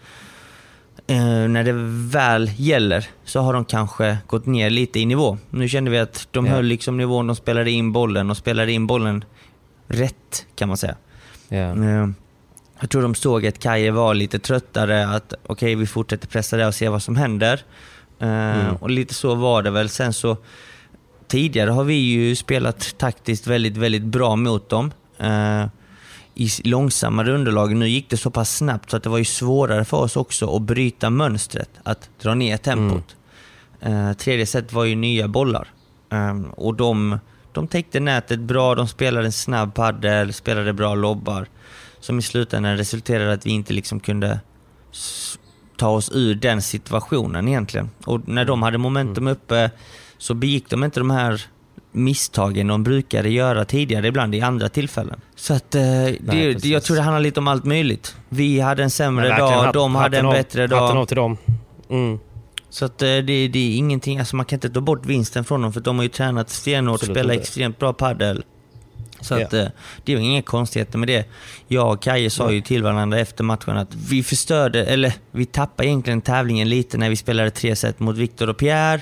eh, 1.07 1.19
när 1.49 1.65
det 1.65 1.73
väl 2.19 2.51
gäller 2.57 3.07
så 3.25 3.41
har 3.41 3.53
de 3.53 3.65
kanske 3.65 4.19
gått 4.27 4.47
ner 4.47 4.71
lite 4.71 5.01
i 5.01 5.07
nivå. 5.07 5.39
Nu 5.51 5.69
kände 5.69 5.91
vi 5.91 5.99
att 5.99 6.29
de 6.31 6.47
Ja. 6.47 6.53
höll 6.53 6.65
liksom 6.65 6.97
nivån, 6.97 7.27
de 7.27 7.37
spelade 7.37 7.71
in 7.71 7.93
bollen 7.93 8.31
och 8.31 8.37
spelade 8.37 8.73
in 8.73 8.87
bollen 8.87 9.25
rätt 9.89 10.47
kan 10.55 10.69
man 10.69 10.77
säga. 10.77 10.97
Eh, 11.49 12.09
Jag 12.81 12.91
tror 12.91 13.03
de 13.03 13.15
såg 13.15 13.47
att 13.47 13.59
Kaje 13.59 13.91
var 13.91 14.15
lite 14.15 14.39
tröttare, 14.39 15.07
att 15.09 15.35
okej 15.47 15.75
vi 15.75 15.87
fortsätter 15.87 16.29
pressa 16.29 16.57
det 16.57 16.67
och 16.67 16.75
se 16.75 16.89
vad 16.89 17.03
som 17.03 17.17
händer. 17.17 17.61
Eh, 18.19 18.69
Och 18.81 18.91
lite 18.91 19.15
så 19.15 19.35
var 19.35 19.63
det 19.63 19.71
väl. 19.71 19.89
Sen 19.89 20.13
så 20.13 20.37
tidigare 21.27 21.71
har 21.71 21.85
vi 21.85 21.95
ju 21.95 22.37
spelat 22.37 22.95
taktiskt 22.99 23.47
väldigt, 23.47 23.77
väldigt 23.77 24.03
bra 24.05 24.37
mot 24.37 24.69
dem. 24.69 24.93
Eh, 25.19 25.65
I 26.35 26.49
långsammare 26.65 27.33
underlag. 27.33 27.77
Nu 27.77 27.89
gick 27.89 28.11
det 28.11 28.17
så 28.17 28.31
pass 28.31 28.57
snabbt 28.57 28.91
så 28.91 28.97
att 28.97 29.03
det 29.03 29.09
var 29.09 29.19
ju 29.19 29.25
svårare 29.25 29.85
för 29.85 29.97
oss 29.97 30.17
också 30.17 30.57
att 30.57 30.63
bryta 30.63 31.11
mönstret, 31.11 31.71
att 31.83 32.11
dra 32.23 32.35
ner 32.35 32.57
tempot. 32.57 33.17
Eh, 33.81 34.13
tredje 34.13 34.47
set 34.47 34.73
var 34.73 34.85
ju 34.85 34.95
nya 34.95 35.29
bollar. 35.29 35.69
Um, 36.11 36.45
och 36.45 36.75
de, 36.75 37.19
de 37.59 37.69
täckte 37.69 38.01
nätet 38.01 38.41
bra, 38.41 38.75
de 38.75 38.89
spelade 38.89 39.27
en 39.27 39.33
snabb 39.33 39.75
paddel, 39.75 40.33
spelade 40.33 40.73
bra 40.73 40.95
lobbar. 40.95 41.47
Som 42.01 42.19
i 42.19 42.23
slutändan 42.23 42.77
resulterade 42.77 43.33
att 43.33 43.47
vi 43.47 43.51
inte 43.51 43.73
liksom 43.73 44.01
kunde 44.01 44.41
ta 45.77 45.89
oss 45.89 46.11
ur 46.15 46.35
den 46.35 46.63
situationen 46.63 47.49
egentligen. 47.49 47.91
Och 48.05 48.29
när 48.29 48.45
de 48.45 48.63
hade 48.63 48.79
momentum 48.79 49.25
mm. 49.25 49.33
uppe 49.33 49.71
så 50.19 50.35
begick 50.35 50.71
de 50.71 50.85
inte 50.85 51.01
de 51.01 51.11
här 51.11 51.43
misstagen 51.93 52.67
de 52.67 52.83
brukade 52.83 53.29
göra 53.29 53.65
tidigare 53.65 54.07
ibland 54.07 54.35
i 54.35 54.41
andra 54.41 54.69
tillfällen. 54.69 55.21
Så 55.37 55.55
att 55.55 55.75
eh, 55.75 55.83
Nej, 55.83 56.19
det, 56.21 56.65
jag 56.65 56.83
tror 56.83 56.97
det 56.97 57.03
handlar 57.03 57.21
lite 57.21 57.41
om 57.41 57.49
allt 57.49 57.65
möjligt. 57.65 58.17
Vi 58.29 58.61
hade 58.61 58.83
en 58.83 58.91
sämre 58.91 59.39
dag, 59.39 59.73
de 59.73 59.95
hade 59.95 60.19
en 60.19 60.27
av, 60.27 60.33
bättre 60.33 60.67
dag. 60.67 60.81
Hatten 60.81 60.99
av 60.99 61.07
till 61.07 61.17
dem. 61.17 61.37
Mm. 61.91 62.19
Så 62.71 62.85
att 62.85 63.03
eh, 63.03 63.07
det, 63.07 63.49
det, 63.49 63.59
är 63.59 63.77
ingenting, 63.77 64.19
alltså 64.19 64.37
man 64.37 64.47
kan 64.47 64.57
inte 64.57 64.71
ta 64.71 64.81
bort 64.81 65.07
vinsten 65.07 65.45
från 65.45 65.63
dem 65.63 65.73
för 65.73 65.81
de 65.81 65.97
har 65.97 66.03
ju 66.03 66.09
tränat 66.09 66.51
stenhårt, 66.51 67.01
spelat 67.01 67.37
extremt 67.37 67.79
bra 67.79 67.93
padel. 67.93 68.45
Så 69.21 69.35
att. 69.35 69.53
Eh, 69.53 69.67
det 70.05 70.13
är 70.13 70.19
inga 70.19 70.43
konstigheter 70.43 70.99
med 70.99 71.09
det. 71.09 71.29
Jag 71.69 71.93
och 71.93 72.03
Kaje 72.03 72.31
sa 72.31 72.53
ju 72.53 72.61
till 72.61 72.83
varandra 72.83 73.19
efter 73.19 73.45
matchen 73.45 73.77
att 73.77 73.95
vi 73.95 74.23
förstörde, 74.23 74.85
eller 74.85 75.13
vi 75.31 75.47
tappade 75.47 75.89
egentligen 75.89 76.21
tävlingen 76.21 76.69
lite 76.69 76.99
när 76.99 77.11
vi 77.11 77.17
spelade 77.17 77.51
tre 77.51 77.77
set 77.77 78.01
mot 78.01 78.17
Viktor 78.17 78.49
och 78.49 78.57
Pierre. 78.57 79.01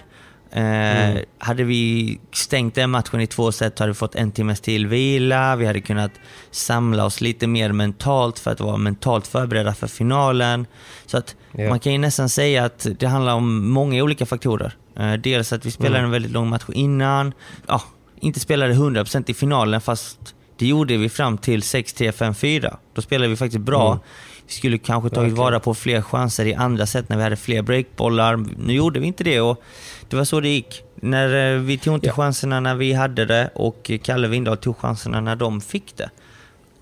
Eh, 0.51 1.09
mm. 1.11 1.25
Hade 1.39 1.65
vi 1.65 2.19
stängt 2.33 2.75
den 2.75 2.91
matchen 2.91 3.21
i 3.21 3.27
två 3.27 3.53
set 3.53 3.79
hade 3.79 3.91
vi 3.91 3.95
fått 3.95 4.15
en 4.15 4.33
timmes 4.33 4.61
till 4.61 4.87
vila. 4.87 5.57
Vi 5.57 5.67
hade 5.67 5.81
kunnat 5.81 6.13
samla 6.51 7.05
oss 7.05 7.21
lite 7.21 7.47
mer 7.47 7.73
mentalt 7.73 8.39
för 8.39 8.51
att 8.51 8.61
vara 8.61 8.77
mentalt 8.77 9.27
förberedda 9.27 9.75
för 9.75 9.87
finalen. 9.87 10.67
Så 11.07 11.19
att 11.19 11.37
yeah. 11.59 11.71
man 11.71 11.81
kan 11.81 11.93
ju 11.93 11.99
nästan 11.99 12.29
säga 12.29 12.65
att 12.65 12.87
det 12.99 13.07
handlar 13.07 13.35
om 13.35 13.69
många 13.69 14.03
olika 14.03 14.27
faktorer. 14.27 14.77
Eh, 14.99 15.13
dels 15.13 15.53
att 15.53 15.67
vi 15.67 15.71
spelade 15.71 15.99
mm. 15.99 16.05
en 16.05 16.11
väldigt 16.13 16.33
lång 16.33 16.49
match 16.49 16.65
innan. 16.73 17.35
Ja, 17.67 17.83
inte 18.21 18.41
spelade 18.41 18.75
100% 18.75 19.31
i 19.31 19.35
finalen 19.35 19.81
fast 19.81 20.35
det 20.59 20.67
gjorde 20.67 20.97
vi 20.97 21.09
fram 21.09 21.39
till 21.39 21.61
6-3, 21.61 22.13
5-4. 22.13 22.77
Då 22.95 23.03
spelade 23.03 23.29
vi 23.29 23.37
faktiskt 23.37 23.65
bra. 23.65 23.93
Mm. 23.93 24.03
Vi 24.47 24.53
skulle 24.53 24.79
kanske 24.79 25.11
tagit 25.11 25.35
vara 25.35 25.61
på 25.61 25.75
fler 25.75 26.03
chanser 26.03 26.47
i 26.47 26.55
andra 26.55 26.87
set 26.87 27.09
när 27.09 27.17
vi 27.17 27.23
hade 27.23 27.37
fler 27.37 27.63
breakbollar. 27.63 28.45
Nu 28.59 28.73
gjorde 28.73 29.01
vi 29.01 29.07
inte 29.07 29.25
det 29.25 29.41
och 29.41 29.63
det 30.09 30.17
var 30.17 30.25
så 30.25 30.41
det 30.41 30.49
gick. 30.49 30.83
När 30.95 31.55
eh, 31.55 31.61
vi 31.61 31.79
tog 31.79 31.95
inte 31.95 32.07
ja. 32.07 32.13
chanserna 32.13 32.61
när 32.61 32.75
vi 32.75 32.93
hade 32.93 33.25
det 33.25 33.51
och 33.55 33.91
Kalle 34.03 34.29
Windahl 34.29 34.57
tog 34.57 34.77
chanserna 34.79 35.21
när 35.21 35.37
de 35.37 35.61
fick 35.61 35.97
det. 35.97 36.11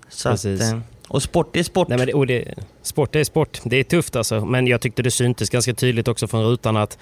Så 0.09 0.29
Precis. 0.29 0.61
Att, 0.61 0.73
eh, 0.73 0.79
och 1.07 1.23
sport 1.23 1.55
är 1.55 1.63
sport. 1.63 1.87
Nej, 1.87 1.97
men 1.97 2.07
det, 2.07 2.13
och 2.13 2.27
det, 2.27 2.53
sport 2.81 3.15
är 3.15 3.23
sport. 3.23 3.61
Det 3.63 3.77
är 3.77 3.83
tufft 3.83 4.15
alltså. 4.15 4.45
Men 4.45 4.67
jag 4.67 4.81
tyckte 4.81 5.01
det 5.03 5.11
syntes 5.11 5.49
ganska 5.49 5.73
tydligt 5.73 6.07
också 6.07 6.27
från 6.27 6.43
rutan 6.43 6.77
att 6.77 6.97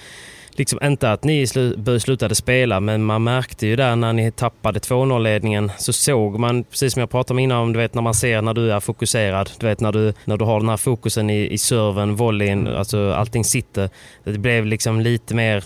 liksom 0.51 0.79
inte 0.83 1.11
att 1.11 1.23
ni 1.23 1.47
slu, 1.47 1.99
slutade 1.99 2.35
spela, 2.35 2.79
men 2.79 3.03
man 3.03 3.23
märkte 3.23 3.67
ju 3.67 3.75
där 3.75 3.95
när 3.95 4.13
ni 4.13 4.31
tappade 4.31 4.79
2-0-ledningen 4.79 5.71
så 5.77 5.93
såg 5.93 6.39
man, 6.39 6.63
precis 6.63 6.93
som 6.93 6.99
jag 6.99 7.09
pratade 7.09 7.33
om 7.33 7.39
innan, 7.39 7.73
du 7.73 7.79
vet 7.79 7.93
när 7.93 8.01
man 8.01 8.13
ser 8.13 8.41
när 8.41 8.53
du 8.53 8.71
är 8.71 8.79
fokuserad, 8.79 9.49
du 9.59 9.65
vet 9.65 9.79
när 9.79 9.91
du, 9.91 10.13
när 10.25 10.37
du 10.37 10.45
har 10.45 10.59
den 10.59 10.69
här 10.69 10.77
fokusen 10.77 11.29
i, 11.29 11.47
i 11.47 11.57
serven, 11.57 12.15
volleyn, 12.15 12.67
alltså 12.67 13.11
allting 13.11 13.43
sitter. 13.43 13.89
Det 14.23 14.37
blev 14.37 14.65
liksom 14.65 15.01
lite 15.01 15.35
mer 15.35 15.63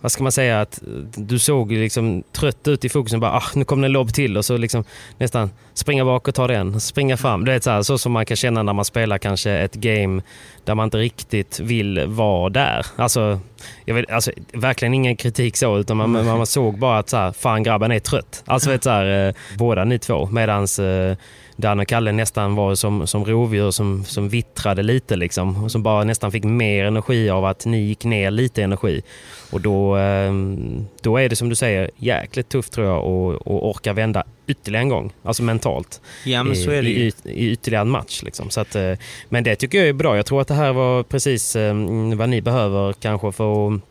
vad 0.00 0.12
ska 0.12 0.22
man 0.22 0.32
säga, 0.32 0.60
att 0.60 0.82
du 1.14 1.38
såg 1.38 1.72
liksom 1.72 2.22
trött 2.32 2.68
ut 2.68 2.84
i 2.84 2.88
fokusen. 2.88 3.20
Bara, 3.20 3.32
ah, 3.32 3.44
nu 3.54 3.64
kom 3.64 3.80
det 3.80 3.86
en 3.86 3.92
lobb 3.92 4.12
till 4.12 4.36
och 4.36 4.44
så 4.44 4.56
liksom 4.56 4.84
nästan 5.18 5.50
springa 5.74 6.04
bak 6.04 6.28
och 6.28 6.34
ta 6.34 6.46
den, 6.46 6.80
springa 6.80 7.16
fram. 7.16 7.44
Du 7.44 7.52
vet, 7.52 7.64
så, 7.64 7.70
här, 7.70 7.82
så 7.82 7.98
som 7.98 8.12
man 8.12 8.26
kan 8.26 8.36
känna 8.36 8.62
när 8.62 8.72
man 8.72 8.84
spelar 8.84 9.18
kanske 9.18 9.50
ett 9.50 9.74
game 9.74 10.22
där 10.64 10.74
man 10.74 10.84
inte 10.84 10.98
riktigt 10.98 11.60
vill 11.60 12.06
vara 12.06 12.50
där. 12.50 12.86
Alltså, 12.96 13.40
jag 13.84 13.94
vet, 13.94 14.10
alltså, 14.10 14.30
verkligen 14.52 14.94
ingen 14.94 15.16
kritik 15.16 15.56
så, 15.56 15.78
utan 15.78 15.96
man, 15.96 16.10
man, 16.10 16.24
man 16.24 16.46
såg 16.46 16.78
bara 16.78 16.98
att 16.98 17.08
så 17.08 17.16
här, 17.16 17.32
fan 17.32 17.62
grabben 17.62 17.92
är 17.92 17.98
trött. 17.98 18.42
Alltså, 18.46 18.70
vet, 18.76 18.84
så 18.84 18.90
här, 18.90 19.28
eh, 19.28 19.34
båda 19.58 19.84
ni 19.84 19.98
två. 19.98 20.26
Medans 20.26 20.78
eh, 20.78 21.16
Dan 21.56 21.80
och 21.80 21.88
Kalle 21.88 22.12
nästan 22.12 22.54
var 22.54 22.74
som, 22.74 23.06
som 23.06 23.24
rovdjur 23.24 23.70
som, 23.70 24.04
som 24.04 24.28
vittrade 24.28 24.82
lite 24.82 25.16
liksom. 25.16 25.64
Och 25.64 25.72
som 25.72 25.82
bara 25.82 26.04
nästan 26.04 26.32
fick 26.32 26.44
mer 26.44 26.84
energi 26.84 27.30
av 27.30 27.44
att 27.44 27.66
ni 27.66 27.78
gick 27.78 28.04
ner 28.04 28.30
lite 28.30 28.62
energi. 28.62 29.02
Och 29.50 29.60
då, 29.60 29.96
ehm, 29.96 30.86
då 31.02 31.16
är 31.16 31.28
det 31.28 31.36
som 31.36 31.48
du 31.48 31.54
säger 31.54 31.90
jäkligt 31.96 32.48
tufft 32.48 32.72
tror 32.72 32.86
jag 32.86 32.96
att, 32.98 33.42
orka 33.44 33.92
vända 33.92 34.24
ytterligare 34.46 34.82
en 34.82 34.88
gång. 34.88 35.12
Alltså 35.22 35.42
mentalt. 35.42 36.00
Ja, 36.24 36.42
men 36.42 36.56
så 36.56 36.70
är 36.70 36.82
det 36.82 36.90
i, 36.90 37.12
i, 37.24 37.50
ytterligare 37.50 37.82
en 37.82 37.90
match. 37.90 38.22
Liksom. 38.22 38.50
Så 38.50 38.60
att, 38.60 38.74
eh, 38.74 38.92
men 39.28 39.44
det 39.44 39.56
tycker 39.56 39.78
jag 39.78 39.88
är 39.88 39.92
bra. 39.92 40.16
Jag 40.16 40.26
tror 40.26 40.40
att 40.40 40.48
det 40.48 40.54
här 40.54 40.72
var 40.72 41.02
precis 41.02 41.56
ehm, 41.56 42.18
vad 42.18 42.28
ni 42.28 42.42
behöver 42.42 42.92
kanske 42.92 43.32
för 43.32 43.66
att 43.66 43.82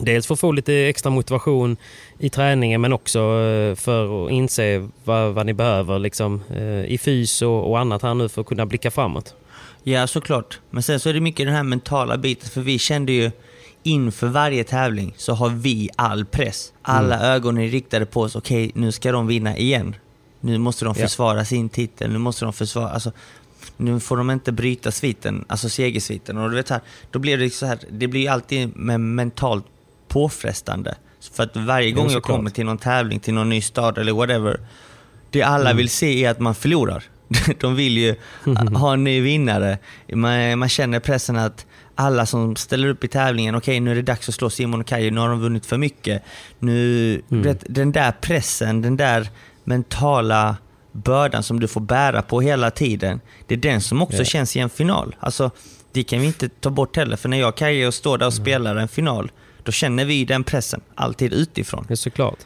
Dels 0.00 0.26
för 0.26 0.34
att 0.34 0.40
få 0.40 0.52
lite 0.52 0.74
extra 0.74 1.10
motivation 1.10 1.76
i 2.18 2.28
träningen 2.30 2.80
men 2.80 2.92
också 2.92 3.18
eh, 3.18 3.74
för 3.74 4.26
att 4.26 4.32
inse 4.32 4.88
vad, 5.04 5.34
vad 5.34 5.46
ni 5.46 5.54
behöver 5.54 5.98
liksom, 5.98 6.42
eh, 6.50 6.84
i 6.84 6.98
fys 6.98 7.42
och, 7.42 7.70
och, 7.70 7.78
annat 7.78 8.02
här 8.02 8.14
nu 8.14 8.28
för 8.28 8.40
att 8.40 8.46
kunna 8.46 8.66
blicka 8.66 8.90
framåt. 8.90 9.34
Ja, 9.82 10.06
såklart. 10.06 10.60
Men 10.70 10.82
sen 10.82 11.00
så 11.00 11.08
är 11.08 11.14
det 11.14 11.20
mycket 11.20 11.46
den 11.46 11.54
här 11.54 11.62
mentala 11.62 12.16
biten, 12.16 12.50
för 12.50 12.60
vi 12.60 12.78
kände 12.78 13.12
ju 13.12 13.30
inför 13.82 14.26
varje 14.26 14.64
tävling 14.64 15.14
så 15.16 15.32
har 15.32 15.48
vi 15.48 15.90
all 15.96 16.24
press. 16.24 16.72
Alla 16.82 17.16
mm. 17.16 17.26
ögon 17.26 17.58
är 17.58 17.68
riktade 17.68 18.06
på 18.06 18.20
oss. 18.20 18.36
Okej, 18.36 18.68
okay, 18.68 18.80
nu 18.80 18.92
ska 18.92 19.12
de 19.12 19.26
vinna 19.26 19.56
igen. 19.56 19.94
Nu 20.40 20.58
måste 20.58 20.84
de 20.84 20.94
försvara 20.94 21.38
ja. 21.38 21.44
sin 21.44 21.68
titel. 21.68 22.12
Nu 22.12 22.18
måste 22.18 22.44
de 22.44 22.52
försvara... 22.52 22.90
Alltså, 22.90 23.12
nu 23.76 24.00
får 24.00 24.16
de 24.16 24.30
inte 24.30 24.52
bryta 24.52 24.90
sviten, 24.90 25.44
alltså 25.48 25.68
segersviten. 25.68 26.38
Och 26.38 26.50
du 26.50 26.56
vet 26.56 26.68
här, 26.68 26.80
då 27.10 27.18
blir 27.18 27.38
det 27.38 27.50
så 27.50 27.66
här, 27.66 27.78
det 27.90 28.08
blir 28.08 28.30
alltid 28.30 28.76
med 28.76 29.00
mentalt 29.00 29.64
påfrestande. 30.08 30.94
För 31.32 31.42
att 31.42 31.56
varje 31.56 31.90
gång 31.90 32.10
jag 32.10 32.22
kommer 32.22 32.50
till 32.50 32.64
någon 32.64 32.78
tävling, 32.78 33.20
till 33.20 33.34
någon 33.34 33.48
ny 33.48 33.60
stad 33.60 33.98
eller 33.98 34.12
whatever, 34.12 34.60
det 35.30 35.42
alla 35.42 35.70
mm. 35.70 35.76
vill 35.76 35.90
se 35.90 36.24
är 36.24 36.30
att 36.30 36.40
man 36.40 36.54
förlorar. 36.54 37.04
De 37.60 37.76
vill 37.76 37.98
ju 37.98 38.14
ha 38.74 38.92
en 38.92 39.04
ny 39.04 39.20
vinnare. 39.20 39.78
Man, 40.12 40.58
man, 40.58 40.68
känner 40.68 41.00
pressen 41.00 41.36
att 41.36 41.66
alla 41.94 42.26
som 42.26 42.56
ställer 42.56 42.88
upp 42.88 43.04
i 43.04 43.08
tävlingen, 43.08 43.54
okej 43.54 43.72
okay, 43.72 43.80
nu 43.80 43.90
är 43.90 43.94
det 43.94 44.02
dags 44.02 44.28
att 44.28 44.34
slå 44.34 44.50
Simon 44.50 44.80
och 44.80 44.86
Kaje, 44.86 45.10
nu 45.10 45.20
har 45.20 45.28
de 45.28 45.40
vunnit 45.40 45.66
för 45.66 45.76
mycket. 45.76 46.22
Nu, 46.58 47.22
mm. 47.30 47.56
den 47.66 47.92
där 47.92 48.12
pressen, 48.12 48.82
den 48.82 48.96
där 48.96 49.28
mentala 49.64 50.56
bördan 50.92 51.42
som 51.42 51.60
du 51.60 51.68
får 51.68 51.80
bära 51.80 52.22
på 52.22 52.40
hela 52.40 52.70
tiden, 52.70 53.20
det 53.46 53.54
är 53.54 53.58
den 53.58 53.80
som 53.80 54.02
också 54.02 54.16
yeah. 54.16 54.26
känns 54.26 54.56
i 54.56 54.60
en 54.60 54.70
final. 54.70 55.16
Alltså, 55.20 55.50
det 55.92 56.02
kan 56.02 56.20
vi 56.20 56.26
inte 56.26 56.48
ta 56.48 56.70
bort 56.70 56.96
heller, 56.96 57.16
för 57.16 57.28
när 57.28 57.40
jag 57.40 57.48
och 57.48 57.56
Kaje 57.56 57.92
står 57.92 58.18
där 58.18 58.26
och 58.26 58.32
mm. 58.32 58.44
spelar 58.44 58.76
en 58.76 58.88
final, 58.88 59.30
då 59.68 59.72
känner 59.72 60.04
vi 60.04 60.24
den 60.24 60.44
pressen 60.44 60.80
alltid 60.94 61.32
utifrån. 61.32 61.86
Ja, 61.88 61.96
såklart. 61.96 62.38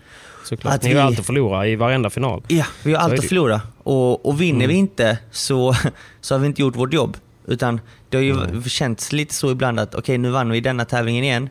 såklart. 0.45 0.75
Att 0.75 0.83
Ni 0.83 0.89
har 0.89 0.95
vi... 0.95 1.01
alltid 1.01 1.25
förlorat 1.25 1.67
i 1.67 1.77
varenda 1.77 2.11
final. 2.11 2.43
Ja, 2.49 2.65
vi 2.85 2.93
har 2.93 3.01
alltid 3.01 3.29
förlorat. 3.29 3.63
Och, 3.83 4.27
och 4.27 4.41
vinner 4.41 4.65
mm. 4.65 4.69
vi 4.69 4.75
inte 4.75 5.19
så, 5.31 5.75
så 6.21 6.35
har 6.35 6.39
vi 6.39 6.47
inte 6.47 6.61
gjort 6.61 6.77
vårt 6.77 6.93
jobb. 6.93 7.17
Utan 7.47 7.81
det 8.09 8.17
har 8.17 8.23
ju 8.23 8.33
mm. 8.33 8.63
känts 8.65 9.13
lite 9.13 9.35
så 9.35 9.51
ibland 9.51 9.81
att 9.81 9.89
okej, 9.89 10.01
okay, 10.01 10.19
nu 10.19 10.31
vann 10.31 10.51
vi 10.51 10.61
denna 10.61 10.85
tävlingen 10.85 11.25
igen. 11.25 11.49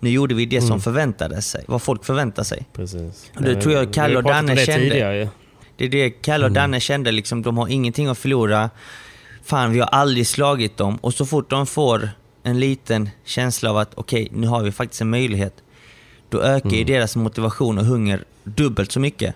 Nu 0.00 0.10
gjorde 0.10 0.34
vi 0.34 0.46
det 0.46 0.56
mm. 0.56 0.68
som 0.68 0.80
förväntades 0.80 1.50
sig, 1.50 1.64
vad 1.68 1.82
folk 1.82 2.04
förväntar 2.04 2.42
sig. 2.42 2.66
Precis. 2.72 3.30
Och 3.36 3.42
det 3.42 3.60
tror 3.60 3.74
jag 3.74 3.92
Kalle 3.92 4.16
och 4.16 4.22
Danne 4.22 4.54
det 4.54 4.66
kände. 4.66 4.88
Tidigare. 4.88 5.28
Det 5.76 5.84
är 5.84 5.88
det 5.88 6.10
Kalle 6.10 6.44
och 6.44 6.50
mm. 6.50 6.54
Danne 6.54 6.80
kände, 6.80 7.12
liksom, 7.12 7.42
de 7.42 7.58
har 7.58 7.68
ingenting 7.68 8.06
att 8.06 8.18
förlora. 8.18 8.70
Fan, 9.44 9.72
vi 9.72 9.80
har 9.80 9.88
aldrig 9.88 10.26
slagit 10.26 10.76
dem. 10.76 10.96
Och 10.96 11.14
så 11.14 11.26
fort 11.26 11.50
de 11.50 11.66
får 11.66 12.10
en 12.44 12.60
liten 12.60 13.10
känsla 13.24 13.70
av 13.70 13.76
att 13.76 13.94
okej, 13.94 14.22
okay, 14.22 14.40
nu 14.40 14.46
har 14.46 14.62
vi 14.62 14.72
faktiskt 14.72 15.00
en 15.00 15.10
möjlighet. 15.10 15.54
Då 16.28 16.40
ökar 16.42 16.68
mm. 16.68 16.78
ju 16.78 16.84
deras 16.84 17.16
motivation 17.16 17.78
och 17.78 17.84
hunger 17.84 18.24
dubbelt 18.44 18.92
så 18.92 19.00
mycket. 19.00 19.34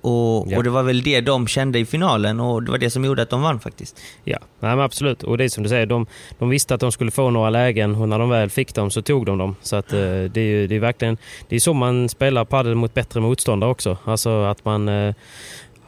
Och, 0.00 0.46
ja. 0.48 0.56
och, 0.56 0.64
det 0.64 0.70
var 0.70 0.82
väl 0.82 1.02
det 1.02 1.20
de 1.20 1.46
kände 1.46 1.78
i 1.78 1.84
finalen 1.84 2.40
och 2.40 2.62
det 2.62 2.70
var 2.70 2.78
det 2.78 2.90
som 2.90 3.04
gjorde 3.04 3.22
att 3.22 3.30
de 3.30 3.42
vann 3.42 3.60
faktiskt. 3.60 4.00
Ja, 4.24 4.38
Nej, 4.60 4.76
men 4.76 4.80
absolut. 4.80 5.22
Och 5.22 5.38
det 5.38 5.44
är 5.44 5.48
som 5.48 5.62
du 5.62 5.68
säger, 5.68 5.86
de, 5.86 6.06
de 6.38 6.48
visste 6.48 6.74
att 6.74 6.80
de 6.80 6.92
skulle 6.92 7.10
få 7.10 7.30
några 7.30 7.50
lägen 7.50 7.94
och 7.94 8.08
när 8.08 8.18
de 8.18 8.28
väl 8.28 8.50
fick 8.50 8.74
dem 8.74 8.90
så 8.90 9.02
tog 9.02 9.26
de 9.26 9.38
dem. 9.38 9.56
Så 9.62 9.76
att, 9.76 9.92
eh, 9.92 9.98
det, 9.98 10.40
är 10.40 10.68
det 10.68 10.76
är 10.76 10.80
verkligen 10.80 11.16
det 11.48 11.56
är 11.56 11.60
så 11.60 11.72
man 11.72 12.08
spelar 12.08 12.44
padel 12.44 12.74
mot 12.74 12.94
bättre 12.94 13.20
motståndare 13.20 13.70
också. 13.70 13.96
Alltså 14.04 14.44
att 14.44 14.64
man, 14.64 14.88
eh, 14.88 15.14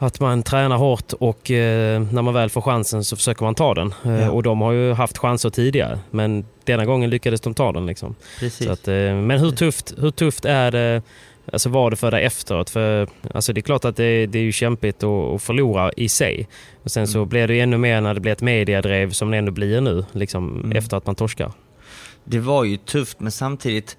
att 0.05 0.19
man 0.19 0.43
tränar 0.43 0.77
hårt 0.77 1.13
och 1.13 1.51
eh, 1.51 2.01
när 2.11 2.21
man 2.21 2.33
väl 2.33 2.49
får 2.49 2.61
chansen 2.61 3.03
så 3.03 3.15
försöker 3.15 3.45
man 3.45 3.55
ta 3.55 3.73
den. 3.73 3.93
Eh, 4.05 4.21
ja. 4.21 4.31
Och 4.31 4.43
de 4.43 4.61
har 4.61 4.71
ju 4.71 4.93
haft 4.93 5.17
chanser 5.17 5.49
tidigare 5.49 5.99
men 6.11 6.45
denna 6.63 6.85
gången 6.85 7.09
lyckades 7.09 7.41
de 7.41 7.53
ta 7.53 7.71
den. 7.71 7.85
Liksom. 7.85 8.15
Att, 8.69 8.87
eh, 8.87 8.93
men 9.15 9.31
hur 9.31 9.51
tufft, 9.51 9.93
hur 9.97 10.11
tufft 10.11 10.45
är 10.45 10.71
det, 10.71 11.01
alltså 11.51 11.69
var 11.69 11.89
det 11.89 11.95
för 11.95 12.11
dig 12.11 12.23
efteråt? 12.23 12.69
För, 12.69 13.07
alltså 13.33 13.53
det 13.53 13.59
är 13.59 13.61
klart 13.61 13.85
att 13.85 13.95
det, 13.95 14.25
det 14.25 14.39
är 14.39 14.43
ju 14.43 14.51
kämpigt 14.51 15.03
att, 15.03 15.09
att 15.09 15.41
förlora 15.41 15.91
i 15.91 16.09
sig. 16.09 16.47
Och 16.83 16.91
sen 16.91 17.03
mm. 17.03 17.13
så 17.13 17.25
blir 17.25 17.47
det 17.47 17.59
ännu 17.59 17.77
mer 17.77 18.01
när 18.01 18.13
det 18.13 18.19
blir 18.19 18.31
ett 18.31 18.41
mediadrev 18.41 19.11
som 19.11 19.31
det 19.31 19.37
ändå 19.37 19.51
blir 19.51 19.81
nu, 19.81 20.05
liksom, 20.11 20.59
mm. 20.59 20.77
efter 20.77 20.97
att 20.97 21.05
man 21.05 21.15
torskar. 21.15 21.51
Det 22.23 22.39
var 22.39 22.63
ju 22.63 22.77
tufft 22.77 23.19
men 23.19 23.31
samtidigt 23.31 23.97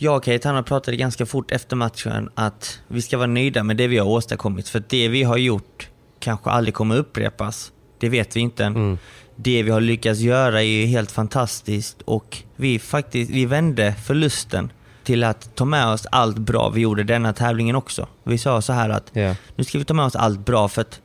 jag 0.00 0.16
och 0.16 0.24
Cayetano 0.24 0.62
pratade 0.62 0.96
ganska 0.96 1.26
fort 1.26 1.50
efter 1.50 1.76
matchen 1.76 2.30
att 2.34 2.80
vi 2.88 3.02
ska 3.02 3.16
vara 3.16 3.26
nöjda 3.26 3.62
med 3.62 3.76
det 3.76 3.86
vi 3.86 3.98
har 3.98 4.06
åstadkommit. 4.06 4.68
För 4.68 4.82
det 4.88 5.08
vi 5.08 5.22
har 5.22 5.36
gjort 5.36 5.88
kanske 6.20 6.50
aldrig 6.50 6.74
kommer 6.74 6.96
upprepas. 6.96 7.72
Det 7.98 8.08
vet 8.08 8.36
vi 8.36 8.40
inte 8.40 8.64
än. 8.64 8.76
Mm. 8.76 8.98
Det 9.36 9.62
vi 9.62 9.70
har 9.70 9.80
lyckats 9.80 10.20
göra 10.20 10.62
är 10.62 10.86
helt 10.86 11.10
fantastiskt 11.10 12.02
och 12.02 12.38
vi, 12.56 12.78
faktiskt, 12.78 13.30
vi 13.30 13.46
vände 13.46 13.94
förlusten 14.04 14.72
till 15.04 15.24
att 15.24 15.54
ta 15.56 15.64
med 15.64 15.86
oss 15.86 16.06
allt 16.10 16.38
bra 16.38 16.68
vi 16.68 16.80
gjorde 16.80 17.04
denna 17.04 17.32
tävlingen 17.32 17.76
också. 17.76 18.06
Vi 18.24 18.38
sa 18.38 18.62
så 18.62 18.72
här 18.72 18.88
att 18.90 19.10
Ja. 19.12 19.34
nu 19.56 19.64
ska 19.64 19.78
vi 19.78 19.84
ta 19.84 19.94
med 19.94 20.04
oss 20.04 20.16
allt 20.16 20.46
bra 20.46 20.68
för 20.68 20.80
att 20.80 21.00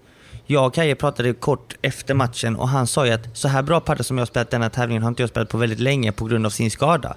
jag 0.46 0.68
och 0.68 0.74
Kaje 0.74 0.96
pratade 0.96 1.34
kort 1.34 1.76
efter 1.82 2.14
matchen 2.14 2.56
och 2.56 2.70
han 2.70 2.88
sa 2.88 3.06
ju 3.06 3.12
att 3.12 3.38
så 3.38 3.48
här 3.48 3.62
bra 3.62 3.80
padel 3.80 4.04
som 4.04 4.18
jag 4.18 4.28
spelat 4.28 4.52
denna 4.52 4.70
tävlingen 4.70 5.04
har 5.04 5.10
inte 5.10 5.24
jag 5.24 5.30
spelat 5.30 5.50
på 5.50 5.58
väldigt 5.58 5.80
länge 5.80 6.12
på 6.12 6.26
grund 6.26 6.46
av 6.46 6.50
sin 6.50 6.72
skada. 6.72 7.16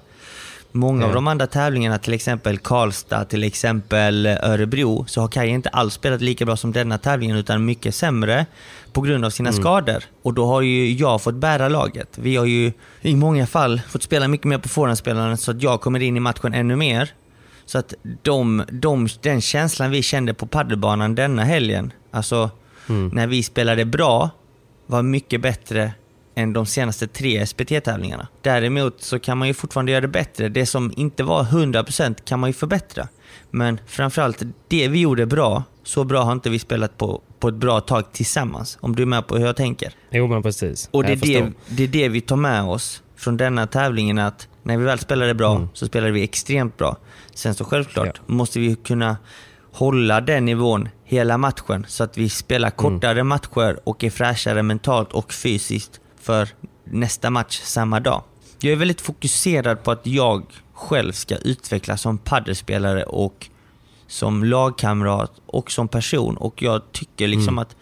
Många 0.77 1.05
av 1.05 1.13
de 1.13 1.27
andra 1.27 1.47
tävlingarna, 1.47 1.97
till 1.97 2.13
exempel 2.13 2.57
Karlstad, 2.57 3.25
till 3.25 3.43
exempel 3.43 4.25
Örebro, 4.25 5.05
så 5.07 5.21
har 5.21 5.27
Kaje 5.27 5.49
inte 5.49 5.69
alls 5.69 5.93
spelat 5.93 6.21
lika 6.21 6.45
bra 6.45 6.57
som 6.57 6.71
denna 6.71 6.97
tävlingen 6.97 7.37
utan 7.37 7.65
mycket 7.65 7.95
sämre 7.95 8.45
på 8.93 9.01
grund 9.01 9.25
av 9.25 9.29
sina 9.29 9.51
skador. 9.53 10.03
Och 10.21 10.33
då 10.33 10.45
har 10.45 10.61
ju 10.61 10.93
jag 10.93 11.21
fått 11.21 11.35
bära 11.35 11.69
laget. 11.69 12.17
Vi 12.17 12.35
har 12.35 12.45
ju 12.45 12.71
i 13.01 13.15
många 13.15 13.47
fall 13.47 13.81
fått 13.89 14.03
spela 14.03 14.27
mycket 14.27 14.47
mer 14.47 14.57
på 14.57 14.69
forehandspelaren 14.69 15.37
så 15.37 15.51
att 15.51 15.61
jag 15.61 15.81
kommer 15.81 15.99
in 15.99 16.17
i 16.17 16.19
matchen 16.19 16.53
ännu 16.53 16.75
mer. 16.75 17.13
Så 17.65 17.77
att 17.77 17.93
de, 18.23 18.63
de, 18.71 19.07
den 19.21 19.41
känslan 19.41 19.91
vi 19.91 20.01
kände 20.03 20.33
på 20.33 20.47
paddelbanan 20.47 21.15
denna 21.15 21.43
helgen, 21.43 21.93
alltså 22.11 22.49
när 23.11 23.27
vi 23.27 23.43
spelade 23.43 23.85
bra, 23.85 24.29
var 24.85 25.01
mycket 25.03 25.41
bättre 25.41 25.91
än 26.37 26.53
de 26.53 26.65
senaste 26.65 27.07
tre 27.07 27.45
SPT-tävlingarna. 27.45 28.27
Däremot 28.41 29.01
så 29.01 29.19
kan 29.19 29.37
man 29.37 29.47
ju 29.47 29.53
fortfarande 29.53 29.91
göra 29.91 30.01
det 30.01 30.07
bättre. 30.07 30.49
Det 30.49 30.65
som 30.65 30.93
inte 30.97 31.23
var 31.23 31.43
100% 31.43 32.15
kan 32.25 32.39
man 32.39 32.49
ju 32.49 32.53
förbättra. 32.53 33.07
Men 33.51 33.79
framförallt, 33.87 34.43
det 34.67 34.87
vi 34.87 34.99
gjorde 34.99 35.25
bra, 35.25 35.63
så 35.83 36.03
bra 36.03 36.23
har 36.23 36.31
inte 36.31 36.49
vi 36.49 36.59
spelat 36.59 36.97
på, 36.97 37.21
på 37.39 37.47
ett 37.47 37.55
bra 37.55 37.81
tag 37.81 38.11
tillsammans. 38.11 38.77
Om 38.81 38.95
du 38.95 39.03
är 39.03 39.07
med 39.07 39.27
på 39.27 39.37
hur 39.37 39.45
jag 39.45 39.55
tänker. 39.55 39.93
Jo 40.09 40.27
men 40.27 40.43
precis. 40.43 40.89
Och 40.91 41.03
det 41.03 41.11
är 41.11 41.15
det, 41.15 41.51
det 41.67 41.83
är 41.83 41.87
det 41.87 42.09
vi 42.09 42.21
tar 42.21 42.35
med 42.35 42.63
oss 42.63 43.03
från 43.15 43.37
denna 43.37 43.67
tävlingen, 43.67 44.19
att 44.19 44.47
när 44.63 44.77
vi 44.77 44.83
väl 44.83 44.99
spelade 44.99 45.33
bra 45.33 45.67
så 45.73 45.87
spelade 45.87 46.11
vi 46.11 46.23
extremt 46.23 46.77
bra. 46.77 46.97
Sen 47.33 47.55
så 47.55 47.63
självklart 47.63 48.21
måste 48.25 48.59
vi 48.59 48.75
kunna 48.75 49.17
hålla 49.71 50.21
den 50.21 50.45
nivån 50.45 50.89
hela 51.03 51.37
matchen 51.37 51.85
så 51.87 52.03
att 52.03 52.17
vi 52.17 52.29
spelar 52.29 52.69
kortare 52.69 53.23
matcher 53.23 53.79
och 53.83 54.03
är 54.03 54.09
fräschare 54.09 54.63
mentalt 54.63 55.13
och 55.13 55.33
fysiskt 55.33 56.01
för 56.27 56.49
nästa 56.83 57.29
match 57.29 57.59
samma 57.63 57.99
dag. 57.99 58.23
Jag 58.59 58.71
är 58.71 58.75
väldigt 58.75 59.01
fokuserad 59.01 59.83
på 59.83 59.91
att 59.91 60.07
jag 60.07 60.43
själv 60.73 61.11
ska 61.11 61.35
utvecklas 61.35 62.01
som 62.01 62.17
paddelspelare 62.17 63.03
och 63.03 63.49
som 64.07 64.43
lagkamrat 64.43 65.31
och 65.45 65.71
som 65.71 65.87
person 65.87 66.37
och 66.37 66.61
jag 66.61 66.91
tycker 66.91 67.27
liksom 67.27 67.57
att 67.57 67.75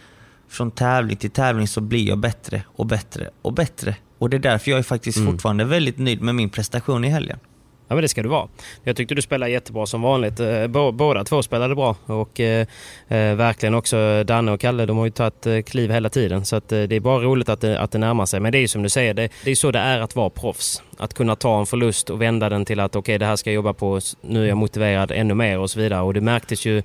från 0.48 0.72
tävling 0.72 1.18
till 1.18 1.32
tävling 1.32 1.68
så 1.68 1.82
blir 1.82 2.08
jag 2.08 2.18
bättre 2.18 2.64
och 2.76 2.86
bättre 2.86 3.30
och 3.42 3.54
bättre. 3.54 3.96
Och 4.18 4.30
det 4.30 4.38
är 4.38 4.40
därför 4.40 4.72
jag 4.72 4.80
är 4.80 4.84
faktiskt 4.84 5.26
fortfarande 5.26 5.66
väldigt 5.66 5.98
nöjd 5.98 6.22
med 6.22 6.36
min 6.36 6.50
prestation 6.50 7.06
i 7.06 7.10
helgen. 7.10 7.40
Ja 7.88 7.96
men 7.96 8.02
det 8.02 8.08
ska 8.08 8.24
du 8.24 8.30
vara. 8.30 8.48
Jag 8.84 8.96
tyckte 8.96 9.16
du 9.16 9.22
spelade 9.22 9.52
jättebra 9.52 9.86
som 9.86 10.02
vanligt. 10.02 10.40
Eh, 10.40 10.68
båda 10.92 11.24
två 11.24 11.44
spelade 11.44 11.76
bra 11.76 11.96
och 12.06 12.40
eh, 12.40 12.68
eh, 13.08 13.36
verkligen 13.36 13.76
också 13.76 14.24
Danne 14.24 14.52
och 14.52 14.60
Kalle, 14.60 14.86
de 14.86 14.98
har 14.98 15.06
ju 15.06 15.12
tagit 15.12 15.46
eh, 15.46 15.62
kliv 15.62 15.92
hela 15.92 16.10
tiden. 16.10 16.46
Så 16.46 16.56
att, 16.56 16.70
det 16.70 16.92
är 16.92 17.00
bara 17.00 17.20
roligt 17.20 17.50
att 17.50 17.62
det, 17.62 17.80
att 17.80 17.92
det 17.92 17.98
närmar 17.98 18.26
sig. 18.26 18.40
Men 18.40 18.52
det 18.52 18.58
är 18.58 18.60
ju 18.60 18.68
som 18.68 18.84
du 18.84 18.90
säger, 18.90 19.14
det, 19.14 19.30
det 19.44 19.52
är 19.52 19.56
så 19.56 19.72
det 19.72 19.80
är 19.80 20.00
att 20.00 20.16
vara 20.16 20.30
proffs. 20.30 20.84
Att 20.98 21.14
kunna 21.14 21.36
ta 21.36 21.60
en 21.60 21.66
förlust 21.66 22.10
och 22.10 22.22
vända 22.22 22.50
den 22.50 22.66
till 22.66 22.80
att 22.80 22.96
okej 22.96 23.18
det 23.18 23.26
här 23.26 23.36
ska 23.36 23.50
jag 23.50 23.56
jobba 23.56 23.74
på, 23.74 24.00
nu 24.22 24.44
är 24.44 24.48
jag 24.48 24.58
motiverad 24.58 25.12
ännu 25.12 25.34
mer 25.34 25.60
och 25.60 25.70
så 25.70 25.80
vidare. 25.80 26.02
Och 26.02 26.14
det 26.14 26.22
märktes 26.22 26.66
ju 26.66 26.84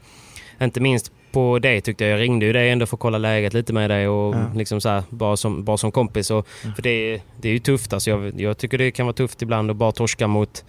inte 0.60 0.80
minst 0.80 1.12
på 1.32 1.58
dig 1.58 1.80
tyckte 1.80 2.04
jag. 2.04 2.12
Jag 2.12 2.20
ringde 2.20 2.46
ju 2.46 2.52
dig 2.52 2.70
ändå 2.70 2.86
för 2.86 2.96
att 2.96 3.00
kolla 3.00 3.18
läget 3.18 3.54
lite 3.54 3.72
med 3.72 3.90
dig 3.90 4.08
och 4.08 4.34
liksom 4.56 4.80
så 4.80 4.88
här, 4.88 5.02
bara, 5.10 5.36
som, 5.36 5.64
bara 5.64 5.76
som 5.76 5.92
kompis. 5.92 6.30
Och, 6.30 6.46
För 6.48 6.82
det, 6.82 7.22
det 7.40 7.48
är 7.48 7.52
ju 7.52 7.58
tufft 7.58 7.92
alltså. 7.92 8.10
Jag, 8.10 8.40
jag 8.40 8.58
tycker 8.58 8.78
det 8.78 8.90
kan 8.90 9.06
vara 9.06 9.16
tufft 9.16 9.42
ibland 9.42 9.70
att 9.70 9.76
bara 9.76 9.92
torska 9.92 10.26
mot 10.26 10.64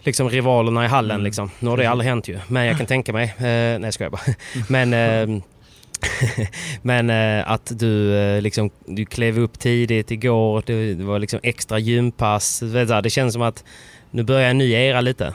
liksom 0.00 0.30
rivalerna 0.30 0.84
i 0.84 0.88
hallen. 0.88 1.22
Liksom. 1.22 1.50
Nu 1.58 1.70
har 1.70 1.76
det 1.76 1.86
aldrig 1.86 2.08
hänt 2.08 2.28
ju. 2.28 2.38
Men 2.48 2.66
jag 2.66 2.76
kan 2.76 2.86
tänka 2.86 3.12
mig. 3.12 3.24
Eh, 3.24 3.42
nej 3.42 3.80
jag 3.82 3.94
skojar 3.94 4.10
bara. 4.10 4.22
Men, 4.68 4.92
eh, 4.94 5.42
men 6.82 7.10
eh, 7.10 7.50
att 7.50 7.78
du, 7.78 8.16
eh, 8.16 8.42
liksom, 8.42 8.70
du 8.86 9.04
klev 9.04 9.38
upp 9.38 9.58
tidigt 9.58 10.10
igår. 10.10 10.62
Det, 10.66 10.94
det 10.94 11.04
var 11.04 11.18
liksom 11.18 11.40
extra 11.42 11.78
gympass. 11.78 12.62
Det 13.02 13.10
känns 13.10 13.32
som 13.32 13.42
att 13.42 13.64
nu 14.10 14.22
börjar 14.22 14.50
en 14.50 14.58
ny 14.58 14.72
era 14.72 15.00
lite. 15.00 15.34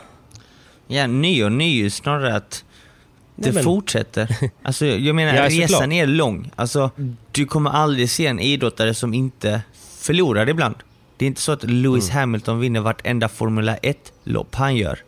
Ja, 0.87 1.07
ny 1.07 1.43
och 1.43 1.51
ny 1.51 1.89
snarare 1.89 2.35
att 2.35 2.51
det 2.51 2.64
Nej, 3.35 3.53
men- 3.53 3.63
fortsätter. 3.63 4.37
Alltså, 4.63 4.85
jag 4.85 5.15
menar, 5.15 5.33
Ja, 5.33 5.45
resan 5.45 5.67
såklart. 5.67 5.91
är 5.93 6.07
lång. 6.07 6.51
Alltså, 6.55 6.91
du 7.31 7.45
kommer 7.45 7.69
aldrig 7.69 8.09
se 8.09 8.27
en 8.27 8.39
idrottare 8.39 8.93
som 8.93 9.13
inte 9.13 9.61
förlorar 9.99 10.49
ibland. 10.49 10.75
Det 11.17 11.25
är 11.25 11.27
inte 11.27 11.41
så 11.41 11.51
att 11.51 11.63
Lewis 11.63 12.09
Mm. 12.09 12.19
Hamilton 12.19 12.59
vinner 12.59 12.79
vartenda 12.79 13.27
Formula 13.29 13.75
1-lopp 13.77 14.55
han 14.55 14.75
gör. 14.75 14.99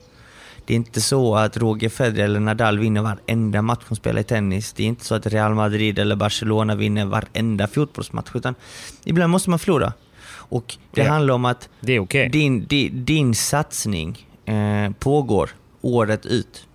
Det 0.66 0.74
är 0.74 0.76
inte 0.76 1.02
så 1.02 1.36
att 1.36 1.58
Roger 1.58 1.90
Federer 1.90 2.26
eller 2.26 2.40
Nadal 2.40 2.80
vinner 2.80 3.02
varenda 3.02 3.62
match 3.62 3.80
de 3.90 3.96
spelar 3.96 4.22
i 4.22 4.24
tennis. 4.24 4.74
Det 4.74 4.84
är 4.84 4.88
inte 4.88 5.06
så 5.06 5.16
att 5.16 5.28
Real 5.28 5.54
Madrid 5.56 6.00
eller 6.00 6.16
Barcelona 6.16 6.76
vinner 6.76 7.06
varenda 7.06 7.68
fotbollsmatch. 7.68 8.30
Utan 8.34 8.56
ibland 9.04 9.32
måste 9.32 9.50
man 9.50 9.60
förlora. 9.60 9.94
Och 10.30 10.76
det 10.92 11.02
Ja. 11.02 11.10
handlar 11.10 11.34
om 11.34 11.46
att 11.46 11.70
Det 11.82 11.94
är 11.94 12.00
okej. 12.00 12.30
din, 12.30 12.66
din, 12.68 13.06
din 13.06 13.36
satsning 13.36 14.28
eh, 14.46 14.92
pågår 15.00 15.50
året 15.82 16.26
ut. 16.26 16.67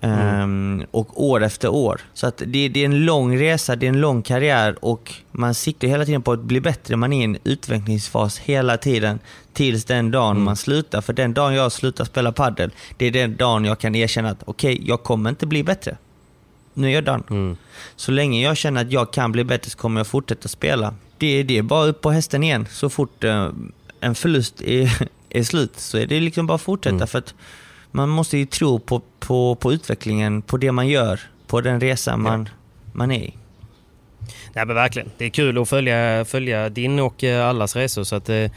Ehm, 0.00 0.84
och 0.90 1.24
år 1.24 1.42
efter 1.42 1.68
år. 1.68 2.00
Så 2.14 2.26
att 2.26 2.42
det, 2.46 2.68
det 2.68 2.80
är 2.80 2.84
en 2.84 3.04
lång 3.04 3.38
resa, 3.38 3.76
det 3.76 3.86
är 3.86 3.88
en 3.88 4.00
lång 4.00 4.22
karriär 4.22 4.84
och 4.84 5.12
man 5.32 5.54
siktar 5.54 5.88
hela 5.88 6.04
tiden 6.04 6.22
på 6.22 6.32
att 6.32 6.40
bli 6.40 6.60
bättre. 6.60 6.96
Man 6.96 7.12
är 7.12 7.20
i 7.20 7.24
en 7.24 7.38
utvecklingsfas 7.44 8.38
hela 8.38 8.76
tiden 8.76 9.18
tills 9.52 9.84
den 9.84 10.10
dagen 10.10 10.40
man 10.40 10.56
slutar. 10.56 11.00
För 11.00 11.12
den 11.12 11.34
dagen 11.34 11.54
jag 11.54 11.72
slutar 11.72 12.04
spela 12.04 12.32
padel, 12.32 12.70
det 12.96 13.06
är 13.06 13.10
den 13.10 13.36
dagen 13.36 13.64
jag 13.64 13.78
kan 13.78 13.94
erkänna 13.94 14.30
att 14.30 14.42
okej, 14.44 14.82
jag 14.88 15.02
kommer 15.02 15.30
inte 15.30 15.46
bli 15.46 15.62
bättre. 15.62 15.96
Nu 16.74 16.86
är 16.86 16.92
jag 16.92 17.04
done. 17.04 17.56
Så 17.96 18.12
länge 18.12 18.42
jag 18.42 18.56
känner 18.56 18.80
att 18.80 18.92
jag 18.92 19.12
kan 19.12 19.32
bli 19.32 19.44
bättre 19.44 19.70
så 19.70 19.78
kommer 19.78 20.00
jag 20.00 20.06
fortsätta 20.06 20.48
spela. 20.48 20.94
Det, 21.18 21.42
det 21.42 21.58
är 21.58 21.62
bara 21.62 21.86
upp 21.86 22.00
på 22.00 22.10
hästen 22.10 22.42
igen. 22.42 22.66
Så 22.70 22.90
fort 22.90 23.24
eh, 23.24 23.50
en 24.00 24.14
förlust 24.14 24.62
är, 24.62 25.08
är 25.30 25.42
slut 25.42 25.72
så 25.76 25.98
är 25.98 26.06
det 26.06 26.20
liksom 26.20 26.46
bara 26.46 26.54
att 26.54 26.62
fortsätta. 26.62 27.06
För 27.06 27.18
att 27.18 27.34
man 27.90 28.08
måste 28.08 28.38
ju 28.38 28.46
tro 28.46 28.78
på, 28.78 29.02
på, 29.18 29.54
på 29.54 29.72
utvecklingen, 29.72 30.42
på 30.42 30.56
det 30.56 30.72
man 30.72 30.88
gör, 30.88 31.20
på 31.46 31.60
den 31.60 31.80
resa 31.80 32.16
man, 32.16 32.48
man 32.92 33.10
är 33.10 33.20
i. 33.22 33.34
Nej 34.52 34.66
men 34.66 34.74
verkligen. 34.74 35.10
Det 35.18 35.24
är 35.24 35.30
kul 35.30 35.58
att 35.62 35.68
följa, 35.68 36.24
följa 36.24 36.68
din 36.68 36.98
och 37.00 37.24
eh, 37.24 37.48
allas 37.48 37.76
resor. 37.76 38.04
Så 38.04 38.16
att, 38.16 38.28
eh, 38.28 38.50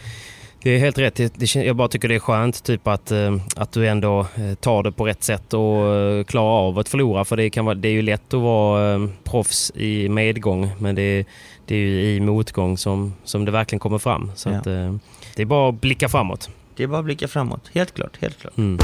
det 0.64 0.70
är 0.72 0.80
helt 0.80 0.98
rätt. 0.98 1.16
Det, 1.16 1.34
det, 1.38 1.46
kän- 1.46 1.64
jag 1.64 1.76
bara 1.76 1.88
tycker 1.88 2.08
det 2.08 2.16
är 2.16 2.20
skönt 2.20 2.64
typ 2.64 2.88
att, 2.88 3.12
eh, 3.12 3.36
att 3.56 3.72
du 3.72 3.88
ändå 3.88 4.26
tar 4.60 4.84
det 4.84 4.92
på 4.92 5.06
rätt 5.08 5.24
sätt 5.24 5.54
och 5.54 6.28
klarar 6.28 6.68
av 6.68 6.80
att 6.80 6.90
förlora. 6.90 7.26
För 7.26 7.38
det, 7.38 7.50
kan 7.50 7.66
vara, 7.66 7.76
det 7.76 7.88
är 7.88 7.92
ju 7.94 8.02
lätt 8.02 8.34
att 8.34 8.42
vara 8.42 9.10
proffs 9.24 9.72
i 9.76 10.10
medgång 10.10 10.72
men 10.80 10.96
det, 10.96 11.26
det 11.66 11.76
är 11.76 11.80
ju 11.80 12.16
i 12.16 12.20
motgång 12.20 12.78
som, 12.78 13.14
som 13.24 13.46
det 13.46 13.52
verkligen 13.52 13.80
kommer 13.80 13.98
fram. 13.98 14.32
Så 14.36 14.50
Ja. 14.50 14.56
att, 14.58 14.64
det 15.36 15.42
är 15.42 15.46
bara 15.46 15.70
att 15.70 15.82
blicka 15.82 16.10
framåt. 16.10 16.50
Det 16.80 16.84
är 16.84 16.88
bara 16.88 17.00
att 17.00 17.06
blicka 17.06 17.28
framåt. 17.28 17.70
Helt 17.74 17.94
klart, 17.94 18.18
helt 18.22 18.40
klart. 18.40 18.58
Mm. 18.58 18.80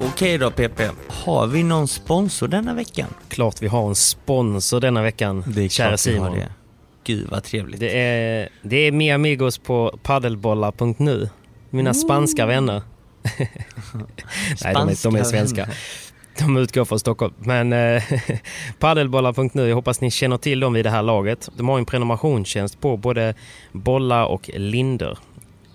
Okej 0.00 0.38
då 0.38 0.50
PP, 0.50 0.80
har 1.08 1.46
vi 1.46 1.62
någon 1.62 1.88
sponsor 1.88 2.48
denna 2.48 2.74
veckan? 2.74 3.08
Klart 3.28 3.62
vi 3.62 3.66
har 3.66 3.88
en 3.88 3.94
sponsor 3.94 4.80
denna 4.80 5.02
veckan, 5.02 5.42
kära 5.42 5.68
klart 5.68 5.70
vi 5.80 5.88
har 5.88 5.96
Simon. 5.96 6.32
det. 6.32 6.52
Gud 7.04 7.28
vad 7.30 7.44
trevligt. 7.44 7.80
Det 7.80 7.98
är, 7.98 8.48
det 8.62 8.76
är 8.76 8.92
Mi 8.92 9.12
Amigos 9.12 9.58
på 9.58 9.98
paddelbollar.nu. 10.02 11.28
Mina 11.70 11.94
spanska 11.94 12.46
vänner. 12.46 12.82
Nej, 14.64 14.74
de 14.74 14.88
är, 14.88 15.02
de 15.04 15.16
är 15.16 15.24
svenska. 15.24 15.68
De 16.38 16.56
utgår 16.56 16.84
från 16.84 16.98
Stockholm. 16.98 17.34
Men 17.38 17.72
eh, 17.72 18.02
paddelbollar.nu, 18.78 19.68
jag 19.68 19.74
hoppas 19.74 20.00
ni 20.00 20.10
känner 20.10 20.36
till 20.36 20.60
dem 20.60 20.72
vid 20.72 20.84
det 20.84 20.90
här 20.90 21.02
laget. 21.02 21.48
De 21.56 21.68
har 21.68 21.78
en 21.78 21.84
prenumerationstjänst 21.84 22.80
på 22.80 22.96
både 22.96 23.34
bollar 23.72 24.26
och 24.26 24.50
linder. 24.54 25.18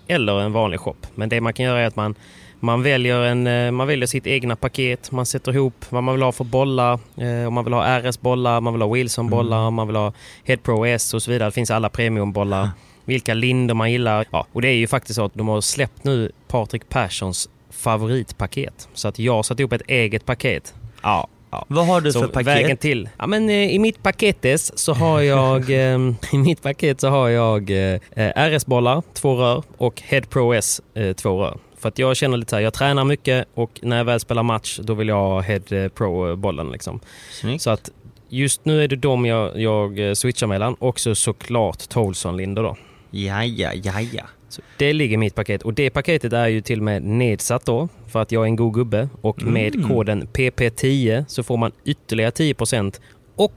Eller 0.06 0.40
en 0.40 0.52
vanlig 0.52 0.80
shop. 0.80 0.96
Men 1.14 1.28
det 1.28 1.40
man 1.40 1.52
kan 1.52 1.64
göra 1.66 1.80
är 1.80 1.86
att 1.86 1.96
man, 1.96 2.14
man, 2.60 2.82
väljer, 2.82 3.22
en, 3.22 3.46
eh, 3.46 3.70
man 3.70 3.86
väljer 3.86 4.06
sitt 4.06 4.26
egna 4.26 4.56
paket. 4.56 5.12
Man 5.12 5.26
sätter 5.26 5.52
ihop 5.54 5.84
vad 5.88 6.02
man 6.02 6.14
vill 6.14 6.22
ha 6.22 6.32
för 6.32 6.44
bollar. 6.44 6.98
Eh, 7.16 7.46
om 7.46 7.54
man 7.54 7.64
vill 7.64 7.72
ha 7.72 8.00
RS-bollar, 8.00 8.60
man 8.60 8.72
vill 8.72 8.82
ha 8.82 8.88
Wilson-bollar, 8.88 9.70
man 9.70 9.86
vill 9.86 9.96
ha 9.96 10.12
Head 10.44 10.56
Pro 10.56 10.86
S 10.86 11.14
och 11.14 11.22
så 11.22 11.30
vidare. 11.30 11.48
Det 11.48 11.52
finns 11.52 11.70
alla 11.70 11.88
premiumbollar. 11.88 12.70
Vilka 13.04 13.34
linder 13.34 13.74
man 13.74 13.92
gillar. 13.92 14.24
Ja, 14.30 14.46
och 14.52 14.62
det 14.62 14.68
är 14.68 14.76
ju 14.76 14.86
faktiskt 14.86 15.16
så 15.16 15.24
att 15.24 15.34
de 15.34 15.48
har 15.48 15.60
släppt 15.60 16.04
nu 16.04 16.32
Patrik 16.48 16.88
Perssons 16.88 17.48
favoritpaket. 17.80 18.88
Så 18.94 19.08
att 19.08 19.18
jag 19.18 19.32
har 19.32 19.42
satt 19.42 19.60
ihop 19.60 19.72
ett 19.72 19.82
eget 19.88 20.26
paket. 20.26 20.74
Ja, 21.02 21.28
ja. 21.50 21.64
Vad 21.68 21.86
har 21.86 22.00
du 22.00 22.12
Så 22.12 22.20
för 22.20 22.26
paket? 22.28 22.46
vägen 22.46 22.76
till. 22.76 23.08
Ja, 23.18 23.26
men, 23.26 23.48
eh, 23.50 23.54
I 23.74 23.78
mitt 23.78 24.02
paketes 24.02 24.78
så 24.78 24.92
har 24.92 25.20
jag 25.36 25.70
eh, 25.70 25.98
i 26.32 26.38
mitt 26.38 26.62
paket 26.62 27.00
så 27.00 27.08
har 27.08 27.28
jag 27.28 27.70
eh, 27.70 28.00
RS-bollar, 28.36 29.02
två 29.14 29.34
rör 29.36 29.62
och 29.76 30.00
Head 30.04 30.22
Pro 30.30 30.52
S, 30.54 30.80
eh, 30.94 31.12
två 31.12 31.42
rör. 31.42 31.58
För 31.78 31.88
att 31.88 31.98
jag 31.98 32.16
känner 32.16 32.36
lite 32.36 32.50
så 32.50 32.56
här, 32.56 32.62
jag 32.62 32.74
tränar 32.74 33.04
mycket 33.04 33.48
och 33.54 33.80
när 33.82 33.96
jag 33.96 34.04
väl 34.04 34.20
spelar 34.20 34.42
match 34.42 34.78
då 34.82 34.94
vill 34.94 35.08
jag 35.08 35.16
ha 35.16 35.40
Head 35.40 35.60
eh, 35.84 35.88
Pro-bollen. 35.88 36.70
Liksom. 36.70 37.00
Snyggt. 37.40 37.62
Så 37.62 37.70
att 37.70 37.90
just 38.28 38.64
nu 38.64 38.84
är 38.84 38.88
det 38.88 38.96
de 38.96 39.26
jag, 39.26 39.60
jag 39.60 40.08
eh, 40.08 40.14
switchar 40.14 40.46
mellan. 40.46 40.76
Också 40.78 41.14
såklart 41.14 41.78
Tolson-Linder 41.88 42.62
då. 42.62 42.76
Ja, 43.10 43.44
ja, 43.44 43.72
ja, 43.74 44.00
ja. 44.00 44.22
Så 44.50 44.62
det 44.76 44.92
ligger 44.92 45.14
i 45.14 45.16
mitt 45.16 45.34
paket 45.34 45.62
och 45.62 45.74
det 45.74 45.90
paketet 45.90 46.32
är 46.32 46.46
ju 46.46 46.60
till 46.60 46.78
och 46.78 46.84
med 46.84 47.02
nedsatt 47.02 47.66
då 47.66 47.88
för 48.08 48.22
att 48.22 48.32
jag 48.32 48.42
är 48.42 48.46
en 48.46 48.56
god 48.56 48.74
gubbe 48.74 49.08
och 49.20 49.42
med 49.42 49.88
koden 49.88 50.28
PP10 50.32 51.24
så 51.28 51.42
får 51.42 51.56
man 51.56 51.72
ytterligare 51.84 52.30
10% 52.30 53.00
och 53.36 53.52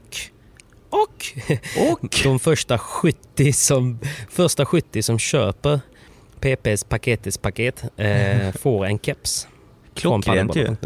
och, 0.94 1.26
Och? 1.90 2.16
de 2.24 2.38
första 2.38 2.78
70 2.78 3.52
som, 3.52 3.98
första 4.30 4.66
70 4.66 5.02
som 5.02 5.18
köper 5.18 5.80
PPs 6.40 6.84
paketes 6.84 7.38
paket 7.38 7.84
eh, 7.96 8.52
får 8.60 8.86
en 8.86 8.98
keps. 8.98 9.48
Klockrent 9.94 10.56
ju. 10.56 10.76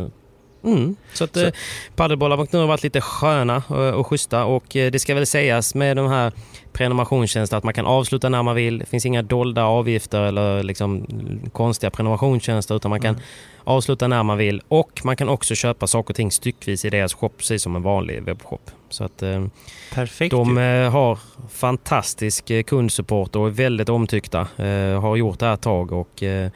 Mm. 0.65 0.97
Så 1.13 1.25
att 1.25 1.37
eh, 1.37 1.49
paddelbollar.nu 1.97 2.59
har 2.59 2.67
varit 2.67 2.83
lite 2.83 3.01
sköna 3.01 3.63
och, 3.69 3.95
och 3.95 4.07
schyssta 4.07 4.45
och 4.45 4.77
eh, 4.77 4.91
det 4.91 4.99
ska 4.99 5.15
väl 5.15 5.27
sägas 5.27 5.75
med 5.75 5.97
de 5.97 6.09
här 6.11 6.33
prenumerationstjänsterna 6.73 7.59
att 7.59 7.65
man 7.65 7.75
kan 7.75 7.87
avsluta 7.87 8.29
när 8.29 8.43
man 8.43 8.55
vill. 8.55 8.79
Det 8.79 8.87
finns 8.87 9.07
inga 9.07 9.23
dolda 9.23 9.65
avgifter 9.65 10.21
eller 10.23 10.63
liksom 10.63 11.07
konstiga 11.53 11.91
prenumerationstjänster 11.91 12.75
utan 12.77 12.91
man 12.91 13.01
kan 13.01 13.15
Mm. 13.15 13.23
avsluta 13.65 14.09
när 14.09 14.23
man 14.23 14.39
vill 14.39 14.63
och 14.69 15.01
man 15.05 15.17
kan 15.17 15.29
också 15.29 15.55
köpa 15.55 15.87
saker 15.87 16.11
och 16.13 16.17
ting 16.17 16.31
styckvis 16.33 16.85
i 16.85 16.91
deras 16.91 17.15
shop 17.15 17.29
precis 17.29 17.63
som 17.63 17.77
en 17.77 17.83
vanlig 17.83 18.23
webbshop. 18.23 18.71
Så 18.89 19.05
att 19.05 19.23
eh, 19.23 19.45
Perfekt 19.95 20.31
de 20.31 20.59
eh, 20.59 20.91
har 20.91 21.19
fantastisk 21.53 22.51
eh, 22.51 22.63
kundsupport 22.63 23.37
och 23.37 23.47
är 23.47 23.51
väldigt 23.51 23.89
omtyckta. 23.89 24.41
Eh, 24.57 25.01
har 25.01 25.17
gjort 25.17 25.39
det 25.39 25.47
här 25.47 25.55
ett 25.55 25.61
tag 25.61 25.93
och 25.93 26.23
eh, 26.23 26.51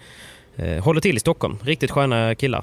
eh, 0.57 0.85
håller 0.85 1.01
till 1.01 1.17
i 1.17 1.21
Stockholm. 1.21 1.59
Riktigt 1.63 1.91
sköna 1.91 2.35
killar. 2.35 2.63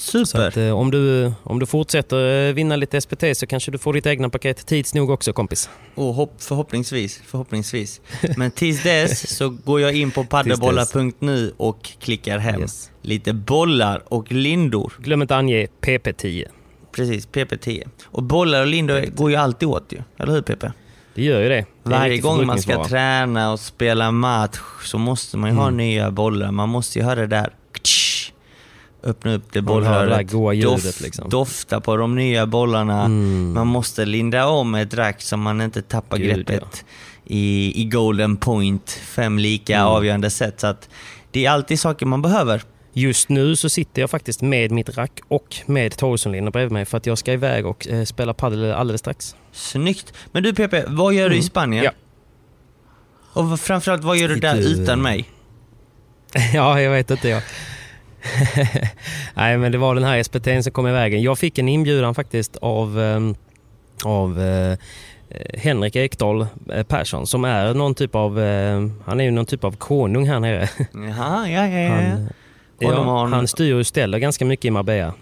Så 0.00 0.26
Super. 0.26 0.48
att, 0.48 0.56
eh, 0.56 0.70
om, 0.78 0.90
du, 0.90 1.32
om 1.42 1.58
du 1.58 1.66
fortsätter 1.66 2.48
eh, 2.48 2.52
vinna 2.54 2.76
lite 2.76 3.00
SPT 3.00 3.24
så 3.34 3.46
kanske 3.46 3.70
du 3.70 3.78
får 3.78 3.92
ditt 3.92 4.06
egna 4.06 4.28
paket 4.28 4.66
tids 4.66 4.94
nog 4.94 5.10
också 5.10 5.32
kompis. 5.32 5.70
Och 5.94 6.14
hopp, 6.14 6.34
förhoppningsvis, 6.38 7.20
förhoppningsvis. 7.26 8.00
Men 8.36 8.50
tills 8.50 8.82
dess 8.82 9.36
så 9.36 9.48
går 9.48 9.80
jag 9.80 9.94
in 9.96 10.10
på 10.10 10.24
paddelbollar.nu 10.30 11.54
och 11.56 11.82
klickar 11.98 12.38
hem 12.38 12.60
Yes. 12.60 12.90
lite 13.02 13.32
bollar 13.32 14.02
och 14.08 14.32
lindor. 14.32 14.92
Glöm 14.98 15.22
inte 15.22 15.36
ange 15.36 15.66
PP10. 15.80 16.44
Precis, 16.92 17.28
PP10. 17.28 17.88
Och 18.04 18.22
bollar 18.22 18.60
och 18.60 18.66
lindor 18.66 19.00
går 19.14 19.30
ju 19.30 19.36
alltid 19.36 19.68
åt 19.68 19.92
ju. 19.92 19.98
Eller 20.18 20.32
hur 20.32 20.42
PP? 20.42 20.64
Det 21.14 21.22
gör 21.22 21.40
ju 21.40 21.48
det. 21.48 21.64
Varje 21.82 22.18
gång 22.18 22.46
man 22.46 22.62
ska 22.62 22.84
träna 22.84 23.52
och 23.52 23.60
spela 23.60 24.10
match 24.10 24.58
så 24.84 24.98
måste 24.98 25.36
man 25.36 25.50
ju 25.50 25.56
ha 25.56 25.70
nya 25.70 26.10
bollar. 26.10 26.50
Man 26.52 26.68
måste 26.68 26.98
ju 26.98 27.04
ha 27.04 27.14
det 27.14 27.26
där 27.26 27.50
ktsch, 27.72 28.09
öppna 29.02 29.34
upp 29.34 29.52
det 29.52 29.62
bollröret, 29.62 30.30
dof- 30.30 31.02
liksom. 31.02 31.28
dofta 31.28 31.80
på 31.80 31.96
de 31.96 32.14
nya 32.14 32.46
bollarna. 32.46 33.04
Mm. 33.04 33.52
Man 33.52 33.66
måste 33.66 34.04
linda 34.04 34.46
om 34.46 34.74
ett 34.74 34.94
rack 34.94 35.22
så 35.22 35.36
man 35.36 35.60
inte 35.60 35.82
tappar 35.82 36.18
Gud, 36.18 36.46
greppet 36.46 36.84
i, 37.24 37.72
i 37.82 37.84
golden 37.84 38.36
point, 38.36 38.90
fem 38.90 39.38
lika 39.38 39.74
Mm. 39.76 39.86
avgörande 39.86 40.30
sätt. 40.30 40.60
Så 40.60 40.66
att 40.66 40.88
det 41.30 41.46
är 41.46 41.50
alltid 41.50 41.80
saker 41.80 42.06
man 42.06 42.22
behöver. 42.22 42.62
Just 42.92 43.28
nu 43.28 43.56
så 43.56 43.68
sitter 43.68 44.00
jag 44.02 44.10
faktiskt 44.10 44.42
med 44.42 44.70
mitt 44.70 44.96
rack 44.98 45.20
och 45.28 45.56
med 45.66 45.96
Torgssonlinjen 45.96 46.52
bredvid 46.52 46.72
mig 46.72 46.84
för 46.84 46.96
att 46.98 47.06
jag 47.06 47.18
ska 47.18 47.32
iväg 47.32 47.66
och 47.66 47.88
eh, 47.88 48.04
spela 48.04 48.34
padel 48.34 48.72
alldeles 48.72 49.00
strax. 49.00 49.36
Snyggt. 49.52 50.12
Men 50.32 50.42
du 50.42 50.54
PP, 50.54 50.74
vad 50.88 51.14
gör 51.14 51.30
du 51.30 51.36
i 51.36 51.42
Spanien? 51.42 51.84
Mm. 51.84 51.94
Ja. 53.34 53.40
Och 53.42 53.60
framförallt, 53.60 54.04
vad 54.04 54.16
gör 54.16 54.28
du 54.28 54.36
där 54.36 54.54
Lite- 54.54 54.82
utan 54.82 55.02
mig? 55.02 55.28
ja, 56.54 56.80
jag 56.80 56.90
vet 56.92 57.10
inte 57.10 57.28
jag. 57.28 57.42
Nej, 59.34 59.58
men 59.58 59.72
det 59.72 59.78
var 59.78 59.94
den 59.94 60.04
här 60.04 60.22
SPT'n 60.22 60.62
som 60.62 60.72
kom 60.72 60.86
i 60.86 60.92
vägen. 60.92 61.22
Jag 61.22 61.38
fick 61.38 61.58
en 61.58 61.68
inbjudan 61.68 62.14
faktiskt 62.14 62.56
av, 62.56 63.00
ehm, 63.00 63.34
av 64.04 64.40
eh, 64.40 64.78
Henrik 65.54 65.96
Ekdahl 65.96 66.46
eh, 66.72 66.82
Persson 66.82 67.26
som 67.26 67.44
är 67.44 67.74
någon 67.74 67.94
typ 67.94 68.14
av, 68.14 68.40
eh, 68.40 68.86
han 69.04 69.20
är 69.20 69.24
ju 69.24 69.30
någon 69.30 69.46
typ 69.46 69.64
av 69.64 69.76
konung 69.76 70.28
här 70.28 70.40
nere. 70.40 70.68
Jaha, 70.92 71.48
ja, 71.48 71.68
ja, 71.68 71.80
ja. 71.80 71.90
Han, 71.90 72.28
ja, 72.78 73.26
han 73.26 73.48
styr 73.48 73.74
och 73.74 73.86
ställer 73.86 74.18
ganska 74.18 74.44
mycket 74.44 74.64
i 74.64 74.70
Marbella. 74.70 75.14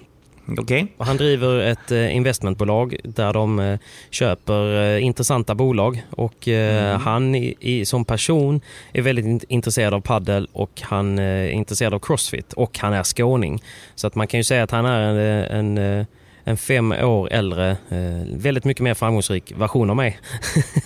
Okej. 0.58 0.86
Och 0.96 1.06
han 1.06 1.16
driver 1.16 1.58
ett 1.58 1.90
eh, 1.90 2.16
investmentbolag 2.16 2.96
där 3.04 3.32
de 3.32 3.58
eh, 3.58 3.78
köper 4.10 4.82
eh, 4.82 5.04
intressanta 5.04 5.54
bolag 5.54 6.02
och 6.10 6.48
eh, 6.48 6.98
han 6.98 7.34
i, 7.34 7.84
som 7.86 8.04
person 8.04 8.60
är 8.92 9.02
väldigt 9.02 9.24
int- 9.24 9.44
intresserad 9.48 9.94
av 9.94 10.00
paddel 10.00 10.48
och 10.52 10.80
han 10.80 11.18
är 11.18 11.48
intresserad 11.48 11.94
av 11.94 11.98
crossfit 11.98 12.52
och 12.52 12.78
han 12.78 12.92
är 12.92 13.02
skåning. 13.02 13.62
Så 13.94 14.06
att 14.06 14.14
man 14.14 14.26
kan 14.26 14.40
ju 14.40 14.44
säga 14.44 14.62
att 14.62 14.70
han 14.70 14.86
är 14.86 15.00
en, 15.00 15.78
en, 15.78 16.06
en 16.48 16.56
fem 16.56 16.92
år 16.92 17.32
äldre, 17.32 17.70
eh, 17.70 18.36
väldigt 18.36 18.64
mycket 18.64 18.82
mer 18.82 18.94
framgångsrik 18.94 19.52
version 19.56 19.90
av 19.90 19.96
mig. 19.96 20.18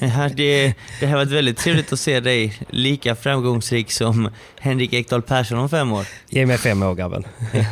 Ja, 0.00 0.28
det, 0.36 0.74
det 1.00 1.06
har 1.06 1.16
varit 1.16 1.30
väldigt 1.30 1.58
trevligt 1.58 1.92
att 1.92 2.00
se 2.00 2.20
dig 2.20 2.58
lika 2.70 3.14
framgångsrik 3.14 3.90
som 3.90 4.30
Henrik 4.60 4.92
Ekdahl 4.92 5.22
Persson 5.22 5.58
om 5.58 5.68
fem 5.68 5.92
år. 5.92 6.06
Ge 6.28 6.46
mig 6.46 6.58
fem 6.58 6.82
år 6.82 6.94
grabben. 6.94 7.24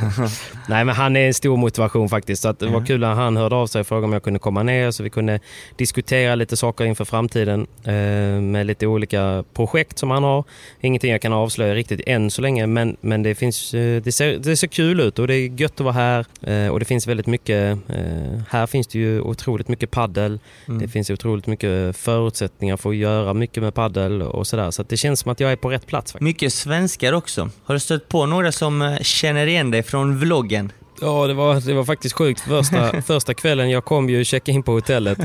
Nej 0.68 0.84
men 0.84 0.94
han 0.94 1.16
är 1.16 1.26
en 1.26 1.34
stor 1.34 1.56
motivation 1.56 2.08
faktiskt. 2.08 2.42
Så 2.42 2.48
att 2.48 2.58
det 2.58 2.66
var 2.66 2.86
kul 2.86 3.00
när 3.00 3.14
han 3.14 3.36
hörde 3.36 3.54
av 3.54 3.66
sig 3.66 3.80
och 3.80 3.86
frågade 3.86 4.04
om 4.04 4.12
jag 4.12 4.22
kunde 4.22 4.38
komma 4.38 4.62
ner 4.62 4.90
så 4.90 5.02
vi 5.02 5.10
kunde 5.10 5.40
diskutera 5.76 6.34
lite 6.34 6.56
saker 6.56 6.84
inför 6.84 7.04
framtiden 7.04 7.66
eh, 7.84 7.92
med 8.40 8.66
lite 8.66 8.86
olika 8.86 9.44
projekt 9.54 9.98
som 9.98 10.10
han 10.10 10.24
har. 10.24 10.44
Ingenting 10.80 11.12
jag 11.12 11.22
kan 11.22 11.32
avslöja 11.32 11.74
riktigt 11.74 12.00
än 12.06 12.30
så 12.30 12.42
länge 12.42 12.66
men, 12.66 12.96
men 13.00 13.22
det, 13.22 13.34
finns, 13.34 13.74
eh, 13.74 14.02
det, 14.02 14.12
ser, 14.12 14.38
det 14.38 14.56
ser 14.56 14.66
kul 14.66 15.00
ut 15.00 15.18
och 15.18 15.26
det 15.26 15.34
är 15.34 15.60
gött 15.60 15.72
att 15.72 15.80
vara 15.80 15.94
här 15.94 16.26
och 16.70 16.78
det 16.80 16.84
finns 16.84 17.06
väldigt 17.06 17.26
mycket, 17.26 17.78
eh, 17.88 18.42
här 18.48 18.66
finns 18.66 18.86
det 18.86 18.98
ju 18.98 19.20
otroligt 19.20 19.68
mycket 19.68 19.90
paddel. 19.90 20.38
Det 20.66 20.88
finns 20.88 21.10
otroligt 21.10 21.46
mycket 21.46 21.96
förutsättningar 21.96 22.76
för 22.76 22.90
att 22.90 22.96
göra 22.96 23.34
mycket 23.34 23.62
med 23.62 23.74
paddel 23.74 24.22
och 24.22 24.46
sådär. 24.46 24.70
Så 24.70 24.82
att 24.82 24.88
det 24.88 24.96
känns 24.96 25.20
som 25.20 25.32
att 25.32 25.40
jag 25.40 25.52
är 25.52 25.56
på 25.56 25.70
rätt 25.70 25.86
plats. 25.86 26.12
Faktiskt. 26.12 26.24
Mycket 26.24 26.52
svenskar 26.52 27.12
också. 27.12 27.50
Har 27.64 27.74
du 27.74 27.80
stött 27.80 28.08
på 28.08 28.26
några 28.26 28.52
som 28.52 28.82
eh, 28.82 28.98
känner 28.98 29.46
igen 29.46 29.70
dig 29.70 29.82
från 29.82 30.18
vloggen? 30.18 30.72
Ja, 31.00 31.26
det 31.26 31.34
var, 31.34 31.60
det 31.60 31.74
var 31.74 31.84
faktiskt 31.84 32.14
sjukt. 32.14 32.40
Första, 32.40 33.02
första 33.06 33.34
kvällen 33.34 33.70
jag 33.70 33.84
kom 33.84 34.10
ju 34.10 34.24
checka 34.24 34.52
in 34.52 34.62
på 34.62 34.72
hotellet. 34.72 35.18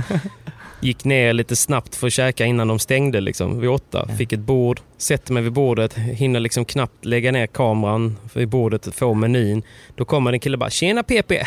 Gick 0.85 1.03
ner 1.03 1.33
lite 1.33 1.55
snabbt 1.55 1.95
för 1.95 2.07
att 2.07 2.13
käka 2.13 2.45
innan 2.45 2.67
de 2.67 2.79
stängde 2.79 3.21
liksom, 3.21 3.59
vid 3.59 3.69
åtta. 3.69 4.07
Fick 4.17 4.33
ett 4.33 4.39
bord, 4.39 4.79
sätter 4.97 5.33
mig 5.33 5.43
vid 5.43 5.51
bordet, 5.51 5.93
hinner 5.93 6.39
liksom 6.39 6.65
knappt 6.65 7.05
lägga 7.05 7.31
ner 7.31 7.47
kameran 7.47 8.17
vid 8.33 8.49
bordet, 8.49 8.95
få 8.95 9.13
menyn. 9.13 9.63
Då 9.95 10.05
kommer 10.05 10.33
en 10.33 10.39
kille 10.39 10.57
bara 10.57 10.69
“Tjena 10.69 11.03
PP!” 11.03 11.31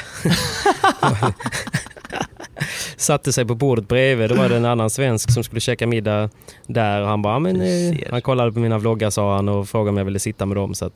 Satte 2.96 3.32
sig 3.32 3.44
på 3.44 3.54
bordet 3.54 3.88
bredvid. 3.88 4.30
Då 4.30 4.34
var 4.34 4.48
det 4.48 4.56
en 4.56 4.64
annan 4.64 4.90
svensk 4.90 5.30
som 5.32 5.44
skulle 5.44 5.60
käka 5.60 5.86
middag 5.86 6.30
där. 6.66 7.02
Och 7.02 7.08
han 7.08 7.22
bara, 7.22 7.34
"Ja, 7.34 7.38
men, 7.38 7.60
eh, 7.60 7.96
han 8.10 8.22
kollade 8.22 8.52
på 8.52 8.58
mina 8.58 8.78
vloggar 8.78 9.10
sa 9.10 9.36
han 9.36 9.48
och 9.48 9.68
frågade 9.68 9.90
om 9.90 9.96
jag 9.96 10.04
ville 10.04 10.18
sitta 10.18 10.46
med 10.46 10.56
dem. 10.56 10.74
Så 10.74 10.90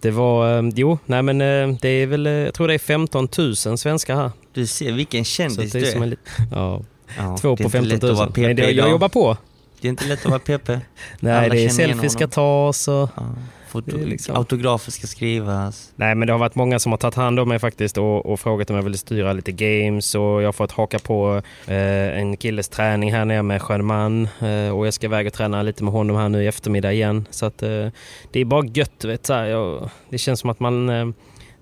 det 0.00 0.10
var, 0.10 0.58
eh, 0.58 0.70
jo, 0.74 0.98
nej 1.06 1.22
men 1.22 1.40
eh, 1.40 1.78
det 1.80 1.88
är 1.88 2.06
väl, 2.06 2.26
jag 2.26 2.54
tror 2.54 2.68
det 2.68 2.74
är 2.74 2.78
15 2.78 3.28
000 3.38 3.56
svenskar 3.56 4.16
här. 4.16 4.30
Du 4.52 4.66
ser 4.66 4.92
vilken 4.92 5.24
kändis 5.24 5.74
är 5.74 5.80
du 5.80 5.86
är. 5.86 6.06
lit, 6.06 6.18
ja, 6.52 6.82
Ja, 7.16 7.36
två 7.40 7.56
på 7.56 7.62
inte 7.62 7.78
15 7.78 7.88
lätt 7.88 8.02
000. 8.02 8.10
att 8.12 8.18
vara 8.18 8.30
PP 8.30 8.36
Men 8.38 8.56
det, 8.56 8.70
jag 8.70 8.90
jobbar 8.90 9.08
på. 9.08 9.36
Det 9.80 9.88
är 9.88 9.90
inte 9.90 10.04
lätt 10.06 10.24
att 10.24 10.30
vara 10.30 10.38
PP. 10.38 10.68
Nej, 11.20 11.32
Alla 11.32 11.48
det 11.48 11.64
är 11.64 11.68
selfies 11.68 12.12
ska 12.12 12.26
tas 12.28 12.88
och... 12.88 13.10
Ja, 13.16 13.34
foto, 13.68 13.96
liksom- 13.96 14.36
Autografer 14.36 14.92
ska 14.92 15.06
skrivas. 15.06 15.92
Nej 15.96 16.14
men 16.14 16.26
det 16.26 16.32
har 16.32 16.38
varit 16.38 16.54
många 16.54 16.78
som 16.78 16.92
har 16.92 16.96
tagit 16.96 17.14
hand 17.14 17.40
om 17.40 17.48
mig 17.48 17.58
faktiskt 17.58 17.98
och, 17.98 18.26
och 18.26 18.40
frågat 18.40 18.70
om 18.70 18.76
jag 18.76 18.82
vill 18.82 18.98
styra 18.98 19.32
lite 19.32 19.52
games 19.52 20.14
och 20.14 20.22
jag 20.22 20.44
har 20.48 20.52
fått 20.52 20.72
haka 20.72 20.98
på 20.98 21.42
eh, 21.66 22.18
en 22.18 22.36
killes 22.36 22.68
träning 22.68 23.12
här 23.12 23.24
nere 23.24 23.42
med 23.42 23.62
Stjärnman 23.62 24.28
eh, 24.40 24.76
och 24.76 24.86
jag 24.86 24.94
ska 24.94 25.06
iväg 25.06 25.26
och 25.26 25.32
träna 25.32 25.62
lite 25.62 25.84
med 25.84 25.92
honom 25.92 26.16
här 26.16 26.28
nu 26.28 26.42
i 26.42 26.46
eftermiddag 26.46 26.92
igen. 26.92 27.26
Så 27.30 27.46
att 27.46 27.62
eh, 27.62 27.86
det 28.32 28.40
är 28.40 28.44
bara 28.44 28.66
gött 28.66 29.04
vet 29.04 29.26
så 29.26 29.34
här, 29.34 29.44
jag, 29.46 29.90
Det 30.08 30.18
känns 30.18 30.40
som 30.40 30.50
att 30.50 30.60
man 30.60 30.88
eh, 30.88 31.06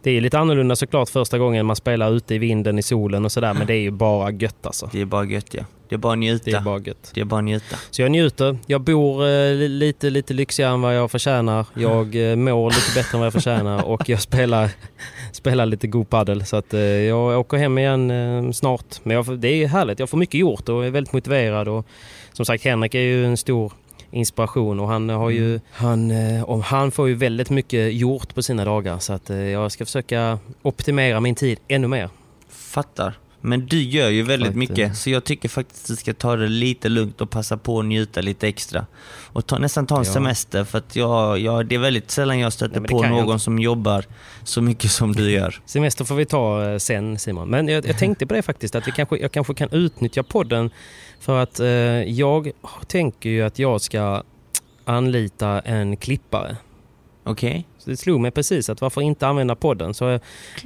det 0.02 0.10
är 0.10 0.20
lite 0.20 0.38
annorlunda 0.38 0.76
såklart 0.76 1.08
första 1.08 1.38
gången 1.38 1.66
man 1.66 1.76
spelar 1.76 2.10
ute 2.12 2.34
i 2.34 2.38
vinden 2.38 2.78
i 2.78 2.82
solen 2.82 3.24
och 3.24 3.32
sådär 3.32 3.54
men 3.54 3.66
det 3.66 3.74
är 3.74 3.80
ju 3.80 3.90
bara 3.90 4.30
gött 4.30 4.66
alltså. 4.66 4.88
Det 4.92 5.00
är 5.00 5.04
bara 5.04 5.24
gött 5.24 5.54
ja. 5.54 5.62
Det 5.88 5.94
är 5.94 5.98
bara 5.98 6.14
njuta. 6.14 6.50
Det 6.50 6.56
är 6.56 6.60
bara 6.60 6.78
gött. 6.78 7.10
Det 7.14 7.20
är 7.20 7.24
bara 7.24 7.40
njuta. 7.40 7.76
Så 7.90 8.02
jag 8.02 8.10
njuter. 8.10 8.58
Jag 8.66 8.80
bor 8.80 9.22
eh, 9.26 9.54
li- 9.54 9.68
lite, 9.68 10.10
lite 10.10 10.34
lyxigare 10.34 10.72
än 10.72 10.80
vad 10.80 10.96
jag 10.96 11.10
förtjänar. 11.10 11.66
Jag 11.74 12.30
eh, 12.30 12.36
mår 12.36 12.70
lite 12.70 12.90
bättre 12.94 13.16
än 13.16 13.20
vad 13.20 13.26
jag 13.26 13.32
förtjänar 13.32 13.84
och 13.84 14.08
jag 14.08 14.22
spelar, 14.22 14.70
spelar 15.32 15.66
lite 15.66 15.86
god 15.86 16.08
paddel. 16.10 16.44
Så 16.46 16.56
att, 16.56 16.74
eh, 16.74 16.80
jag 16.80 17.40
åker 17.40 17.56
hem 17.56 17.78
igen 17.78 18.10
eh, 18.10 18.50
snart. 18.52 18.84
Men 19.02 19.16
jag, 19.16 19.38
det 19.38 19.48
är 19.48 19.66
härligt. 19.68 19.98
Jag 19.98 20.10
får 20.10 20.18
mycket 20.18 20.40
gjort 20.40 20.68
och 20.68 20.84
är 20.86 20.90
väldigt 20.90 21.12
motiverad. 21.12 21.68
Och, 21.68 21.86
som 22.32 22.44
sagt, 22.46 22.64
Henrik 22.64 22.94
är 22.94 23.00
ju 23.00 23.26
en 23.26 23.36
stor 23.36 23.72
inspiration 24.10 24.80
och 24.80 24.88
han 24.88 25.08
har 25.08 25.30
ju, 25.30 25.60
han, 25.70 26.10
eh, 26.10 26.42
och 26.42 26.62
han 26.62 26.90
får 26.90 27.08
ju 27.08 27.14
väldigt 27.14 27.50
mycket 27.50 27.94
gjort 27.94 28.34
på 28.34 28.42
sina 28.42 28.64
dagar. 28.64 28.98
Så 28.98 29.12
att 29.12 29.30
eh, 29.30 29.36
jag 29.36 29.72
ska 29.72 29.84
försöka 29.84 30.38
optimera 30.62 31.20
min 31.20 31.34
tid 31.34 31.58
ännu 31.68 31.88
mer. 31.88 32.08
Fattar. 32.48 33.14
Men 33.40 33.66
du 33.66 33.82
gör 33.82 34.08
ju 34.08 34.22
väldigt 34.22 34.50
eh, 34.50 34.56
mycket, 34.56 34.96
så 34.96 35.10
jag 35.10 35.24
tycker 35.24 35.48
faktiskt 35.48 35.84
att 35.84 35.88
du 35.88 35.96
ska 35.96 36.14
ta 36.14 36.36
det 36.36 36.48
lite 36.48 36.88
lugnt 36.88 37.20
och 37.20 37.30
passa 37.30 37.56
på 37.56 37.78
att 37.78 37.84
njuta 37.84 38.20
lite 38.20 38.48
extra. 38.48 38.86
Och 39.32 39.46
ta, 39.46 39.58
nästan 39.58 39.86
ta 39.86 39.98
en 39.98 40.04
Ja. 40.04 40.12
semester, 40.12 40.64
för 40.64 40.78
att 40.78 40.96
jag, 40.96 41.38
jag, 41.38 41.66
det 41.66 41.74
är 41.74 41.78
väldigt 41.78 42.10
sällan 42.10 42.38
jag 42.38 42.52
stöter 42.52 42.80
Nej, 42.80 42.88
på 42.90 43.02
någon 43.02 43.40
som 43.40 43.58
jobbar 43.58 44.04
så 44.44 44.62
mycket 44.62 44.90
som 44.90 45.12
du 45.12 45.30
gör. 45.30 45.60
Semester 45.66 46.04
får 46.04 46.14
vi 46.14 46.24
ta 46.26 46.64
eh, 46.64 46.78
sen 46.78 47.18
Simon. 47.18 47.48
Men 47.48 47.68
jag, 47.68 47.86
jag 47.86 47.98
tänkte 47.98 48.26
på 48.26 48.34
det 48.34 48.42
faktiskt 48.42 48.74
att 48.74 48.88
vi 48.88 48.92
kanske, 48.92 49.16
jag 49.16 49.32
kanske 49.32 49.54
kan 49.54 49.68
utnyttja 49.72 50.22
podden 50.22 50.70
för 51.20 51.42
att 51.42 51.60
eh, 51.60 51.66
jag 52.02 52.50
tänker 52.86 53.30
ju 53.30 53.42
att 53.42 53.58
jag 53.58 53.80
ska 53.80 54.22
anlita 54.84 55.60
en 55.60 55.96
klippare. 55.96 56.56
Okej? 57.24 57.66
Så 57.78 57.90
det 57.90 57.96
slog 57.96 58.20
mig 58.20 58.30
precis 58.30 58.70
att 58.70 58.80
varför 58.80 59.00
inte 59.00 59.26
använda 59.26 59.54
podden? 59.54 59.94
Så 59.94 60.10
eh, 60.10 60.20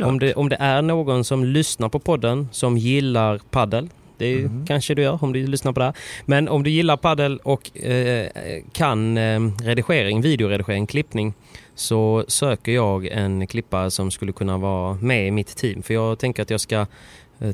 om 0.04 0.18
det, 0.18 0.34
om 0.34 0.48
det 0.48 0.56
är 0.60 0.82
någon 0.82 1.24
som 1.24 1.44
lyssnar 1.44 1.88
på 1.88 1.98
podden 1.98 2.48
som 2.52 2.78
gillar 2.78 3.40
paddel 3.50 3.88
det 4.18 4.26
är, 4.26 4.38
Mhm. 4.38 4.66
kanske 4.66 4.94
du 4.94 5.02
gör 5.02 5.24
om 5.24 5.32
du 5.32 5.46
lyssnar 5.46 5.72
på 5.72 5.80
det 5.80 5.86
här. 5.86 5.94
Men 6.26 6.48
om 6.48 6.62
du 6.62 6.70
gillar 6.70 6.96
paddel 6.96 7.38
och 7.42 7.76
eh, 7.78 8.28
kan 8.72 9.16
eh, 9.16 9.40
redigering, 9.62 10.20
videoredigering, 10.20 10.86
klippning 10.86 11.34
så 11.74 12.24
söker 12.28 12.72
jag 12.72 13.06
en 13.06 13.46
klippare 13.46 13.90
som 13.90 14.10
skulle 14.10 14.32
kunna 14.32 14.58
vara 14.58 14.94
med 14.94 15.26
i 15.26 15.30
mitt 15.30 15.56
team. 15.56 15.82
För 15.82 15.94
jag 15.94 16.18
tänker 16.18 16.42
att 16.42 16.50
jag 16.50 16.60
ska 16.60 16.86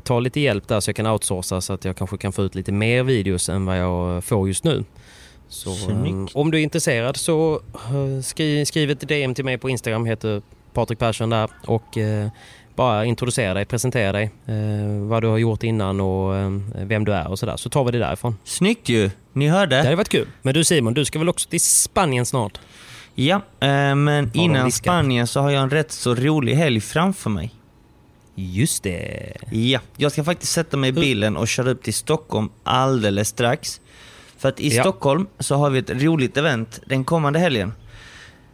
ta 0.03 0.19
lite 0.19 0.39
hjälp 0.39 0.67
där 0.67 0.79
så 0.79 0.89
jag 0.89 0.95
kan 0.95 1.07
outsourca 1.07 1.61
så 1.61 1.73
att 1.73 1.85
jag 1.85 1.95
kanske 1.95 2.17
kan 2.17 2.31
få 2.33 2.43
ut 2.43 2.55
lite 2.55 2.71
mer 2.71 3.03
videos 3.03 3.49
än 3.49 3.65
vad 3.65 3.77
jag 3.77 4.23
får 4.23 4.47
just 4.47 4.63
nu. 4.63 4.83
Så 5.49 5.75
Snyggt. 5.75 6.35
eh, 6.35 6.41
om 6.41 6.51
du 6.51 6.57
är 6.57 6.61
intresserad 6.63 7.17
så 7.17 7.61
eh, 7.73 8.21
skriv, 8.23 8.65
skriv 8.65 8.91
ett 8.91 9.07
DM 9.07 9.33
till 9.33 9.45
mig 9.45 9.57
på 9.57 9.69
Instagram, 9.69 10.05
heter 10.05 10.41
Patrik 10.73 10.99
Persson 10.99 11.29
där 11.29 11.49
och 11.65 11.97
eh, 11.97 12.27
bara 12.75 13.05
introducera 13.05 13.53
dig, 13.53 13.65
presentera 13.65 14.11
dig, 14.11 14.31
eh, 14.45 15.07
vad 15.07 15.23
du 15.23 15.27
har 15.27 15.37
gjort 15.37 15.63
innan 15.63 16.01
och 16.01 16.35
eh, 16.35 16.51
vem 16.73 17.05
du 17.05 17.13
är 17.13 17.27
och 17.29 17.39
sådär. 17.39 17.57
Så 17.57 17.69
tar 17.69 17.83
vi 17.83 17.91
det 17.91 17.99
därifrån. 17.99 18.37
Snyggt 18.43 18.89
ju! 18.89 19.09
Ni 19.33 19.47
hörde? 19.47 19.75
Det 19.75 19.83
hade 19.83 19.95
varit 19.95 20.09
kul. 20.09 20.27
Men 20.41 20.53
du 20.53 20.63
Simon, 20.63 20.93
du 20.93 21.05
ska 21.05 21.19
väl 21.19 21.29
också 21.29 21.49
till 21.49 21.61
Spanien 21.61 22.25
snart? 22.25 22.59
Ja, 23.15 23.35
eh, 23.59 23.95
men 23.95 24.31
innan? 24.33 24.71
Spanien 24.71 25.27
så 25.27 25.41
har 25.41 25.51
jag 25.51 25.63
en 25.63 25.69
rätt 25.69 25.91
så 25.91 26.15
rolig 26.15 26.55
helg 26.55 26.81
framför 26.81 27.29
mig. 27.29 27.53
Just 28.39 28.83
det. 28.83 29.33
Ja, 29.51 29.79
jag 29.97 30.11
ska 30.11 30.23
faktiskt 30.23 30.51
sätta 30.51 30.77
mig 30.77 30.89
i 30.89 30.93
bilen 30.93 31.37
och 31.37 31.47
köra 31.47 31.69
upp 31.69 31.83
till 31.83 31.93
Stockholm 31.93 32.49
alldeles 32.63 33.27
strax. 33.27 33.81
För 34.37 34.49
att 34.49 34.59
i 34.59 34.75
Ja. 34.75 34.83
Stockholm 34.83 35.27
så 35.39 35.55
har 35.55 35.69
vi 35.69 35.79
ett 35.79 35.89
roligt 35.89 36.37
event 36.37 36.79
den 36.85 37.03
kommande 37.03 37.39
helgen. 37.39 37.73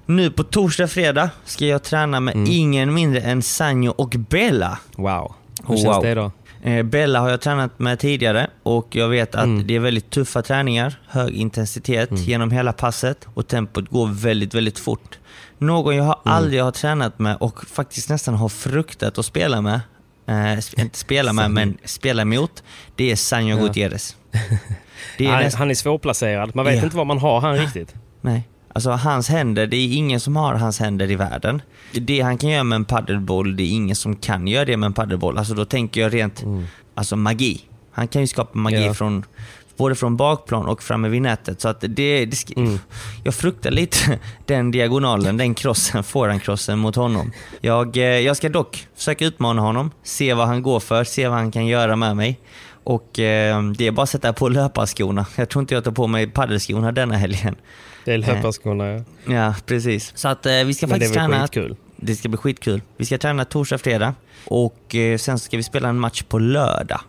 Nu 0.05 0.31
på 0.31 0.43
torsdag, 0.43 0.87
fredag 0.87 1.29
ska 1.45 1.65
jag 1.65 1.83
träna 1.83 2.19
med 2.19 2.35
Mm. 2.35 2.47
ingen 2.51 2.93
mindre 2.93 3.21
än 3.21 3.41
Sanjo 3.41 3.91
och 3.91 4.09
Bella. 4.29 4.79
Wow. 4.95 5.33
Hur 5.67 5.75
Wow. 5.75 5.83
känns 5.83 6.01
det 6.03 6.13
då? 6.15 6.31
Eh, 6.63 6.83
Bella 6.83 7.19
har 7.19 7.29
jag 7.29 7.41
tränat 7.41 7.79
med 7.79 7.99
tidigare 7.99 8.47
och 8.63 8.95
jag 8.95 9.09
vet 9.09 9.35
att 9.35 9.43
Mm. 9.43 9.67
det 9.67 9.75
är 9.75 9.79
väldigt 9.79 10.09
tuffa 10.09 10.41
träningar, 10.41 10.99
hög 11.07 11.33
intensitet 11.33 12.09
genom 12.11 12.51
hela 12.51 12.73
passet 12.73 13.27
och 13.33 13.47
tempot 13.47 13.89
går 13.89 14.07
väldigt, 14.07 14.53
väldigt 14.53 14.79
fort. 14.79 15.17
Någon 15.65 15.95
jag 15.95 16.03
har 16.03 16.19
Mm. 16.25 16.37
aldrig 16.37 16.61
har 16.63 16.71
tränat 16.71 17.19
med 17.19 17.37
och 17.39 17.65
faktiskt 17.65 18.09
nästan 18.09 18.33
har 18.35 18.49
fruktat 18.49 19.17
att 19.17 19.25
spela 19.25 19.61
med, 19.61 19.79
eh, 20.27 20.31
sp- 20.33 20.81
inte 20.81 20.97
spela 20.97 21.33
med, 21.33 21.51
men 21.51 21.77
spela 21.85 22.25
mot, 22.25 22.63
det 22.95 23.11
är 23.11 23.15
Sanjo 23.15 23.57
Ja. 23.57 23.63
Gutierrez. 23.63 24.15
Är 25.17 25.27
Han, 25.27 25.39
nästan, 25.43 25.59
han 25.59 25.69
är 25.71 25.75
svårplacerad. 25.75 26.55
Man 26.55 26.65
vet 26.65 26.77
Ja. 26.77 26.83
inte 26.83 26.97
vad 26.97 27.07
man 27.07 27.17
har 27.19 27.41
han 27.41 27.57
riktigt. 27.57 27.93
nej. 28.21 28.47
Alltså 28.75 28.91
hans 28.91 29.29
händer, 29.29 29.67
det 29.67 29.77
är 29.77 29.93
ingen 29.93 30.19
som 30.19 30.35
har 30.35 30.53
hans 30.55 30.79
händer 30.79 31.11
i 31.11 31.15
världen. 31.15 31.61
Det 31.91 32.21
han 32.21 32.37
kan 32.37 32.49
göra 32.49 32.63
med 32.63 32.75
en 32.75 32.85
paddelboll, 32.85 33.55
det 33.55 33.63
är 33.63 33.69
ingen 33.69 33.95
som 33.95 34.15
kan 34.15 34.47
göra 34.47 34.65
det 34.65 34.77
med 34.77 34.87
en 34.87 34.93
paddelboll. 34.93 35.37
Alltså 35.37 35.53
då 35.53 35.65
tänker 35.65 36.01
jag 36.01 36.13
rent, 36.13 36.43
alltså 36.95 37.15
magi. 37.15 37.61
Han 37.91 38.07
kan 38.07 38.21
ju 38.21 38.27
skapa 38.27 38.57
magi 38.57 38.75
Mm. 38.75 38.87
Ja. 38.87 38.93
från 38.93 39.25
både 39.77 39.95
från 39.95 40.17
bakplan 40.17 40.65
och 40.65 40.83
framme 40.83 41.09
vid 41.09 41.21
nätet. 41.21 41.61
Så 41.61 41.67
att 41.67 41.81
det, 41.81 41.87
det 41.87 42.57
Mm. 42.57 42.79
Jag 43.23 43.35
fruktar 43.35 43.71
lite 43.71 44.19
den 44.45 44.71
diagonalen, 44.71 45.37
den 45.37 45.53
crossen, 45.53 46.03
forehandcrossen 46.03 46.79
mot 46.79 46.95
honom. 46.95 47.31
Jag, 47.61 47.97
eh, 47.97 48.03
jag 48.03 48.37
ska 48.37 48.49
dock 48.49 48.87
försöka 48.95 49.25
utmana 49.25 49.61
honom, 49.61 49.91
se 50.03 50.33
vad 50.33 50.47
han 50.47 50.61
går 50.61 50.79
för, 50.79 51.03
se 51.03 51.27
vad 51.27 51.37
han 51.37 51.51
kan 51.51 51.67
göra 51.67 51.95
med 51.95 52.15
mig. 52.17 52.39
Och 52.83 53.19
eh, 53.19 53.63
det 53.63 53.87
är 53.87 53.91
bara 53.91 54.03
att 54.03 54.09
sätta 54.09 54.33
på 54.33 54.49
löparskorna. 54.49 55.25
Jag 55.35 55.49
tror 55.49 55.61
inte 55.61 55.73
jag 55.73 55.83
tar 55.83 55.91
på 55.91 56.07
mig 56.07 56.27
paddelskorna 56.27 56.91
denna 56.91 57.15
helgen. 57.15 57.55
Det 58.05 58.13
är 58.13 58.17
löparskorna 58.17 58.87
ja. 58.87 59.03
Ja, 59.33 59.55
precis. 59.65 60.11
Så 60.15 60.27
att 60.27 60.45
eh, 60.45 60.51
vi 60.51 60.73
ska 60.73 60.87
Men 60.87 60.99
det 60.99 61.05
faktiskt 61.05 61.13
träna... 61.13 61.41
skitkul. 61.41 61.75
Det 61.95 62.15
ska 62.15 62.29
bli 62.29 62.37
skitkul. 62.37 62.81
Vi 62.97 63.05
ska 63.05 63.17
träna 63.17 63.45
torsdag, 63.45 63.77
fredag 63.77 64.13
och 64.45 64.95
eh, 64.95 65.17
sen 65.17 65.39
ska 65.39 65.57
vi 65.57 65.63
spela 65.63 65.89
en 65.89 65.99
match 65.99 66.23
på 66.23 66.39
lördag. 66.39 67.01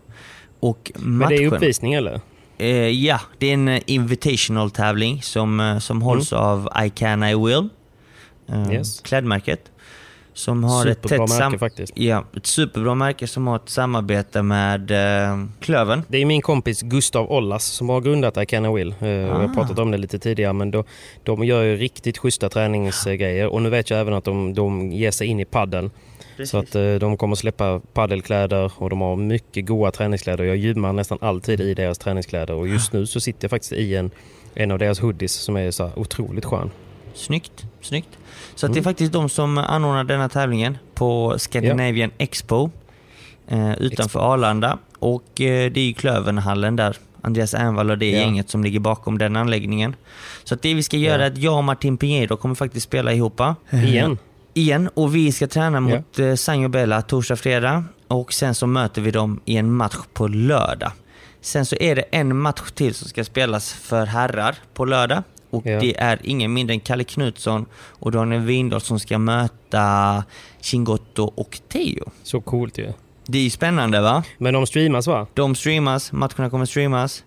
Och 0.60 0.92
Men 0.94 1.16
matchen... 1.16 1.36
det 1.36 1.44
är 1.44 1.52
uppvisning 1.52 1.94
eller? 1.94 2.20
Eh, 2.64 2.88
ja, 3.04 3.20
det 3.38 3.46
är 3.46 3.54
en 3.54 3.68
eh, 3.68 3.80
invitational 3.86 4.70
tävling 4.70 5.22
som, 5.22 5.60
eh, 5.60 5.78
som 5.78 6.02
hålls 6.02 6.32
av 6.32 6.68
I 6.86 6.90
can 6.90 7.22
I 7.24 7.34
will. 7.34 7.54
Eh, 7.54 8.54
Mm. 8.54 8.72
Yes. 8.72 9.00
Klädmärket. 9.00 9.70
Som 10.36 10.64
har 10.64 10.86
ett 10.86 10.98
Superbra 11.02 11.26
tätt 11.26 11.38
märke 11.38 11.58
faktiskt. 11.58 11.92
Ja, 11.96 12.24
ett 12.36 12.46
superbra 12.46 12.94
märke 12.94 13.26
som 13.26 13.46
har 13.46 13.56
ett 13.56 13.68
samarbete 13.68 14.42
med 14.42 14.90
eh, 14.90 15.44
Klövern. 15.60 16.02
Det 16.08 16.18
är 16.18 16.26
min 16.26 16.42
kompis 16.42 16.82
Gustav 16.82 17.30
Ollas 17.32 17.64
som 17.64 17.88
har 17.88 18.00
grundat 18.00 18.36
I 18.36 18.46
Can 18.46 18.66
I 18.66 18.74
Will. 18.74 18.94
Eh, 19.00 19.08
Jag 19.08 19.30
Ah. 19.30 19.38
har 19.46 19.54
pratat 19.54 19.78
om 19.78 19.90
det 19.90 19.98
lite 19.98 20.18
tidigare 20.18 20.52
men 20.52 20.70
då, 20.70 20.84
de 21.22 21.44
gör 21.44 21.62
ju 21.62 21.76
riktigt 21.76 22.18
schyssta 22.18 22.48
träningsgrejer 22.48 23.46
och 23.46 23.62
nu 23.62 23.70
vet 23.70 23.90
jag 23.90 24.00
även 24.00 24.14
att 24.14 24.24
de, 24.24 24.54
de 24.54 24.92
ger 24.92 25.10
sig 25.10 25.26
in 25.26 25.40
i 25.40 25.44
paddeln. 26.36 26.46
Så 26.46 26.58
att 26.58 26.74
eh, 26.74 26.94
de 26.94 27.16
kommer 27.16 27.36
släppa 27.36 27.80
paddelkläder 27.92 28.72
och 28.76 28.90
de 28.90 29.00
har 29.00 29.16
mycket 29.16 29.66
goda 29.66 29.90
träningskläder. 29.90 30.44
Jag 30.44 30.56
gymmar 30.56 30.92
nästan 30.92 31.18
alltid 31.20 31.60
i 31.60 31.74
deras 31.74 31.98
träningskläder 31.98 32.54
och 32.54 32.68
just 32.68 32.92
nu 32.92 33.06
så 33.06 33.20
sitter 33.20 33.44
jag 33.44 33.50
faktiskt 33.50 33.72
i 33.72 33.96
en, 33.96 34.10
en 34.54 34.70
av 34.70 34.78
deras 34.78 35.00
hoodies 35.00 35.32
som 35.32 35.56
är 35.56 35.70
så 35.70 35.90
otroligt 35.96 36.44
skön. 36.44 36.70
Snyggt, 37.14 37.64
snyggt. 37.80 38.08
Så 38.54 38.66
att 38.66 38.72
det 38.72 38.76
är 38.78 38.80
Mm. 38.80 38.84
faktiskt 38.84 39.12
de 39.12 39.28
som 39.28 39.58
anordnar 39.58 40.04
denna 40.04 40.28
tävlingen 40.28 40.78
på 40.94 41.34
Scandinavian 41.38 42.10
Expo 42.18 42.70
eh, 43.48 43.74
utanför 43.78 44.20
Arlanda. 44.34 44.78
Och 44.98 45.40
eh, 45.40 45.70
det 45.72 45.80
är 45.80 45.84
ju 45.86 45.92
Klövernhallen 45.94 46.76
där. 46.76 46.96
Andreas 47.22 47.54
Ernvall 47.54 47.90
och 47.90 47.98
det 47.98 48.10
Ja. 48.10 48.18
gänget 48.18 48.50
som 48.50 48.64
ligger 48.64 48.80
bakom 48.80 49.18
den 49.18 49.36
anläggningen. 49.36 49.96
Så 50.44 50.54
det 50.54 50.74
vi 50.74 50.82
ska 50.82 50.96
göra 50.96 51.18
Ja. 51.18 51.26
är 51.26 51.30
att 51.30 51.38
jag 51.38 51.56
och 51.56 51.64
Martin 51.64 51.96
Pinheiro 51.96 52.36
kommer 52.36 52.54
faktiskt 52.54 52.84
spela 52.86 53.12
ihop. 53.12 53.40
Igen. 53.72 54.18
Igen. 54.54 54.88
Och 54.94 55.14
vi 55.14 55.32
ska 55.32 55.46
träna 55.46 55.80
mot 55.80 56.18
eh, 56.18 56.34
Sanjo 56.34 56.68
Bella 56.68 57.02
torsdag, 57.02 57.36
fredag. 57.36 57.84
Och 58.08 58.32
sen 58.32 58.54
så 58.54 58.66
möter 58.66 59.02
vi 59.02 59.10
dem 59.10 59.40
i 59.44 59.56
en 59.56 59.72
match 59.72 59.96
på 60.12 60.28
lördag. 60.28 60.92
Sen 61.40 61.66
så 61.66 61.76
är 61.80 61.96
det 61.96 62.02
en 62.10 62.36
match 62.36 62.70
till 62.74 62.94
som 62.94 63.08
ska 63.08 63.24
spelas 63.24 63.72
för 63.72 64.06
herrar 64.06 64.56
på 64.74 64.84
lördag. 64.84 65.22
Och 65.50 65.66
Ja. 65.66 65.80
det 65.80 65.96
är 65.98 66.18
ingen 66.22 66.52
mindre 66.52 66.74
än 66.74 66.80
Kalle 66.80 67.04
Knutsson 67.04 67.66
och 67.76 68.12
Daniel 68.12 68.40
Windahl 68.42 68.80
som 68.80 69.00
ska 69.00 69.18
möta 69.18 70.24
Chingotto 70.60 71.22
och 71.34 71.60
Teo. 71.68 72.10
Så 72.22 72.40
coolt 72.40 72.78
ju. 72.78 72.92
Det 73.26 73.38
är 73.38 73.42
ju 73.42 73.50
spännande 73.50 74.00
va? 74.00 74.22
Men 74.38 74.54
de 74.54 74.66
streamas 74.66 75.06
va? 75.06 75.26
De 75.34 75.54
streamas, 75.54 76.12
matcherna 76.12 76.50
kommer 76.50 76.66
streamas. 76.66 77.24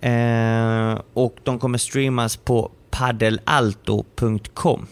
Eh, 0.00 0.98
och 1.14 1.36
de 1.44 1.58
kommer 1.58 1.78
streamas 1.78 2.36
på 2.36 2.70
paddelalto.com. 2.90 4.86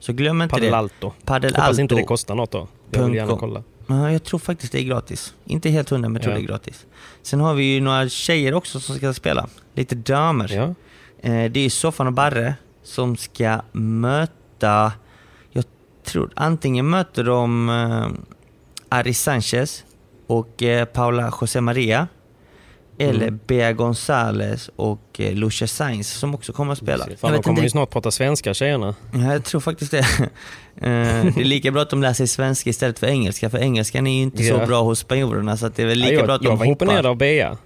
Så 0.00 0.12
glöm 0.12 0.42
inte 0.42 0.52
Padel 0.52 0.70
det. 0.70 0.76
Alto. 0.78 1.12
Paddelalto. 1.24 1.60
Hoppas 1.60 1.78
inte 1.78 1.94
det 1.94 2.02
kostar 2.02 2.34
något 2.34 2.50
då. 2.50 2.68
Jag 2.90 3.04
vill 3.04 3.14
gärna 3.14 3.36
kolla. 3.36 3.62
Ja, 3.86 4.12
jag 4.12 4.24
tror 4.24 4.38
faktiskt 4.38 4.72
det 4.72 4.80
är 4.80 4.84
gratis. 4.84 5.34
Inte 5.44 5.70
helt 5.70 5.90
hundra, 5.90 6.08
men 6.08 6.14
jag 6.14 6.22
tror 6.22 6.34
Ja. 6.34 6.38
det 6.38 6.44
är 6.44 6.48
gratis. 6.48 6.86
Sen 7.22 7.40
har 7.40 7.54
vi 7.54 7.64
ju 7.74 7.80
några 7.80 8.08
tjejer 8.08 8.54
också 8.54 8.80
som 8.80 8.96
ska 8.96 9.12
spela. 9.14 9.48
Lite 9.74 9.94
damer. 9.94 10.52
Ja. 10.54 10.74
Eh, 11.30 11.50
det 11.50 11.60
är 11.60 11.70
Soffan 11.70 12.06
och 12.06 12.12
Barre 12.12 12.54
som 12.82 13.16
ska 13.16 13.60
möta, 13.72 14.92
jag 15.50 15.64
tror 16.04 16.30
antingen 16.36 16.90
möter 16.90 17.24
de 17.24 17.68
eh, 17.68 18.08
Ari 18.88 19.14
Sanchez 19.14 19.84
och 20.26 20.62
eh, 20.62 20.84
Paula 20.84 21.32
José 21.40 21.60
Maria. 21.60 22.08
Eller 23.02 23.26
Mm. 23.28 23.40
Bea 23.46 23.72
Gonzales 23.72 24.70
och 24.76 25.00
eh, 25.20 25.34
Lucia 25.34 25.68
Sainz 25.68 26.10
som 26.12 26.34
också 26.34 26.52
kommer 26.52 26.72
att 26.72 26.78
spela. 26.78 27.04
Fan, 27.04 27.14
Jag 27.20 27.30
de 27.30 27.32
vet 27.32 27.42
kommer 27.44 27.58
inte- 27.58 27.62
ju 27.66 27.70
snart 27.70 27.90
prata 27.90 28.10
svenska 28.10 28.54
tjejerna. 28.54 28.94
Ja, 29.12 29.32
jag 29.32 29.44
tror 29.44 29.60
faktiskt 29.60 29.90
det. 29.90 29.98
Eh, 30.82 30.86
det 30.86 31.40
är 31.40 31.44
lika 31.44 31.70
bra 31.70 31.82
att 31.82 31.90
de 31.90 32.02
lär 32.02 32.12
sig 32.12 32.28
svenska 32.28 32.70
istället 32.70 32.98
för 32.98 33.06
engelska, 33.06 33.50
för 33.50 33.58
engelskan 33.58 34.06
är 34.06 34.16
ju 34.16 34.22
inte 34.22 34.42
Ja. 34.42 34.60
så 34.60 34.66
bra 34.66 34.82
hos 34.82 34.98
spanjorerna 34.98 35.56
så 35.56 35.68
det 35.68 35.82
är 35.82 35.86
väl 35.86 35.98
lika 35.98 36.12
Ja, 36.12 36.18
jag, 36.18 36.26
bra 36.26 36.34
att 36.34 36.42
jag 36.44 36.52
de 36.52 36.58
var 36.58 36.66
imponerad 36.66 36.96
hoppar. 36.98 37.08
av 37.10 37.16
Bea. 37.16 37.56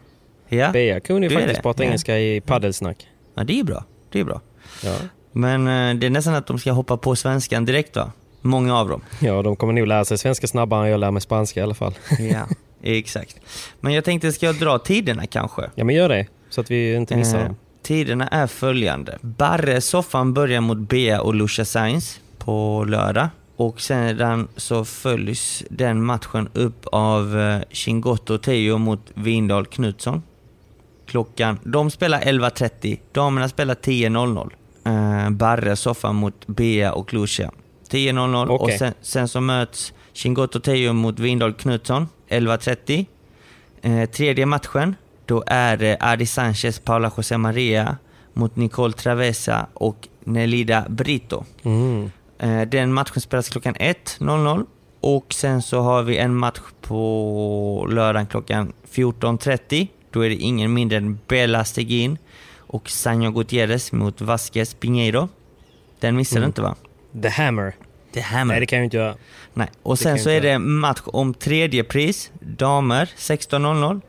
Ja. 0.49 0.71
Bea 0.73 1.01
kunde 1.01 1.27
ju 1.27 1.35
faktiskt 1.35 1.57
det? 1.57 1.63
prata 1.63 1.83
Ja. 1.83 1.87
engelska 1.87 2.19
i 2.19 2.41
paddelsnack. 2.41 2.97
ja, 3.37 3.45
det 3.45 3.61
är 3.61 3.65
bra. 3.65 3.85
Det 4.13 4.21
är 4.21 4.25
bra. 4.25 4.41
Ja. 4.85 4.95
Men 5.33 5.67
eh, 5.69 5.95
det 6.01 6.07
är 6.07 6.11
nästan 6.11 6.35
att 6.35 6.47
de 6.47 6.59
ska 6.59 6.73
hoppa 6.73 6.97
på 6.97 7.17
svenskan 7.17 7.65
direkt 7.65 7.97
va? 7.97 8.13
Många 8.41 8.79
av 8.79 8.89
dem. 8.89 9.01
ja, 9.21 9.43
de 9.43 9.57
kommer 9.57 9.73
nog 9.73 9.87
lära 9.87 10.05
sig 10.05 10.19
svenska 10.19 10.47
snabbare 10.47 10.85
än 10.85 10.91
jag 10.91 11.01
lär 11.01 11.11
mig 11.11 11.23
spanska 11.23 11.61
i 11.61 11.63
alla 11.63 11.75
fall. 11.75 11.95
Ja, 12.19 12.47
exakt. 12.85 13.37
Men 13.81 13.93
jag 13.93 14.05
tänkte, 14.05 14.33
ska 14.33 14.47
jag 14.47 14.55
dra 14.59 14.79
tiderna 14.79 15.27
kanske? 15.27 15.71
Ja, 15.75 15.85
men 15.85 15.95
gör 15.95 16.09
det. 16.09 16.27
Så 16.51 16.61
att 16.61 16.71
vi 16.71 16.95
inte 16.95 17.17
missar 17.17 17.39
Eh, 17.39 17.45
dem. 17.45 17.57
tiderna 17.83 18.29
är 18.29 18.47
följande. 18.47 19.19
Barre 19.21 19.81
soffan 19.81 20.35
börjar 20.35 20.61
mot 20.61 20.79
Bea 20.79 21.21
och 21.21 21.35
Lucia 21.35 21.65
Sainz 21.65 22.21
på 22.39 22.85
lördag. 22.89 23.29
Och 23.57 23.81
sedan 23.81 24.49
så 24.57 24.85
följs 24.85 25.63
den 25.71 26.05
matchen 26.05 26.49
upp 26.53 26.87
av 26.93 27.39
eh, 27.41 27.61
Chingotto 27.71 28.39
Teo 28.39 28.79
mot 28.79 29.01
Vindal 29.15 29.67
Knutsson. 29.67 30.23
Klockan, 31.07 31.59
de 31.65 31.91
spelar 31.91 32.21
11.30, 32.21 32.99
damerna 33.13 33.49
spelar 33.49 33.75
10.00. 33.75 34.51
Eh, 35.25 35.31
Barre 35.31 35.77
soffar 35.77 36.13
mot 36.13 36.47
Bea 36.47 36.93
och 36.93 37.15
Lucia. 37.15 37.51
10.00 37.91 38.47
och 38.47 38.63
Okej. 38.63 38.79
sen, 38.79 38.93
sen 39.03 39.29
så 39.29 39.41
möts 39.41 39.93
Chingotto 40.15 40.61
Teo 40.61 40.93
mot 40.93 41.19
Vindal 41.19 41.53
Knutsson 41.53 42.09
11.30. 42.29 43.07
Eh, 43.83 44.11
tredje 44.11 44.47
matchen, 44.47 44.97
då 45.27 45.45
är 45.47 45.77
det 45.77 45.97
Adi 46.01 46.27
Sanchez, 46.27 46.79
Paula 46.79 47.13
José 47.17 47.39
Maria 47.39 47.97
mot 48.33 48.57
Nicole 48.57 48.93
Travesa 48.93 49.67
och 49.75 50.09
Nelida 50.25 50.87
Brito. 50.89 51.45
Mm. 51.63 52.11
Eh, 52.39 52.63
Den 52.63 52.93
matchen 52.93 53.21
spelas 53.21 53.49
klockan 53.49 53.75
1.00 53.75 54.67
och 55.01 55.35
sen 55.35 55.63
så 55.63 55.81
har 55.81 56.03
vi 56.03 56.17
en 56.17 56.35
match 56.35 56.61
på 56.81 57.87
lördagen 57.91 58.27
klockan 58.27 58.73
14.30. 58.93 59.89
Då 60.11 60.21
är 60.25 60.29
det 60.29 60.37
ingen 60.37 60.75
mindre 60.75 60.99
än 60.99 61.19
Bella 61.29 61.65
Stegin 61.65 62.19
och 62.57 62.91
Sanjo 62.91 63.31
Gutierrez 63.31 63.93
mot 63.93 64.21
Vasquez 64.21 64.75
Pinheiro. 64.75 65.29
Den 66.01 66.17
missar 66.17 66.41
du 66.41 66.47
inte 66.47 66.63
va? 66.63 66.75
The 67.23 67.29
Hammer. 67.29 67.75
Det 68.15 68.21
här 68.21 68.45
Nej, 68.45 68.61
det 68.61 68.67
kan 68.67 68.79
jag 68.79 68.87
inte 68.87 68.97
göra. 68.97 69.15
Nej. 69.55 69.69
Och 69.83 69.99
sen 69.99 70.19
så 70.19 70.31
är 70.31 70.41
det 70.41 70.59
match 70.59 71.01
om 71.05 71.35
tredje 71.35 71.85
pris, 71.85 72.31
damer 72.41 73.11
16.00. 73.17 74.01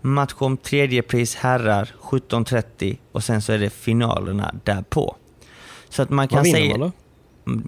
Match 0.00 0.32
om 0.38 0.56
tredje 0.56 1.02
pris, 1.02 1.34
herrar 1.34 1.90
17.30 2.02 2.96
och 3.12 3.24
sen 3.24 3.42
så 3.42 3.52
är 3.52 3.58
det 3.58 3.70
finalerna 3.70 4.54
därpå. 4.64 5.16
Så 5.88 6.02
att 6.02 6.10
man 6.10 6.28
kan, 6.28 6.42
vinner 6.42 6.58
säga, 6.58 6.78
man 6.78 6.80
då? 6.80 6.92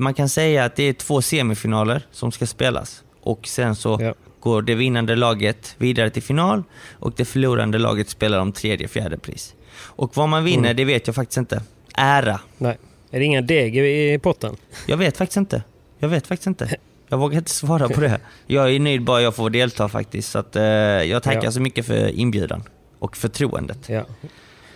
man 0.00 0.14
kan 0.14 0.28
säga 0.28 0.64
att 0.64 0.76
det 0.76 0.82
är 0.82 0.92
två 0.92 1.22
semifinaler 1.22 2.06
som 2.10 2.32
ska 2.32 2.46
spelas. 2.46 3.02
Och 3.20 3.46
sen 3.48 3.76
så 3.76 3.98
Ja. 4.00 4.14
går 4.40 4.62
det 4.62 4.74
vinnande 4.74 5.16
laget 5.16 5.74
vidare 5.78 6.10
till 6.10 6.22
final 6.22 6.62
och 6.92 7.12
det 7.16 7.24
förlorande 7.24 7.78
laget 7.78 8.08
spelar 8.08 8.38
om 8.38 8.52
tredje, 8.52 8.88
fjärde 8.88 9.18
pris. 9.18 9.54
Och 9.76 10.16
vad 10.16 10.28
man 10.28 10.44
vinner, 10.44 10.64
Mm. 10.68 10.76
det 10.76 10.84
vet 10.84 11.06
jag 11.06 11.16
faktiskt 11.16 11.38
inte. 11.38 11.62
Ära. 11.96 12.40
Nej. 12.58 12.78
Är 13.10 13.18
det 13.18 13.24
inga 13.24 13.40
deg 13.42 13.76
i 13.76 14.18
potten? 14.22 14.56
Jag 14.86 14.96
vet 14.96 15.16
faktiskt 15.16 15.36
inte. 15.36 15.62
Jag 16.04 16.08
vet 16.08 16.26
faktiskt 16.26 16.46
inte. 16.46 16.76
Jag 17.08 17.18
vågar 17.18 17.38
inte 17.38 17.50
svara 17.50 17.88
på 17.88 18.00
det. 18.00 18.20
Jag 18.46 18.74
är 18.74 18.80
nöjd 18.80 19.02
bara 19.04 19.22
jag 19.22 19.34
får 19.34 19.50
delta 19.50 19.88
faktiskt. 19.88 20.30
Så 20.30 20.38
att, 20.38 20.56
eh, 20.56 20.62
jag 20.62 21.22
tackar 21.22 21.44
Ja. 21.44 21.50
så 21.52 21.60
mycket 21.60 21.86
för 21.86 22.08
inbjudan 22.08 22.62
och 22.98 23.16
förtroendet. 23.16 23.88
Ja. 23.88 24.02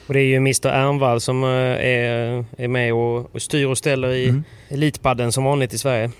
Och 0.07 0.15
det 0.15 0.21
är 0.21 0.25
ju 0.25 0.37
Mr 0.37 0.67
Ernvall 0.67 1.21
som 1.21 1.45
eh, 1.45 1.49
är, 1.51 2.45
är 2.59 2.69
med 2.69 2.93
och, 2.95 3.35
och 3.35 3.43
styr 3.43 3.67
och 3.67 3.79
ställer 3.79 4.09
i 4.09 4.29
Mm. 4.29 4.45
Elitpadden 4.69 5.33
som 5.33 5.45
vanligt 5.45 5.75
i 5.75 5.79
Sverige. 5.79 6.11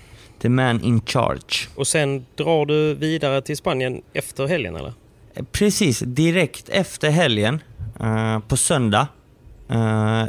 The 0.41 0.49
man 0.49 0.81
in 0.83 1.01
charge. 1.05 1.67
Och 1.75 1.87
sen 1.87 2.25
drar 2.35 2.65
du 2.65 2.93
vidare 2.93 3.41
till 3.41 3.57
Spanien 3.57 4.01
efter 4.13 4.47
helgen 4.47 4.75
eller? 4.75 4.93
Eh, 5.35 5.43
Precis, 5.51 5.99
direkt 5.99 6.69
efter 6.69 7.09
helgen, 7.09 7.61
eh, 7.99 8.39
på 8.39 8.57
söndag, 8.57 9.07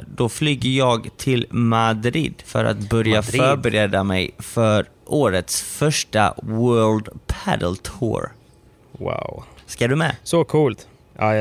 då 0.07 0.28
flyger 0.28 0.70
jag 0.70 1.09
till 1.16 1.47
Madrid 1.51 2.34
för 2.45 2.64
att 2.64 2.76
börja 2.91 3.16
Madrid. 3.16 3.41
förbereda 3.41 4.05
mig 4.05 4.30
för 4.38 4.86
årets 5.07 5.62
första 5.62 6.34
World 6.43 7.09
Paddle 7.26 7.76
Tour. 7.82 8.32
Wow. 8.93 9.45
Ska 9.66 9.88
du 9.88 9.97
med? 9.97 10.16
Så 10.22 10.45
coolt. 10.45 10.88
Ja, 11.18 11.32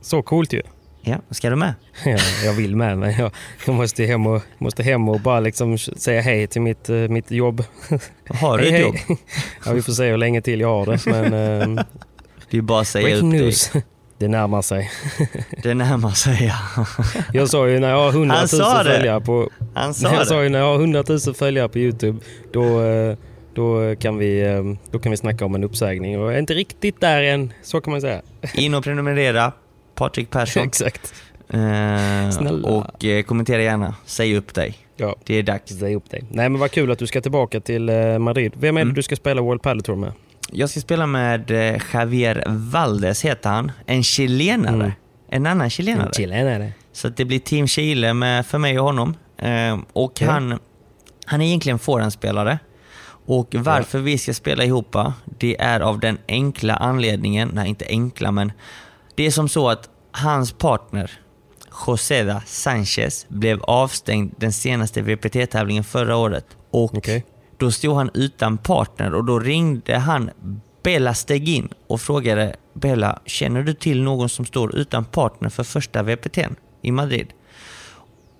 så 0.00 0.22
coolt 0.22 0.52
ju. 0.52 0.62
Ja, 1.00 1.16
ska 1.30 1.50
du 1.50 1.56
med? 1.56 1.74
Ja, 2.04 2.18
jag 2.44 2.52
vill 2.52 2.76
med 2.76 2.98
men 2.98 3.12
jag, 3.18 3.30
jag 3.66 3.74
måste, 3.74 4.04
hem 4.04 4.26
och, 4.26 4.42
måste 4.58 4.82
hem 4.82 5.08
och 5.08 5.20
bara 5.20 5.40
liksom 5.40 5.78
säga 5.78 6.20
hej 6.20 6.46
till 6.46 6.62
mitt, 6.62 6.88
eh, 6.88 6.96
mitt 6.96 7.30
jobb. 7.30 7.64
Har 8.40 8.58
du 8.58 8.64
Hej, 8.64 8.72
ett 8.72 8.94
hej. 8.94 9.04
jobb? 9.08 9.18
Ja, 9.66 9.72
vi 9.72 9.82
får 9.82 9.92
se 9.92 10.10
hur 10.10 10.16
länge 10.16 10.40
till 10.42 10.60
jag 10.60 10.68
har 10.68 10.86
det. 10.86 11.06
Men 11.06 11.24
eh, 11.78 11.84
Det 12.50 12.56
är 12.58 12.62
bara 12.62 12.84
säga 12.84 13.16
upp 13.16 13.30
dig. 13.32 13.54
Det 14.18 14.28
närmar 14.28 14.62
sig. 14.62 14.90
Det 15.62 15.74
närmar 15.74 16.10
sig 16.10 16.46
ja. 16.46 16.86
Jag 17.32 17.48
sa 17.48 17.68
ju 17.68 17.78
när 17.80 17.88
jag 17.90 17.96
har 17.96 18.08
100 18.08 18.34
000 18.34 18.38
Han 18.38 18.48
sa 18.48 18.82
det. 18.82 18.90
följare 18.94 19.20
på... 19.20 19.50
Han 19.74 19.94
sa 19.94 20.08
jag 20.12 20.20
det. 20.20 20.26
sa 20.26 20.42
ju 20.42 20.48
när 20.48 20.58
jag 20.58 20.66
har 20.66 20.74
100 20.74 21.04
000 21.08 21.18
följare 21.34 21.68
på 21.68 21.78
Youtube 21.78 22.18
då, 22.52 22.82
eh, 22.82 23.16
då, 23.54 23.96
kan 23.96 24.18
vi, 24.18 24.40
eh, 24.40 24.62
då 24.90 24.98
kan 24.98 25.10
vi 25.10 25.16
snacka 25.16 25.44
om 25.44 25.54
en 25.54 25.64
uppsägning. 25.64 26.20
Och 26.20 26.26
jag 26.26 26.34
är 26.34 26.38
inte 26.38 26.54
riktigt 26.54 27.00
där 27.00 27.22
än, 27.22 27.52
så 27.62 27.80
kan 27.80 27.90
man 27.90 28.00
säga. 28.00 28.22
In 28.54 28.74
och 28.74 28.84
prenumerera. 28.84 29.52
Patrik 29.94 30.30
Persson. 30.30 30.62
Exakt. 30.62 31.14
Eh, 31.50 32.30
Snälla. 32.30 32.68
och 32.68 33.04
eh, 33.04 33.22
kommentera 33.22 33.62
gärna. 33.62 33.94
Säg 34.06 34.36
upp 34.36 34.54
dig. 34.54 34.74
Ja, 34.96 35.16
Det 35.26 35.34
är 35.34 35.42
dags. 35.42 35.78
säg 35.78 35.94
upp 35.94 36.10
dig. 36.10 36.24
Nej 36.30 36.48
men 36.48 36.60
vad 36.60 36.70
kul 36.70 36.90
att 36.90 36.98
du 36.98 37.06
ska 37.06 37.20
tillbaka 37.20 37.60
till 37.60 37.88
eh, 37.88 38.18
Madrid. 38.18 38.52
Vem 38.56 38.76
är 38.76 38.80
det 38.80 38.82
Mm. 38.82 38.94
du 38.94 39.02
ska 39.02 39.16
spela 39.16 39.42
World 39.42 39.62
Padel 39.62 39.82
Tour 39.82 39.96
med? 39.96 40.12
Jag 40.52 40.70
ska 40.70 40.80
spela 40.80 41.06
med 41.06 41.50
eh, 41.50 41.80
Javier 41.92 42.44
Valdes 42.46 43.24
heter 43.24 43.50
han. 43.50 43.72
En 43.86 44.02
chilenare. 44.02 44.74
Mm. 44.74 44.92
En 45.30 45.46
annan 45.46 45.70
chilenare. 45.70 46.10
Chilenare. 46.12 46.72
Så 46.92 47.08
det 47.08 47.24
blir 47.24 47.38
Team 47.38 47.66
Chile 47.66 48.14
med, 48.14 48.46
för 48.46 48.58
mig 48.58 48.78
och 48.78 48.84
honom. 48.84 49.16
Eh, 49.38 49.78
och 49.92 50.12
Ja. 50.20 50.30
han, 50.30 50.58
han 51.24 51.40
är 51.40 51.46
egentligen 51.46 51.78
forehandspelare. 51.78 52.58
Och 53.26 53.54
varför 53.58 53.98
vi 53.98 54.18
ska 54.18 54.34
spela 54.34 54.64
ihop, 54.64 54.96
det 55.38 55.60
är 55.60 55.80
av 55.80 56.00
den 56.00 56.18
enkla 56.28 56.74
anledningen, 56.76 57.50
nej 57.54 57.68
inte 57.68 57.84
enkla 57.88 58.32
men 58.32 58.52
det 59.14 59.26
är 59.26 59.30
som 59.30 59.48
så 59.48 59.68
att 59.68 59.88
hans 60.12 60.52
partner 60.52 61.10
Joseda 61.86 62.42
Sanchez 62.46 63.26
blev 63.28 63.62
avstängd 63.62 64.34
den 64.36 64.52
senaste 64.52 65.02
VPT-tävlingen 65.02 65.84
förra 65.84 66.16
året. 66.16 66.46
Och 66.70 66.94
Okej. 66.98 67.24
Då 67.58 67.70
stod 67.70 67.96
han 67.96 68.10
utan 68.14 68.58
partner 68.58 69.14
och 69.14 69.24
då 69.24 69.38
ringde 69.38 69.98
han 69.98 70.30
Bella 70.82 71.14
Stegin 71.14 71.68
och 71.86 72.00
frågade 72.00 72.56
Bella, 72.74 73.18
känner 73.24 73.62
du 73.62 73.74
till 73.74 74.02
någon 74.02 74.28
som 74.28 74.44
står 74.44 74.76
utan 74.76 75.04
partner 75.04 75.48
för 75.48 75.64
första 75.64 76.02
VPTn 76.02 76.54
i 76.82 76.92
Madrid? 76.92 77.26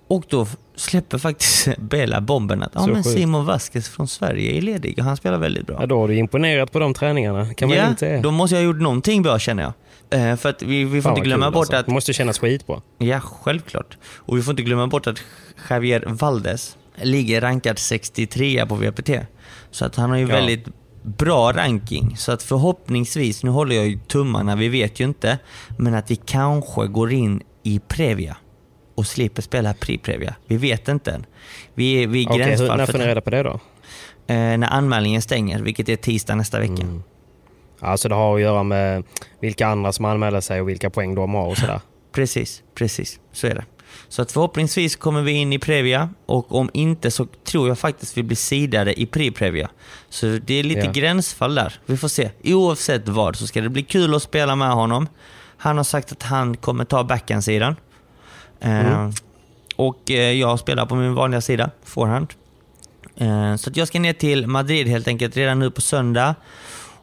Och 0.07 0.23
då 0.29 0.47
släpper 0.75 1.17
faktiskt 1.17 1.77
Bella 1.77 2.21
bomben 2.21 2.63
att 2.63 2.73
Så 2.73 2.87
men. 2.87 3.03
Simon 3.03 3.45
Vasquez 3.45 3.89
från 3.89 4.07
Sverige 4.07 4.57
är 4.57 4.61
ledig 4.61 4.95
och 4.99 5.05
han 5.05 5.17
spelar 5.17 5.37
väldigt 5.37 5.67
bra. 5.67 5.77
Ja, 5.79 5.85
då 5.85 5.99
har 5.99 6.07
du 6.07 6.15
imponerat 6.15 6.71
på 6.71 6.79
de 6.79 6.93
träningarna. 6.93 7.53
Kan 7.53 7.69
man 7.69 7.77
ja, 7.77 7.87
inte 7.87 8.19
då 8.19 8.31
måste 8.31 8.55
jag 8.55 8.61
ha 8.61 8.65
gjort 8.65 8.81
någonting 8.81 9.21
bra 9.21 9.39
känner 9.39 9.63
jag. 9.63 9.73
Eh, 10.09 10.35
för 10.35 10.49
att 10.49 10.61
vi, 10.61 10.83
vi 10.83 11.01
får 11.01 11.09
Fan, 11.09 11.17
inte 11.17 11.27
glömma 11.27 11.45
kul, 11.45 11.53
bort 11.53 11.61
alltså. 11.61 11.75
att 11.75 11.85
Det 11.85 11.91
måste 11.91 12.13
kännas 12.13 12.39
skitbra. 12.39 12.81
Ja, 12.97 13.19
självklart. 13.19 13.97
Och 14.03 14.37
vi 14.37 14.41
får 14.41 14.51
inte 14.51 14.63
glömma 14.63 14.87
bort 14.87 15.07
att 15.07 15.17
Javier 15.69 16.03
Valdes 16.07 16.77
ligger 17.01 17.41
rankad 17.41 17.79
63 17.79 18.65
på 18.65 18.75
VPT. 18.75 19.09
Så 19.71 19.85
att 19.85 19.95
han 19.95 20.09
har 20.09 20.17
ju 20.17 20.27
Ja. 20.27 20.35
väldigt 20.35 20.65
bra 21.03 21.51
ranking. 21.51 22.17
Så 22.17 22.31
att 22.31 22.43
förhoppningsvis, 22.43 23.43
nu 23.43 23.49
håller 23.49 23.75
jag 23.75 23.87
ju 23.87 23.99
tummarna, 24.07 24.55
vi 24.55 24.67
vet 24.69 24.99
ju 24.99 25.03
inte, 25.05 25.39
men 25.77 25.93
att 25.95 26.11
vi 26.11 26.15
kanske 26.15 26.87
går 26.87 27.11
in 27.13 27.41
i 27.63 27.79
Previa 27.87 28.37
och 28.95 29.07
slipper 29.07 29.41
spela 29.41 29.73
Pri-Previa. 29.73 30.33
Vi 30.47 30.57
vet 30.57 30.87
inte 30.87 31.11
än. 31.11 31.25
Vi 31.73 32.05
vi 32.05 32.23
är 32.23 32.29
Okej, 32.29 32.55
hur, 32.57 32.75
när 32.75 32.85
får 32.85 32.97
ni 32.97 33.05
reda 33.05 33.21
på 33.21 33.29
det 33.29 33.43
då? 33.43 33.59
eh, 34.27 34.57
när 34.57 34.73
anmälningen 34.73 35.21
stänger, 35.21 35.61
vilket 35.61 35.89
är 35.89 35.95
tisdag 35.95 36.35
nästa 36.35 36.59
vecka. 36.59 36.73
Mm. 36.81 37.03
Alltså 37.79 38.09
det 38.09 38.15
har 38.15 38.35
att 38.35 38.41
göra 38.41 38.63
med 38.63 39.03
vilka 39.41 39.67
andra 39.67 39.91
som 39.91 40.05
anmäler 40.05 40.41
sig 40.41 40.61
och 40.61 40.69
vilka 40.69 40.89
poäng 40.89 41.15
de 41.15 41.33
har 41.33 41.47
och 41.47 41.57
sådär. 41.57 41.81
Precis, 42.11 42.63
precis. 42.75 43.19
Så 43.31 43.47
är 43.47 43.55
det. 43.55 43.63
Så 44.09 44.21
att 44.21 44.31
förhoppningsvis 44.31 44.95
kommer 44.95 45.21
vi 45.21 45.31
in 45.31 45.53
i 45.53 45.59
Previa 45.59 46.09
och 46.25 46.55
om 46.55 46.69
inte 46.73 47.11
så 47.11 47.25
tror 47.25 47.67
jag 47.67 47.79
faktiskt 47.79 48.17
vi 48.17 48.23
blir 48.23 48.37
sidade 48.37 49.01
i 49.01 49.05
Pri-Previa. 49.05 49.67
Så 50.09 50.25
det 50.25 50.53
är 50.53 50.63
lite 50.63 50.79
Ja. 50.85 50.91
gränsfall 50.91 51.55
där. 51.55 51.79
Vi 51.85 51.97
får 51.97 52.07
se. 52.07 52.29
Oavsett 52.43 53.07
vad 53.07 53.35
så 53.35 53.47
ska 53.47 53.61
det 53.61 53.69
bli 53.69 53.83
kul 53.83 54.15
att 54.15 54.23
spela 54.23 54.55
med 54.55 54.71
honom. 54.71 55.07
Han 55.57 55.77
har 55.77 55.83
sagt 55.83 56.11
att 56.11 56.23
han 56.23 56.57
kommer 56.57 56.85
ta 56.85 57.03
backhandsidan. 57.03 57.75
Eh, 58.59 59.09
och 59.75 60.11
eh, 60.11 60.31
jag 60.31 60.59
spelar 60.59 60.85
på 60.85 60.95
min 60.95 61.13
vanliga 61.15 61.41
sida, 61.41 61.71
forehand. 61.83 62.33
Eh, 63.17 63.55
så 63.55 63.69
att 63.69 63.77
jag 63.77 63.87
ska 63.87 63.99
ner 63.99 64.13
till 64.13 64.47
Madrid 64.47 64.87
helt 64.87 65.07
enkelt 65.07 65.37
redan 65.37 65.59
nu 65.59 65.71
på 65.71 65.81
söndag 65.81 66.35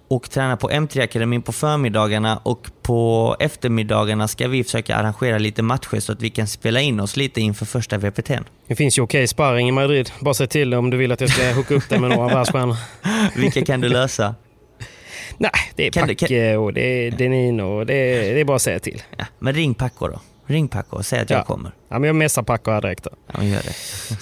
och 0.08 0.30
träna 0.30 0.56
på 0.56 0.70
M3-akademin 0.70 1.42
på 1.42 1.52
förmiddagarna 1.52 2.40
och 2.42 2.70
på 2.82 3.36
eftermiddagarna 3.40 4.28
ska 4.28 4.48
vi 4.48 4.64
försöka 4.64 4.96
arrangera 4.96 5.38
lite 5.38 5.62
matcher 5.62 6.00
så 6.00 6.12
att 6.12 6.22
vi 6.22 6.30
kan 6.30 6.46
spela 6.46 6.80
in 6.80 7.00
oss 7.00 7.16
lite 7.16 7.40
inför 7.40 7.66
första 7.66 7.98
VPTn. 7.98 8.44
Det 8.66 8.74
finns 8.76 8.98
ju 8.98 9.02
okej 9.02 9.26
sparring 9.26 9.68
i 9.68 9.72
Madrid. 9.72 10.10
Bara 10.20 10.34
säg 10.34 10.46
till 10.46 10.74
om 10.74 10.90
du 10.90 10.96
vill 10.96 11.12
att 11.12 11.20
jag 11.20 11.30
ska 11.30 11.52
hooka 11.52 11.74
upp 11.74 11.88
dig 11.88 11.98
med 12.00 12.10
några 12.10 12.34
världsstjärnor. 12.34 12.76
Vilka 13.36 13.64
kan 13.64 13.80
du 13.80 13.88
lösa? 13.88 14.34
Nej, 15.38 15.50
det 15.74 15.86
är 15.86 15.90
Kan 15.90 16.08
Packe 16.08 16.56
och 16.56 16.72
det 16.72 16.80
är 17.06 17.10
Denino 17.10 17.84
det 17.84 17.94
är, 17.94 18.34
det 18.34 18.40
är 18.40 18.44
bara 18.44 18.56
att 18.56 18.62
säga 18.62 18.78
till. 18.78 19.02
Ja, 19.18 19.24
men 19.38 19.54
ring 19.54 19.74
Paco 19.74 20.08
då. 20.08 20.20
Ring 20.46 20.68
Paco 20.68 20.96
och 20.96 21.06
säg 21.06 21.20
att 21.20 21.30
jag 21.30 21.38
Ja. 21.40 21.44
kommer. 21.44 21.70
Ja, 21.88 21.98
men 21.98 22.06
jag 22.06 22.16
messar 22.16 22.42
Paco 22.42 22.70
här 22.70 22.80
direkt. 22.80 23.04
då. 23.04 23.10
Ja, 23.26 23.34
men 23.38 23.48
gör 23.48 23.62
det. 23.62 23.72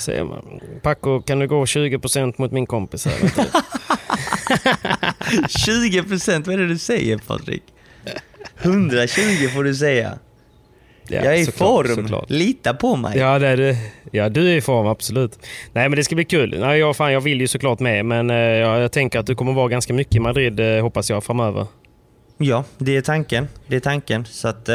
Säger 0.01 0.24
man, 0.24 0.61
Paco, 0.82 1.20
kan 1.22 1.39
du 1.39 1.49
gå 1.49 1.64
20% 1.64 2.35
mot 2.39 2.53
min 2.53 2.66
kompis 2.66 3.07
här? 3.07 3.14
20 5.49 6.03
procent, 6.03 6.47
vad 6.47 6.55
är 6.55 6.59
det 6.59 6.69
du 6.69 6.79
säger 6.79 7.19
Patrik? 7.19 7.63
120 8.63 9.49
får 9.55 9.65
du 9.65 9.75
säga. 9.75 10.19
Ja, 11.09 11.25
jag 11.25 11.35
är 11.37 11.39
i 11.39 11.47
form. 11.47 11.95
såklart. 11.95 12.31
Lita 12.31 12.75
på 12.75 12.97
mig. 12.97 13.19
Ja, 13.19 13.39
det 13.39 13.49
är 13.49 13.57
det. 13.57 13.77
Ja, 14.13 14.29
du 14.29 14.51
är 14.51 14.57
i 14.57 14.61
form, 14.61 14.87
absolut. 14.87 15.39
Nej, 15.73 15.89
men 15.89 15.97
det 15.97 16.05
ska 16.05 16.15
bli 16.15 16.25
kul. 16.25 16.57
Nej, 16.61 16.79
jag, 16.79 16.97
fan, 16.97 17.13
jag 17.13 17.21
vill 17.21 17.41
ju 17.41 17.47
såklart 17.49 17.81
med, 17.81 18.05
men 18.05 18.31
eh, 18.31 18.37
jag, 18.37 18.81
jag 18.81 18.93
tänker 18.93 19.19
att 19.19 19.27
du 19.27 19.35
kommer 19.35 19.53
vara 19.53 19.69
ganska 19.69 19.93
mycket 19.93 20.15
i 20.15 20.21
Madrid, 20.21 20.61
eh, 20.61 20.83
hoppas 20.83 21.11
jag, 21.11 21.25
framöver. 21.25 21.67
Ja, 22.39 22.65
det 22.79 22.97
är 22.97 23.01
tanken. 23.03 23.49
Det 23.67 23.77
är 23.77 23.81
tanken. 23.81 24.25
Så 24.27 24.49
att, 24.49 24.69
eh, 24.69 24.75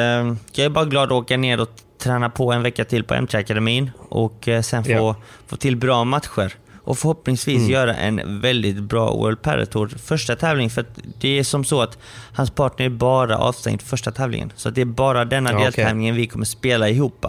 jag 0.53 0.65
är 0.65 0.69
bara 0.69 0.85
glad 0.85 1.03
att 1.03 1.11
åka 1.11 1.37
ner 1.37 1.61
och 1.61 1.69
träna 2.03 2.29
på 2.29 2.51
en 2.51 2.63
vecka 2.63 2.85
till 2.85 3.03
på 3.03 3.13
MC-akademin 3.13 3.91
och 4.09 4.47
eh, 4.47 4.61
sen 4.61 4.83
få, 4.83 4.91
Ja. 4.91 5.15
få 5.47 5.55
till 5.55 5.75
bra 5.77 6.03
matcher. 6.03 6.53
Och 6.89 6.97
förhoppningsvis 6.97 7.57
Mm. 7.57 7.69
göra 7.71 7.95
en 7.95 8.41
väldigt 8.41 8.77
bra 8.79 9.11
World 9.11 9.41
Padel 9.41 9.67
Tour 9.67 9.87
första 10.03 10.35
tävling. 10.35 10.69
För 10.69 10.85
det 11.19 11.39
är 11.39 11.43
som 11.43 11.63
så 11.63 11.81
att 11.81 11.97
hans 12.33 12.51
partner 12.51 12.85
är 12.85 12.89
bara 12.89 13.37
avstängd 13.37 13.81
första 13.81 14.11
tävlingen. 14.11 14.53
Så 14.55 14.69
det 14.69 14.81
är 14.81 14.85
bara 14.85 15.25
denna 15.25 15.51
Ja, 15.51 15.59
deltävlingen 15.59 16.15
vi 16.15 16.27
kommer 16.27 16.45
spela 16.45 16.89
ihop. 16.89 17.25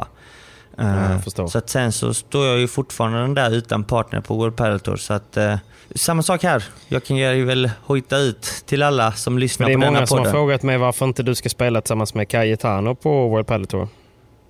Förstår. 1.24 1.46
så 1.46 1.58
att 1.58 1.70
sen 1.70 1.92
så 1.92 2.14
står 2.14 2.46
jag 2.46 2.58
ju 2.58 2.68
fortfarande 2.68 3.42
där 3.42 3.50
utan 3.54 3.84
partner 3.84 4.20
på 4.20 4.34
World 4.34 4.56
Padel 4.56 4.80
Tour. 4.80 4.96
Så 4.96 5.14
att, 5.14 5.36
eh, 5.36 5.56
samma 5.94 6.22
sak 6.22 6.42
här. 6.42 6.64
Jag 6.88 7.04
kan 7.04 7.16
ju 7.16 7.44
väl 7.44 7.70
hojta 7.82 8.16
ut 8.18 8.42
till 8.66 8.82
alla 8.82 9.12
som 9.12 9.38
lyssnar 9.38 9.68
Men 9.68 9.80
det 9.80 9.86
är 9.86 9.88
på 9.88 9.92
denna 9.92 9.98
många 9.98 10.06
som 10.06 10.18
har 10.18 10.24
podden. 10.24 10.32
frågat 10.32 10.62
mig 10.62 10.78
varför 10.78 11.06
inte 11.06 11.22
du 11.22 11.34
ska 11.34 11.48
spela 11.48 11.80
tillsammans 11.80 12.14
med 12.14 12.28
Cayetano 12.28 12.94
på 12.94 13.28
World 13.28 13.46
Padel 13.46 13.66
Tour. 13.66 13.88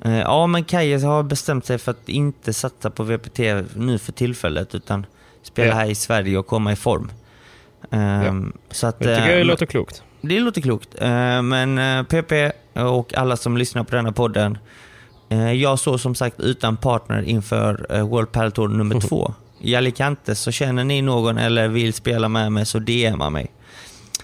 Eh, 0.05 0.18
Ja, 0.20 0.46
men 0.46 0.64
Kaje 0.64 0.98
har 1.07 1.22
bestämt 1.22 1.66
sig 1.66 1.78
för 1.78 1.90
att 1.90 2.09
inte 2.09 2.53
satsa 2.53 2.90
på 2.90 3.03
VPT 3.03 3.38
nu 3.76 3.98
för 3.98 4.12
tillfället, 4.12 4.74
utan 4.74 5.07
spela 5.42 5.68
Ja. 5.68 5.74
här 5.74 5.86
i 5.90 5.94
Sverige 5.94 6.38
och 6.38 6.46
komma 6.46 6.72
i 6.72 6.76
form. 6.76 7.12
Ehm, 7.90 8.53
Så 8.70 8.86
att, 8.86 8.98
Det 8.98 9.16
tycker 9.16 9.28
eh, 9.30 9.38
jag 9.38 9.46
låter 9.46 9.66
klokt. 9.66 10.03
det 10.20 10.40
låter 10.40 10.61
klokt. 10.61 10.88
Eh, 11.01 11.42
Men 11.42 11.78
eh, 11.78 12.03
PP 12.03 12.32
och 12.74 13.14
alla 13.14 13.36
som 13.36 13.57
lyssnar 13.57 13.84
på 13.84 13.96
denna 13.96 14.12
podden, 14.12 14.59
eh, 15.28 15.53
jag 15.53 15.78
står 15.78 15.98
som 15.98 16.14
sagt 16.14 16.40
utan 16.40 16.76
partner 16.76 17.22
inför 17.22 17.86
eh, 17.90 18.09
World 18.09 18.32
Padel 18.32 18.53
Tour 18.53 18.68
nummer 18.68 19.01
två. 19.01 19.34
I 19.61 19.74
Alicante, 19.76 20.34
så 20.34 20.51
känner 20.51 20.84
ni 20.84 21.03
någon 21.03 21.38
eller 21.38 21.68
vill 21.68 21.92
spela 21.92 22.28
med 22.28 22.53
mig 22.53 22.66
så 22.66 22.78
DMa 22.78 23.30
mig. 23.30 23.51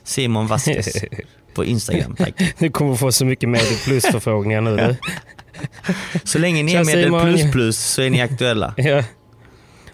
Simon 0.05 0.47
Vasquez 0.47 0.97
på 1.55 1.65
Instagram, 1.65 2.17
tack. 2.17 2.35
Du 2.59 2.71
kommer 2.71 2.95
få 2.97 3.13
så 3.13 3.25
mycket 3.25 3.49
Medel 3.49 3.77
Plus-förfrågningar 3.85 4.61
nu. 4.61 4.77
du. 4.77 4.97
Så 6.25 6.39
länge 6.39 6.63
ni 6.63 6.75
är 6.75 6.85
medel 6.85 7.21
plus 7.21 7.53
plus 7.53 7.79
så 7.79 8.03
är 8.03 8.11
ni 8.11 8.23
aktuella. 8.23 8.75
Ja. 8.87 9.03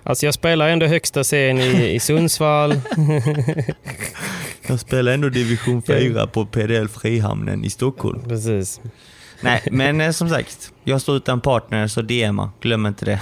Alltså 0.05 0.27
jag 0.27 0.35
spelar 0.35 0.68
ändå 0.68 0.87
högsta 0.87 1.25
serien 1.25 1.59
i, 1.59 1.95
i 1.95 2.01
Sundsvall. 2.01 2.75
Jag 4.66 4.81
spelar 4.81 5.12
ändå 5.12 5.29
division 5.29 5.83
4 5.83 6.27
på 6.27 6.47
PDL 6.47 6.89
Frihamnen 6.89 7.64
i 7.64 7.70
Stockholm. 7.70 8.23
Precis. 8.29 8.81
Nej, 9.41 9.62
men 9.70 10.01
eh, 10.01 10.11
som 10.11 10.29
sagt. 10.29 10.73
Jag 10.85 11.01
står 11.01 11.16
utan 11.16 11.41
partner, 11.41 11.87
så 11.87 12.03
DMa. 12.03 12.51
Glöm 12.61 12.87
inte 12.87 13.05
det. 13.05 13.20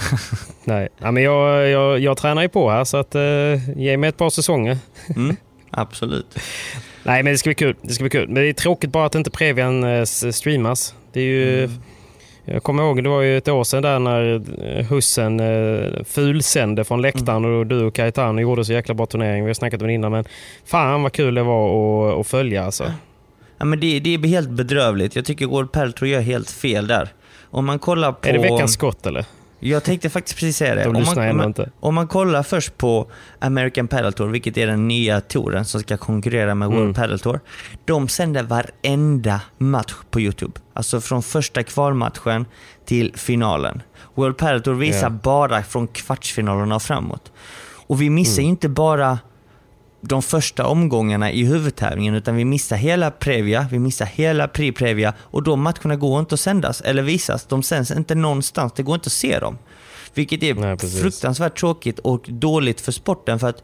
Nej, 0.63 0.89
ja, 0.97 1.11
men 1.11 1.23
jag, 1.23 1.69
jag, 1.69 1.99
jag 1.99 2.17
tränar 2.17 2.41
ju 2.41 2.49
på 2.49 2.71
här 2.71 2.83
så 2.83 2.97
att 2.97 3.15
eh, 3.15 3.79
ge 3.79 3.97
mig 3.97 4.09
ett 4.09 4.17
par 4.17 4.29
säsonger. 4.29 4.77
Mm, 5.15 5.35
absolut. 5.71 6.39
Nej, 7.03 7.23
men 7.23 7.33
det 7.33 7.37
ska 7.37 7.47
bli 7.47 7.55
kul. 7.55 7.75
Det 7.81 7.93
ska 7.93 8.03
bli 8.03 8.09
kul. 8.09 8.27
Men 8.27 8.43
det 8.43 8.49
är 8.49 8.53
tråkigt 8.53 8.91
bara 8.91 9.05
att 9.05 9.15
inte 9.15 9.31
Previan 9.31 9.83
eh, 9.83 10.03
streamas. 10.05 10.95
Det 11.13 11.19
är 11.19 11.25
ju... 11.25 11.69
Jag 12.45 12.63
kommer 12.63 12.83
ihåg, 12.83 13.03
det 13.03 13.09
var 13.09 13.21
ju 13.21 13.37
ett 13.37 13.47
år 13.47 13.63
sedan 13.63 13.83
där 13.83 13.99
när 13.99 14.41
eh, 14.77 14.85
Hussen 14.85 15.39
eh, 15.39 16.03
fulsände 16.03 16.83
från 16.83 17.01
läktaren 17.01 17.45
och 17.45 17.67
du 17.67 17.83
och 17.83 17.93
Cayetano 17.93 18.41
gjorde 18.41 18.65
så 18.65 18.73
jäkla 18.73 18.93
bra 18.93 19.05
turnering. 19.05 19.43
Vi 19.43 19.49
har 19.49 19.53
snackat 19.53 19.81
om 19.81 19.87
det 19.87 19.93
innan 19.93 20.11
men 20.11 20.25
fan 20.65 21.03
vad 21.03 21.11
kul 21.11 21.35
det 21.35 21.43
var 21.43 22.11
att, 22.11 22.19
att 22.19 22.27
följa 22.27 22.65
alltså. 22.65 22.93
Ja, 23.57 23.65
men 23.65 23.79
det, 23.79 23.99
det 23.99 24.13
är 24.13 24.27
helt 24.27 24.49
bedrövligt. 24.49 25.15
Jag 25.15 25.25
tycker 25.25 25.45
World 25.45 25.71
Padel 25.71 25.93
Tour 25.93 26.09
gör 26.09 26.21
helt 26.21 26.51
fel 26.51 26.87
där. 26.87 27.09
Om 27.43 27.65
man 27.65 27.79
kollar 27.79 28.11
på... 28.11 28.29
Är 28.29 28.33
det 28.33 28.39
veckans 28.39 28.73
skott 28.73 29.05
eller? 29.05 29.25
Jag 29.63 29.83
tänkte 29.83 30.09
faktiskt 30.09 30.35
precis 30.37 30.57
säga 30.57 30.75
det. 30.75 30.83
De 30.83 30.95
Om 30.95 31.03
man, 31.15 31.39
om, 31.39 31.47
inte. 31.47 31.69
om 31.79 31.95
man 31.95 32.07
kollar 32.07 32.43
först 32.43 32.77
på 32.77 33.11
American 33.39 33.87
Padel 33.87 34.13
Tour, 34.13 34.27
vilket 34.27 34.57
är 34.57 34.67
den 34.67 34.87
nya 34.87 35.21
touren 35.21 35.65
som 35.65 35.81
ska 35.81 35.97
konkurrera 35.97 36.55
med 36.55 36.67
World 36.67 36.81
Mm. 36.81 36.93
Padel 36.93 37.19
Tour. 37.19 37.39
De 37.85 38.07
sänder 38.07 38.43
varenda 38.43 39.41
match 39.57 39.93
på 40.09 40.21
YouTube. 40.21 40.59
Alltså 40.73 41.01
från 41.01 41.23
första 41.23 41.63
kvalmatchen 41.63 42.45
till 42.85 43.13
finalen. 43.15 43.81
World 44.15 44.37
Padel 44.37 44.61
Tour 44.61 44.75
visar 44.75 45.01
Ja. 45.03 45.09
bara 45.09 45.63
från 45.63 45.87
kvartsfinalerna 45.87 46.75
och 46.75 46.81
framåt. 46.83 47.31
Och 47.87 48.01
vi 48.01 48.09
missar 48.09 48.41
ju 48.41 48.47
inte 48.49 48.69
bara 48.69 49.19
de 50.01 50.21
första 50.21 50.65
omgångarna 50.65 51.31
i 51.31 51.43
huvudtävlingen 51.43 52.15
utan 52.15 52.35
vi 52.35 52.45
missar 52.45 52.75
hela 52.75 53.11
Previa, 53.11 53.67
vi 53.71 53.79
missar 53.79 54.05
hela 54.05 54.47
Pri-Previa 54.47 55.13
och 55.19 55.43
de 55.43 55.61
matcherna 55.61 55.95
går 55.95 56.19
inte 56.19 56.33
att 56.33 56.39
sändas 56.39 56.81
eller 56.81 57.03
visas. 57.03 57.45
De 57.45 57.63
sänds 57.63 57.91
inte 57.91 58.15
någonstans, 58.15 58.73
det 58.75 58.83
går 58.83 58.95
inte 58.95 59.07
att 59.07 59.13
se 59.13 59.39
dem. 59.39 59.57
Vilket 60.13 60.43
är 60.43 60.53
Nej, 60.53 60.77
fruktansvärt 60.77 61.59
tråkigt 61.59 61.99
och 61.99 62.25
dåligt 62.27 62.81
för 62.81 62.91
sporten 62.91 63.39
för 63.39 63.49
att 63.49 63.63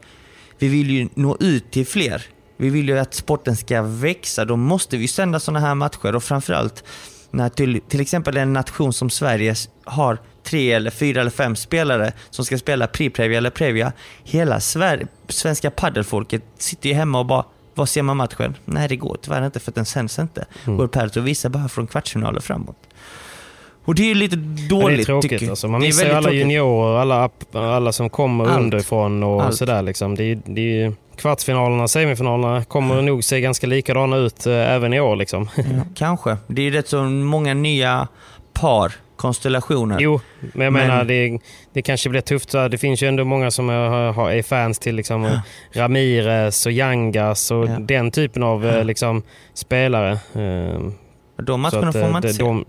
vi 0.58 0.68
vill 0.68 0.90
ju 0.90 1.08
nå 1.14 1.36
ut 1.40 1.70
till 1.70 1.86
fler. 1.86 2.26
Vi 2.56 2.70
vill 2.70 2.88
ju 2.88 2.98
att 2.98 3.14
sporten 3.14 3.56
ska 3.56 3.82
växa, 3.82 4.44
då 4.44 4.56
måste 4.56 4.96
vi 4.96 5.08
sända 5.08 5.40
sådana 5.40 5.60
här 5.60 5.74
matcher 5.74 6.14
och 6.14 6.24
framförallt 6.24 6.84
när 7.30 7.48
till, 7.48 7.80
till 7.88 8.00
exempel 8.00 8.36
en 8.36 8.52
nation 8.52 8.92
som 8.92 9.10
Sverige 9.10 9.54
har 9.84 10.18
tre 10.42 10.72
eller 10.72 10.90
fyra 10.90 11.20
eller 11.20 11.30
fem 11.30 11.56
spelare 11.56 12.12
som 12.30 12.44
ska 12.44 12.58
spela 12.58 12.86
Pri-Previa 12.86 13.36
eller 13.38 13.50
Previa. 13.50 13.92
Hela 14.24 14.58
Sver- 14.58 15.06
svenska 15.28 15.70
paddelfolket 15.70 16.42
sitter 16.58 16.88
ju 16.88 16.94
hemma 16.94 17.18
och 17.18 17.26
bara 17.26 17.44
vad 17.74 17.88
ser 17.88 18.02
man 18.02 18.16
matchen? 18.16 18.54
Nej, 18.64 18.88
det 18.88 18.96
går 18.96 19.16
tyvärr 19.22 19.46
inte 19.46 19.60
för 19.60 19.70
att 19.70 19.74
den 19.74 19.84
sänds 19.84 20.18
inte. 20.18 20.46
Mm. 20.66 20.88
Tour 20.88 21.20
visar 21.20 21.48
bara 21.48 21.68
från 21.68 21.86
kvartsfinaler 21.86 22.40
framåt. 22.40 22.76
Och 23.84 23.94
det 23.94 24.10
är 24.10 24.14
lite 24.14 24.36
Ja, 24.36 24.68
dåligt 24.68 24.96
det 24.96 25.02
är 25.02 25.04
tråkigt 25.04 25.30
tycker 25.30 25.50
alltså. 25.50 25.68
Man 25.68 25.80
missar 25.80 26.04
ju 26.06 26.10
alla 26.12 26.22
tråkigt. 26.22 26.40
juniorer, 26.40 26.98
alla, 27.00 27.30
alla 27.52 27.92
som 27.92 28.10
kommer 28.10 28.44
Allt. 28.46 28.58
underifrån 28.58 29.22
och 29.22 29.42
Allt. 29.42 29.56
sådär. 29.56 29.82
Liksom. 29.82 30.14
Det 30.14 30.24
är, 30.24 30.38
det 30.46 30.82
är, 30.82 30.92
kvartsfinalerna, 31.18 31.88
semifinalerna 31.88 32.64
kommer 32.64 33.02
nog 33.02 33.24
se 33.24 33.40
ganska 33.40 33.66
likadana 33.66 34.16
ut 34.16 34.46
eh, 34.46 34.52
även 34.72 34.92
i 34.94 35.00
år. 35.00 35.16
Liksom. 35.16 35.48
Ja, 35.56 35.62
kanske. 35.94 36.36
Det 36.46 36.62
är 36.66 36.70
rätt 36.70 36.88
så 36.88 37.02
många 37.04 37.54
nya 37.54 38.08
par, 38.52 38.92
konstellationer. 39.16 39.96
Jo, 40.00 40.20
men 40.40 40.64
jag 40.64 40.72
Men- 40.72 40.86
menar 40.88 41.04
det, 41.04 41.38
det 41.72 41.82
kanske 41.82 42.08
blir 42.08 42.20
tufft. 42.20 42.52
Det 42.52 42.78
finns 42.78 43.02
ju 43.02 43.08
ändå 43.08 43.24
många 43.24 43.50
som 43.50 43.70
är, 43.70 44.42
fans 44.42 44.78
till 44.78 44.94
liksom, 44.96 45.40
Ramirez 45.72 46.66
och 46.66 46.72
Yangas 46.72 47.50
och 47.50 47.66
Ja. 47.68 47.76
den 47.80 48.10
typen 48.10 48.42
av 48.42 48.66
eh, 48.66 48.84
liksom, 48.84 49.22
spelare. 49.54 50.12
Eh, 50.12 50.80
De 51.42 51.60
matcherna 51.60 51.92
får 51.92 51.98
eh, 52.02 52.10
man 52.10 52.16
inte 52.16 52.28
det- 52.28 52.34
se. 52.34 52.42
de, 52.42 52.64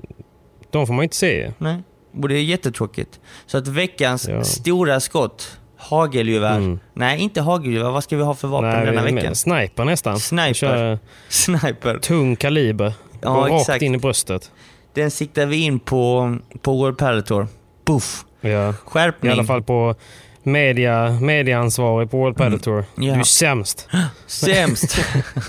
de 0.71 0.87
får 0.87 0.93
man 0.93 1.03
inte 1.03 1.15
se. 1.15 1.51
Nej. 1.57 1.77
Och 2.21 2.29
det 2.29 2.35
är 2.35 2.43
jättetråkigt. 2.43 3.19
Så 3.45 3.57
att 3.57 3.67
veckans 3.67 4.27
Ja. 4.27 4.43
stora 4.43 4.99
skott, 4.99 5.58
hagelgevär. 5.79 6.57
Mm. 6.57 6.79
Nej, 6.93 7.19
inte 7.19 7.41
hagelgevär. 7.41 7.89
Vad 7.91 8.03
ska 8.03 8.17
vi 8.17 8.23
ha 8.23 8.33
för 8.35 8.47
vapen 8.47 8.69
Nej, 8.69 8.85
denna 8.85 9.03
veckan? 9.03 9.35
Sniper 9.35 9.85
nästan. 9.85 10.19
Sniper. 10.19 10.53
Kör 10.53 10.99
Sniper. 11.29 11.97
tung 11.99 12.35
kaliber. 12.35 12.93
Ja, 13.21 13.33
Går 13.33 13.41
rakt 13.41 13.53
exakt. 13.61 13.81
in 13.81 13.95
i 13.95 13.97
bröstet. 13.97 14.51
Den 14.93 15.11
siktar 15.11 15.45
vi 15.45 15.57
in 15.57 15.79
på, 15.79 16.35
på 16.61 16.73
World 16.77 16.97
Padel 16.97 17.23
Tour. 17.23 17.47
Buff. 17.85 18.25
Ja. 18.41 18.69
I 18.69 18.73
Skärpning. 18.73 19.31
alla 19.31 19.43
fall 19.43 19.63
på 19.63 19.95
media, 20.43 21.09
mediaansvarig 21.21 22.11
på 22.11 22.17
World 22.17 22.37
Padel 22.37 22.59
Tour. 22.59 22.85
Mm. 22.97 23.07
Ja. 23.09 23.13
Du 23.13 23.19
är 23.19 23.23
sämst. 23.23 23.87
Sämst. 24.27 24.99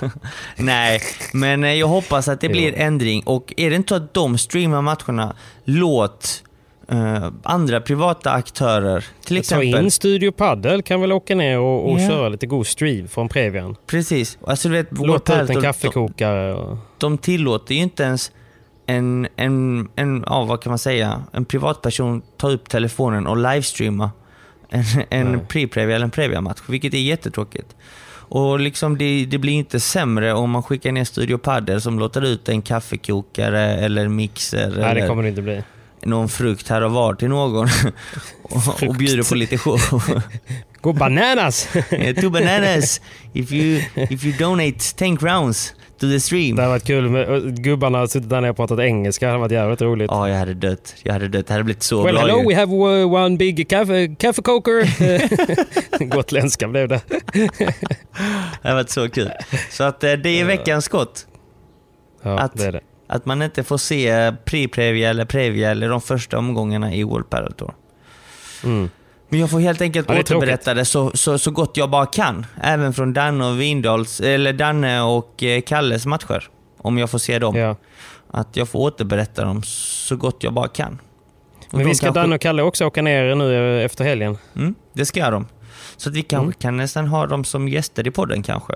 Nej, 0.57 1.01
men 1.33 1.65
eh, 1.65 1.73
jag 1.75 1.87
hoppas 1.87 2.29
att 2.29 2.41
det 2.41 2.47
Jo. 2.47 2.53
blir 2.53 2.75
ändring. 2.79 3.23
Och 3.27 3.55
är 3.57 3.71
det 3.71 3.77
inte 3.77 3.89
så 3.89 3.95
att 3.95 4.15
de 4.15 4.39
streamar 4.39 4.83
matcherna, 4.83 5.37
låt 5.65 6.43
eh, 6.91 7.29
andra 7.43 7.81
privata 7.81 8.31
aktörer, 8.31 9.05
till 9.25 9.37
Ta 9.37 9.41
exempel. 9.41 9.85
in 9.85 9.91
Studio 9.91 10.31
Paddle 10.33 10.83
kan 10.83 11.01
väl 11.01 11.13
åka 11.13 11.35
ner 11.35 11.59
och, 11.59 11.91
och 11.93 12.01
Ja. 12.01 12.09
köra 12.09 12.29
lite 12.29 12.47
god 12.47 12.67
stream 12.67 13.09
från 13.09 13.29
Previan. 13.29 13.77
Precis. 13.87 14.39
Alltså 14.47 14.69
du 14.69 14.75
vet, 14.75 14.89
Låta 14.99 15.43
ut 15.43 15.51
en 15.51 15.63
kaffekokare. 15.63 16.55
Och, 16.55 16.79
de 16.99 17.19
tillåter 17.19 17.75
ju 17.75 17.81
inte 17.81 18.03
ens 18.03 18.33
en, 18.87 19.29
en, 19.37 19.89
en 19.97 20.25
ja, 20.27 20.45
vad 20.45 20.63
kan 20.63 20.71
man 20.71 20.79
säga, 20.79 21.23
en 21.33 21.45
privatperson 21.45 22.23
ta 22.37 22.51
upp 22.51 22.69
telefonen 22.69 23.27
och 23.27 23.37
livestreama 23.37 24.11
en, 24.71 24.85
en 25.11 25.41
pre-previa 25.41 25.95
eller 25.95 26.05
en 26.05 26.11
previa-match, 26.11 26.59
vilket 26.69 26.95
är 26.95 26.99
jättetråkigt. 26.99 27.77
Och 28.33 28.61
liksom 28.61 28.99
det, 28.99 29.25
det 29.27 29.39
blir 29.39 29.53
inte 29.53 29.81
sämre 29.81 30.33
om 30.33 30.51
man 30.51 30.63
skickar 30.63 30.93
ner 30.93 31.05
Studio 31.05 31.39
Padel 31.39 31.81
som 31.81 31.99
låter 31.99 32.23
ut 32.25 32.49
en 32.49 32.63
kaffekokare 32.63 33.61
eller 33.61 34.09
mixer 34.09 34.67
nej, 34.67 34.77
det 34.77 34.85
eller 34.85 35.09
kommer 35.09 35.23
det 35.23 35.29
inte 35.29 35.43
bli. 35.43 35.63
Någon 36.03 36.29
frukt 36.29 36.69
här 36.69 36.83
och 36.83 36.91
var 36.93 37.15
till 37.15 37.29
någon 37.29 37.69
och, 38.43 38.83
och 38.89 38.95
bjuder 38.95 39.29
på 39.29 39.35
lite 39.35 39.59
show. 39.59 39.81
Gå 40.81 40.93
bananas! 40.93 41.69
Two 42.21 42.31
bananas 42.31 43.01
if 43.33 43.53
you, 43.53 43.83
if 43.95 44.25
you 44.25 44.37
donate 44.39 44.79
10 44.97 45.17
crowns 45.17 45.75
to 46.01 46.07
the 46.09 46.21
stream. 46.21 46.57
Det 46.57 46.63
hade 46.63 46.73
varit 46.73 46.85
kul 46.87 47.09
med 47.11 47.63
gubbarna 47.65 47.99
hade 47.99 48.09
suttit 48.09 48.29
där 48.31 48.41
nere 48.41 48.51
och 48.51 48.57
pratat 48.57 48.79
engelska. 48.81 49.27
Det 49.27 49.31
hade 49.33 49.41
varit 49.41 49.53
jävligt 49.53 49.83
roligt. 49.83 50.11
Ja, 50.11 50.29
jag 50.29 50.37
hade 50.37 50.55
dött. 50.55 50.95
Jag 51.03 51.13
hade 51.13 51.29
dött. 51.29 51.45
Jag 51.49 51.53
hade 51.53 51.65
blivit 51.65 51.83
så 51.83 52.03
Well 52.03 52.15
glad. 52.15 52.27
hello, 52.31 52.41
ju. 52.43 52.49
we 52.49 52.55
have 52.61 52.73
one 53.05 53.37
big 53.37 53.69
kaffe, 53.69 54.15
kaffekoker. 54.19 56.05
Gotländska 56.05 56.69
blev 56.69 56.89
det. 56.89 57.01
Det 57.33 58.59
hade 58.63 58.75
varit 58.75 58.91
så 58.91 59.09
kul. 59.09 59.31
Så 59.71 59.85
att 59.85 60.05
eh, 60.05 60.13
det 60.13 60.41
är 60.41 60.45
veckans 60.45 60.85
skott. 60.85 61.27
Ja, 62.23 62.39
Att- 62.39 62.57
det 62.57 62.65
är 62.65 62.73
det. 62.73 62.81
Att 63.13 63.27
man 63.27 63.43
inte 63.43 63.65
får 63.65 63.79
se 63.79 64.13
pre-previa 64.45 65.11
eller 65.11 65.25
previa 65.25 65.71
eller 65.71 65.89
de 65.89 66.01
första 66.01 66.39
omgångarna 66.39 66.95
i 66.95 67.03
World 67.05 67.31
Padel 67.31 67.53
Tour. 67.53 67.75
Men 69.29 69.41
jag 69.41 69.51
får 69.51 69.61
helt 69.61 69.81
enkelt 69.81 70.09
Ja, 70.09 70.15
det 70.15 70.21
återberätta 70.21 70.75
det 70.75 70.85
så, 70.85 71.11
så, 71.15 71.39
så 71.39 71.51
gott 71.51 71.77
jag 71.77 71.91
bara 71.91 72.07
kan. 72.07 72.47
Även 72.63 72.93
från 72.93 73.13
Danne 73.13 73.47
och 73.47 73.61
Vindals, 73.61 74.21
eller 74.21 74.53
Danne 74.53 75.03
och 75.03 75.43
eh, 75.43 75.61
Kalles 75.61 76.07
matcher. 76.07 76.49
Om 76.79 76.99
jag 76.99 77.11
får 77.11 77.19
se 77.19 77.39
dem. 77.39 77.57
Ja. 77.57 77.77
Att 78.31 78.57
jag 78.57 78.69
får 78.69 78.79
återberätta 78.79 79.45
dem 79.45 79.63
så 79.63 80.17
gott 80.17 80.37
jag 80.45 80.53
bara 80.53 80.69
kan. 80.69 80.99
Och 81.71 81.75
Men 81.79 81.87
vi 81.87 81.95
ska 81.95 82.07
kanske- 82.07 82.21
Danne 82.21 82.35
och 82.35 82.41
Kalle 82.41 82.63
också 82.63 82.87
åka 82.87 83.03
ner 83.03 83.35
nu 83.35 83.79
eh, 83.79 83.85
efter 83.85 84.05
helgen. 84.05 84.39
Mm, 84.57 84.75
det 84.93 85.05
ska 85.07 85.31
de. 85.31 85.47
Så 85.97 86.09
att 86.09 86.15
vi 86.17 86.23
kanske 86.23 86.45
Mm. 86.45 86.53
kan 86.53 86.77
nästan 86.77 87.07
ha 87.07 87.27
dem 87.27 87.45
som 87.45 87.69
gäster 87.69 88.07
i 88.07 88.11
podden 88.11 88.43
kanske. 88.43 88.73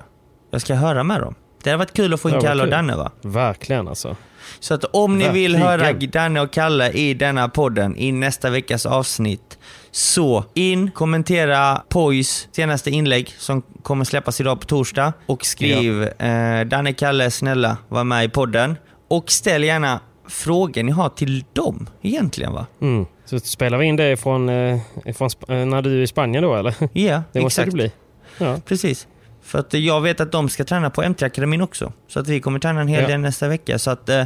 Jag 0.51 0.61
ska 0.61 0.75
höra 0.75 1.03
med 1.05 1.21
dem. 1.21 1.35
Det 1.65 1.71
hade 1.71 1.79
varit 1.79 1.93
kul 1.93 2.15
att 2.15 2.21
få 2.21 2.29
in 2.29 2.35
Ja, 2.35 2.41
Kalle 2.41 2.63
och. 2.63 2.69
Danne 2.69 2.97
va? 2.97 3.11
Verkligen 3.23 3.89
alltså. 3.89 4.17
Så 4.61 4.75
att 4.75 4.85
om 4.85 5.19
ni 5.19 5.29
vill 5.29 5.53
Verkligen. 5.57 5.69
höra 5.81 5.93
Danne 5.93 6.41
och 6.41 6.53
Kalle 6.53 6.91
i 6.91 7.15
denna 7.15 7.49
podden 7.49 7.97
i 7.97 8.13
nästa 8.13 8.51
veckas 8.51 8.87
avsnitt 8.87 9.59
så 9.91 10.45
in, 10.55 10.91
kommentera 10.91 11.83
Poys 11.89 12.49
senaste 12.53 12.91
inlägg 12.91 13.35
som 13.39 13.63
kommer 13.83 14.05
släppas 14.05 14.41
idag 14.41 14.61
på 14.61 14.67
torsdag 14.67 15.13
och 15.27 15.45
skriv 15.45 16.03
eh, 16.03 16.61
Danne, 16.67 16.93
Kalle, 16.93 17.31
snälla 17.31 17.77
var 17.89 18.05
med 18.05 18.25
i 18.25 18.29
podden. 18.29 18.77
Och 19.09 19.31
ställ 19.31 19.65
gärna 19.65 20.01
frågor 20.29 20.83
ni 20.83 20.93
har 20.93 21.09
till 21.09 21.45
dem 21.53 21.87
egentligen 22.03 22.53
va? 22.53 22.67
Mm. 22.81 23.07
Så 23.25 23.39
spelar 23.41 23.79
vi 23.79 23.87
in 23.87 23.97
det 23.97 24.17
från, 24.17 24.49
eh, 24.49 24.81
från 25.17 25.31
eh, 25.49 25.67
när 25.67 25.83
du 25.83 25.99
är 25.99 26.03
i 26.03 26.07
Spanien 26.07 26.43
då 26.43 26.55
eller? 26.55 26.75
Ja, 26.93 27.23
Det 27.33 27.41
måste 27.41 27.63
exakt. 27.63 27.71
det 27.71 27.77
bli. 27.77 27.93
Ja. 28.39 28.61
Precis. 28.67 29.07
För 29.45 29.59
att 29.59 29.75
jag 29.75 30.01
vet 30.01 30.21
att 30.21 30.33
de 30.33 30.49
ska 30.49 30.65
träna 30.65 30.91
på 30.91 31.03
MT-akademin 31.03 31.61
också. 31.63 31.93
Så 32.09 32.21
att 32.21 32.29
vi 32.29 32.41
kommer 32.41 32.59
träna 32.59 32.81
en 32.81 32.89
hel 32.89 33.03
Ja. 33.03 33.09
del 33.09 33.21
nästa 33.21 33.49
vecka. 33.49 33.79
Så 33.79 33.91
att 33.91 34.09
eh, 34.09 34.23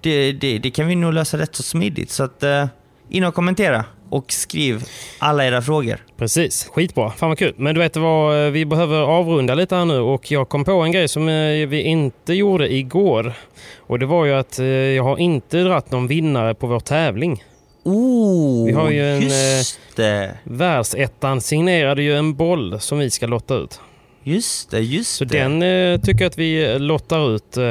det, 0.00 0.32
det, 0.32 0.58
det 0.58 0.70
kan 0.70 0.86
vi 0.86 0.94
nog 0.96 1.12
lösa 1.12 1.38
rätt 1.38 1.54
så 1.56 1.62
smidigt. 1.62 2.10
Så 2.10 2.22
att 2.24 2.42
eh, 2.42 2.66
in 3.08 3.24
och 3.24 3.34
kommentera 3.34 3.84
och 4.10 4.32
skriv 4.32 4.84
alla 5.18 5.46
era 5.46 5.62
frågor. 5.62 5.96
Precis, 6.16 6.68
skitbra. 6.72 7.10
Fan 7.10 7.28
vad 7.28 7.38
kul. 7.38 7.54
Men 7.56 7.74
du 7.74 7.80
vet 7.80 7.96
vad, 7.96 8.44
eh, 8.46 8.50
vi 8.50 8.64
behöver 8.66 9.00
avrunda 9.00 9.54
lite 9.54 9.76
här 9.76 9.84
nu 9.84 9.98
och 9.98 10.30
jag 10.30 10.48
kom 10.48 10.64
på 10.64 10.72
en 10.72 10.92
grej 10.92 11.08
som 11.08 11.28
eh, 11.28 11.68
vi 11.68 11.80
inte 11.82 12.34
gjorde 12.34 12.72
igår. 12.74 13.32
Och 13.78 13.98
det 13.98 14.06
var 14.06 14.24
ju 14.24 14.32
att 14.34 14.58
eh, 14.58 14.66
jag 14.66 15.04
har 15.04 15.18
inte 15.18 15.62
dratt 15.62 15.90
någon 15.90 16.06
vinnare 16.06 16.54
på 16.54 16.66
vår 16.66 16.80
tävling. 16.80 17.44
Oh, 17.84 18.66
Vi 18.66 18.72
har 18.72 18.90
ju 18.90 19.10
en, 19.16 19.22
just 19.22 19.78
det. 19.96 20.38
Världsettan 20.44 21.40
signerade 21.40 22.02
ju 22.02 22.16
en 22.16 22.34
boll 22.34 22.80
som 22.80 22.98
vi 22.98 23.10
ska 23.10 23.26
lotta 23.26 23.54
ut. 23.54 23.80
Just 24.24 24.70
det, 24.70 24.80
just 24.80 25.14
Så 25.16 25.24
det. 25.24 25.38
den 25.38 25.62
eh, 25.62 26.00
tycker 26.00 26.24
jag 26.24 26.30
att 26.30 26.38
vi 26.38 26.78
lottar 26.78 27.34
ut. 27.34 27.56
Eh, 27.56 27.62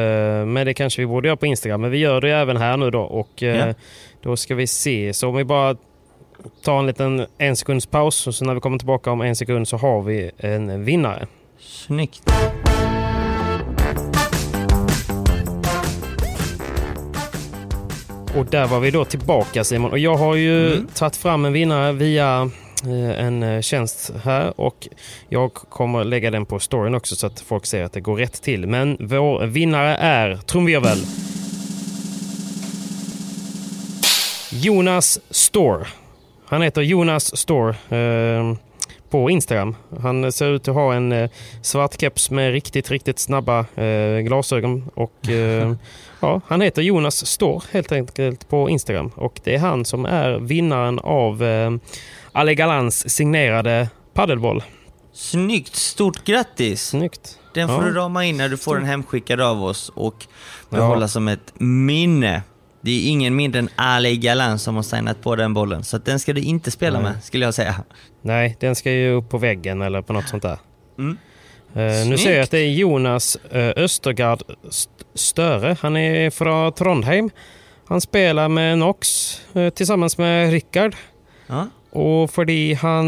men 0.46 0.66
det 0.66 0.74
kanske 0.74 1.02
vi 1.02 1.06
borde 1.06 1.28
göra 1.28 1.38
på 1.38 1.46
Instagram. 1.46 1.82
Men 1.82 1.92
vi 1.92 1.98
gör 1.98 2.22
det 2.22 2.30
även 2.32 2.58
här 2.58 2.78
nu 2.78 2.92
då. 2.92 3.02
Och 3.02 3.44
eh, 3.44 3.68
Ja. 3.68 3.74
då 4.22 4.38
ska 4.38 4.56
vi 4.56 4.68
se. 4.68 5.14
Så 5.14 5.28
om 5.28 5.36
vi 5.36 5.44
bara 5.44 5.76
tar 6.64 6.80
en 6.80 6.88
liten 6.88 7.26
en 7.38 7.56
sekunds 7.56 7.86
paus. 7.86 8.28
Och 8.28 8.36
så 8.36 8.46
när 8.46 8.54
vi 8.54 8.60
kommer 8.60 8.78
tillbaka 8.78 9.12
om 9.12 9.22
en 9.22 9.36
sekund 9.36 9.68
så 9.68 9.78
har 9.78 10.02
vi 10.02 10.32
en 10.38 10.86
vinnare. 10.86 11.28
Snyggt. 11.60 12.22
Och 18.38 18.46
där 18.46 18.68
var 18.68 18.80
vi 18.80 18.92
då 18.92 19.06
tillbaka 19.06 19.64
Simon. 19.64 19.92
Och 19.92 20.00
jag 20.00 20.16
har 20.16 20.36
ju 20.36 20.74
Mm. 20.74 20.88
tagit 20.94 21.16
fram 21.16 21.46
en 21.46 21.54
vinnare 21.54 21.92
via 21.92 22.42
eh, 22.42 22.48
en 23.18 23.44
eh, 23.44 23.62
tjänst 23.62 24.12
här 24.24 24.62
och 24.62 24.88
jag 25.30 25.54
kommer 25.54 26.04
lägga 26.04 26.32
den 26.32 26.46
på 26.46 26.60
storyn 26.60 26.96
också 26.96 27.16
så 27.16 27.28
att 27.28 27.40
folk 27.40 27.66
ser 27.66 27.84
att 27.84 27.94
det 27.94 28.02
går 28.02 28.16
rätt 28.16 28.42
till. 28.42 28.68
Men 28.68 28.98
vår 29.00 29.46
vinnare 29.46 29.96
är, 29.96 30.36
trumvirvel, 30.36 30.98
Jonas 34.52 35.20
Store. 35.30 35.88
Han 36.46 36.62
heter 36.62 36.82
Jonas 36.82 37.38
Store 37.38 37.76
eh, 37.90 38.56
på 39.10 39.30
Instagram. 39.30 39.76
Han 40.02 40.32
ser 40.32 40.56
ut 40.56 40.68
att 40.68 40.76
ha 40.76 40.94
en 40.94 41.12
eh, 41.12 41.30
svart 41.62 42.00
keps 42.00 42.32
med 42.32 42.52
riktigt, 42.52 42.92
riktigt 42.92 43.20
snabba 43.20 43.60
eh, 43.76 44.20
glasögon. 44.20 44.90
Och, 44.94 45.30
eh, 45.30 45.74
ja, 46.20 46.42
han 46.48 46.62
heter 46.62 46.82
Jonas 46.82 47.26
Store 47.26 47.62
helt 47.72 47.92
enkelt 47.92 48.50
på 48.50 48.70
Instagram. 48.70 49.12
Och 49.16 49.40
det 49.44 49.56
är 49.56 49.60
han 49.60 49.86
som 49.86 50.06
är 50.06 50.40
vinnaren 50.40 51.00
av 51.00 51.44
eh, 51.44 51.72
Ale 52.32 52.56
Galans 52.56 53.10
signerade 53.16 53.90
paddelboll. 54.14 54.64
Snyggt, 55.14 55.76
stort 55.76 56.26
grattis! 56.26 56.88
Snyggt. 56.88 57.38
Den 57.54 57.68
får 57.68 57.78
Ja. 57.78 57.84
du 57.84 57.94
rama 57.94 58.26
in 58.26 58.38
när 58.38 58.50
du 58.50 58.58
får 58.58 58.76
den 58.76 58.86
hemskickad 58.86 59.42
av 59.42 59.64
oss 59.64 59.92
och 59.96 60.26
behålla 60.70 61.02
Ja. 61.02 61.08
som 61.08 61.28
ett 61.28 61.54
minne. 61.58 62.42
Det 62.82 62.92
är 62.92 63.10
ingen 63.10 63.36
mindre 63.36 63.60
än 63.60 63.70
Ali 63.76 64.18
Galan 64.18 64.60
som 64.60 64.76
har 64.76 64.84
signat 64.84 65.22
på 65.22 65.36
den 65.36 65.54
bollen, 65.54 65.84
så 65.84 65.98
den 65.98 66.20
ska 66.20 66.34
du 66.34 66.42
inte 66.42 66.72
spela 66.72 67.00
Nej. 67.00 67.12
med, 67.12 67.24
skulle 67.24 67.46
jag 67.46 67.54
säga. 67.54 67.76
Nej, 68.22 68.58
den 68.60 68.76
ska 68.76 68.92
ju 68.92 69.12
upp 69.12 69.30
på 69.30 69.38
väggen 69.38 69.82
eller 69.82 70.02
på 70.02 70.14
något 70.14 70.28
sånt 70.30 70.44
där. 70.44 70.58
Mm. 70.98 71.18
Eh, 71.74 72.08
nu 72.08 72.18
ser 72.18 72.34
jag 72.34 72.44
att 72.44 72.52
det 72.52 72.60
är 72.60 72.70
Jonas 72.72 73.38
uh, 73.56 73.70
Östergaard 73.76 74.42
St- 74.70 74.92
Störe. 75.16 75.76
Han 75.82 75.98
är 75.98 76.30
från 76.30 76.74
Trondheim. 76.74 77.30
Han 77.88 78.02
spelar 78.02 78.50
med 78.50 78.78
Nox 78.78 79.38
eh, 79.54 79.70
tillsammans 79.70 80.18
med 80.18 80.52
Rickard. 80.52 80.96
Ja. 81.48 81.68
Och 81.92 82.30
fordi 82.30 82.74
han 82.74 83.06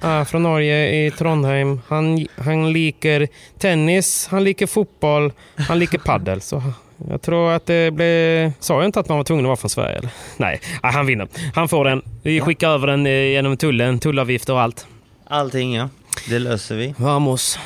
är 0.00 0.24
från 0.24 0.42
Norge 0.42 1.06
i 1.06 1.10
Trondheim, 1.10 1.80
han, 1.88 2.26
han 2.36 2.72
liker 2.72 3.28
tennis, 3.58 4.28
han 4.30 4.44
liker 4.44 4.66
fotboll, 4.66 5.32
han 5.56 5.78
liker 5.78 5.98
paddel. 5.98 6.40
Så 6.40 6.62
jag 7.10 7.22
tror 7.22 7.50
att 7.50 7.66
det 7.66 7.90
blev... 7.90 8.52
Sa 8.60 8.74
jag 8.74 8.84
inte 8.84 9.00
att 9.00 9.08
man 9.08 9.16
var 9.16 9.24
tvungen 9.24 9.44
att 9.44 9.48
vara 9.48 9.56
från 9.56 9.70
Sverige? 9.70 9.98
Eller? 9.98 10.10
Nej, 10.36 10.60
ah, 10.82 10.90
han 10.90 11.06
vinner. 11.06 11.28
Han 11.54 11.68
får 11.68 11.84
den. 11.84 12.02
Vi 12.22 12.40
skickar 12.40 12.68
över 12.68 12.86
den 12.86 13.06
eh, 13.06 13.12
genom 13.12 13.56
tullen, 13.56 13.98
tullavgifter 13.98 14.52
och 14.52 14.60
allt. 14.60 14.86
Allting 15.26 15.74
ja, 15.74 15.88
det 16.28 16.38
löser 16.38 16.76
vi. 16.76 16.94
Vamos. 16.96 17.58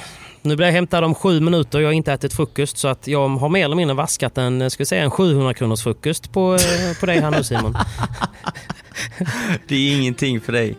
Nu 0.42 0.56
blir 0.56 0.66
jag 0.66 0.72
hämtad 0.72 1.04
om 1.04 1.14
sju 1.14 1.40
minuter 1.40 1.78
och 1.78 1.82
jag 1.82 1.88
har 1.88 1.92
inte 1.92 2.12
ätit 2.12 2.32
frukost 2.32 2.78
så 2.78 2.88
att 2.88 3.06
jag 3.06 3.28
har 3.28 3.48
mer 3.48 3.64
eller 3.64 3.76
mindre 3.76 3.94
vaskat 3.94 4.38
en, 4.38 4.62
eh, 4.62 4.68
ska 4.68 4.84
säga, 4.84 5.02
en 5.02 5.10
700 5.10 5.54
kronors 5.54 5.82
frukost 5.82 6.32
på, 6.32 6.54
eh, 6.54 7.00
på 7.00 7.06
dig 7.06 7.20
här 7.20 7.30
nu 7.30 7.44
Simon. 7.44 7.76
Det 9.68 9.74
är 9.76 9.92
ingenting 9.96 10.40
för 10.40 10.52
dig. 10.52 10.76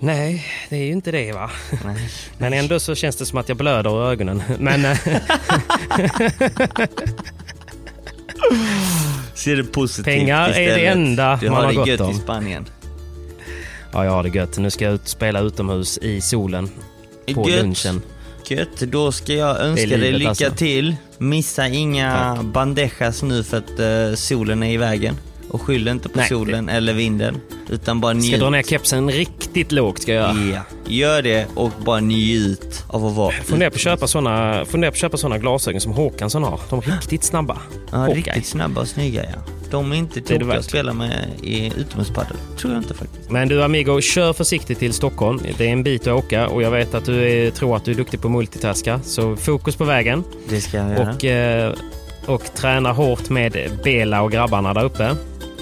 Nej, 0.00 0.44
det 0.68 0.76
är 0.76 0.84
ju 0.84 0.92
inte 0.92 1.10
det 1.10 1.32
va. 1.32 1.50
Nej. 1.84 2.10
Men 2.38 2.52
ändå 2.52 2.80
så 2.80 2.94
känns 2.94 3.16
det 3.16 3.26
som 3.26 3.38
att 3.38 3.48
jag 3.48 3.58
blöder 3.58 3.90
ur 3.90 4.10
ögonen. 4.10 4.42
Men 4.58 4.84
eh, 4.84 4.98
Ser 9.34 9.56
det 9.56 9.64
positivt 9.64 10.04
Pengar 10.04 10.48
är 10.48 10.52
det 10.54 10.62
istället. 10.64 10.92
enda 10.96 11.38
du 11.40 11.50
man 11.50 11.64
har 11.64 11.72
har 11.72 11.86
gött 11.86 12.00
i 12.00 12.02
om. 12.02 12.14
Spanien. 12.14 12.66
ja, 13.92 14.04
jag 14.04 14.12
har 14.12 14.22
det 14.22 14.28
gött. 14.28 14.58
Nu 14.58 14.70
ska 14.70 14.84
jag 14.84 14.94
ut 14.94 15.08
spela 15.08 15.40
utomhus 15.40 15.98
i 15.98 16.20
solen 16.20 16.70
på 17.34 17.50
Gött. 17.50 17.62
lunchen. 17.62 18.02
Gött, 18.48 18.80
då 18.80 19.12
ska 19.12 19.32
jag 19.34 19.60
önska 19.60 19.82
är 19.82 19.88
dig 19.88 19.98
livet, 19.98 20.18
lycka 20.18 20.28
alltså. 20.28 20.50
till. 20.50 20.96
Missa 21.18 21.68
inga 21.68 22.38
bandejas 22.42 23.22
nu 23.22 23.44
för 23.44 23.56
att 23.56 23.78
eh, 23.80 24.14
solen 24.16 24.62
är 24.62 24.72
i 24.72 24.76
vägen. 24.76 25.16
Och 25.50 25.62
skyll 25.62 25.88
inte 25.88 26.08
på 26.08 26.18
Nej, 26.18 26.28
solen 26.28 26.68
eller 26.68 26.92
vinden, 26.92 27.40
utan 27.68 28.00
bara 28.00 28.12
Ska 28.14 28.20
njut. 28.20 28.40
dra 28.40 28.50
ner 28.50 28.62
kepsen 28.62 29.10
riktigt 29.10 29.72
lågt 29.72 30.02
ska 30.02 30.12
jag 30.12 30.36
göra. 30.36 30.50
Ja, 30.54 30.62
gör 30.86 31.22
det 31.22 31.46
och 31.54 31.70
bara 31.84 32.00
njut 32.00 32.84
av 32.88 33.06
att 33.06 33.14
vara 33.14 33.32
Funderar 33.32 33.70
på 33.70 33.74
att 33.74 33.80
köpa 33.80 34.06
såna, 34.06 34.64
funderar 34.64 34.90
på 34.90 34.94
att 34.94 34.98
köpa 35.00 35.16
såna 35.16 35.38
glasögon 35.38 35.80
som 35.80 35.92
Håkansson 35.92 36.42
har. 36.42 36.60
De 36.70 36.78
är 36.78 36.82
riktigt 36.82 37.24
snabba. 37.24 37.56
Ja, 37.90 37.96
Hawkeye. 37.98 38.16
riktigt 38.16 38.46
snabba 38.46 38.80
och 38.80 38.88
snygga 38.88 39.24
ja. 39.24 39.38
De 39.70 39.92
är 39.92 39.96
inte 39.96 40.20
det 40.20 40.26
tokiga 40.38 40.58
att 40.58 40.64
spela 40.64 40.92
med 40.92 41.28
i 41.42 41.72
utomhuspadel. 41.76 42.36
Tror 42.58 42.72
jag 42.72 42.82
inte 42.82 42.94
faktiskt. 42.94 43.30
Men 43.30 43.48
du 43.48 43.62
Amigo, 43.62 44.00
kör 44.00 44.32
försiktigt 44.32 44.78
till 44.78 44.92
Stockholm. 44.92 45.40
Det 45.58 45.66
är 45.66 45.72
en 45.72 45.82
bit 45.82 46.02
att 46.02 46.08
åka 46.24 46.48
och 46.48 46.62
jag 46.62 46.70
vet 46.70 46.94
att 46.94 47.04
du 47.04 47.30
är, 47.30 47.50
tror 47.50 47.76
att 47.76 47.84
du 47.84 47.90
är 47.90 47.94
duktig 47.94 48.20
på 48.20 48.28
multitaska. 48.28 49.00
Så 49.04 49.36
fokus 49.36 49.76
på 49.76 49.84
vägen. 49.84 50.24
Det 50.48 50.60
ska 50.60 50.76
jag 50.76 50.90
göra. 50.90 51.10
Och, 51.14 51.24
eh, 51.24 51.74
och 52.26 52.54
träna 52.54 52.92
hårt 52.92 53.30
med 53.30 53.70
Bela 53.84 54.22
och 54.22 54.32
grabbarna 54.32 54.74
där 54.74 54.84
uppe. 54.84 55.14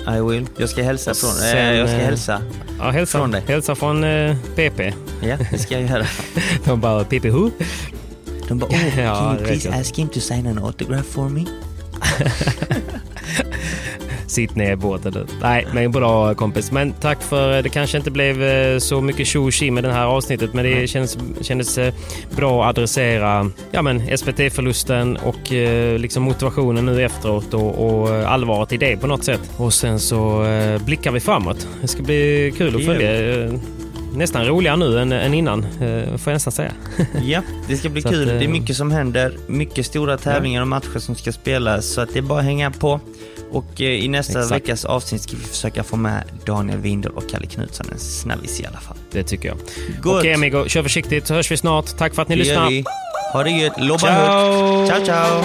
I 0.07 0.21
will. 0.21 0.47
Jag 0.57 0.69
ska 0.69 0.83
hälsa 0.83 1.15
från... 1.15 1.31
Sen, 1.31 1.59
eh, 1.59 1.75
jag 1.75 1.89
ska 1.89 1.99
eh, 1.99 2.05
hälsa. 2.05 2.43
Ja, 2.79 2.91
hälsa 2.91 3.19
Från 3.19 3.31
dig. 3.31 3.43
Hälsa 3.49 3.75
från 3.75 4.05
eh, 4.05 4.37
PP. 4.55 4.81
Ja, 5.21 5.37
det 5.51 5.59
ska 5.59 5.81
jag 5.81 5.91
göra. 5.91 6.07
De 6.65 6.81
bara 6.81 7.05
PP 7.05 7.25
who? 7.25 7.51
De 8.49 8.59
bara, 8.59 8.71
oh, 8.71 9.01
Ja, 9.01 9.15
can 9.15 9.37
you 9.37 9.47
please 9.47 9.71
ask 9.71 9.99
him 9.99 10.09
to 10.09 10.21
sign 10.21 10.47
an 10.47 10.59
autograph 10.59 11.09
for 11.09 11.29
me? 11.29 11.45
Sitt 14.27 14.57
ner 14.57 14.73
i 14.73 14.77
båten. 14.77 15.27
Nej, 15.43 15.67
men 15.75 15.91
bra 15.93 16.35
kompis. 16.35 16.73
Men 16.73 16.93
tack 16.93 17.23
för... 17.23 17.63
Det 17.63 17.69
kanske 17.69 17.99
inte 17.99 18.11
blev 18.11 18.43
eh, 18.43 18.79
så 18.79 19.01
mycket 19.01 19.27
tjo 19.27 19.51
med 19.71 19.85
det 19.85 19.93
här 19.93 20.05
avsnittet, 20.07 20.55
men 20.55 20.65
det 20.65 20.87
kändes, 20.87 21.19
kändes 21.41 21.79
eh, 21.79 21.95
bra 22.37 22.65
att 22.65 22.69
adressera 22.69 23.51
ja, 23.71 23.83
men 23.83 24.19
SPT-förlusten 24.19 25.17
och 25.17 25.53
eh, 25.53 25.99
liksom 25.99 26.23
motivationen 26.23 26.87
nu 26.87 27.05
efteråt 27.05 27.55
och, 27.55 27.87
och 27.87 28.09
allvaret 28.11 28.73
i 28.73 28.77
det 28.77 28.97
på 28.97 29.07
något 29.07 29.25
sätt. 29.25 29.41
Och 29.57 29.75
sen 29.75 30.01
så 30.01 30.45
blickar 30.85 31.11
vi 31.13 31.21
framåt. 31.21 31.69
Det 31.81 31.89
ska 31.89 32.03
bli 32.03 32.53
kul 32.57 32.77
att 32.77 32.85
följa. 32.85 33.11
Nästan 34.17 34.47
roligare 34.47 34.77
nu 34.77 34.99
än, 34.99 35.13
än 35.13 35.35
innan, 35.35 35.65
eh, 35.65 36.17
får 36.17 36.31
jag 36.31 36.35
nästan 36.35 36.53
säga. 36.53 36.73
Ja, 37.25 37.43
det 37.69 37.77
ska 37.77 37.89
bli 37.89 38.03
Så 38.03 38.09
att, 38.09 38.15
kul. 38.15 38.29
eh, 38.29 38.35
det 38.35 38.45
är 38.45 38.49
mycket 38.49 38.77
som 38.77 38.91
händer. 38.91 39.33
Mycket 39.47 39.87
stora 39.87 40.19
tävlingar 40.19 40.63
och 40.63 40.69
matcher 40.69 40.99
som 40.99 41.15
ska 41.15 41.33
spelas. 41.33 41.87
Så 41.87 42.01
att 42.01 42.13
det 42.13 42.19
är 42.19 42.23
bara 42.23 42.39
att 42.39 42.45
hänga 42.45 42.71
på. 42.71 43.01
Och 43.51 43.81
eh, 43.81 43.87
i 43.87 44.09
nästa 44.09 44.39
Exakt. 44.39 44.53
veckas 44.53 44.85
avsnitt 44.85 45.23
ska 45.23 45.37
vi 45.37 45.43
försöka 45.45 45.83
få 45.83 45.97
med 45.97 46.25
Daniel 46.47 46.79
Windahl 46.79 47.13
och 47.13 47.29
Kalle 47.31 47.47
Knutsson, 47.47 47.87
en 47.93 47.99
snabbis 47.99 48.61
i 48.61 48.67
alla 48.67 48.81
fall. 48.81 48.97
Det 49.11 49.23
tycker 49.23 49.49
jag. 49.49 49.59
Okej 50.05 50.35
amigo, 50.35 50.69
kör 50.69 50.83
försiktigt 50.83 51.27
så 51.27 51.35
hörs 51.35 51.51
vi 51.51 51.57
snart. 51.57 51.97
Tack 51.99 52.15
för 52.15 52.23
att 52.23 52.29
ni 52.29 52.37
vi. 52.37 52.85
Ha 53.33 53.43
det 53.43 53.51
gött, 53.51 53.81
lobba 53.81 53.99
Ciao. 53.99 54.87
högt. 54.87 54.89
Ciao, 54.89 55.05
ciao! 55.05 55.45